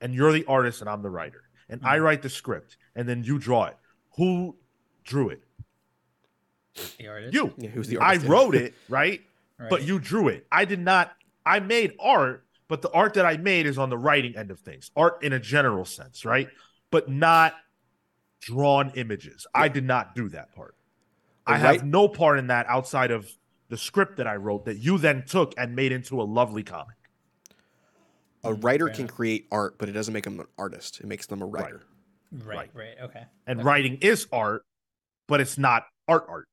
And 0.00 0.14
you're 0.14 0.32
the 0.32 0.44
artist 0.46 0.80
and 0.80 0.90
I'm 0.90 1.02
the 1.02 1.10
writer, 1.10 1.42
and 1.68 1.80
mm-hmm. 1.80 1.88
I 1.88 1.98
write 1.98 2.22
the 2.22 2.30
script, 2.30 2.76
and 2.94 3.08
then 3.08 3.22
you 3.22 3.38
draw 3.38 3.66
it. 3.66 3.76
Who 4.16 4.56
drew 5.04 5.28
it? 5.28 5.42
The 6.98 7.08
artist. 7.08 7.34
You. 7.34 7.52
Yeah, 7.56 7.70
who's 7.70 7.88
the 7.88 7.98
artist? 7.98 8.26
I 8.26 8.28
wrote 8.28 8.54
it, 8.54 8.74
right? 8.88 9.20
right? 9.58 9.70
But 9.70 9.84
you 9.84 9.98
drew 9.98 10.28
it. 10.28 10.46
I 10.50 10.64
did 10.64 10.80
not. 10.80 11.12
I 11.44 11.60
made 11.60 11.94
art, 11.98 12.44
but 12.68 12.82
the 12.82 12.90
art 12.90 13.14
that 13.14 13.26
I 13.26 13.36
made 13.36 13.66
is 13.66 13.78
on 13.78 13.90
the 13.90 13.98
writing 13.98 14.36
end 14.36 14.50
of 14.50 14.60
things. 14.60 14.90
Art 14.96 15.22
in 15.22 15.32
a 15.32 15.40
general 15.40 15.84
sense, 15.84 16.24
right? 16.24 16.48
But 16.90 17.08
not 17.08 17.54
drawn 18.40 18.92
images. 18.94 19.46
Yeah. 19.54 19.62
I 19.62 19.68
did 19.68 19.84
not 19.84 20.14
do 20.14 20.28
that 20.30 20.54
part. 20.54 20.74
I 21.46 21.56
have 21.56 21.84
no 21.84 22.08
part 22.08 22.38
in 22.38 22.48
that 22.48 22.66
outside 22.68 23.10
of 23.10 23.26
the 23.68 23.78
script 23.78 24.16
that 24.16 24.26
I 24.26 24.36
wrote 24.36 24.66
that 24.66 24.78
you 24.78 24.98
then 24.98 25.24
took 25.26 25.54
and 25.56 25.74
made 25.74 25.92
into 25.92 26.20
a 26.20 26.24
lovely 26.24 26.62
comic. 26.62 26.96
A 28.44 28.54
writer 28.54 28.88
can 28.88 29.08
create 29.08 29.46
art, 29.50 29.78
but 29.78 29.88
it 29.88 29.92
doesn't 29.92 30.14
make 30.14 30.24
them 30.24 30.40
an 30.40 30.46
artist. 30.58 31.00
It 31.00 31.06
makes 31.06 31.26
them 31.26 31.42
a 31.42 31.46
writer. 31.46 31.82
Right, 32.30 32.56
right, 32.56 32.70
right. 32.74 33.08
okay. 33.08 33.24
And 33.46 33.60
okay. 33.60 33.66
writing 33.66 33.98
is 34.00 34.26
art, 34.30 34.64
but 35.26 35.40
it's 35.40 35.58
not 35.58 35.84
art 36.06 36.26
art. 36.28 36.48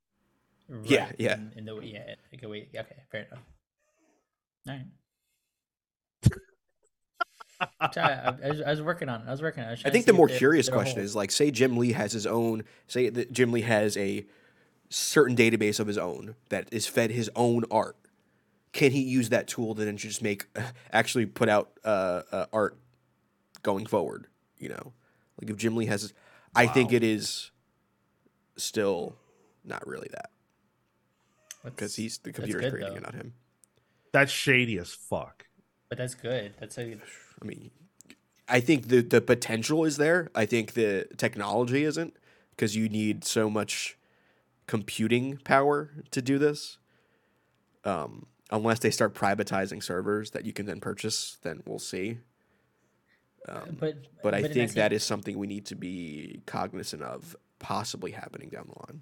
Right. 0.68 0.90
Yeah, 0.90 1.12
yeah. 1.18 1.36
In, 1.36 1.52
in 1.58 1.66
the 1.66 1.80
yeah, 1.82 2.16
okay, 2.34 2.48
wait, 2.48 2.70
okay, 2.76 2.96
fair 3.12 3.28
enough. 3.32 3.44
All 4.68 4.74
right. 4.74 4.86
I, 7.80 8.38
I, 8.44 8.50
was, 8.50 8.62
I, 8.62 8.72
was, 8.72 8.82
working 8.82 9.10
on 9.10 9.22
it. 9.22 9.28
I 9.28 9.32
was 9.32 9.42
working 9.42 9.64
on 9.64 9.72
it. 9.72 9.82
I, 9.86 9.90
I 9.90 9.92
think 9.92 10.06
the 10.06 10.14
more 10.14 10.28
curious 10.28 10.68
question 10.68 11.00
is 11.00 11.16
like, 11.16 11.32
say 11.32 11.52
Jim 11.52 11.78
Lee 11.78 11.94
has 11.94 12.12
his 12.12 12.26
own. 12.26 12.64
Say 12.88 13.10
that 13.10 13.32
Jim 13.32 13.52
Lee 13.52 13.62
has 13.62 13.96
a 13.96 14.26
certain 14.90 15.36
database 15.36 15.80
of 15.80 15.88
his 15.88 15.98
own 15.98 16.36
that 16.50 16.68
is 16.72 16.88
fed 16.88 17.12
his 17.12 17.30
own 17.36 17.64
art. 17.72 17.96
Can 18.74 18.92
he 18.92 19.02
use 19.02 19.30
that 19.30 19.48
tool 19.48 19.74
to 19.76 19.86
then 19.86 19.98
just 19.98 20.22
make 20.22 20.48
actually 20.92 21.28
put 21.28 21.48
out 21.48 21.72
uh, 21.86 22.24
uh, 22.32 22.46
art 22.52 22.78
going 23.62 23.86
forward? 23.86 24.28
You 24.58 24.70
know, 24.70 24.94
like 25.40 25.50
if 25.50 25.58
Jim 25.58 25.76
Lee 25.76 25.86
has, 25.86 26.12
wow. 26.56 26.64
I 26.64 26.68
think 26.68 26.92
it 26.92 27.04
is 27.04 27.52
still 28.58 29.16
not 29.64 29.86
really 29.88 30.10
that 30.12 30.30
because 31.66 31.96
he's 31.96 32.18
the 32.20 32.32
computer's 32.32 32.62
good, 32.62 32.72
creating 32.72 32.94
though. 32.94 33.00
it, 33.00 33.04
not 33.04 33.16
him. 33.16 33.34
That's 34.12 34.32
shady 34.32 34.78
as 34.78 34.94
fuck. 34.94 35.48
But 35.90 35.98
that's 35.98 36.16
good. 36.16 36.54
That's 36.60 36.78
a. 36.78 36.98
I 37.42 37.46
mean, 37.46 37.72
I 38.48 38.60
think 38.60 38.88
the 38.88 39.02
the 39.02 39.22
potential 39.22 39.86
is 39.86 39.98
there. 39.98 40.30
I 40.36 40.46
think 40.46 40.74
the 40.74 41.08
technology 41.18 41.84
isn't 41.84 42.16
because 42.52 42.76
you 42.76 42.90
need 42.90 43.24
so 43.24 43.50
much 43.50 43.98
computing 44.68 45.38
power 45.44 45.92
to 46.12 46.22
do 46.22 46.38
this. 46.38 46.78
Um, 47.84 48.28
unless 48.50 48.80
they 48.80 48.90
start 48.90 49.14
privatizing 49.14 49.84
servers 49.84 50.32
that 50.32 50.46
you 50.46 50.54
can 50.54 50.66
then 50.66 50.80
purchase, 50.80 51.38
then 51.44 51.62
we'll 51.66 51.80
see. 51.80 52.20
Um, 53.48 53.78
but 53.80 53.96
but 54.24 54.34
I 54.34 54.42
but 54.42 54.54
think 54.54 54.74
that 54.74 54.92
is 54.92 55.04
something 55.04 55.38
we 55.38 55.48
need 55.48 55.66
to 55.68 55.76
be 55.76 56.42
cognizant 56.46 57.04
of 57.04 57.36
possibly 57.60 58.12
happening 58.12 58.50
down 58.50 58.68
the 58.68 58.80
line. 58.88 59.02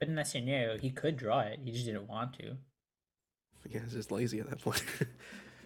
But 0.00 0.08
in 0.08 0.14
that 0.14 0.26
scenario, 0.26 0.78
he 0.78 0.90
could 0.90 1.16
draw 1.18 1.40
it. 1.40 1.60
He 1.62 1.72
just 1.72 1.84
didn't 1.84 2.08
want 2.08 2.32
to. 2.38 2.56
Yeah, 3.68 3.80
he's 3.84 3.92
just 3.92 4.10
lazy 4.10 4.40
at 4.40 4.48
that 4.48 4.62
point. 4.62 4.82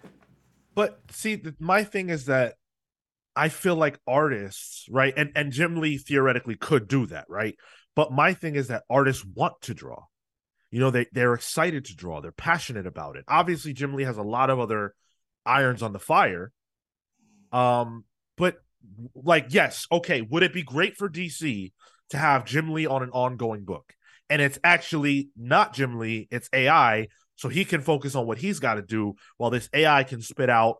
but 0.74 1.00
see, 1.12 1.40
my 1.60 1.84
thing 1.84 2.10
is 2.10 2.26
that 2.26 2.54
I 3.36 3.48
feel 3.48 3.76
like 3.76 4.00
artists, 4.06 4.86
right? 4.90 5.14
And 5.16 5.30
and 5.36 5.52
Jim 5.52 5.76
Lee 5.76 5.98
theoretically 5.98 6.56
could 6.56 6.88
do 6.88 7.06
that, 7.06 7.26
right? 7.28 7.54
But 7.94 8.12
my 8.12 8.34
thing 8.34 8.56
is 8.56 8.68
that 8.68 8.82
artists 8.90 9.24
want 9.24 9.54
to 9.62 9.74
draw. 9.74 10.02
You 10.72 10.80
know, 10.80 10.90
they 10.90 11.06
they're 11.12 11.34
excited 11.34 11.84
to 11.86 11.96
draw. 11.96 12.20
They're 12.20 12.32
passionate 12.32 12.88
about 12.88 13.16
it. 13.16 13.24
Obviously, 13.28 13.72
Jim 13.72 13.94
Lee 13.94 14.02
has 14.02 14.16
a 14.16 14.22
lot 14.22 14.50
of 14.50 14.58
other 14.58 14.94
irons 15.46 15.82
on 15.82 15.92
the 15.92 16.00
fire. 16.00 16.50
Um, 17.52 18.04
but 18.36 18.56
like, 19.14 19.46
yes, 19.50 19.86
okay, 19.92 20.22
would 20.22 20.42
it 20.42 20.52
be 20.52 20.64
great 20.64 20.96
for 20.96 21.08
DC 21.08 21.72
to 22.10 22.18
have 22.18 22.44
Jim 22.44 22.72
Lee 22.72 22.86
on 22.86 23.04
an 23.04 23.10
ongoing 23.10 23.64
book? 23.64 23.94
And 24.30 24.40
it's 24.40 24.58
actually 24.64 25.30
not 25.36 25.74
Jim 25.74 25.98
Lee, 25.98 26.28
it's 26.30 26.48
AI. 26.52 27.08
So 27.36 27.48
he 27.48 27.64
can 27.64 27.80
focus 27.80 28.14
on 28.14 28.26
what 28.26 28.38
he's 28.38 28.60
got 28.60 28.74
to 28.74 28.82
do 28.82 29.14
while 29.36 29.50
this 29.50 29.68
AI 29.74 30.04
can 30.04 30.22
spit 30.22 30.48
out, 30.48 30.76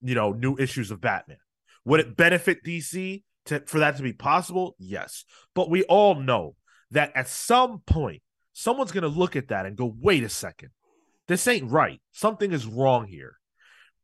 you 0.00 0.14
know, 0.14 0.32
new 0.32 0.56
issues 0.56 0.90
of 0.90 1.00
Batman. 1.00 1.38
Would 1.84 2.00
it 2.00 2.16
benefit 2.16 2.64
DC? 2.64 3.22
to, 3.46 3.60
for 3.66 3.80
that 3.80 3.96
to 3.96 4.02
be 4.02 4.12
possible? 4.12 4.74
Yes. 4.78 5.24
But 5.54 5.70
we 5.70 5.82
all 5.84 6.14
know 6.14 6.56
that 6.90 7.12
at 7.14 7.28
some 7.28 7.80
point, 7.86 8.22
someone's 8.52 8.92
going 8.92 9.02
to 9.02 9.08
look 9.08 9.36
at 9.36 9.48
that 9.48 9.66
and 9.66 9.76
go, 9.76 9.94
wait 10.00 10.24
a 10.24 10.28
second, 10.28 10.70
this 11.28 11.46
ain't 11.46 11.70
right. 11.70 12.00
Something 12.12 12.52
is 12.52 12.66
wrong 12.66 13.06
here. 13.06 13.36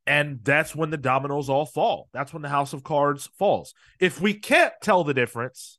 And 0.06 0.40
that's 0.44 0.74
when 0.74 0.90
the 0.90 0.96
dominoes 0.96 1.48
all 1.48 1.66
fall. 1.66 2.08
That's 2.12 2.32
when 2.32 2.42
the 2.42 2.48
house 2.48 2.72
of 2.72 2.84
cards 2.84 3.28
falls. 3.38 3.74
If 3.98 4.20
we 4.20 4.34
can't 4.34 4.72
tell 4.80 5.02
the 5.02 5.14
difference, 5.14 5.78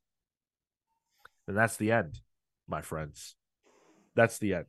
then 1.45 1.55
that's 1.55 1.77
the 1.77 1.93
end, 1.93 2.19
my 2.68 2.81
friends. 2.81 3.35
That's 4.15 4.38
the 4.39 4.56
end. 4.56 4.65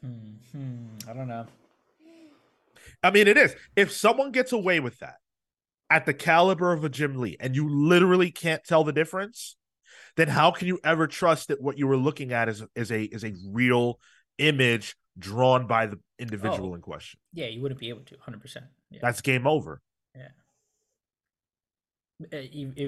Hmm, 0.00 0.86
I 1.08 1.12
don't 1.12 1.28
know. 1.28 1.46
I 3.02 3.10
mean, 3.10 3.28
it 3.28 3.36
is. 3.36 3.54
If 3.76 3.92
someone 3.92 4.32
gets 4.32 4.52
away 4.52 4.80
with 4.80 4.98
that, 4.98 5.16
at 5.90 6.06
the 6.06 6.14
caliber 6.14 6.72
of 6.72 6.84
a 6.84 6.88
Jim 6.88 7.16
Lee 7.16 7.36
and 7.38 7.54
you 7.54 7.68
literally 7.68 8.30
can't 8.30 8.64
tell 8.64 8.82
the 8.82 8.92
difference, 8.92 9.56
then 10.16 10.26
how 10.26 10.50
can 10.50 10.66
you 10.66 10.78
ever 10.82 11.06
trust 11.06 11.48
that 11.48 11.60
what 11.60 11.78
you 11.78 11.86
were 11.86 11.98
looking 11.98 12.32
at 12.32 12.48
is, 12.48 12.64
is 12.74 12.90
a 12.90 13.02
is 13.02 13.24
a 13.24 13.34
real 13.50 14.00
image 14.38 14.96
drawn 15.18 15.66
by 15.66 15.86
the 15.86 15.98
individual 16.18 16.70
oh, 16.70 16.74
in 16.74 16.80
question. 16.80 17.20
Yeah, 17.32 17.46
you 17.46 17.60
wouldn't 17.60 17.80
be 17.80 17.90
able 17.90 18.02
to 18.02 18.16
100%. 18.16 18.56
Yeah. 18.90 19.00
That's 19.02 19.20
game 19.20 19.46
over. 19.46 19.80
Yeah. 20.16 20.28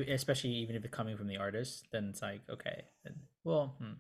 Especially 0.09 0.51
even 0.51 0.77
if 0.77 0.85
it's 0.85 0.94
coming 0.94 1.16
from 1.16 1.27
the 1.27 1.36
artist, 1.36 1.86
then 1.93 2.09
it's 2.11 2.23
like, 2.23 2.40
okay, 2.48 2.85
then, 3.05 3.15
well, 3.43 3.74
hmm. 3.78 3.94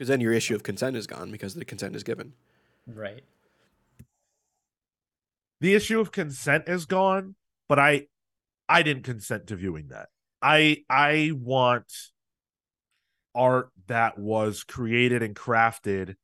Because 0.00 0.08
then 0.08 0.22
your 0.22 0.32
issue 0.32 0.54
of 0.54 0.62
consent 0.62 0.96
is 0.96 1.06
gone 1.06 1.30
because 1.30 1.54
the 1.54 1.62
consent 1.62 1.94
is 1.94 2.02
given. 2.02 2.32
Right. 2.86 3.22
The 5.60 5.74
issue 5.74 6.00
of 6.00 6.10
consent 6.10 6.64
is 6.68 6.86
gone, 6.86 7.34
but 7.68 7.78
I 7.78 8.06
I 8.66 8.82
didn't 8.82 9.02
consent 9.02 9.48
to 9.48 9.56
viewing 9.56 9.88
that. 9.88 10.08
I 10.40 10.84
I 10.88 11.32
want 11.34 11.92
art 13.34 13.68
that 13.88 14.18
was 14.18 14.64
created 14.64 15.22
and 15.22 15.36
crafted 15.36 16.14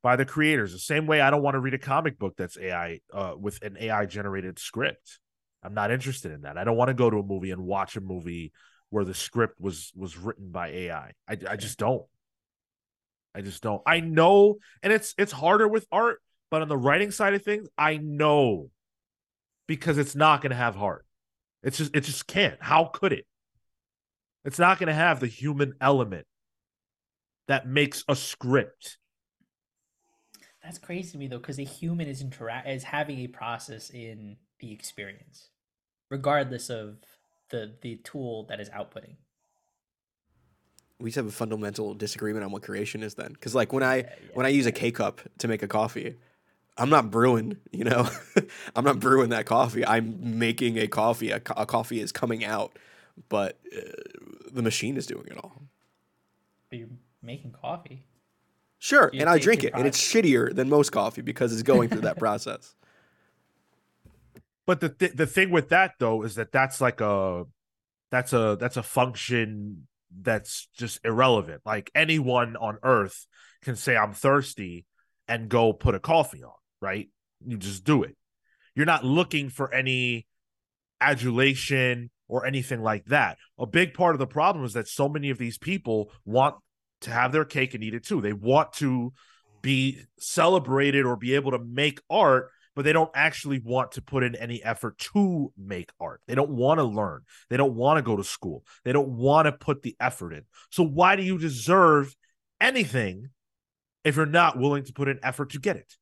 by 0.00 0.14
the 0.14 0.24
creators. 0.24 0.70
The 0.70 0.78
same 0.78 1.08
way 1.08 1.20
I 1.20 1.30
don't 1.30 1.42
want 1.42 1.56
to 1.56 1.60
read 1.60 1.74
a 1.74 1.78
comic 1.78 2.20
book 2.20 2.34
that's 2.38 2.56
AI 2.56 3.00
uh, 3.12 3.34
with 3.36 3.60
an 3.64 3.76
AI 3.80 4.06
generated 4.06 4.60
script. 4.60 5.18
I'm 5.60 5.74
not 5.74 5.90
interested 5.90 6.30
in 6.30 6.42
that. 6.42 6.56
I 6.56 6.62
don't 6.62 6.76
want 6.76 6.90
to 6.90 6.94
go 6.94 7.10
to 7.10 7.18
a 7.18 7.24
movie 7.24 7.50
and 7.50 7.64
watch 7.64 7.96
a 7.96 8.00
movie 8.00 8.52
where 8.90 9.04
the 9.04 9.12
script 9.12 9.60
was 9.60 9.90
was 9.96 10.16
written 10.16 10.52
by 10.52 10.68
AI. 10.68 11.14
I 11.26 11.36
I 11.50 11.56
just 11.56 11.80
don't. 11.80 12.04
I 13.34 13.40
just 13.40 13.62
don't. 13.62 13.82
I 13.86 14.00
know, 14.00 14.56
and 14.82 14.92
it's 14.92 15.14
it's 15.18 15.32
harder 15.32 15.66
with 15.66 15.86
art, 15.90 16.20
but 16.50 16.62
on 16.62 16.68
the 16.68 16.76
writing 16.76 17.10
side 17.10 17.34
of 17.34 17.42
things, 17.42 17.68
I 17.76 17.96
know 17.96 18.70
because 19.66 19.98
it's 19.98 20.14
not 20.14 20.40
going 20.40 20.50
to 20.50 20.56
have 20.56 20.76
heart. 20.76 21.04
It's 21.62 21.78
just 21.78 21.96
it 21.96 22.02
just 22.02 22.26
can't. 22.26 22.56
How 22.60 22.84
could 22.84 23.12
it? 23.12 23.26
It's 24.44 24.58
not 24.58 24.78
going 24.78 24.88
to 24.88 24.94
have 24.94 25.20
the 25.20 25.26
human 25.26 25.74
element 25.80 26.26
that 27.48 27.66
makes 27.66 28.04
a 28.08 28.14
script. 28.14 28.98
That's 30.62 30.78
crazy 30.78 31.12
to 31.12 31.18
me 31.18 31.28
though, 31.28 31.38
because 31.38 31.58
a 31.58 31.64
human 31.64 32.08
is 32.08 32.20
interact 32.20 32.68
is 32.68 32.84
having 32.84 33.18
a 33.20 33.26
process 33.26 33.90
in 33.90 34.36
the 34.60 34.72
experience, 34.72 35.48
regardless 36.10 36.70
of 36.70 36.96
the 37.50 37.74
the 37.82 37.96
tool 37.96 38.46
that 38.48 38.60
is 38.60 38.70
outputting. 38.70 39.16
We 41.04 41.10
just 41.10 41.16
have 41.16 41.26
a 41.26 41.30
fundamental 41.30 41.92
disagreement 41.92 42.46
on 42.46 42.50
what 42.50 42.62
creation 42.62 43.02
is 43.02 43.12
then, 43.12 43.34
because 43.34 43.54
like 43.54 43.74
when 43.74 43.82
I 43.82 43.96
yeah, 43.96 44.02
yeah, 44.08 44.28
when 44.32 44.46
I 44.46 44.48
use 44.48 44.64
a 44.64 44.72
K 44.72 44.90
cup 44.90 45.20
to 45.36 45.48
make 45.48 45.62
a 45.62 45.68
coffee, 45.68 46.16
I'm 46.78 46.88
not 46.88 47.10
brewing, 47.10 47.58
you 47.72 47.84
know, 47.84 48.08
I'm 48.74 48.86
not 48.86 49.00
brewing 49.00 49.28
that 49.28 49.44
coffee. 49.44 49.86
I'm 49.86 50.38
making 50.38 50.78
a 50.78 50.86
coffee. 50.86 51.30
A, 51.30 51.42
a 51.58 51.66
coffee 51.66 52.00
is 52.00 52.10
coming 52.10 52.42
out, 52.42 52.78
but 53.28 53.58
uh, 53.76 53.80
the 54.50 54.62
machine 54.62 54.96
is 54.96 55.06
doing 55.06 55.26
it 55.26 55.36
all. 55.36 55.64
But 56.70 56.78
you're 56.78 56.88
making 57.20 57.52
coffee. 57.52 58.02
Sure, 58.78 59.10
and 59.12 59.28
I 59.28 59.38
drink 59.38 59.62
it, 59.62 59.74
and 59.74 59.86
it's 59.86 60.00
shittier 60.00 60.54
than 60.54 60.70
most 60.70 60.88
coffee 60.88 61.20
because 61.20 61.52
it's 61.52 61.62
going 61.62 61.90
through 61.90 62.00
that 62.00 62.18
process. 62.18 62.74
But 64.64 64.80
the 64.80 64.88
th- 64.88 65.12
the 65.12 65.26
thing 65.26 65.50
with 65.50 65.68
that 65.68 65.96
though 65.98 66.22
is 66.22 66.36
that 66.36 66.50
that's 66.50 66.80
like 66.80 67.02
a 67.02 67.44
that's 68.10 68.32
a 68.32 68.56
that's 68.58 68.78
a 68.78 68.82
function 68.82 69.86
that's 70.20 70.68
just 70.76 71.00
irrelevant. 71.04 71.62
Like 71.64 71.90
anyone 71.94 72.56
on 72.56 72.78
Earth 72.82 73.26
can 73.62 73.76
say 73.76 73.96
I'm 73.96 74.12
thirsty 74.12 74.86
and 75.28 75.48
go 75.48 75.72
put 75.72 75.94
a 75.94 76.00
coffee 76.00 76.42
on, 76.42 76.52
right? 76.80 77.08
You 77.46 77.56
just 77.56 77.84
do 77.84 78.02
it. 78.02 78.16
You're 78.74 78.86
not 78.86 79.04
looking 79.04 79.48
for 79.48 79.72
any 79.72 80.26
adulation 81.00 82.10
or 82.28 82.46
anything 82.46 82.82
like 82.82 83.04
that. 83.06 83.38
A 83.58 83.66
big 83.66 83.94
part 83.94 84.14
of 84.14 84.18
the 84.18 84.26
problem 84.26 84.64
is 84.64 84.72
that 84.72 84.88
so 84.88 85.08
many 85.08 85.30
of 85.30 85.38
these 85.38 85.58
people 85.58 86.10
want 86.24 86.56
to 87.02 87.10
have 87.10 87.32
their 87.32 87.44
cake 87.44 87.74
and 87.74 87.84
eat 87.84 87.94
it 87.94 88.04
too. 88.04 88.20
They 88.20 88.32
want 88.32 88.72
to 88.74 89.12
be 89.62 90.00
celebrated 90.18 91.04
or 91.04 91.16
be 91.16 91.34
able 91.34 91.52
to 91.52 91.58
make 91.58 92.00
art, 92.10 92.50
but 92.74 92.84
they 92.84 92.92
don't 92.92 93.10
actually 93.14 93.60
want 93.60 93.92
to 93.92 94.02
put 94.02 94.22
in 94.22 94.34
any 94.36 94.62
effort 94.62 94.98
to 94.98 95.52
make 95.56 95.90
art. 96.00 96.20
They 96.26 96.34
don't 96.34 96.50
want 96.50 96.78
to 96.78 96.84
learn. 96.84 97.22
They 97.50 97.56
don't 97.56 97.74
want 97.74 97.98
to 97.98 98.02
go 98.02 98.16
to 98.16 98.24
school. 98.24 98.64
They 98.84 98.92
don't 98.92 99.10
want 99.10 99.46
to 99.46 99.52
put 99.52 99.82
the 99.82 99.96
effort 100.00 100.32
in. 100.32 100.42
So 100.70 100.82
why 100.82 101.16
do 101.16 101.22
you 101.22 101.38
deserve 101.38 102.14
anything 102.60 103.30
if 104.04 104.16
you're 104.16 104.26
not 104.26 104.58
willing 104.58 104.84
to 104.84 104.92
put 104.92 105.08
in 105.08 105.18
effort 105.22 105.50
to 105.50 105.60
get 105.60 105.76
it? 105.76 105.94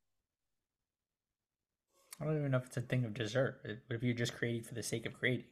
I 2.21 2.25
don't 2.25 2.39
even 2.39 2.51
know 2.53 2.59
if 2.59 2.67
it's 2.67 2.77
a 2.77 2.83
thing 2.83 3.05
of 3.05 3.15
deserve. 3.15 3.55
But 3.63 3.97
if 3.97 4.03
you're 4.03 4.15
just 4.15 4.35
creating 4.35 4.63
for 4.63 4.75
the 4.75 4.83
sake 4.83 5.07
of 5.07 5.13
creating 5.13 5.45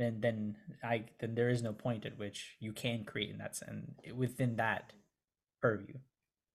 then 0.00 0.20
then 0.20 0.56
I 0.82 1.04
then 1.20 1.34
there 1.34 1.50
is 1.50 1.62
no 1.62 1.72
point 1.72 2.06
at 2.06 2.18
which 2.18 2.56
you 2.58 2.72
can 2.72 3.04
create 3.04 3.30
in 3.30 3.38
that 3.38 3.54
sense 3.54 3.90
within 4.14 4.56
that 4.56 4.92
purview. 5.60 5.94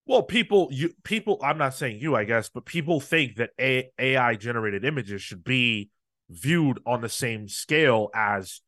Well, 0.07 0.23
people, 0.23 0.69
you 0.71 0.93
people. 1.03 1.39
I'm 1.41 1.57
not 1.57 1.73
saying 1.73 1.99
you, 1.99 2.15
I 2.15 2.25
guess, 2.25 2.49
but 2.49 2.65
people 2.65 2.99
think 2.99 3.37
that 3.37 3.51
A, 3.59 3.89
AI 3.97 4.35
generated 4.35 4.85
images 4.85 5.21
should 5.21 5.43
be 5.43 5.89
viewed 6.29 6.79
on 6.85 7.01
the 7.01 7.09
same 7.09 7.47
scale 7.47 8.09
as 8.13 8.61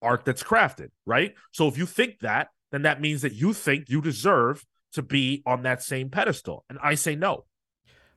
art 0.00 0.24
that's 0.24 0.42
crafted, 0.42 0.90
right? 1.04 1.34
So 1.52 1.68
if 1.68 1.78
you 1.78 1.86
think 1.86 2.20
that, 2.20 2.48
then 2.70 2.82
that 2.82 3.00
means 3.00 3.22
that 3.22 3.32
you 3.32 3.52
think 3.52 3.88
you 3.88 4.00
deserve 4.00 4.64
to 4.92 5.02
be 5.02 5.42
on 5.46 5.62
that 5.62 5.82
same 5.82 6.10
pedestal, 6.10 6.64
and 6.68 6.78
I 6.82 6.94
say 6.94 7.16
no. 7.16 7.44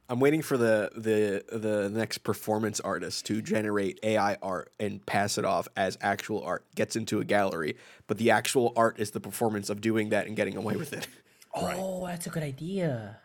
I'm 0.08 0.20
waiting 0.20 0.44
for 0.44 0.56
the 0.56 0.92
the 0.96 1.58
the 1.58 1.90
next 1.90 2.20
performance 2.20 2.80
artist 2.80 3.26
to 3.26 3.42
generate 3.42 4.00
AI 4.04 4.38
art 4.42 4.72
and 4.80 5.04
pass 5.04 5.40
it 5.40 5.46
off 5.46 5.68
as 5.76 5.98
actual 6.00 6.44
art. 6.44 6.64
Gets 6.76 6.96
into 6.96 7.20
a 7.20 7.26
gallery, 7.26 7.76
but 8.06 8.20
the 8.20 8.30
actual 8.30 8.72
art 8.76 9.00
is 9.00 9.12
the 9.12 9.20
performance 9.20 9.70
of 9.72 9.82
doing 9.82 10.10
that 10.10 10.28
and 10.28 10.36
getting 10.36 10.58
away 10.58 10.76
with 10.76 10.94
it. 10.94 11.08
Oh, 11.56 12.02
right. 12.02 12.12
that's 12.12 12.28
a 12.28 12.30
good 12.30 12.44
idea. 12.44 13.18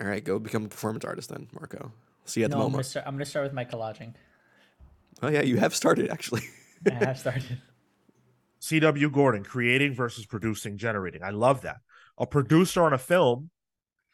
All 0.00 0.06
right, 0.06 0.22
go 0.22 0.38
become 0.38 0.66
a 0.66 0.68
performance 0.68 1.04
artist 1.04 1.30
then, 1.30 1.48
Marco. 1.52 1.92
See 2.26 2.40
you 2.40 2.44
at 2.44 2.50
no, 2.50 2.56
the 2.56 2.58
moment. 2.58 2.72
I'm 2.72 2.72
gonna, 2.72 2.84
start, 2.84 3.06
I'm 3.06 3.14
gonna 3.14 3.24
start 3.24 3.44
with 3.44 3.52
my 3.54 3.64
collaging. 3.64 4.14
Oh 5.22 5.28
yeah, 5.28 5.42
you 5.42 5.56
have 5.56 5.74
started 5.74 6.10
actually. 6.10 6.42
I 6.86 6.94
have 6.94 7.18
started. 7.18 7.60
C.W. 8.60 9.10
Gordon, 9.10 9.44
creating 9.44 9.94
versus 9.94 10.26
producing, 10.26 10.76
generating. 10.76 11.22
I 11.22 11.30
love 11.30 11.62
that. 11.62 11.76
A 12.18 12.26
producer 12.26 12.82
on 12.82 12.92
a 12.92 12.98
film, 12.98 13.50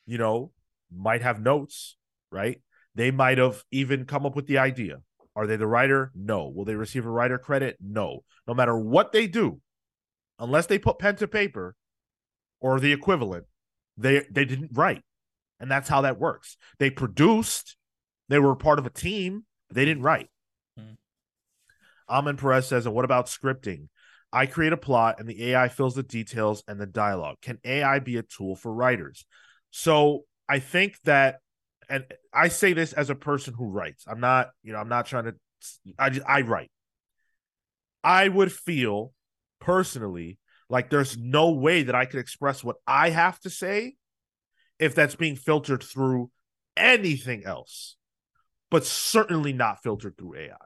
you 0.07 0.19
know, 0.19 0.53
might 0.95 1.23
have 1.23 1.41
notes, 1.41 1.97
right? 2.31 2.61
They 2.95 3.11
might 3.11 3.39
have 3.39 3.65
even 3.71 4.05
come 4.05 4.27
up 4.27 4.37
with 4.37 4.47
the 4.47 4.59
idea. 4.59 4.99
Are 5.35 5.47
they 5.47 5.57
the 5.57 5.67
writer? 5.67 6.13
No. 6.15 6.49
Will 6.49 6.65
they 6.65 6.75
receive 6.75 7.07
a 7.07 7.11
writer 7.11 7.39
credit? 7.39 7.79
No. 7.81 8.25
No 8.47 8.53
matter 8.53 8.77
what 8.77 9.13
they 9.13 9.27
do, 9.27 9.61
unless 10.39 10.67
they 10.67 10.79
put 10.79 10.99
pen 10.99 11.17
to 11.17 11.29
paper 11.29 11.75
or 12.63 12.81
the 12.81 12.93
equivalent, 12.93 13.45
they 13.99 14.25
they 14.31 14.47
didn't 14.47 14.71
write. 14.73 15.03
And 15.61 15.71
that's 15.71 15.89
how 15.89 16.01
that 16.01 16.19
works. 16.19 16.57
They 16.79 16.91
produced, 16.91 17.77
they 18.29 18.39
were 18.39 18.57
part 18.57 18.79
of 18.79 18.87
a 18.87 18.91
team, 18.91 19.45
they 19.71 19.85
didn't 19.85 20.03
write. 20.03 20.29
Mm. 20.79 20.97
Amin 22.09 22.37
Perez 22.37 22.67
says, 22.67 22.87
and 22.87 22.95
what 22.95 23.05
about 23.05 23.27
scripting? 23.27 23.89
I 24.33 24.47
create 24.47 24.73
a 24.73 24.79
plot 24.79 25.17
and 25.19 25.29
the 25.29 25.51
AI 25.51 25.69
fills 25.69 25.95
the 25.95 26.03
details 26.03 26.65
and 26.67 26.81
the 26.81 26.87
dialogue. 26.87 27.37
Can 27.43 27.59
AI 27.65 27.99
be 27.99 28.17
a 28.17 28.23
tool 28.23 28.57
for 28.57 28.73
writers? 28.73 29.27
So 29.71 30.25
I 30.49 30.59
think 30.59 30.97
that, 31.05 31.41
and 31.89 32.05
I 32.33 32.49
say 32.49 32.73
this 32.73 32.93
as 32.95 33.11
a 33.11 33.15
person 33.15 33.55
who 33.55 33.69
writes. 33.69 34.05
I'm 34.09 34.21
not, 34.21 34.51
you 34.63 34.73
know, 34.73 34.79
I'm 34.79 34.89
not 34.89 35.07
trying 35.07 35.25
to. 35.25 35.35
I 35.99 36.11
just, 36.11 36.27
I 36.27 36.41
write. 36.41 36.71
I 38.03 38.29
would 38.29 38.53
feel 38.53 39.13
personally 39.61 40.39
like 40.73 40.89
there's 40.89 41.19
no 41.19 41.51
way 41.51 41.83
that 41.83 41.95
I 41.95 42.07
could 42.07 42.19
express 42.19 42.65
what 42.65 42.77
I 42.87 43.11
have 43.11 43.39
to 43.41 43.51
say 43.51 43.97
if 44.79 44.95
that's 44.95 45.15
being 45.15 45.37
filtered 45.37 45.83
through 45.83 46.31
anything 46.79 47.45
else, 47.45 47.97
but 48.71 48.87
certainly 48.87 49.53
not 49.53 49.83
filtered 49.83 50.17
through 50.17 50.37
AI 50.37 50.57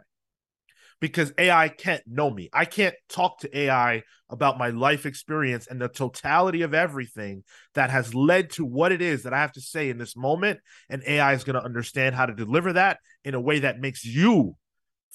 because 1.01 1.33
AI 1.37 1.69
can't 1.69 2.05
know 2.07 2.31
me. 2.31 2.49
I 2.53 2.66
can't 2.66 2.95
talk 3.09 3.41
to 3.41 3.59
AI 3.59 4.05
about 4.31 4.59
my 4.59 4.69
life 4.69 5.07
experience 5.07 5.66
and 5.66 5.81
the 5.81 5.89
totality 5.89 6.62
of 6.62 6.73
everything 6.73 7.43
that 7.74 7.91
has 7.91 8.15
led 8.15 8.51
to 8.51 8.65
what 8.65 8.93
it 8.93 9.03
is 9.03 9.24
that 9.24 9.35
I 9.35 9.41
have 9.41 9.53
to 9.55 9.61
say 9.61 9.91
in 9.91 9.99
this 9.99 10.16
moment. 10.16 10.61
And 10.89 11.03
AI 11.05 11.33
is 11.33 11.43
going 11.43 11.57
to 11.57 11.65
understand 11.65 12.15
how 12.15 12.27
to 12.27 12.33
deliver 12.33 12.74
that 12.74 13.01
in 13.24 13.35
a 13.35 13.41
way 13.41 13.59
that 13.59 13.81
makes 13.81 14.05
you 14.05 14.57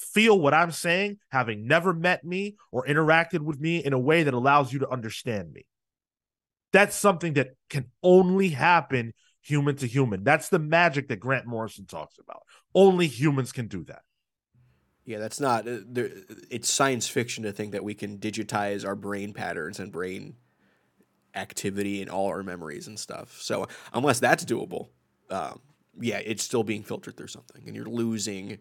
feel 0.01 0.39
what 0.39 0.53
I'm 0.53 0.71
saying, 0.71 1.17
having 1.29 1.67
never 1.67 1.93
met 1.93 2.23
me 2.23 2.55
or 2.71 2.85
interacted 2.85 3.39
with 3.39 3.59
me 3.59 3.77
in 3.83 3.93
a 3.93 3.99
way 3.99 4.23
that 4.23 4.33
allows 4.33 4.73
you 4.73 4.79
to 4.79 4.89
understand 4.89 5.53
me. 5.53 5.65
That's 6.73 6.95
something 6.95 7.33
that 7.33 7.51
can 7.69 7.85
only 8.01 8.49
happen 8.49 9.13
human 9.41 9.75
to 9.77 9.87
human. 9.87 10.23
That's 10.23 10.49
the 10.49 10.59
magic 10.59 11.07
that 11.09 11.19
Grant 11.19 11.45
Morrison 11.45 11.85
talks 11.85 12.17
about. 12.17 12.43
Only 12.73 13.07
humans 13.07 13.51
can 13.51 13.67
do 13.67 13.83
that. 13.85 14.01
Yeah, 15.05 15.17
that's 15.17 15.39
not. 15.39 15.67
Uh, 15.67 15.79
it's 16.49 16.69
science 16.69 17.07
fiction 17.07 17.43
to 17.43 17.51
think 17.51 17.71
that 17.71 17.83
we 17.83 17.93
can 17.93 18.19
digitize 18.19 18.85
our 18.85 18.95
brain 18.95 19.33
patterns 19.33 19.79
and 19.79 19.91
brain 19.91 20.35
activity 21.35 22.01
and 22.01 22.09
all 22.09 22.27
our 22.27 22.43
memories 22.43 22.87
and 22.87 22.99
stuff. 22.99 23.41
So 23.41 23.67
unless 23.93 24.19
that's 24.19 24.45
doable, 24.45 24.89
um, 25.29 25.59
yeah, 25.99 26.19
it's 26.19 26.43
still 26.43 26.63
being 26.63 26.83
filtered 26.83 27.17
through 27.17 27.27
something, 27.27 27.63
and 27.65 27.75
you're 27.75 27.85
losing 27.85 28.59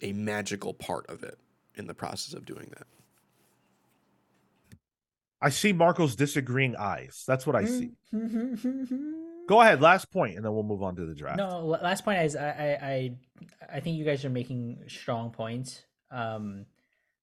a 0.00 0.12
magical 0.12 0.74
part 0.74 1.06
of 1.08 1.22
it 1.22 1.38
in 1.74 1.86
the 1.86 1.94
process 1.94 2.34
of 2.34 2.44
doing 2.44 2.70
that. 2.76 2.86
I 5.40 5.50
see 5.50 5.72
Marco's 5.72 6.16
disagreeing 6.16 6.76
eyes. 6.76 7.24
That's 7.26 7.46
what 7.46 7.56
I 7.56 7.66
see. 7.66 7.92
Go 9.48 9.60
ahead, 9.60 9.80
last 9.80 10.10
point, 10.10 10.36
and 10.36 10.44
then 10.44 10.52
we'll 10.52 10.64
move 10.64 10.82
on 10.82 10.96
to 10.96 11.04
the 11.04 11.14
draft. 11.14 11.38
No, 11.38 11.60
last 11.60 12.04
point 12.04 12.22
is 12.22 12.34
I 12.34 12.78
I 12.82 13.16
I 13.76 13.80
think 13.80 13.96
you 13.98 14.04
guys 14.04 14.24
are 14.24 14.30
making 14.30 14.84
strong 14.88 15.30
points, 15.30 15.82
um, 16.10 16.66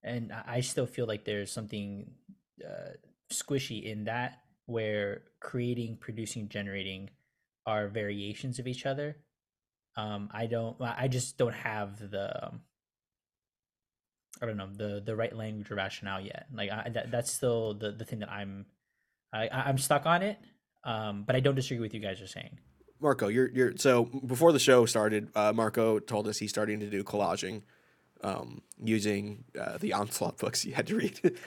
and 0.04 0.32
I 0.32 0.62
still 0.62 0.86
feel 0.86 1.06
like 1.06 1.26
there's 1.26 1.52
something 1.52 2.12
uh, 2.64 2.92
squishy 3.32 3.84
in 3.84 4.06
that 4.06 4.40
where 4.68 5.24
creating, 5.42 5.98
producing, 6.00 6.48
generating 6.48 7.10
are 7.66 7.88
variations 7.88 8.60
of 8.60 8.68
each 8.68 8.86
other. 8.86 9.18
Um, 9.96 10.30
I 10.32 10.48
don't. 10.48 10.76
I 10.82 11.08
just 11.08 11.38
don't 11.38 11.54
have 11.54 12.00
the. 12.00 12.52
I 14.42 14.46
don't 14.46 14.58
know 14.58 14.70
the 14.72 15.02
the 15.06 15.16
right 15.16 15.36
language 15.36 15.70
or 15.72 15.76
rationale 15.76 16.22
yet. 16.22 16.48
Like 16.54 16.72
I, 16.72 16.90
that, 16.90 17.12
that's 17.12 17.32
still 17.32 17.74
the 17.74 17.92
the 17.92 18.06
thing 18.06 18.20
that 18.20 18.32
I'm. 18.32 18.66
I, 19.32 19.50
I'm 19.50 19.80
stuck 19.80 20.06
on 20.06 20.22
it, 20.22 20.38
um, 20.84 21.24
but 21.26 21.36
I 21.36 21.40
don't 21.40 21.56
disagree 21.56 21.82
with 21.82 21.94
you 21.96 22.00
guys 22.00 22.22
are 22.22 22.28
saying. 22.28 22.60
Marco, 23.00 23.28
you're 23.28 23.50
you're 23.50 23.74
so 23.78 24.06
before 24.06 24.52
the 24.52 24.60
show 24.60 24.86
started, 24.86 25.30
uh, 25.36 25.54
Marco 25.54 26.00
told 26.00 26.28
us 26.28 26.38
he's 26.38 26.52
starting 26.52 26.80
to 26.80 26.90
do 26.90 27.04
collaging 27.04 27.64
um, 28.24 28.62
using 28.84 29.44
uh, 29.60 29.78
the 29.78 29.94
onslaught 29.94 30.38
books 30.38 30.62
he 30.62 30.72
had 30.72 30.88
to 30.88 30.96
read. 30.96 31.38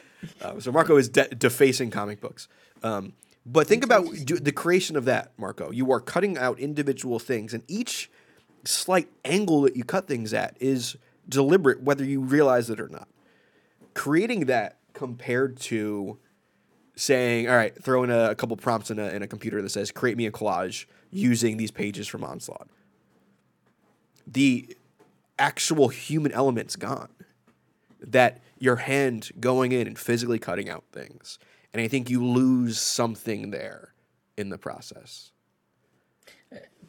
uh, 0.42 0.60
so 0.60 0.70
Marco 0.70 0.96
is 0.96 1.08
de- 1.08 1.28
defacing 1.28 1.90
comic 1.90 2.20
books. 2.20 2.48
Um, 2.82 3.14
but 3.44 3.66
think 3.66 3.84
about 3.84 4.06
the 4.26 4.52
creation 4.52 4.96
of 4.96 5.04
that, 5.04 5.32
Marco. 5.38 5.70
You 5.70 5.90
are 5.92 6.00
cutting 6.00 6.36
out 6.36 6.58
individual 6.58 7.18
things, 7.18 7.54
and 7.54 7.62
each 7.68 8.10
slight 8.66 9.08
angle 9.24 9.62
that 9.62 9.76
you 9.76 9.84
cut 9.84 10.06
things 10.06 10.32
at 10.34 10.56
is 10.60 10.96
deliberate, 11.28 11.82
whether 11.82 12.04
you 12.04 12.20
realize 12.20 12.70
it 12.70 12.80
or 12.80 12.88
not. 12.88 13.08
Creating 13.94 14.46
that 14.46 14.78
compared 14.92 15.58
to 15.58 16.18
saying, 16.94 17.48
all 17.48 17.56
right, 17.56 17.82
throw 17.82 18.02
in 18.02 18.10
a, 18.10 18.30
a 18.30 18.34
couple 18.34 18.56
prompts 18.56 18.90
in 18.90 18.98
a, 18.98 19.08
in 19.08 19.22
a 19.22 19.26
computer 19.26 19.60
that 19.60 19.68
says, 19.68 19.90
create 19.90 20.16
me 20.16 20.26
a 20.26 20.32
collage 20.32 20.86
using 21.10 21.56
these 21.56 21.70
pages 21.70 22.06
from 22.08 22.24
Onslaught. 22.24 22.68
The 24.26 24.76
actual 25.38 25.88
human 25.88 26.32
element's 26.32 26.76
gone. 26.76 27.10
That 28.00 28.40
your 28.58 28.76
hand 28.76 29.30
going 29.40 29.72
in 29.72 29.86
and 29.86 29.98
physically 29.98 30.38
cutting 30.38 30.68
out 30.68 30.84
things. 30.92 31.38
And 31.72 31.82
I 31.82 31.88
think 31.88 32.08
you 32.08 32.24
lose 32.24 32.78
something 32.78 33.50
there 33.50 33.92
in 34.36 34.48
the 34.48 34.58
process. 34.58 35.32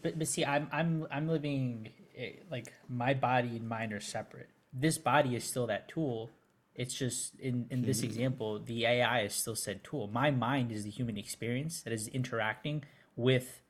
But, 0.01 0.17
but 0.19 0.27
see, 0.27 0.45
I'm 0.45 0.67
I'm 0.71 1.07
I'm 1.11 1.27
living 1.27 1.89
eh, 2.17 2.31
like 2.51 2.73
my 2.89 3.13
body 3.13 3.57
and 3.57 3.67
mind 3.67 3.93
are 3.93 3.99
separate. 3.99 4.49
This 4.73 4.97
body 4.97 5.35
is 5.35 5.43
still 5.43 5.67
that 5.67 5.87
tool. 5.87 6.29
It's 6.75 6.93
just 6.93 7.39
in 7.39 7.67
in 7.71 7.81
this 7.81 7.97
mm-hmm. 7.97 8.07
example, 8.07 8.59
the 8.59 8.85
AI 8.85 9.21
is 9.21 9.33
still 9.33 9.55
said 9.55 9.83
tool. 9.83 10.07
My 10.07 10.31
mind 10.31 10.71
is 10.71 10.83
the 10.83 10.91
human 10.91 11.17
experience 11.17 11.81
that 11.83 11.93
is 11.93 12.07
interacting 12.09 12.83
with 13.15 13.61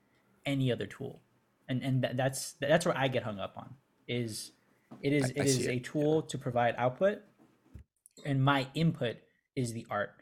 any 0.45 0.71
other 0.71 0.85
tool, 0.85 1.21
and 1.69 1.81
and 1.81 2.07
that's 2.15 2.53
that's 2.59 2.85
where 2.85 2.97
I 2.97 3.07
get 3.07 3.23
hung 3.23 3.39
up 3.39 3.53
on. 3.55 3.75
Is 4.07 4.51
it 5.01 5.13
is 5.13 5.25
I, 5.25 5.27
it 5.27 5.41
I 5.41 5.43
is 5.45 5.67
a 5.67 5.79
tool 5.79 6.21
to 6.23 6.37
provide 6.37 6.75
output, 6.77 7.19
and 8.25 8.43
my 8.43 8.67
input 8.73 9.17
is 9.55 9.73
the 9.73 9.85
art, 9.89 10.21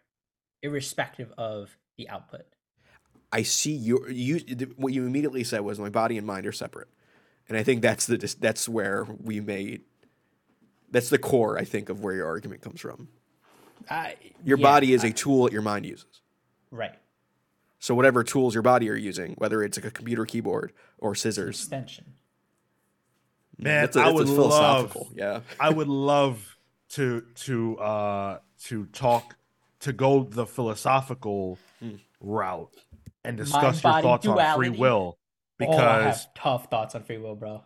irrespective 0.62 1.32
of 1.38 1.78
the 1.98 2.10
output. 2.10 2.46
I 3.36 3.44
see 3.44 3.74
your 3.74 4.10
you 4.10 4.40
what 4.78 4.94
you 4.94 5.06
immediately 5.06 5.44
said 5.44 5.60
was 5.60 5.78
my 5.78 5.90
body 5.90 6.18
and 6.18 6.26
mind 6.26 6.48
are 6.48 6.54
separate, 6.54 6.88
and 7.50 7.58
I 7.58 7.64
think 7.64 7.82
that's 7.82 8.06
the 8.06 8.34
that's 8.40 8.70
where 8.70 9.06
we 9.22 9.42
made 9.42 9.82
that's 10.90 11.10
the 11.10 11.18
core 11.18 11.58
I 11.58 11.66
think 11.66 11.90
of 11.90 12.02
where 12.02 12.16
your 12.16 12.28
argument 12.28 12.62
comes 12.62 12.80
from. 12.80 13.10
your 14.46 14.58
yeah, 14.58 14.64
body 14.64 14.94
is 14.94 15.04
I, 15.04 15.08
a 15.08 15.12
tool 15.12 15.44
that 15.44 15.52
your 15.52 15.64
mind 15.64 15.86
uses. 15.86 16.22
Right. 16.72 16.96
So 17.80 17.94
whatever 17.94 18.24
tools 18.24 18.54
your 18.54 18.64
body 18.64 18.90
are 18.90 18.96
using, 18.96 19.34
whether 19.38 19.62
it's 19.62 19.78
like 19.78 19.86
a 19.86 19.92
computer 19.92 20.26
keyboard 20.26 20.72
or 20.98 21.14
scissors, 21.14 21.60
extension. 21.60 22.14
Man, 23.58 23.82
that's 23.82 23.98
a, 23.98 24.00
that's 24.00 24.10
I 24.10 24.14
would 24.14 24.30
love. 24.30 24.98
Yeah, 25.14 25.42
I 25.60 25.72
would 25.72 25.90
love 25.90 26.56
to 26.92 27.26
to 27.44 27.78
uh 27.80 28.40
to 28.68 28.86
talk 28.86 29.36
to 29.82 29.92
go 29.92 30.24
the 30.24 30.46
philosophical 30.46 31.60
hmm. 31.82 31.96
route 32.22 32.72
and 33.26 33.38
discuss 33.38 33.84
your 33.84 34.02
thoughts 34.02 34.24
duality. 34.26 34.48
on 34.48 34.58
free 34.58 34.80
will 34.80 35.18
because 35.58 36.26
oh, 36.26 36.30
tough 36.36 36.70
thoughts 36.70 36.96
on 36.96 37.04
free 37.04 37.18
will, 37.18 37.36
bro. 37.36 37.64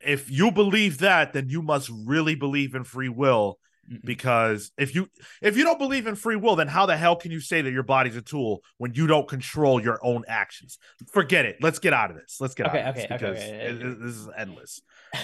If 0.00 0.30
you 0.30 0.50
believe 0.50 0.98
that, 0.98 1.32
then 1.32 1.48
you 1.48 1.62
must 1.62 1.90
really 2.04 2.34
believe 2.34 2.74
in 2.74 2.84
free 2.84 3.08
will 3.08 3.58
because 4.04 4.70
if 4.78 4.94
you 4.94 5.08
if 5.40 5.56
you 5.56 5.64
don't 5.64 5.78
believe 5.78 6.06
in 6.06 6.14
free 6.14 6.36
will 6.36 6.56
then 6.56 6.68
how 6.68 6.86
the 6.86 6.96
hell 6.96 7.16
can 7.16 7.30
you 7.30 7.40
say 7.40 7.60
that 7.62 7.72
your 7.72 7.82
body's 7.82 8.16
a 8.16 8.22
tool 8.22 8.62
when 8.78 8.94
you 8.94 9.06
don't 9.06 9.28
control 9.28 9.82
your 9.82 9.98
own 10.04 10.24
actions 10.28 10.78
forget 11.12 11.44
it 11.44 11.56
let's 11.60 11.78
get 11.78 11.92
out 11.92 12.10
of 12.10 12.16
this 12.16 12.36
let's 12.40 12.54
get 12.54 12.66
okay, 12.68 12.80
out 12.80 12.90
of 12.90 12.96
okay, 12.96 13.06
this 13.08 13.20
because 13.20 13.38
okay, 13.38 13.54
okay. 13.54 13.84
It, 13.84 14.00
this 14.00 14.14
is 14.14 14.28
endless 14.36 14.80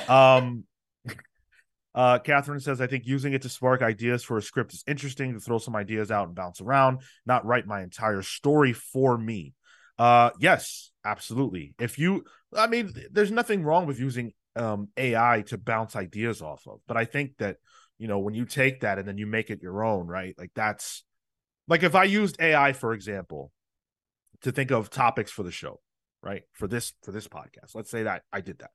um 0.09 0.65
uh 1.95 2.19
catherine 2.19 2.61
says 2.61 2.81
i 2.81 2.87
think 2.87 3.07
using 3.07 3.33
it 3.33 3.43
to 3.43 3.49
spark 3.49 3.81
ideas 3.81 4.25
for 4.25 4.37
a 4.37 4.43
script 4.43 4.75
is 4.75 4.85
interesting 4.87 5.35
to 5.35 5.41
throw 5.41 5.59
some 5.59 5.77
ideas 5.77 6.11
out 6.11 6.27
and 6.27 6.35
bounce 6.35 6.61
around 6.61 7.03
not 7.27 7.47
write 7.47 7.67
my 7.67 7.83
entire 7.83 8.23
story 8.23 8.73
for 8.73 9.17
me 9.17 9.55
uh, 9.99 10.31
yes, 10.39 10.91
absolutely. 11.05 11.75
If 11.79 11.99
you, 11.99 12.25
I 12.57 12.67
mean, 12.67 12.93
there's 13.11 13.31
nothing 13.31 13.63
wrong 13.63 13.87
with 13.87 13.99
using 13.99 14.33
um, 14.57 14.89
AI 14.97 15.43
to 15.49 15.59
bounce 15.59 15.97
ideas 15.97 16.43
off 16.43 16.67
of, 16.67 16.81
but 16.87 16.97
I 16.97 17.05
think 17.05 17.33
that 17.39 17.57
you 17.99 18.07
know 18.07 18.19
when 18.21 18.35
you 18.35 18.45
take 18.45 18.81
that 18.81 18.99
and 18.99 19.07
then 19.09 19.19
you 19.19 19.27
make 19.27 19.51
it 19.51 19.63
your 19.63 19.85
own, 19.85 20.07
right? 20.07 20.35
Like 20.39 20.53
that's 20.55 21.05
like 21.67 21.83
if 21.83 21.95
I 21.95 22.05
used 22.05 22.41
AI, 22.41 22.73
for 22.73 22.93
example, 22.93 23.53
to 24.43 24.53
think 24.53 24.71
of 24.71 24.91
topics 24.91 25.31
for 25.31 25.43
the 25.43 25.51
show, 25.51 25.81
right? 26.23 26.43
For 26.53 26.69
this 26.69 26.93
for 27.03 27.13
this 27.13 27.29
podcast, 27.29 27.75
let's 27.75 27.91
say 27.91 28.05
that 28.05 28.23
I 28.33 28.41
did 28.41 28.61
that. 28.61 28.71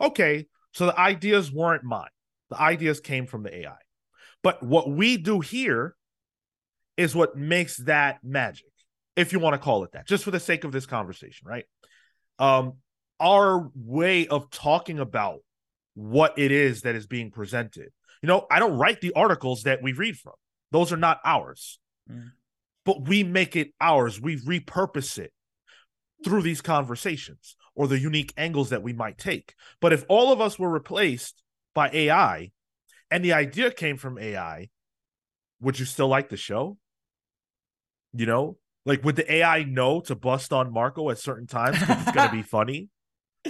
Okay, 0.00 0.46
so 0.72 0.86
the 0.86 0.98
ideas 0.98 1.52
weren't 1.52 1.84
mine. 1.84 2.08
The 2.50 2.60
ideas 2.60 3.00
came 3.00 3.26
from 3.26 3.42
the 3.42 3.54
AI. 3.54 3.76
But 4.42 4.62
what 4.62 4.88
we 4.88 5.16
do 5.16 5.40
here 5.40 5.96
is 6.96 7.14
what 7.14 7.36
makes 7.36 7.76
that 7.78 8.18
magic 8.22 8.66
if 9.18 9.32
you 9.32 9.40
want 9.40 9.54
to 9.54 9.58
call 9.58 9.82
it 9.82 9.92
that, 9.92 10.06
just 10.06 10.22
for 10.22 10.30
the 10.30 10.38
sake 10.38 10.62
of 10.62 10.70
this 10.70 10.86
conversation, 10.86 11.48
right? 11.48 11.64
Um, 12.38 12.74
our 13.18 13.68
way 13.74 14.28
of 14.28 14.48
talking 14.48 15.00
about 15.00 15.40
what 15.94 16.38
it 16.38 16.52
is 16.52 16.82
that 16.82 16.94
is 16.94 17.08
being 17.08 17.32
presented. 17.32 17.90
You 18.22 18.28
know, 18.28 18.46
I 18.48 18.60
don't 18.60 18.78
write 18.78 19.00
the 19.00 19.12
articles 19.14 19.64
that 19.64 19.82
we 19.82 19.92
read 19.92 20.16
from, 20.16 20.34
those 20.70 20.92
are 20.92 20.96
not 20.96 21.18
ours, 21.24 21.80
mm. 22.10 22.30
but 22.84 23.08
we 23.08 23.24
make 23.24 23.56
it 23.56 23.72
ours. 23.80 24.20
We 24.20 24.36
repurpose 24.36 25.18
it 25.18 25.32
through 26.24 26.42
these 26.42 26.60
conversations 26.60 27.56
or 27.74 27.88
the 27.88 27.98
unique 27.98 28.32
angles 28.36 28.70
that 28.70 28.82
we 28.82 28.92
might 28.92 29.18
take. 29.18 29.54
But 29.80 29.92
if 29.92 30.04
all 30.08 30.32
of 30.32 30.40
us 30.40 30.58
were 30.58 30.70
replaced 30.70 31.42
by 31.74 31.90
AI 31.92 32.52
and 33.10 33.24
the 33.24 33.32
idea 33.32 33.72
came 33.72 33.96
from 33.96 34.16
AI, 34.18 34.68
would 35.60 35.78
you 35.78 35.86
still 35.86 36.08
like 36.08 36.28
the 36.28 36.36
show? 36.36 36.76
You 38.12 38.26
know, 38.26 38.58
like, 38.88 39.04
would 39.04 39.16
the 39.16 39.30
AI 39.30 39.64
know 39.64 40.00
to 40.00 40.14
bust 40.14 40.50
on 40.50 40.72
Marco 40.72 41.10
at 41.10 41.18
certain 41.18 41.46
times 41.46 41.78
because 41.78 42.00
it's 42.00 42.12
gonna 42.12 42.32
be 42.32 42.42
funny? 42.56 42.88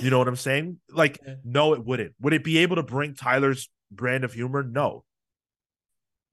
You 0.01 0.11
know 0.11 0.19
what 0.19 0.27
I'm 0.27 0.35
saying? 0.35 0.81
Like, 0.91 1.21
no, 1.45 1.75
it 1.75 1.85
wouldn't. 1.85 2.15
Would 2.21 2.33
it 2.33 2.43
be 2.43 2.59
able 2.59 2.75
to 2.75 2.83
bring 2.83 3.15
Tyler's 3.15 3.71
brand 3.91 4.25
of 4.25 4.33
humor? 4.33 4.65
No. 4.65 5.05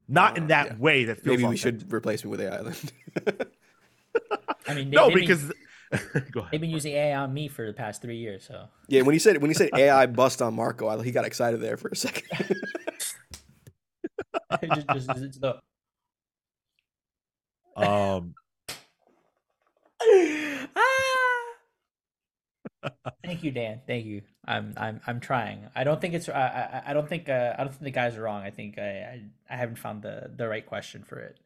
Not 0.08 0.34
uh, 0.34 0.42
in 0.42 0.48
that 0.48 0.66
yeah. 0.68 0.78
way 0.78 1.06
that 1.06 1.24
maybe 1.24 1.44
authentic. 1.44 1.50
we 1.50 1.58
should 1.58 1.94
replace 1.94 2.24
me 2.24 2.32
with 2.32 2.42
AI 2.42 2.64
then. 2.64 2.76
I 4.68 4.74
mean, 4.74 4.90
no, 4.90 5.12
because 5.12 5.52
they've 5.92 6.62
been 6.62 6.72
using 6.72 6.94
AI 6.94 7.16
on 7.16 7.32
me 7.32 7.48
for 7.48 7.68
the 7.68 7.74
past 7.74 8.02
three 8.02 8.18
years. 8.18 8.44
So 8.44 8.66
yeah, 8.88 9.04
when 9.04 9.14
he 9.14 9.20
said 9.20 9.40
when 9.40 9.52
he 9.52 9.56
said 9.56 9.70
AI 9.76 10.08
bust 10.08 10.42
on 10.42 10.56
Marco, 10.56 10.88
I, 10.88 11.04
he 11.04 11.12
got 11.12 11.26
excited 11.26 11.62
there 11.62 11.78
for 11.78 11.90
a 11.90 11.96
second. 11.96 12.24
just, 14.64 14.88
just, 14.88 15.08
just 15.10 15.42
the... 15.42 15.62
Um, 20.08 20.68
Thank 23.26 23.44
you, 23.44 23.52
Dan. 23.52 23.82
Thank 23.88 24.06
you. 24.06 24.22
I'm 24.46 24.74
I'm 24.78 25.02
I'm 25.08 25.20
trying. 25.20 25.68
I 25.76 25.84
don't 25.84 26.00
think 26.00 26.14
it's 26.14 26.30
I 26.30 26.82
I, 26.86 26.92
I 26.92 26.94
don't 26.94 27.08
think 27.08 27.30
uh, 27.30 27.54
I 27.58 27.64
don't 27.64 27.72
think 27.72 27.84
the 27.84 27.92
guys 27.92 28.16
are 28.16 28.22
wrong. 28.22 28.44
I 28.44 28.52
think 28.52 28.78
I, 28.78 28.82
I 28.82 29.22
I 29.50 29.58
haven't 29.58 29.78
found 29.78 30.02
the 30.02 30.32
the 30.36 30.48
right 30.48 30.66
question 30.66 31.04
for 31.04 31.20
it. 31.20 31.40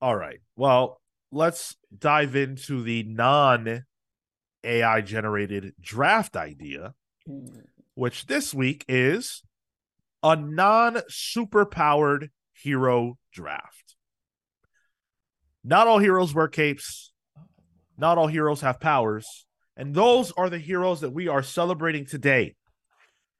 All 0.00 0.16
right. 0.16 0.40
Well, 0.56 1.00
let's 1.32 1.76
dive 1.96 2.36
into 2.36 2.82
the 2.82 3.02
non 3.02 3.84
AI 4.64 5.00
generated 5.00 5.74
draft 5.80 6.36
idea, 6.36 6.94
which 7.94 8.26
this 8.26 8.54
week 8.54 8.84
is 8.88 9.42
a 10.22 10.36
non 10.36 11.00
super 11.08 11.64
powered 11.64 12.30
hero 12.52 13.18
draft. 13.32 13.87
Not 15.64 15.86
all 15.86 15.98
heroes 15.98 16.34
wear 16.34 16.48
capes. 16.48 17.12
Not 17.96 18.18
all 18.18 18.28
heroes 18.28 18.60
have 18.60 18.80
powers. 18.80 19.46
And 19.76 19.94
those 19.94 20.32
are 20.32 20.50
the 20.50 20.58
heroes 20.58 21.00
that 21.00 21.10
we 21.10 21.28
are 21.28 21.42
celebrating 21.42 22.06
today. 22.06 22.56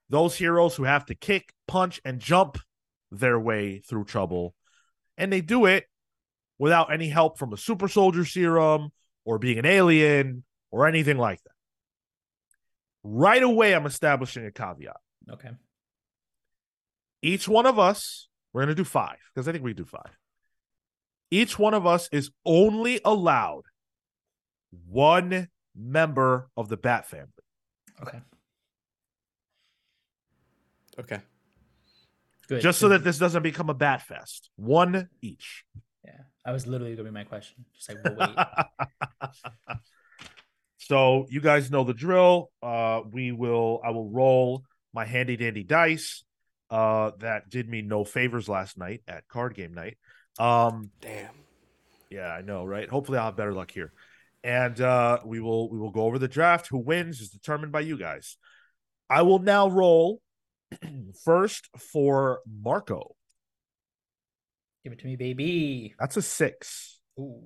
Those 0.08 0.36
heroes 0.36 0.76
who 0.76 0.84
have 0.84 1.06
to 1.06 1.14
kick, 1.14 1.52
punch, 1.66 2.00
and 2.04 2.20
jump 2.20 2.58
their 3.10 3.38
way 3.38 3.80
through 3.80 4.04
trouble. 4.04 4.54
And 5.16 5.32
they 5.32 5.40
do 5.40 5.66
it 5.66 5.86
without 6.58 6.92
any 6.92 7.08
help 7.08 7.38
from 7.38 7.52
a 7.52 7.56
super 7.56 7.88
soldier 7.88 8.24
serum 8.24 8.90
or 9.24 9.38
being 9.38 9.58
an 9.58 9.66
alien 9.66 10.44
or 10.70 10.86
anything 10.86 11.18
like 11.18 11.42
that. 11.42 11.52
Right 13.02 13.42
away, 13.42 13.74
I'm 13.74 13.86
establishing 13.86 14.44
a 14.44 14.52
caveat. 14.52 14.96
Okay. 15.30 15.50
Each 17.22 17.48
one 17.48 17.66
of 17.66 17.78
us, 17.78 18.28
we're 18.52 18.62
going 18.62 18.74
to 18.74 18.74
do 18.74 18.84
five 18.84 19.18
because 19.34 19.48
I 19.48 19.52
think 19.52 19.64
we 19.64 19.74
do 19.74 19.84
five. 19.84 20.16
Each 21.30 21.58
one 21.58 21.74
of 21.74 21.86
us 21.86 22.08
is 22.12 22.30
only 22.44 23.00
allowed 23.04 23.62
one 24.88 25.48
member 25.76 26.48
of 26.56 26.68
the 26.68 26.76
Bat 26.76 27.06
family. 27.06 27.28
Okay. 28.02 28.20
Okay. 30.98 31.20
Good. 32.48 32.62
Just 32.62 32.78
so 32.78 32.88
that 32.88 33.04
this 33.04 33.18
doesn't 33.18 33.42
become 33.42 33.68
a 33.68 33.74
Bat 33.74 34.02
Fest. 34.02 34.50
One 34.56 35.08
each. 35.20 35.64
Yeah. 36.04 36.20
I 36.44 36.52
was 36.52 36.66
literally 36.66 36.94
going 36.94 37.06
to 37.06 37.12
be 37.12 37.14
my 37.14 37.24
question. 37.24 37.64
Just 37.76 37.90
like, 37.90 37.98
we'll 38.04 38.16
wait. 38.16 39.28
so 40.78 41.26
you 41.28 41.40
guys 41.40 41.70
know 41.70 41.84
the 41.84 41.92
drill. 41.92 42.50
Uh, 42.62 43.02
we 43.10 43.32
will, 43.32 43.80
I 43.84 43.90
will 43.90 44.08
roll 44.08 44.64
my 44.94 45.04
handy 45.04 45.36
dandy 45.36 45.62
dice. 45.62 46.24
Uh, 46.70 47.12
that 47.18 47.48
did 47.50 47.68
me 47.68 47.82
no 47.82 48.04
favors 48.04 48.48
last 48.48 48.78
night 48.78 49.02
at 49.06 49.28
card 49.28 49.54
game 49.54 49.74
night. 49.74 49.98
Um, 50.38 50.90
Damn. 51.00 51.30
Yeah, 52.10 52.28
I 52.28 52.42
know, 52.42 52.64
right? 52.64 52.88
Hopefully, 52.88 53.18
I'll 53.18 53.26
have 53.26 53.36
better 53.36 53.52
luck 53.52 53.70
here, 53.70 53.92
and 54.42 54.80
uh, 54.80 55.18
we 55.24 55.40
will 55.40 55.70
we 55.70 55.78
will 55.78 55.90
go 55.90 56.02
over 56.02 56.18
the 56.18 56.28
draft. 56.28 56.68
Who 56.68 56.78
wins 56.78 57.20
is 57.20 57.28
determined 57.28 57.72
by 57.72 57.80
you 57.80 57.98
guys. 57.98 58.36
I 59.10 59.22
will 59.22 59.40
now 59.40 59.68
roll 59.68 60.20
first 61.24 61.68
for 61.76 62.40
Marco. 62.46 63.14
Give 64.84 64.92
it 64.92 65.00
to 65.00 65.06
me, 65.06 65.16
baby. 65.16 65.94
That's 65.98 66.16
a 66.16 66.22
six. 66.22 66.98
Ooh, 67.18 67.42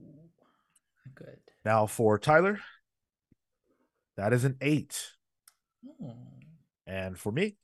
good. 1.14 1.38
Now 1.64 1.86
for 1.86 2.18
Tyler, 2.18 2.60
that 4.16 4.32
is 4.32 4.44
an 4.44 4.56
eight. 4.60 5.10
Oh. 6.00 6.14
And 6.86 7.18
for 7.18 7.32
me, 7.32 7.56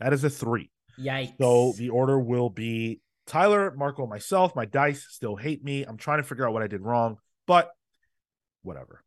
that 0.00 0.12
is 0.12 0.24
a 0.24 0.30
three. 0.30 0.70
Yikes. 0.98 1.34
So 1.38 1.72
the 1.76 1.90
order 1.90 2.18
will 2.18 2.50
be 2.50 3.00
Tyler, 3.26 3.72
Marco, 3.76 4.06
myself. 4.06 4.54
My 4.54 4.64
dice 4.64 5.06
still 5.10 5.36
hate 5.36 5.64
me. 5.64 5.84
I'm 5.84 5.96
trying 5.96 6.18
to 6.18 6.24
figure 6.24 6.46
out 6.46 6.52
what 6.52 6.62
I 6.62 6.66
did 6.66 6.82
wrong, 6.82 7.18
but 7.46 7.70
whatever. 8.62 9.02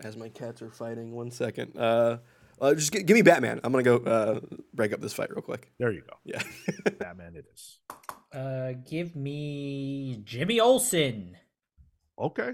As 0.00 0.16
my 0.16 0.28
cats 0.28 0.62
are 0.62 0.70
fighting, 0.70 1.12
one 1.12 1.30
second. 1.30 1.76
Uh, 1.76 2.18
uh 2.60 2.74
just 2.74 2.92
g- 2.92 3.02
give 3.02 3.14
me 3.14 3.22
Batman. 3.22 3.60
I'm 3.64 3.72
gonna 3.72 3.82
go 3.82 3.96
uh, 3.96 4.40
break 4.74 4.92
up 4.92 5.00
this 5.00 5.14
fight 5.14 5.30
real 5.30 5.42
quick. 5.42 5.72
There 5.78 5.90
you 5.90 6.02
go. 6.02 6.16
Yeah. 6.24 6.42
Batman, 6.98 7.34
it 7.34 7.46
is. 7.52 7.78
Uh, 8.32 8.74
give 8.88 9.16
me 9.16 10.20
Jimmy 10.24 10.60
Olsen. 10.60 11.36
Okay. 12.18 12.52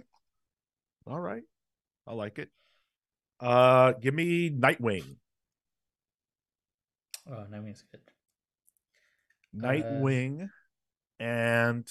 All 1.07 1.20
right. 1.20 1.43
I 2.07 2.15
like 2.15 2.39
it. 2.39 2.51
Uh, 3.40 3.93
give 3.93 4.15
me 4.15 4.51
Nightwing. 4.51 5.16
Oh, 7.28 7.44
Nightwing's 7.51 7.82
good. 7.90 8.01
Nightwing, 9.56 10.44
uh, 10.44 11.22
and 11.22 11.86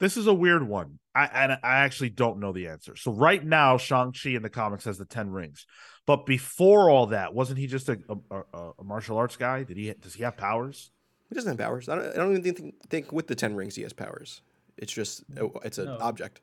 this 0.00 0.16
is 0.16 0.26
a 0.26 0.34
weird 0.34 0.66
one. 0.66 0.98
I 1.14 1.24
and 1.26 1.52
I 1.52 1.78
actually 1.78 2.10
don't 2.10 2.40
know 2.40 2.52
the 2.52 2.68
answer. 2.68 2.96
So 2.96 3.12
right 3.12 3.44
now, 3.44 3.78
Shang 3.78 4.12
Chi 4.12 4.30
in 4.30 4.42
the 4.42 4.50
comics 4.50 4.84
has 4.84 4.98
the 4.98 5.04
Ten 5.04 5.30
Rings, 5.30 5.66
but 6.06 6.26
before 6.26 6.90
all 6.90 7.06
that, 7.08 7.34
wasn't 7.34 7.58
he 7.58 7.66
just 7.66 7.88
a, 7.88 7.98
a, 8.30 8.70
a 8.78 8.84
martial 8.84 9.16
arts 9.16 9.36
guy? 9.36 9.62
Did 9.62 9.76
he? 9.76 9.92
Does 9.94 10.14
he 10.14 10.22
have 10.22 10.36
powers? 10.36 10.90
He 11.28 11.34
doesn't 11.34 11.50
have 11.50 11.58
powers. 11.58 11.88
I 11.88 11.96
don't. 11.96 12.08
I 12.08 12.16
don't 12.16 12.36
even 12.36 12.54
think, 12.54 12.74
think 12.88 13.12
with 13.12 13.26
the 13.26 13.34
Ten 13.34 13.56
Rings 13.56 13.74
he 13.74 13.82
has 13.82 13.92
powers. 13.92 14.42
It's 14.76 14.92
just 14.92 15.24
it's 15.64 15.78
an 15.78 15.86
no. 15.86 15.98
object. 16.00 16.40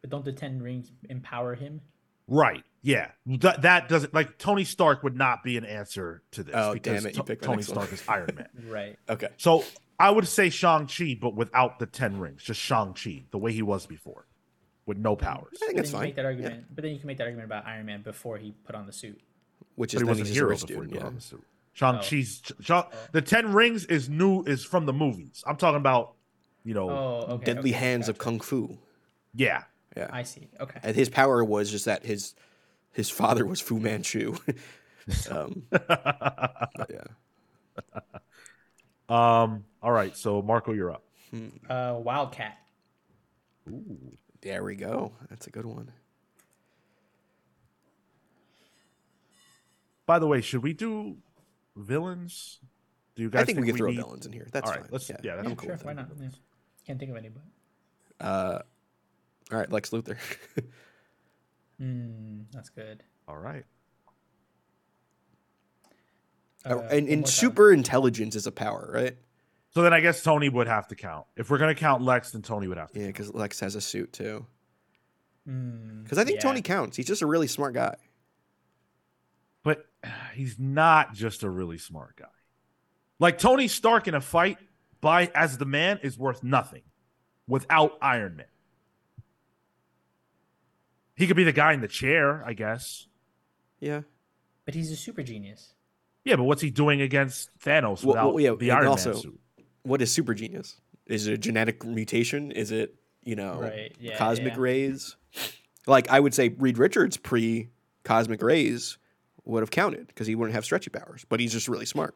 But 0.00 0.10
don't 0.10 0.24
the 0.24 0.32
Ten 0.32 0.60
Rings 0.62 0.92
empower 1.08 1.54
him? 1.54 1.80
Right. 2.28 2.62
Yeah. 2.82 3.10
That, 3.26 3.62
that 3.62 3.88
doesn't 3.88 4.14
like 4.14 4.38
Tony 4.38 4.64
Stark 4.64 5.02
would 5.02 5.16
not 5.16 5.42
be 5.42 5.56
an 5.56 5.64
answer 5.64 6.22
to 6.32 6.44
this. 6.44 6.54
Oh 6.56 6.74
damn 6.74 7.04
it! 7.06 7.16
You 7.16 7.22
picked 7.22 7.42
Tony 7.42 7.62
Stark 7.62 7.92
is 7.92 8.02
Iron 8.06 8.30
Man. 8.36 8.48
right. 8.68 8.96
Okay. 9.08 9.28
So 9.36 9.64
I 9.98 10.10
would 10.10 10.28
say 10.28 10.48
Shang 10.48 10.86
Chi, 10.86 11.18
but 11.20 11.34
without 11.34 11.78
the 11.78 11.86
ten 11.86 12.18
rings, 12.18 12.42
just 12.42 12.60
Shang 12.60 12.94
Chi, 12.94 13.24
the 13.30 13.38
way 13.38 13.52
he 13.52 13.62
was 13.62 13.86
before, 13.86 14.26
with 14.86 14.98
no 14.98 15.16
powers. 15.16 15.58
I 15.62 15.66
think 15.66 15.76
that's 15.76 15.90
fine. 15.90 16.02
Make 16.02 16.16
that 16.16 16.24
argument, 16.24 16.54
yeah. 16.54 16.66
but 16.74 16.82
then 16.82 16.92
you 16.92 16.98
can 16.98 17.08
make 17.08 17.18
that 17.18 17.24
argument 17.24 17.46
about 17.46 17.66
Iron 17.66 17.86
Man 17.86 18.02
before 18.02 18.38
he 18.38 18.52
put 18.64 18.74
on 18.76 18.86
the 18.86 18.92
suit, 18.92 19.20
which 19.74 19.94
is 19.94 20.02
but 20.02 20.14
he 20.14 20.22
was 20.22 20.30
a 20.30 20.32
hero 20.32 20.50
before 20.50 20.58
student, 20.58 20.86
he 20.86 20.92
put 20.92 21.00
yeah. 21.00 21.06
on 21.06 21.14
the 21.16 21.20
suit. 21.20 21.44
Shang 21.72 22.00
Chi's 22.00 22.42
oh. 22.50 22.54
Shang, 22.60 22.84
oh. 22.86 22.96
the 23.12 23.22
Ten 23.22 23.52
Rings 23.52 23.84
is 23.86 24.08
new 24.08 24.42
is 24.44 24.64
from 24.64 24.86
the 24.86 24.92
movies. 24.92 25.42
I'm 25.46 25.56
talking 25.56 25.76
about, 25.76 26.14
you 26.64 26.74
know, 26.74 26.90
oh, 26.90 27.26
okay, 27.34 27.54
Deadly 27.54 27.70
okay, 27.70 27.78
Hands 27.78 28.06
gotcha. 28.06 28.10
of 28.12 28.18
Kung 28.18 28.40
Fu. 28.40 28.78
Yeah, 29.34 29.64
yeah, 29.98 30.08
I 30.10 30.22
see. 30.22 30.48
Okay, 30.60 30.80
and 30.82 30.94
his 30.94 31.08
power 31.08 31.44
was 31.44 31.70
just 31.70 31.86
that 31.86 32.04
his 32.04 32.34
his 32.92 33.10
father 33.10 33.44
was 33.44 33.60
Fu 33.60 33.78
Manchu. 33.78 34.36
um, 35.30 35.64
yeah. 36.90 37.04
Um. 39.08 39.64
All 39.82 39.92
right. 39.92 40.16
So 40.16 40.42
Marco, 40.42 40.72
you're 40.72 40.92
up. 40.92 41.04
Hmm. 41.30 41.48
Uh, 41.68 41.94
Wildcat. 41.98 42.58
Ooh, 43.68 44.16
there 44.40 44.64
we 44.64 44.76
go. 44.76 45.12
That's 45.28 45.46
a 45.46 45.50
good 45.50 45.66
one. 45.66 45.92
By 50.06 50.18
the 50.18 50.26
way, 50.26 50.40
should 50.40 50.62
we 50.62 50.72
do 50.72 51.18
villains? 51.76 52.60
Do 53.14 53.22
you 53.22 53.30
guys? 53.30 53.42
I 53.42 53.44
think, 53.44 53.56
think 53.56 53.66
we 53.66 53.72
can 53.72 53.78
throw 53.78 53.90
need... 53.90 53.96
villains 53.96 54.26
in 54.26 54.32
here. 54.32 54.48
That's 54.52 54.66
all 54.66 54.72
right. 54.72 54.82
fine. 54.82 54.90
Let's. 54.92 55.10
Yeah, 55.10 55.16
yeah 55.22 55.42
yeah 55.42 55.54
cool. 55.54 55.68
Sure, 55.68 55.78
why 55.82 55.92
not? 55.92 56.08
Yeah. 56.20 56.28
Can't 56.86 56.98
think 56.98 57.10
of 57.10 57.16
anybody. 57.16 57.44
Uh, 58.20 58.60
all 59.50 59.58
right, 59.58 59.70
Lex 59.70 59.90
Luthor. 59.90 60.18
mm, 61.80 62.44
that's 62.52 62.68
good. 62.70 63.02
All 63.26 63.38
right. 63.38 63.64
Uh, 66.64 66.80
and, 66.90 67.08
and 67.08 67.28
super 67.28 67.70
time. 67.70 67.78
intelligence 67.78 68.36
is 68.36 68.46
a 68.46 68.52
power, 68.52 68.90
right? 68.92 69.16
So 69.70 69.82
then 69.82 69.92
I 69.92 70.00
guess 70.00 70.22
Tony 70.22 70.48
would 70.48 70.66
have 70.66 70.88
to 70.88 70.94
count. 70.94 71.26
If 71.36 71.50
we're 71.50 71.58
gonna 71.58 71.74
count 71.74 72.02
Lex, 72.02 72.32
then 72.32 72.42
Tony 72.42 72.68
would 72.68 72.78
have 72.78 72.90
to. 72.92 73.00
Yeah, 73.00 73.06
because 73.06 73.32
Lex 73.32 73.60
has 73.60 73.74
a 73.74 73.80
suit 73.80 74.12
too. 74.12 74.44
Because 75.44 76.18
mm, 76.18 76.20
I 76.20 76.24
think 76.24 76.36
yeah. 76.36 76.42
Tony 76.42 76.62
counts. 76.62 76.96
He's 76.96 77.06
just 77.06 77.22
a 77.22 77.26
really 77.26 77.46
smart 77.46 77.74
guy. 77.74 77.96
But 79.62 79.86
he's 80.34 80.58
not 80.58 81.14
just 81.14 81.42
a 81.42 81.48
really 81.48 81.78
smart 81.78 82.16
guy. 82.16 82.26
Like 83.18 83.38
Tony 83.38 83.68
Stark 83.68 84.08
in 84.08 84.14
a 84.14 84.20
fight 84.20 84.58
by 85.00 85.30
as 85.34 85.58
the 85.58 85.64
man 85.64 86.00
is 86.02 86.18
worth 86.18 86.42
nothing 86.42 86.82
without 87.46 87.98
Iron 88.02 88.36
Man. 88.36 88.46
He 91.18 91.26
could 91.26 91.36
be 91.36 91.42
the 91.42 91.52
guy 91.52 91.72
in 91.72 91.80
the 91.80 91.88
chair, 91.88 92.44
I 92.46 92.52
guess. 92.52 93.08
Yeah. 93.80 94.02
But 94.64 94.74
he's 94.74 94.92
a 94.92 94.96
super 94.96 95.24
genius. 95.24 95.74
Yeah, 96.24 96.36
but 96.36 96.44
what's 96.44 96.62
he 96.62 96.70
doing 96.70 97.00
against 97.00 97.50
Thanos 97.58 98.04
without 98.04 98.26
well, 98.26 98.34
well, 98.34 98.40
yeah, 98.40 98.54
the 98.56 98.70
Iron 98.70 98.86
also, 98.86 99.14
Man 99.14 99.22
suit? 99.22 99.40
What 99.82 100.00
is 100.00 100.12
super 100.12 100.32
genius? 100.32 100.80
Is 101.06 101.26
it 101.26 101.34
a 101.34 101.38
genetic 101.38 101.84
mutation? 101.84 102.52
Is 102.52 102.70
it, 102.70 102.94
you 103.24 103.34
know, 103.34 103.60
right. 103.62 103.96
yeah, 103.98 104.16
cosmic 104.16 104.52
yeah. 104.52 104.60
rays? 104.60 105.16
Like 105.88 106.08
I 106.08 106.20
would 106.20 106.34
say 106.34 106.50
Reed 106.50 106.78
Richards 106.78 107.16
pre 107.16 107.70
cosmic 108.04 108.40
rays 108.40 108.96
would 109.44 109.62
have 109.62 109.72
counted 109.72 110.06
because 110.06 110.28
he 110.28 110.36
wouldn't 110.36 110.54
have 110.54 110.64
stretchy 110.64 110.90
powers, 110.90 111.26
but 111.28 111.40
he's 111.40 111.52
just 111.52 111.66
really 111.66 111.86
smart. 111.86 112.14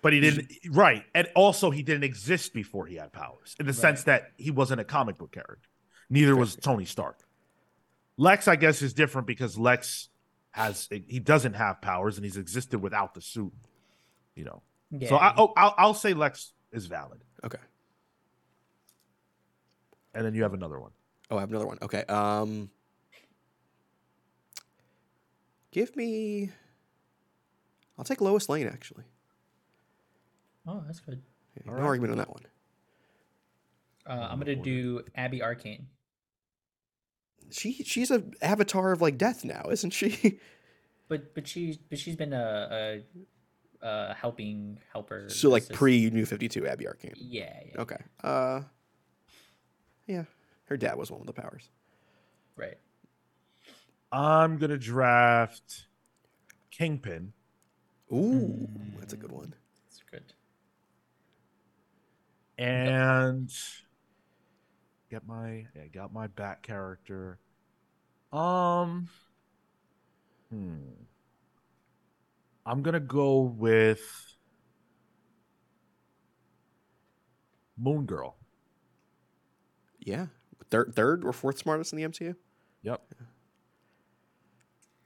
But 0.00 0.12
he 0.12 0.20
didn't 0.20 0.52
right. 0.70 1.02
And 1.12 1.26
also 1.34 1.70
he 1.72 1.82
didn't 1.82 2.04
exist 2.04 2.54
before 2.54 2.86
he 2.86 2.94
had 2.96 3.12
powers 3.12 3.56
in 3.58 3.66
the 3.66 3.72
right. 3.72 3.80
sense 3.80 4.04
that 4.04 4.30
he 4.36 4.52
wasn't 4.52 4.80
a 4.80 4.84
comic 4.84 5.18
book 5.18 5.32
character. 5.32 5.68
Neither 6.08 6.36
was 6.36 6.54
Tony 6.54 6.84
Stark. 6.84 7.23
Lex, 8.16 8.48
I 8.48 8.56
guess, 8.56 8.82
is 8.82 8.94
different 8.94 9.26
because 9.26 9.58
Lex 9.58 10.08
has 10.52 10.88
he 10.90 11.18
doesn't 11.18 11.54
have 11.54 11.80
powers 11.80 12.16
and 12.16 12.24
he's 12.24 12.36
existed 12.36 12.80
without 12.80 13.14
the 13.14 13.20
suit. 13.20 13.52
You 14.34 14.44
know, 14.44 14.62
yeah. 14.90 15.08
so 15.08 15.16
I, 15.16 15.34
oh, 15.36 15.52
I'll 15.56 15.74
I'll 15.76 15.94
say 15.94 16.14
Lex 16.14 16.52
is 16.72 16.86
valid. 16.86 17.22
Okay. 17.44 17.58
And 20.14 20.24
then 20.24 20.34
you 20.34 20.44
have 20.44 20.54
another 20.54 20.78
one. 20.78 20.92
Oh, 21.30 21.36
I 21.36 21.40
have 21.40 21.50
another 21.50 21.66
one. 21.66 21.78
Okay. 21.82 22.04
Um, 22.04 22.70
give 25.72 25.96
me. 25.96 26.50
I'll 27.98 28.04
take 28.04 28.20
Lois 28.20 28.48
Lane 28.48 28.68
actually. 28.68 29.04
Oh, 30.66 30.82
that's 30.86 31.00
good. 31.00 31.20
Yeah, 31.56 31.62
no 31.66 31.72
right. 31.74 31.82
argument 31.82 32.12
on 32.12 32.18
that 32.18 32.30
one. 32.30 32.42
Uh, 34.06 34.28
I'm 34.30 34.38
gonna 34.38 34.54
do 34.54 35.02
Abby 35.14 35.42
Arcane 35.42 35.86
she 37.50 37.84
she's 37.84 38.10
a 38.10 38.24
avatar 38.42 38.92
of 38.92 39.00
like 39.00 39.18
death 39.18 39.44
now, 39.44 39.66
isn't 39.70 39.90
she? 39.90 40.40
But 41.06 41.34
but 41.34 41.46
she's 41.46 41.76
but 41.76 41.98
she's 41.98 42.16
been 42.16 42.32
a, 42.32 43.02
a, 43.82 43.86
a 43.86 44.14
helping 44.14 44.78
helper. 44.92 45.26
So 45.28 45.50
like 45.50 45.68
pre 45.68 46.08
New 46.08 46.24
Fifty 46.24 46.48
Two 46.48 46.66
Abby 46.66 46.86
Arcane. 46.86 47.12
Yeah, 47.16 47.52
yeah. 47.66 47.80
Okay. 47.80 47.98
Uh. 48.22 48.62
Yeah, 50.06 50.24
her 50.64 50.76
dad 50.76 50.96
was 50.96 51.10
one 51.10 51.20
of 51.20 51.26
the 51.26 51.32
powers. 51.32 51.68
Right. 52.56 52.78
I'm 54.12 54.58
gonna 54.58 54.78
draft 54.78 55.86
Kingpin. 56.70 57.32
Ooh, 58.12 58.68
mm. 58.70 58.98
that's 58.98 59.12
a 59.12 59.16
good 59.16 59.32
one. 59.32 59.54
That's 59.84 60.02
good. 60.10 60.32
And 62.56 63.52
get 65.14 65.26
my 65.28 65.66
yeah, 65.76 65.86
got 65.92 66.12
my 66.12 66.26
back 66.26 66.62
character. 66.62 67.38
Um 68.32 69.08
hmm. 70.50 70.74
I'm 72.66 72.82
gonna 72.82 72.98
go 72.98 73.42
with 73.42 74.02
Moon 77.78 78.06
Girl. 78.06 78.36
Yeah. 80.00 80.26
Third 80.70 80.94
third 80.96 81.24
or 81.24 81.32
fourth 81.32 81.58
smartest 81.58 81.92
in 81.92 81.98
the 81.98 82.08
MCU? 82.08 82.34
Yep. 82.82 83.00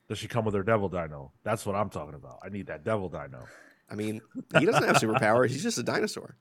Does 0.09 0.17
she 0.17 0.27
come 0.27 0.47
with 0.47 0.55
her 0.55 0.63
devil 0.63 0.89
dino? 0.89 1.33
That's 1.43 1.67
what 1.67 1.77
I'm 1.77 1.91
talking 1.91 2.15
about. 2.15 2.39
I 2.43 2.49
need 2.49 2.69
that 2.69 2.83
devil 2.83 3.11
dino. 3.11 3.45
I 3.91 3.95
mean, 3.95 4.23
he 4.59 4.65
doesn't 4.65 4.85
have 4.85 4.97
superpowers. 5.03 5.51
He's 5.51 5.63
just 5.63 5.77
a 5.77 5.83
dinosaur. 5.83 6.37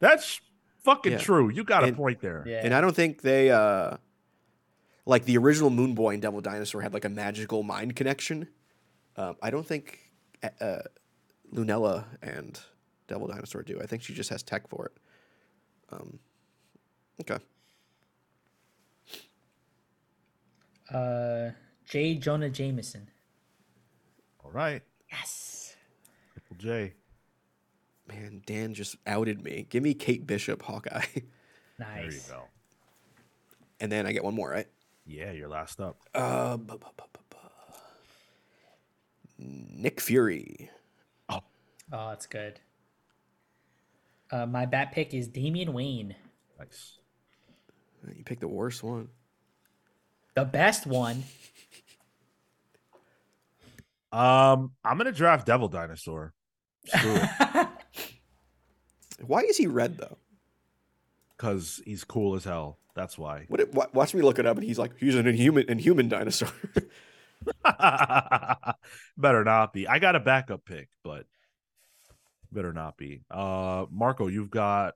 That's 0.00 0.38
fucking 0.84 1.12
yeah. 1.12 1.18
true. 1.18 1.50
You 1.50 1.64
got 1.64 1.82
and, 1.82 1.92
a 1.92 1.96
point 1.96 2.20
there. 2.20 2.44
Yeah. 2.46 2.60
And 2.62 2.72
I 2.74 2.80
don't 2.80 2.94
think 2.94 3.22
they 3.22 3.50
uh 3.50 3.96
like 5.06 5.24
the 5.24 5.36
original 5.36 5.70
Moon 5.70 5.94
Boy 5.94 6.14
and 6.14 6.22
Devil 6.22 6.40
Dinosaur 6.40 6.80
had 6.80 6.94
like 6.94 7.04
a 7.04 7.08
magical 7.08 7.62
mind 7.62 7.96
connection. 7.96 8.48
Um, 9.16 9.36
I 9.42 9.50
don't 9.50 9.66
think 9.66 9.98
uh, 10.42 10.48
uh, 10.64 10.82
Lunella 11.52 12.04
and 12.22 12.58
Devil 13.06 13.28
Dinosaur 13.28 13.62
do. 13.62 13.80
I 13.82 13.86
think 13.86 14.02
she 14.02 14.14
just 14.14 14.30
has 14.30 14.42
tech 14.42 14.68
for 14.68 14.86
it. 14.86 14.92
Um, 15.92 16.18
okay. 17.20 17.38
Uh, 20.92 21.50
J. 21.88 22.14
Jonah 22.14 22.50
Jameson. 22.50 23.08
All 24.42 24.50
right. 24.50 24.82
Yes. 25.10 25.76
Triple 26.32 26.56
J. 26.58 26.92
Man, 28.06 28.42
Dan 28.44 28.74
just 28.74 28.96
outed 29.06 29.42
me. 29.42 29.66
Give 29.70 29.82
me 29.82 29.94
Kate 29.94 30.26
Bishop, 30.26 30.62
Hawkeye. 30.62 31.04
Nice. 31.78 31.96
There 31.96 32.04
you 32.04 32.20
go. 32.28 32.42
And 33.80 33.90
then 33.90 34.06
I 34.06 34.12
get 34.12 34.22
one 34.22 34.34
more, 34.34 34.50
right? 34.50 34.68
Yeah, 35.06 35.32
you're 35.32 35.48
last 35.48 35.80
up. 35.80 35.98
Uh, 36.14 36.56
bu- 36.56 36.78
bu- 36.78 36.86
bu- 36.96 37.04
Nick 39.38 40.00
Fury. 40.00 40.70
Oh. 41.28 41.40
Oh, 41.92 42.08
that's 42.10 42.26
good. 42.26 42.60
Uh, 44.30 44.46
my 44.46 44.66
bat 44.66 44.92
pick 44.92 45.12
is 45.12 45.28
Damian 45.28 45.72
Wayne. 45.72 46.14
Nice. 46.58 46.98
You 48.16 48.24
picked 48.24 48.40
the 48.40 48.48
worst 48.48 48.82
one. 48.82 49.08
The 50.34 50.44
best 50.44 50.86
one. 50.86 51.22
Um, 54.12 54.72
I'm 54.84 54.96
gonna 54.96 55.12
draft 55.12 55.46
Devil 55.46 55.68
Dinosaur. 55.68 56.32
why 59.20 59.40
is 59.40 59.56
he 59.56 59.66
red 59.66 59.98
though? 59.98 60.18
Because 61.36 61.82
he's 61.84 62.04
cool 62.04 62.34
as 62.34 62.44
hell. 62.44 62.78
That's 62.94 63.18
why. 63.18 63.46
What, 63.48 63.60
it, 63.60 63.74
watch 63.74 64.14
me 64.14 64.22
look 64.22 64.38
it 64.38 64.46
up, 64.46 64.56
and 64.56 64.64
he's 64.64 64.78
like, 64.78 64.92
he's 64.98 65.16
an 65.16 65.26
inhuman, 65.26 65.64
inhuman 65.68 66.08
dinosaur. 66.08 66.48
better 69.16 69.44
not 69.44 69.72
be. 69.72 69.88
I 69.88 69.98
got 69.98 70.14
a 70.14 70.20
backup 70.20 70.64
pick, 70.64 70.88
but 71.02 71.26
better 72.52 72.72
not 72.72 72.96
be. 72.96 73.22
Uh, 73.30 73.86
Marco, 73.90 74.28
you've 74.28 74.50
got. 74.50 74.94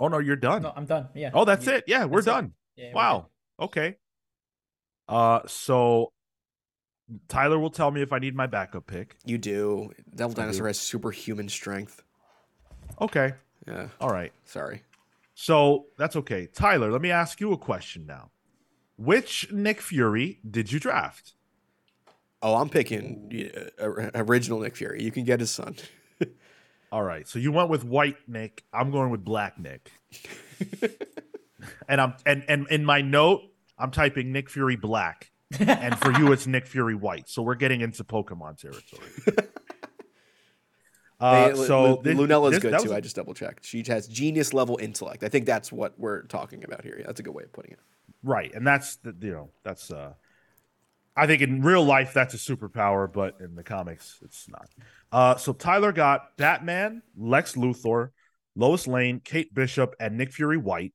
Oh 0.00 0.08
no, 0.08 0.18
you're 0.18 0.36
done. 0.36 0.62
No, 0.62 0.72
I'm 0.74 0.86
done. 0.86 1.08
Yeah. 1.14 1.30
Oh, 1.34 1.44
that's 1.44 1.66
you, 1.66 1.72
it. 1.72 1.84
Yeah, 1.88 2.04
we're 2.04 2.22
done. 2.22 2.52
Yeah, 2.76 2.92
wow. 2.94 3.26
We're 3.58 3.64
okay. 3.64 3.96
Uh, 5.08 5.40
so 5.46 6.12
Tyler 7.28 7.58
will 7.58 7.70
tell 7.70 7.90
me 7.90 8.02
if 8.02 8.12
I 8.12 8.18
need 8.18 8.36
my 8.36 8.46
backup 8.46 8.86
pick. 8.86 9.16
You 9.24 9.38
do. 9.38 9.90
Devil 10.14 10.34
Dinosaur 10.34 10.68
has 10.68 10.78
superhuman 10.78 11.48
strength. 11.48 12.02
Okay. 13.00 13.32
Yeah. 13.66 13.88
All 14.00 14.10
right. 14.10 14.32
Sorry. 14.44 14.82
So 15.34 15.86
that's 15.96 16.16
okay. 16.16 16.48
Tyler, 16.52 16.90
let 16.90 17.00
me 17.00 17.10
ask 17.10 17.40
you 17.40 17.52
a 17.52 17.56
question 17.58 18.06
now. 18.06 18.30
Which 18.96 19.52
Nick 19.52 19.80
Fury 19.80 20.40
did 20.48 20.72
you 20.72 20.80
draft? 20.80 21.34
Oh, 22.42 22.56
I'm 22.56 22.68
picking 22.68 23.50
uh, 23.80 24.10
original 24.14 24.60
Nick 24.60 24.76
Fury. 24.76 25.02
You 25.02 25.12
can 25.12 25.24
get 25.24 25.40
his 25.40 25.50
son. 25.50 25.76
All 26.92 27.02
right. 27.02 27.26
So 27.28 27.38
you 27.38 27.52
went 27.52 27.68
with 27.68 27.84
white 27.84 28.16
Nick. 28.26 28.64
I'm 28.72 28.90
going 28.90 29.10
with 29.10 29.24
black 29.24 29.58
Nick. 29.58 29.92
and 31.88 32.00
I'm 32.00 32.14
and 32.26 32.44
and 32.48 32.66
in 32.70 32.84
my 32.84 33.00
note, 33.00 33.42
I'm 33.78 33.90
typing 33.90 34.32
Nick 34.32 34.50
Fury 34.50 34.76
black 34.76 35.30
and 35.60 35.98
for 35.98 36.12
you 36.12 36.32
it's 36.32 36.46
Nick 36.46 36.66
Fury 36.66 36.94
White. 36.94 37.28
So 37.28 37.42
we're 37.42 37.54
getting 37.54 37.80
into 37.80 38.04
Pokemon 38.04 38.58
territory. 38.58 39.48
Uh, 41.20 41.50
hey, 41.50 41.54
so 41.66 41.84
L- 41.84 42.02
Lunella's 42.02 42.52
this, 42.52 42.62
good 42.62 42.78
too. 42.80 42.94
I 42.94 43.00
just 43.00 43.16
double 43.16 43.34
checked. 43.34 43.66
She 43.66 43.82
has 43.88 44.06
genius 44.06 44.52
level 44.54 44.78
intellect. 44.80 45.24
I 45.24 45.28
think 45.28 45.46
that's 45.46 45.72
what 45.72 45.98
we're 45.98 46.22
talking 46.22 46.64
about 46.64 46.84
here. 46.84 47.02
That's 47.04 47.18
a 47.18 47.22
good 47.22 47.34
way 47.34 47.42
of 47.42 47.52
putting 47.52 47.72
it. 47.72 47.80
Right, 48.22 48.52
and 48.54 48.66
that's 48.66 48.96
the, 48.96 49.14
you 49.20 49.32
know 49.32 49.50
that's 49.64 49.90
uh, 49.90 50.12
I 51.16 51.26
think 51.26 51.42
in 51.42 51.62
real 51.62 51.84
life 51.84 52.14
that's 52.14 52.34
a 52.34 52.36
superpower, 52.36 53.12
but 53.12 53.36
in 53.40 53.56
the 53.56 53.64
comics 53.64 54.18
it's 54.22 54.48
not. 54.48 54.68
Uh, 55.10 55.36
so 55.36 55.52
Tyler 55.52 55.92
got 55.92 56.36
Batman, 56.36 57.02
Lex 57.16 57.54
Luthor, 57.54 58.10
Lois 58.54 58.86
Lane, 58.86 59.20
Kate 59.22 59.52
Bishop, 59.52 59.94
and 59.98 60.16
Nick 60.16 60.32
Fury 60.32 60.56
White. 60.56 60.94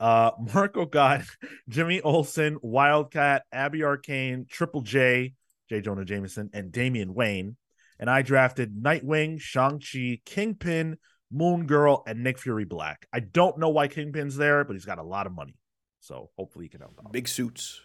Uh, 0.00 0.32
Marco 0.54 0.84
got 0.86 1.22
Jimmy 1.68 2.00
Olsen, 2.00 2.58
Wildcat, 2.62 3.44
Abby 3.52 3.84
Arcane, 3.84 4.46
Triple 4.50 4.82
J, 4.82 5.34
J. 5.68 5.80
Jonah 5.80 6.04
Jameson, 6.04 6.50
and 6.52 6.72
Damian 6.72 7.14
Wayne. 7.14 7.56
And 8.04 8.10
I 8.10 8.20
drafted 8.20 8.82
Nightwing, 8.82 9.40
Shang-Chi, 9.40 10.20
Kingpin, 10.26 10.98
Moon 11.32 11.64
Girl, 11.64 12.02
and 12.06 12.22
Nick 12.22 12.38
Fury 12.38 12.66
Black. 12.66 13.06
I 13.14 13.20
don't 13.20 13.56
know 13.56 13.70
why 13.70 13.88
Kingpin's 13.88 14.36
there, 14.36 14.62
but 14.62 14.74
he's 14.74 14.84
got 14.84 14.98
a 14.98 15.02
lot 15.02 15.26
of 15.26 15.32
money. 15.32 15.56
So 16.00 16.28
hopefully 16.36 16.66
he 16.66 16.68
can 16.68 16.80
help 16.80 17.00
out. 17.02 17.12
Big 17.12 17.26
suits. 17.26 17.80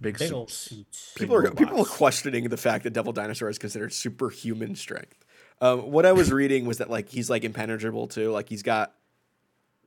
Big, 0.00 0.16
Big 0.16 0.30
suits. 0.30 0.54
suits. 0.54 1.12
People 1.14 1.36
Big 1.36 1.44
are 1.44 1.48
robots. 1.50 1.58
people 1.62 1.82
are 1.82 1.84
questioning 1.84 2.48
the 2.48 2.56
fact 2.56 2.84
that 2.84 2.94
Devil 2.94 3.12
Dinosaur 3.12 3.50
is 3.50 3.58
considered 3.58 3.92
superhuman 3.92 4.74
strength. 4.74 5.26
Um, 5.60 5.90
what 5.92 6.06
I 6.06 6.12
was 6.12 6.32
reading 6.32 6.64
was 6.64 6.78
that 6.78 6.88
like 6.88 7.10
he's 7.10 7.28
like 7.28 7.44
impenetrable 7.44 8.06
too. 8.06 8.30
Like 8.30 8.48
he's 8.48 8.62
got 8.62 8.94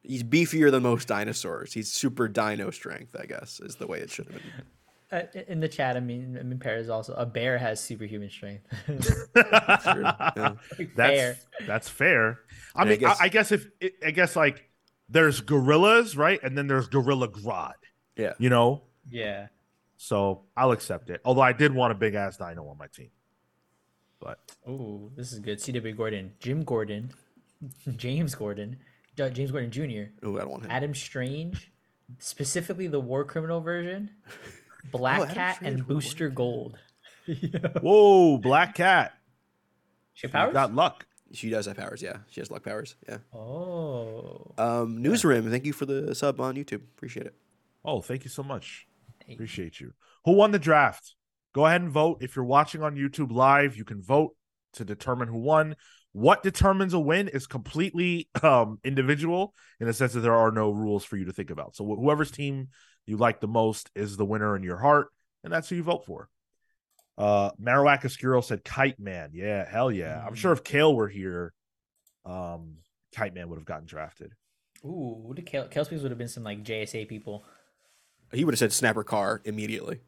he's 0.03 0.22
beefier 0.22 0.69
than 0.69 0.84
most 0.84 1.07
dinosaurs. 1.07 1.73
He's 1.73 1.91
super 1.91 2.27
dino 2.27 2.69
strength, 2.69 3.15
I 3.19 3.26
guess, 3.26 3.59
is 3.59 3.77
the 3.77 3.88
way 3.88 4.01
it 4.01 4.11
should 4.11 4.27
have 4.27 4.35
been. 4.35 4.65
Uh, 5.12 5.24
in 5.48 5.60
the 5.60 5.68
chat, 5.68 5.98
I 5.98 6.00
mean, 6.00 6.38
I 6.40 6.44
mean, 6.44 6.58
Paris 6.58 6.88
also 6.88 7.14
a 7.14 7.26
bear 7.26 7.58
has 7.58 7.82
superhuman 7.82 8.30
strength. 8.30 8.66
that's 9.34 9.84
true. 9.84 10.04
Yeah. 10.04 10.54
That's 10.96 10.96
fair. 10.96 11.38
That's 11.68 11.90
fair. 11.90 12.40
I 12.76 12.86
mean, 12.86 12.94
I 12.94 12.96
guess, 12.96 13.20
I, 13.20 13.26
I 13.26 13.28
guess 13.28 13.52
if 13.52 13.68
I 14.06 14.12
guess 14.12 14.36
like 14.38 14.70
there's 15.10 15.42
gorillas, 15.42 16.16
right, 16.16 16.40
and 16.42 16.58
then 16.58 16.68
there's 16.68 16.88
Gorilla 16.88 17.28
Grodd. 17.28 17.74
Yeah. 18.16 18.34
You 18.40 18.50
know. 18.50 18.84
Yeah. 19.10 19.48
So 19.98 20.44
I'll 20.56 20.72
accept 20.72 21.10
it. 21.10 21.22
Although 21.26 21.42
I 21.42 21.54
did 21.54 21.74
want 21.74 21.92
a 21.92 21.96
big 21.96 22.16
ass 22.16 22.38
dino 22.38 22.68
on 22.68 22.78
my 22.78 22.88
team. 22.88 23.10
But 24.22 24.40
oh, 24.66 25.12
this 25.16 25.34
is 25.34 25.40
good. 25.40 25.60
C.W. 25.60 25.94
Gordon, 25.94 26.32
Jim 26.40 26.64
Gordon, 26.64 27.12
James 27.98 28.34
Gordon, 28.34 28.78
James 29.16 29.52
Gordon 29.52 29.72
Jr. 29.72 30.12
Oh, 30.24 30.38
I 30.38 30.42
don't 30.42 30.50
want 30.50 30.64
him. 30.64 30.72
Adam 30.72 30.96
Strange, 30.96 31.72
specifically 32.20 32.88
the 32.88 33.00
War 33.00 33.26
Criminal 33.26 33.62
version, 33.62 34.12
Black 34.91 35.20
oh, 35.20 35.26
Cat, 35.34 35.60
and 35.62 35.86
Booster 35.86 36.30
Gold. 36.30 36.78
Whoa, 37.82 38.38
Black 38.38 38.76
Cat. 38.76 39.14
She 40.14 40.28
powers? 40.28 40.53
got 40.53 40.74
luck. 40.74 41.06
She 41.34 41.49
does 41.49 41.66
have 41.66 41.78
powers, 41.78 42.02
yeah. 42.02 42.18
She 42.30 42.41
has 42.41 42.52
luck 42.52 42.64
powers, 42.64 42.95
yeah. 43.08 43.18
Oh. 43.34 44.53
Um, 44.58 45.02
Newsrim, 45.02 45.49
thank 45.49 45.66
you 45.66 45.74
for 45.74 45.86
the 45.86 46.14
sub 46.14 46.41
on 46.41 46.56
YouTube. 46.56 46.84
Appreciate 46.95 47.26
it. 47.26 47.36
Oh, 47.86 48.02
thank 48.02 48.24
you 48.24 48.30
so 48.30 48.44
much. 48.44 48.88
Appreciate 49.32 49.80
you. 49.80 49.94
Who 50.26 50.34
won 50.34 50.52
the 50.52 50.60
draft? 50.60 51.16
Go 51.53 51.66
ahead 51.66 51.82
and 51.82 51.90
vote. 51.90 52.18
If 52.22 52.36
you're 52.36 52.45
watching 52.45 52.84
on 52.84 52.95
YouTube 52.95 53.32
live, 53.32 53.78
you 53.78 53.86
can 53.86 54.02
vote 54.02 54.36
to 54.74 54.86
determine 54.86 55.28
who 55.30 55.40
won 55.40 55.76
what 56.14 56.44
determines 56.44 56.94
a 56.94 56.99
win 56.99 57.28
is 57.30 57.48
completely 57.48 58.28
um, 58.44 58.80
individual 58.84 59.53
in 59.80 59.88
the 59.88 59.94
sense 59.94 60.14
that 60.14 60.20
there 60.22 60.36
are 60.36 60.52
no 60.52 60.72
rules 60.72 61.06
for 61.06 61.18
you 61.18 61.26
to 61.26 61.34
think 61.34 61.49
about. 61.49 61.76
So 61.76 61.86
wh- 61.86 61.99
whoever's 61.99 62.32
team 62.32 62.70
you 63.06 63.18
like 63.18 63.40
the 63.40 63.48
most 63.48 63.90
is 63.95 64.18
the 64.18 64.26
winner 64.26 64.56
in 64.56 64.64
your 64.64 64.78
heart, 64.78 65.07
and 65.44 65.52
that's 65.52 65.69
who 65.69 65.76
you 65.76 65.84
vote 65.84 66.06
for. 66.06 66.30
Uh, 67.18 67.52
Marowak 67.61 68.02
Escuro 68.02 68.44
said 68.44 68.64
Kite 68.64 68.99
Man. 68.99 69.32
Yeah, 69.34 69.69
hell 69.69 69.91
yeah. 69.91 70.15
Mm. 70.15 70.28
I'm 70.28 70.36
sure 70.36 70.52
if 70.52 70.64
Kale 70.64 70.95
were 70.95 71.07
here, 71.07 71.53
um, 72.26 72.78
Kite 73.14 73.34
Man 73.36 73.49
would 73.49 73.57
have 73.57 73.65
gotten 73.65 73.86
drafted. 73.86 74.34
Ooh, 74.86 75.18
would 75.26 75.45
Kale, 75.45 75.68
Kale 75.68 75.86
Speaks 75.86 76.02
would 76.02 76.11
have 76.11 76.18
been 76.18 76.28
some 76.28 76.44
like 76.44 76.64
JSA 76.64 77.07
people. 77.07 77.44
He 78.34 78.44
would 78.44 78.53
have 78.53 78.60
said 78.60 78.73
Snapper 78.73 79.03
Carr 79.03 79.41
immediately. 79.45 79.99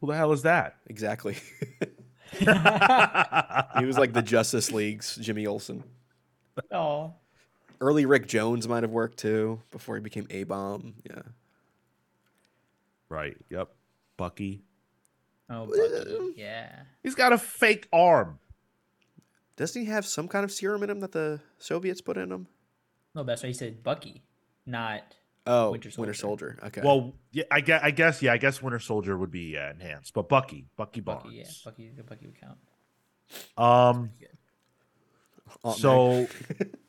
Who 0.00 0.08
the 0.08 0.16
hell 0.16 0.32
is 0.32 0.42
that? 0.42 0.76
Exactly. 0.86 1.34
he 2.32 2.46
was 3.84 3.98
like 3.98 4.12
the 4.12 4.22
Justice 4.22 4.72
League's 4.72 5.16
Jimmy 5.16 5.46
Olsen. 5.46 5.84
Oh. 6.72 7.14
Early 7.84 8.06
Rick 8.06 8.26
Jones 8.28 8.66
might 8.66 8.82
have 8.82 8.92
worked 8.92 9.18
too 9.18 9.60
before 9.70 9.96
he 9.96 10.00
became 10.00 10.26
A 10.30 10.44
Bomb. 10.44 10.94
Yeah. 11.04 11.20
Right. 13.10 13.36
Yep. 13.50 13.68
Bucky. 14.16 14.62
Oh, 15.50 15.66
Bucky. 15.66 16.32
yeah. 16.34 16.70
He's 17.02 17.14
got 17.14 17.34
a 17.34 17.38
fake 17.38 17.86
arm. 17.92 18.38
doesn't 19.56 19.78
he 19.78 19.86
have 19.88 20.06
some 20.06 20.28
kind 20.28 20.44
of 20.44 20.50
serum 20.50 20.82
in 20.82 20.88
him 20.88 21.00
that 21.00 21.12
the 21.12 21.40
Soviets 21.58 22.00
put 22.00 22.16
in 22.16 22.32
him? 22.32 22.46
No, 23.14 23.22
that's 23.22 23.42
why 23.42 23.48
he 23.48 23.52
said 23.52 23.82
Bucky, 23.82 24.22
not 24.64 25.02
oh 25.46 25.72
Winter 25.72 25.90
Soldier. 25.90 26.00
Winter 26.00 26.14
Soldier. 26.14 26.58
Okay. 26.64 26.80
Well, 26.82 27.12
yeah, 27.32 27.44
I 27.50 27.60
guess, 27.60 27.80
I 27.84 27.90
guess, 27.90 28.22
yeah, 28.22 28.32
I 28.32 28.38
guess 28.38 28.62
Winter 28.62 28.80
Soldier 28.80 29.18
would 29.18 29.30
be 29.30 29.52
yeah, 29.52 29.70
enhanced, 29.70 30.14
but 30.14 30.30
Bucky, 30.30 30.64
Bucky 30.78 31.02
Barnes, 31.02 31.24
Bucky, 31.24 31.36
yeah, 31.36 31.50
Bucky, 31.66 31.90
Bucky 32.08 32.26
would 32.28 32.40
count. 32.40 32.58
Um. 33.58 34.10
So, 35.76 36.26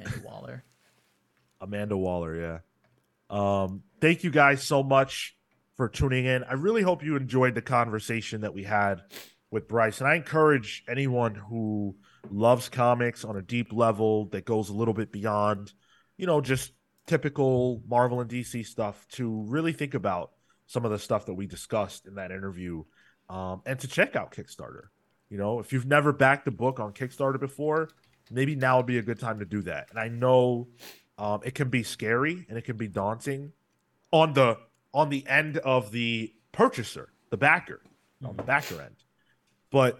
Amanda 0.00 0.26
Waller. 0.26 0.64
Amanda 1.60 1.96
Waller, 1.96 2.40
yeah. 2.40 2.58
Um, 3.30 3.82
thank 4.00 4.24
you 4.24 4.30
guys 4.30 4.62
so 4.62 4.82
much 4.82 5.36
for 5.76 5.88
tuning 5.88 6.24
in. 6.24 6.44
I 6.44 6.54
really 6.54 6.82
hope 6.82 7.04
you 7.04 7.16
enjoyed 7.16 7.54
the 7.54 7.62
conversation 7.62 8.42
that 8.42 8.54
we 8.54 8.64
had 8.64 9.02
with 9.50 9.68
Bryce. 9.68 10.00
And 10.00 10.08
I 10.08 10.14
encourage 10.16 10.84
anyone 10.88 11.34
who 11.34 11.96
loves 12.30 12.68
comics 12.68 13.24
on 13.24 13.36
a 13.36 13.42
deep 13.42 13.72
level 13.72 14.26
that 14.26 14.44
goes 14.44 14.68
a 14.68 14.74
little 14.74 14.94
bit 14.94 15.12
beyond, 15.12 15.72
you 16.16 16.26
know, 16.26 16.40
just 16.40 16.72
typical 17.06 17.82
Marvel 17.88 18.20
and 18.20 18.30
DC 18.30 18.66
stuff 18.66 19.06
to 19.12 19.44
really 19.48 19.72
think 19.72 19.94
about 19.94 20.32
some 20.66 20.84
of 20.84 20.90
the 20.90 20.98
stuff 20.98 21.26
that 21.26 21.34
we 21.34 21.46
discussed 21.46 22.06
in 22.06 22.16
that 22.16 22.30
interview 22.30 22.84
um, 23.30 23.62
and 23.66 23.78
to 23.80 23.88
check 23.88 24.16
out 24.16 24.32
Kickstarter. 24.32 24.88
You 25.30 25.38
know, 25.38 25.60
if 25.60 25.72
you've 25.72 25.86
never 25.86 26.12
backed 26.12 26.48
a 26.48 26.50
book 26.50 26.80
on 26.80 26.92
Kickstarter 26.92 27.38
before, 27.38 27.90
maybe 28.30 28.54
now 28.54 28.78
would 28.78 28.86
be 28.86 28.98
a 28.98 29.02
good 29.02 29.18
time 29.18 29.38
to 29.38 29.44
do 29.44 29.62
that. 29.62 29.88
And 29.90 29.98
I 29.98 30.08
know 30.08 30.68
um, 31.18 31.40
it 31.44 31.54
can 31.54 31.68
be 31.68 31.82
scary 31.82 32.46
and 32.48 32.56
it 32.58 32.64
can 32.64 32.76
be 32.76 32.88
daunting 32.88 33.52
on 34.12 34.32
the 34.32 34.58
on 34.94 35.10
the 35.10 35.26
end 35.26 35.58
of 35.58 35.90
the 35.92 36.32
purchaser, 36.52 37.12
the 37.30 37.36
backer, 37.36 37.80
on 38.24 38.36
the 38.36 38.42
backer 38.42 38.80
end. 38.80 38.96
But 39.70 39.98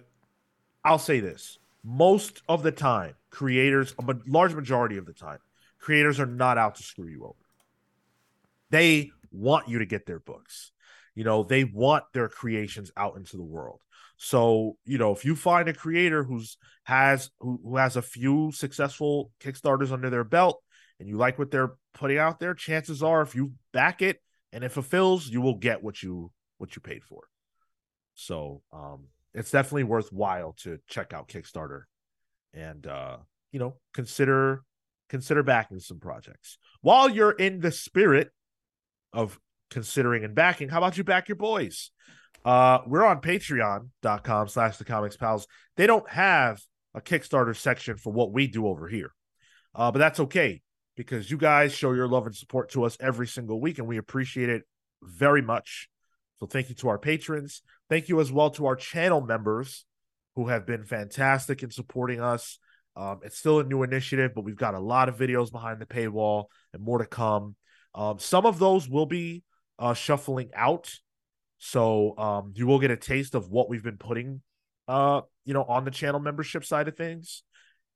I'll 0.85 0.99
say 0.99 1.21
this: 1.21 1.59
most 1.85 2.43
of 2.49 2.63
the 2.63 2.73
time, 2.73 3.15
creators, 3.31 3.95
a 3.99 4.15
large 4.27 4.55
majority 4.55 4.97
of 4.97 5.07
the 5.07 5.13
time, 5.13 5.39
creators 5.79 6.21
are 6.21 6.27
not 6.27 6.59
out 6.59 6.77
to 6.77 6.83
screw 6.83 7.09
you 7.09 7.25
over. 7.25 7.35
They 8.71 9.11
want 9.31 9.69
you 9.69 9.79
to 9.79 9.87
get 9.87 10.07
their 10.07 10.21
books. 10.21 10.73
You 11.15 11.25
know, 11.25 11.43
they 11.43 11.65
want 11.65 12.05
their 12.13 12.29
creations 12.29 12.93
out 12.97 13.17
into 13.17 13.37
the 13.37 13.43
world. 13.43 13.81
So, 14.19 14.77
you 14.85 14.99
know, 14.99 15.13
if 15.13 15.25
you 15.25 15.37
find 15.37 15.69
a 15.69 15.73
creator 15.73 16.25
who's 16.25 16.59
has 16.85 17.31
who, 17.39 17.61
who 17.63 17.77
has 17.77 17.97
a 17.97 18.03
few 18.03 18.51
successful 18.53 19.31
Kickstarters 19.41 19.93
under 19.93 20.11
their 20.11 20.25
belt 20.25 20.61
and 20.99 21.09
you 21.09 21.17
like 21.17 21.39
what 21.39 21.53
they're 21.53 21.75
putting 21.95 22.19
out 22.19 22.41
there, 22.41 22.53
chances 22.53 23.03
are 23.03 23.23
if 23.23 23.37
you 23.37 23.53
back 23.73 24.03
it 24.03 24.21
and 24.53 24.65
it 24.65 24.73
fulfills, 24.73 25.29
you 25.29 25.41
will 25.41 25.55
get 25.55 25.83
what 25.83 26.03
you 26.03 26.33
what 26.59 26.75
you 26.75 26.83
paid 26.83 27.05
for. 27.05 27.23
So, 28.15 28.63
um 28.73 29.07
it's 29.35 29.53
definitely 29.53 29.85
worthwhile 29.85 30.55
to 30.63 30.79
check 30.89 31.13
out 31.13 31.29
Kickstarter 31.29 31.83
and 32.53 32.87
uh 32.87 33.19
you 33.53 33.61
know, 33.61 33.77
consider 33.95 34.65
consider 35.09 35.45
backing 35.45 35.79
some 35.79 36.01
projects. 36.01 36.59
While 36.81 37.09
you're 37.09 37.31
in 37.31 37.61
the 37.61 37.71
spirit 37.71 38.31
of 39.13 39.39
considering 39.71 40.25
and 40.25 40.35
backing, 40.35 40.69
how 40.71 40.79
about 40.79 40.99
you 40.99 41.05
back 41.05 41.29
your 41.29 41.37
boys? 41.37 41.93
Uh, 42.49 42.81
we're 42.87 43.05
on 43.05 43.21
patreon.com 43.21 44.49
slash 44.49 44.79
the 44.79 44.85
comics 44.87 45.19
pals. 45.19 45.47
They 45.77 45.87
don't 45.87 46.09
have 46.09 46.59
a 46.95 47.01
Kickstarter 47.03 47.55
section 47.55 47.99
for 47.99 48.11
what 48.11 48.33
we 48.33 48.47
do 48.47 48.67
over 48.67 48.89
here. 48.89 49.11
Uh, 49.75 49.93
but 49.93 49.99
that's 49.99 50.19
okay 50.19 50.63
because 50.97 51.31
you 51.31 51.37
guys 51.37 51.75
show 51.75 51.93
your 51.93 52.09
love 52.09 52.25
and 52.25 52.35
support 52.35 52.71
to 52.71 52.85
us 52.85 52.97
every 53.01 53.27
single 53.27 53.61
week, 53.61 53.79
and 53.79 53.87
we 53.87 53.99
appreciate 53.99 54.49
it 54.49 54.63
very 55.03 55.43
much. 55.43 55.91
So 56.41 56.47
thank 56.47 56.71
you 56.71 56.75
to 56.77 56.89
our 56.89 56.99
patrons. 56.99 57.61
Thank 57.91 58.09
you 58.09 58.19
as 58.19 58.33
well 58.33 58.49
to 58.53 58.65
our 58.65 58.77
channel 58.77 59.21
members 59.21 59.85
who 60.35 60.49
have 60.49 60.65
been 60.65 60.85
fantastic 60.85 61.63
in 61.63 61.71
supporting 61.71 62.23
us. 62.23 62.59
Um, 62.97 63.21
it's 63.25 63.37
still 63.37 63.61
a 63.61 63.65
new 63.65 63.83
initiative, 63.83 64.31
but 64.35 64.45
we've 64.45 64.57
got 64.57 64.73
a 64.73 64.81
lot 64.81 65.11
of 65.11 65.19
videos 65.19 65.53
behind 65.53 65.83
the 65.83 65.87
paywall 65.87 66.47
and 66.73 66.83
more 66.83 66.97
to 66.97 67.05
come. 67.05 67.57
Um, 67.95 68.19
some 68.19 68.47
of 68.47 68.59
those 68.59 68.89
will 68.89 69.05
be 69.05 69.43
uh, 69.79 69.93
shuffling 69.93 70.49
out 70.55 70.91
so 71.59 72.17
um, 72.17 72.53
you 72.55 72.67
will 72.67 72.79
get 72.79 72.91
a 72.91 72.97
taste 72.97 73.35
of 73.35 73.51
what 73.51 73.69
we've 73.69 73.83
been 73.83 73.99
putting, 73.99 74.43
uh, 74.87 75.23
you 75.45 75.55
know, 75.55 75.65
on 75.65 75.85
the 75.85 75.91
channel 75.91 76.21
membership 76.21 76.65
side 76.65 76.89
of 76.89 76.97
things, 76.97 77.43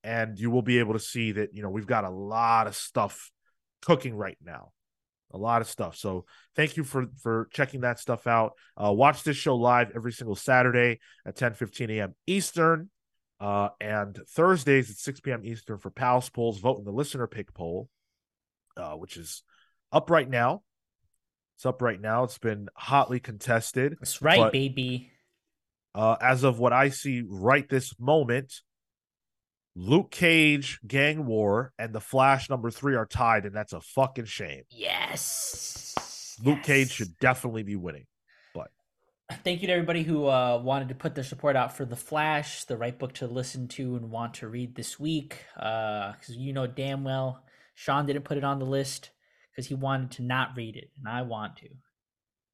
and 0.02 0.38
you 0.38 0.50
will 0.50 0.62
be 0.62 0.78
able 0.78 0.94
to 0.94 1.00
see 1.00 1.32
that 1.32 1.54
you 1.54 1.62
know 1.62 1.70
we've 1.70 1.86
got 1.86 2.04
a 2.04 2.10
lot 2.10 2.66
of 2.66 2.74
stuff 2.74 3.30
cooking 3.80 4.16
right 4.16 4.38
now, 4.44 4.72
a 5.32 5.38
lot 5.38 5.62
of 5.62 5.68
stuff. 5.68 5.96
So 5.96 6.24
thank 6.56 6.76
you 6.76 6.84
for 6.84 7.06
for 7.22 7.48
checking 7.52 7.82
that 7.82 8.00
stuff 8.00 8.26
out. 8.26 8.52
Uh, 8.76 8.92
watch 8.92 9.22
this 9.22 9.36
show 9.36 9.56
live 9.56 9.92
every 9.94 10.12
single 10.12 10.36
Saturday 10.36 10.98
at 11.24 11.36
10 11.36 11.54
15 11.54 11.90
a.m. 11.90 12.14
Eastern. 12.26 12.90
Uh, 13.40 13.70
and 13.80 14.20
Thursdays 14.28 14.88
at 14.88 14.96
6 14.98 15.18
p.m. 15.18 15.40
Eastern 15.42 15.76
for 15.76 15.90
Pals 15.90 16.30
Pulls, 16.30 16.60
vote 16.60 16.78
in 16.78 16.84
the 16.84 16.92
listener 16.92 17.26
pick 17.26 17.52
poll, 17.52 17.88
uh, 18.76 18.92
which 18.92 19.16
is 19.16 19.42
up 19.90 20.10
right 20.10 20.30
now. 20.30 20.62
It's 21.62 21.66
up 21.68 21.80
right 21.80 22.00
now. 22.00 22.24
It's 22.24 22.38
been 22.38 22.68
hotly 22.74 23.20
contested. 23.20 23.96
That's 24.00 24.20
right, 24.20 24.40
but, 24.40 24.52
baby. 24.52 25.12
Uh, 25.94 26.16
as 26.20 26.42
of 26.42 26.58
what 26.58 26.72
I 26.72 26.88
see 26.88 27.22
right 27.24 27.68
this 27.68 27.94
moment, 28.00 28.62
Luke 29.76 30.10
Cage, 30.10 30.80
Gang 30.84 31.24
War, 31.24 31.72
and 31.78 31.92
The 31.92 32.00
Flash 32.00 32.50
number 32.50 32.72
three 32.72 32.96
are 32.96 33.06
tied, 33.06 33.46
and 33.46 33.54
that's 33.54 33.72
a 33.72 33.80
fucking 33.80 34.24
shame. 34.24 34.64
Yes. 34.70 35.94
Luke 36.42 36.56
yes. 36.56 36.66
Cage 36.66 36.90
should 36.90 37.16
definitely 37.20 37.62
be 37.62 37.76
winning. 37.76 38.06
But 38.52 38.72
thank 39.44 39.60
you 39.60 39.68
to 39.68 39.72
everybody 39.72 40.02
who 40.02 40.26
uh, 40.26 40.60
wanted 40.60 40.88
to 40.88 40.96
put 40.96 41.14
their 41.14 41.22
support 41.22 41.54
out 41.54 41.76
for 41.76 41.84
The 41.84 41.94
Flash, 41.94 42.64
the 42.64 42.76
right 42.76 42.98
book 42.98 43.12
to 43.14 43.28
listen 43.28 43.68
to 43.68 43.94
and 43.94 44.10
want 44.10 44.34
to 44.34 44.48
read 44.48 44.74
this 44.74 44.98
week. 44.98 45.36
Because 45.54 46.28
uh, 46.28 46.32
you 46.32 46.52
know 46.52 46.66
damn 46.66 47.04
well 47.04 47.44
Sean 47.76 48.04
didn't 48.04 48.24
put 48.24 48.36
it 48.36 48.42
on 48.42 48.58
the 48.58 48.66
list 48.66 49.10
because 49.52 49.68
he 49.68 49.74
wanted 49.74 50.10
to 50.12 50.22
not 50.22 50.50
read 50.56 50.76
it, 50.76 50.90
and 50.98 51.08
I 51.08 51.22
want 51.22 51.56
to. 51.58 51.68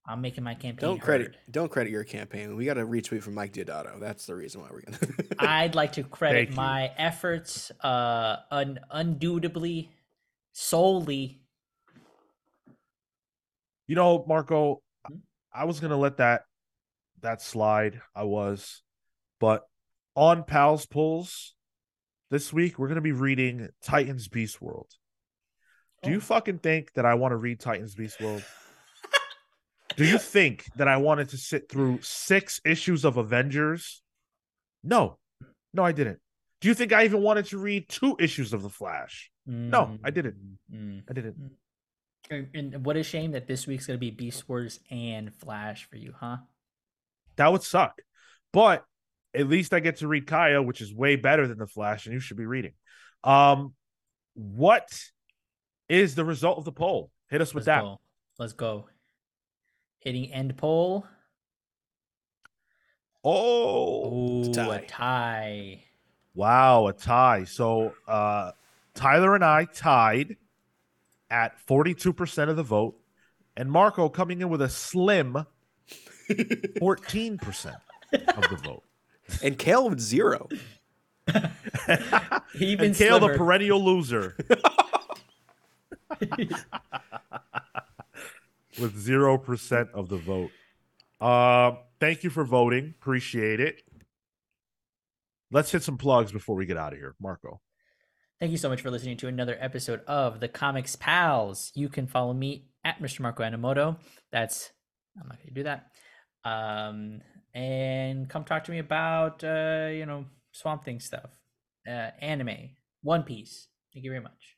I'm 0.06 0.22
making 0.22 0.42
my 0.42 0.54
campaign. 0.54 0.88
Don't 0.88 1.00
credit. 1.00 1.36
Don't 1.50 1.70
credit 1.70 1.90
your 1.90 2.02
campaign. 2.02 2.56
We 2.56 2.64
got 2.64 2.78
a 2.78 2.86
retweet 2.86 3.22
from 3.22 3.34
Mike 3.34 3.52
Deodato. 3.52 4.00
That's 4.00 4.24
the 4.24 4.34
reason 4.34 4.62
why 4.62 4.68
we're 4.70 4.80
gonna. 4.80 4.98
I'd 5.38 5.74
like 5.74 5.92
to 5.92 6.02
credit 6.02 6.54
my 6.54 6.90
efforts, 6.96 7.70
uh, 7.82 8.36
un- 8.50 8.80
undubitably, 8.90 9.90
solely. 10.52 11.42
You 13.86 13.96
know, 13.96 14.24
Marco, 14.26 14.80
hmm? 15.06 15.16
I 15.52 15.64
was 15.64 15.78
gonna 15.78 15.98
let 15.98 16.16
that 16.16 16.42
that 17.20 17.42
slide. 17.42 18.00
I 18.14 18.24
was, 18.24 18.82
but 19.38 19.64
on 20.16 20.42
Pals 20.44 20.86
Pulls 20.86 21.54
this 22.30 22.50
week, 22.50 22.78
we're 22.78 22.88
gonna 22.88 23.02
be 23.02 23.12
reading 23.12 23.68
Titans 23.82 24.28
Beast 24.28 24.62
World. 24.62 24.88
Do 26.02 26.10
you 26.10 26.18
oh. 26.18 26.20
fucking 26.20 26.58
think 26.58 26.92
that 26.94 27.04
I 27.04 27.14
want 27.14 27.32
to 27.32 27.36
read 27.36 27.60
Titans 27.60 27.94
Beast 27.94 28.20
World? 28.20 28.44
Do 29.96 30.04
you 30.04 30.18
think 30.18 30.66
that 30.76 30.86
I 30.86 30.98
wanted 30.98 31.30
to 31.30 31.36
sit 31.36 31.68
through 31.68 32.00
six 32.02 32.60
issues 32.64 33.04
of 33.04 33.16
Avengers? 33.16 34.02
No, 34.84 35.18
no, 35.74 35.82
I 35.82 35.92
didn't. 35.92 36.20
Do 36.60 36.68
you 36.68 36.74
think 36.74 36.92
I 36.92 37.04
even 37.04 37.22
wanted 37.22 37.46
to 37.46 37.58
read 37.58 37.88
two 37.88 38.16
issues 38.18 38.52
of 38.52 38.62
The 38.62 38.68
Flash? 38.68 39.30
Mm. 39.48 39.70
No, 39.70 39.98
I 40.04 40.10
didn't. 40.10 40.58
Mm. 40.72 41.02
I 41.08 41.12
didn't. 41.12 41.36
Mm. 42.30 42.46
And 42.54 42.84
what 42.84 42.96
a 42.96 43.02
shame 43.02 43.32
that 43.32 43.46
this 43.46 43.66
week's 43.66 43.86
gonna 43.86 43.98
be 43.98 44.10
Beast 44.10 44.48
Wars 44.48 44.80
and 44.90 45.34
Flash 45.34 45.88
for 45.88 45.96
you, 45.96 46.14
huh? 46.18 46.38
That 47.36 47.50
would 47.50 47.62
suck. 47.62 48.00
But 48.52 48.84
at 49.34 49.48
least 49.48 49.72
I 49.72 49.80
get 49.80 49.98
to 49.98 50.08
read 50.08 50.26
Kaya, 50.26 50.62
which 50.62 50.80
is 50.80 50.94
way 50.94 51.16
better 51.16 51.46
than 51.46 51.58
The 51.58 51.66
Flash, 51.66 52.06
and 52.06 52.12
you 52.12 52.20
should 52.20 52.36
be 52.36 52.46
reading. 52.46 52.72
Um, 53.24 53.74
what 54.34 54.88
is 55.88 56.14
the 56.14 56.24
result 56.24 56.58
of 56.58 56.64
the 56.64 56.72
poll. 56.72 57.10
Hit 57.28 57.40
us 57.40 57.54
with 57.54 57.66
Let's 57.66 57.78
that. 57.78 57.82
Go. 57.82 58.00
Let's 58.38 58.52
go. 58.52 58.86
Hitting 60.00 60.32
end 60.32 60.56
poll. 60.56 61.06
Oh, 63.24 64.44
Ooh, 64.46 64.52
tie. 64.52 64.76
a 64.76 64.86
tie. 64.86 65.84
Wow, 66.34 66.86
a 66.86 66.92
tie. 66.92 67.44
So 67.44 67.94
uh 68.06 68.52
Tyler 68.94 69.34
and 69.34 69.44
I 69.44 69.64
tied 69.64 70.36
at 71.30 71.54
42% 71.66 72.48
of 72.48 72.56
the 72.56 72.62
vote, 72.62 72.96
and 73.56 73.70
Marco 73.70 74.08
coming 74.08 74.40
in 74.40 74.48
with 74.48 74.62
a 74.62 74.68
slim 74.68 75.44
14% 76.30 77.74
of 78.12 78.50
the 78.50 78.56
vote. 78.64 78.82
And 79.42 79.58
Kale 79.58 79.90
with 79.90 80.00
zero. 80.00 80.48
Even 82.58 82.86
and 82.86 82.96
Kale, 82.96 83.18
slimmer. 83.18 83.32
the 83.32 83.38
perennial 83.38 83.84
loser. 83.84 84.36
with 88.80 89.06
0% 89.06 89.90
of 89.92 90.08
the 90.08 90.16
vote. 90.16 90.50
Uh, 91.20 91.72
thank 92.00 92.24
you 92.24 92.30
for 92.30 92.44
voting. 92.44 92.94
Appreciate 93.00 93.60
it. 93.60 93.82
Let's 95.50 95.70
hit 95.70 95.82
some 95.82 95.98
plugs 95.98 96.30
before 96.32 96.56
we 96.56 96.66
get 96.66 96.76
out 96.76 96.92
of 96.92 96.98
here. 96.98 97.14
Marco. 97.20 97.60
Thank 98.38 98.52
you 98.52 98.58
so 98.58 98.68
much 98.68 98.82
for 98.82 98.90
listening 98.90 99.16
to 99.18 99.26
another 99.28 99.56
episode 99.58 100.00
of 100.06 100.38
the 100.40 100.48
Comics 100.48 100.94
Pals. 100.94 101.72
You 101.74 101.88
can 101.88 102.06
follow 102.06 102.32
me 102.32 102.68
at 102.84 103.00
Mr. 103.00 103.20
Marco 103.20 103.42
Animoto. 103.42 103.96
That's, 104.30 104.70
I'm 105.20 105.26
not 105.26 105.38
going 105.38 105.48
to 105.48 105.54
do 105.54 105.62
that. 105.64 105.86
Um, 106.44 107.20
and 107.52 108.28
come 108.28 108.44
talk 108.44 108.64
to 108.64 108.70
me 108.70 108.78
about, 108.78 109.42
uh, 109.42 109.88
you 109.90 110.06
know, 110.06 110.26
Swamp 110.52 110.84
Thing 110.84 111.00
stuff. 111.00 111.30
uh, 111.88 112.10
anime, 112.20 112.70
One 113.02 113.22
Piece. 113.24 113.66
Thank 113.92 114.04
you 114.04 114.10
very 114.10 114.22
much. 114.22 114.57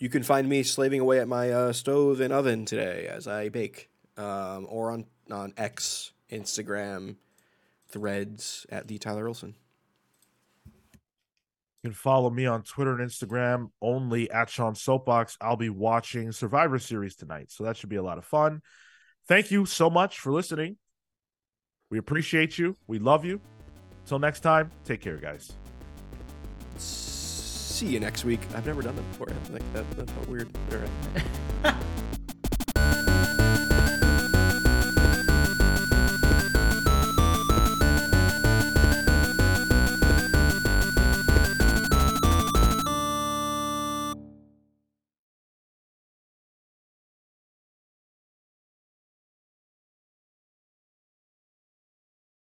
You 0.00 0.08
can 0.08 0.22
find 0.22 0.48
me 0.48 0.62
slaving 0.62 1.00
away 1.00 1.20
at 1.20 1.28
my 1.28 1.50
uh, 1.50 1.72
stove 1.74 2.20
and 2.20 2.32
oven 2.32 2.64
today 2.64 3.06
as 3.06 3.28
I 3.28 3.50
bake, 3.50 3.90
um, 4.16 4.66
or 4.68 4.90
on 4.90 5.04
on 5.30 5.52
X, 5.58 6.12
Instagram, 6.32 7.16
Threads 7.88 8.66
at 8.70 8.88
the 8.88 8.98
Tyler 8.98 9.28
Olson. 9.28 9.54
You 11.82 11.90
can 11.90 11.92
follow 11.92 12.30
me 12.30 12.46
on 12.46 12.62
Twitter 12.62 12.98
and 12.98 13.08
Instagram 13.08 13.70
only 13.82 14.30
at 14.30 14.48
Sean 14.48 14.74
Soapbox. 14.74 15.36
I'll 15.38 15.56
be 15.56 15.70
watching 15.70 16.32
Survivor 16.32 16.78
Series 16.78 17.14
tonight, 17.14 17.50
so 17.50 17.64
that 17.64 17.76
should 17.76 17.90
be 17.90 17.96
a 17.96 18.02
lot 18.02 18.16
of 18.16 18.24
fun. 18.24 18.62
Thank 19.28 19.50
you 19.50 19.66
so 19.66 19.90
much 19.90 20.18
for 20.18 20.32
listening. 20.32 20.78
We 21.90 21.98
appreciate 21.98 22.58
you. 22.58 22.74
We 22.86 22.98
love 22.98 23.26
you. 23.26 23.38
Until 24.04 24.18
next 24.18 24.40
time, 24.40 24.70
take 24.84 25.02
care, 25.02 25.18
guys 25.18 25.59
see 27.80 27.86
you 27.86 27.98
next 27.98 28.26
week. 28.26 28.40
I've 28.54 28.66
never 28.66 28.82
done 28.82 28.94
that 28.94 29.10
before. 29.10 29.28
I 29.30 29.52
Like 29.52 29.72
that, 29.72 29.90
that 29.92 30.10
felt 30.10 30.28
weird. 30.28 30.48
All 30.70 30.78
right. 31.64 31.74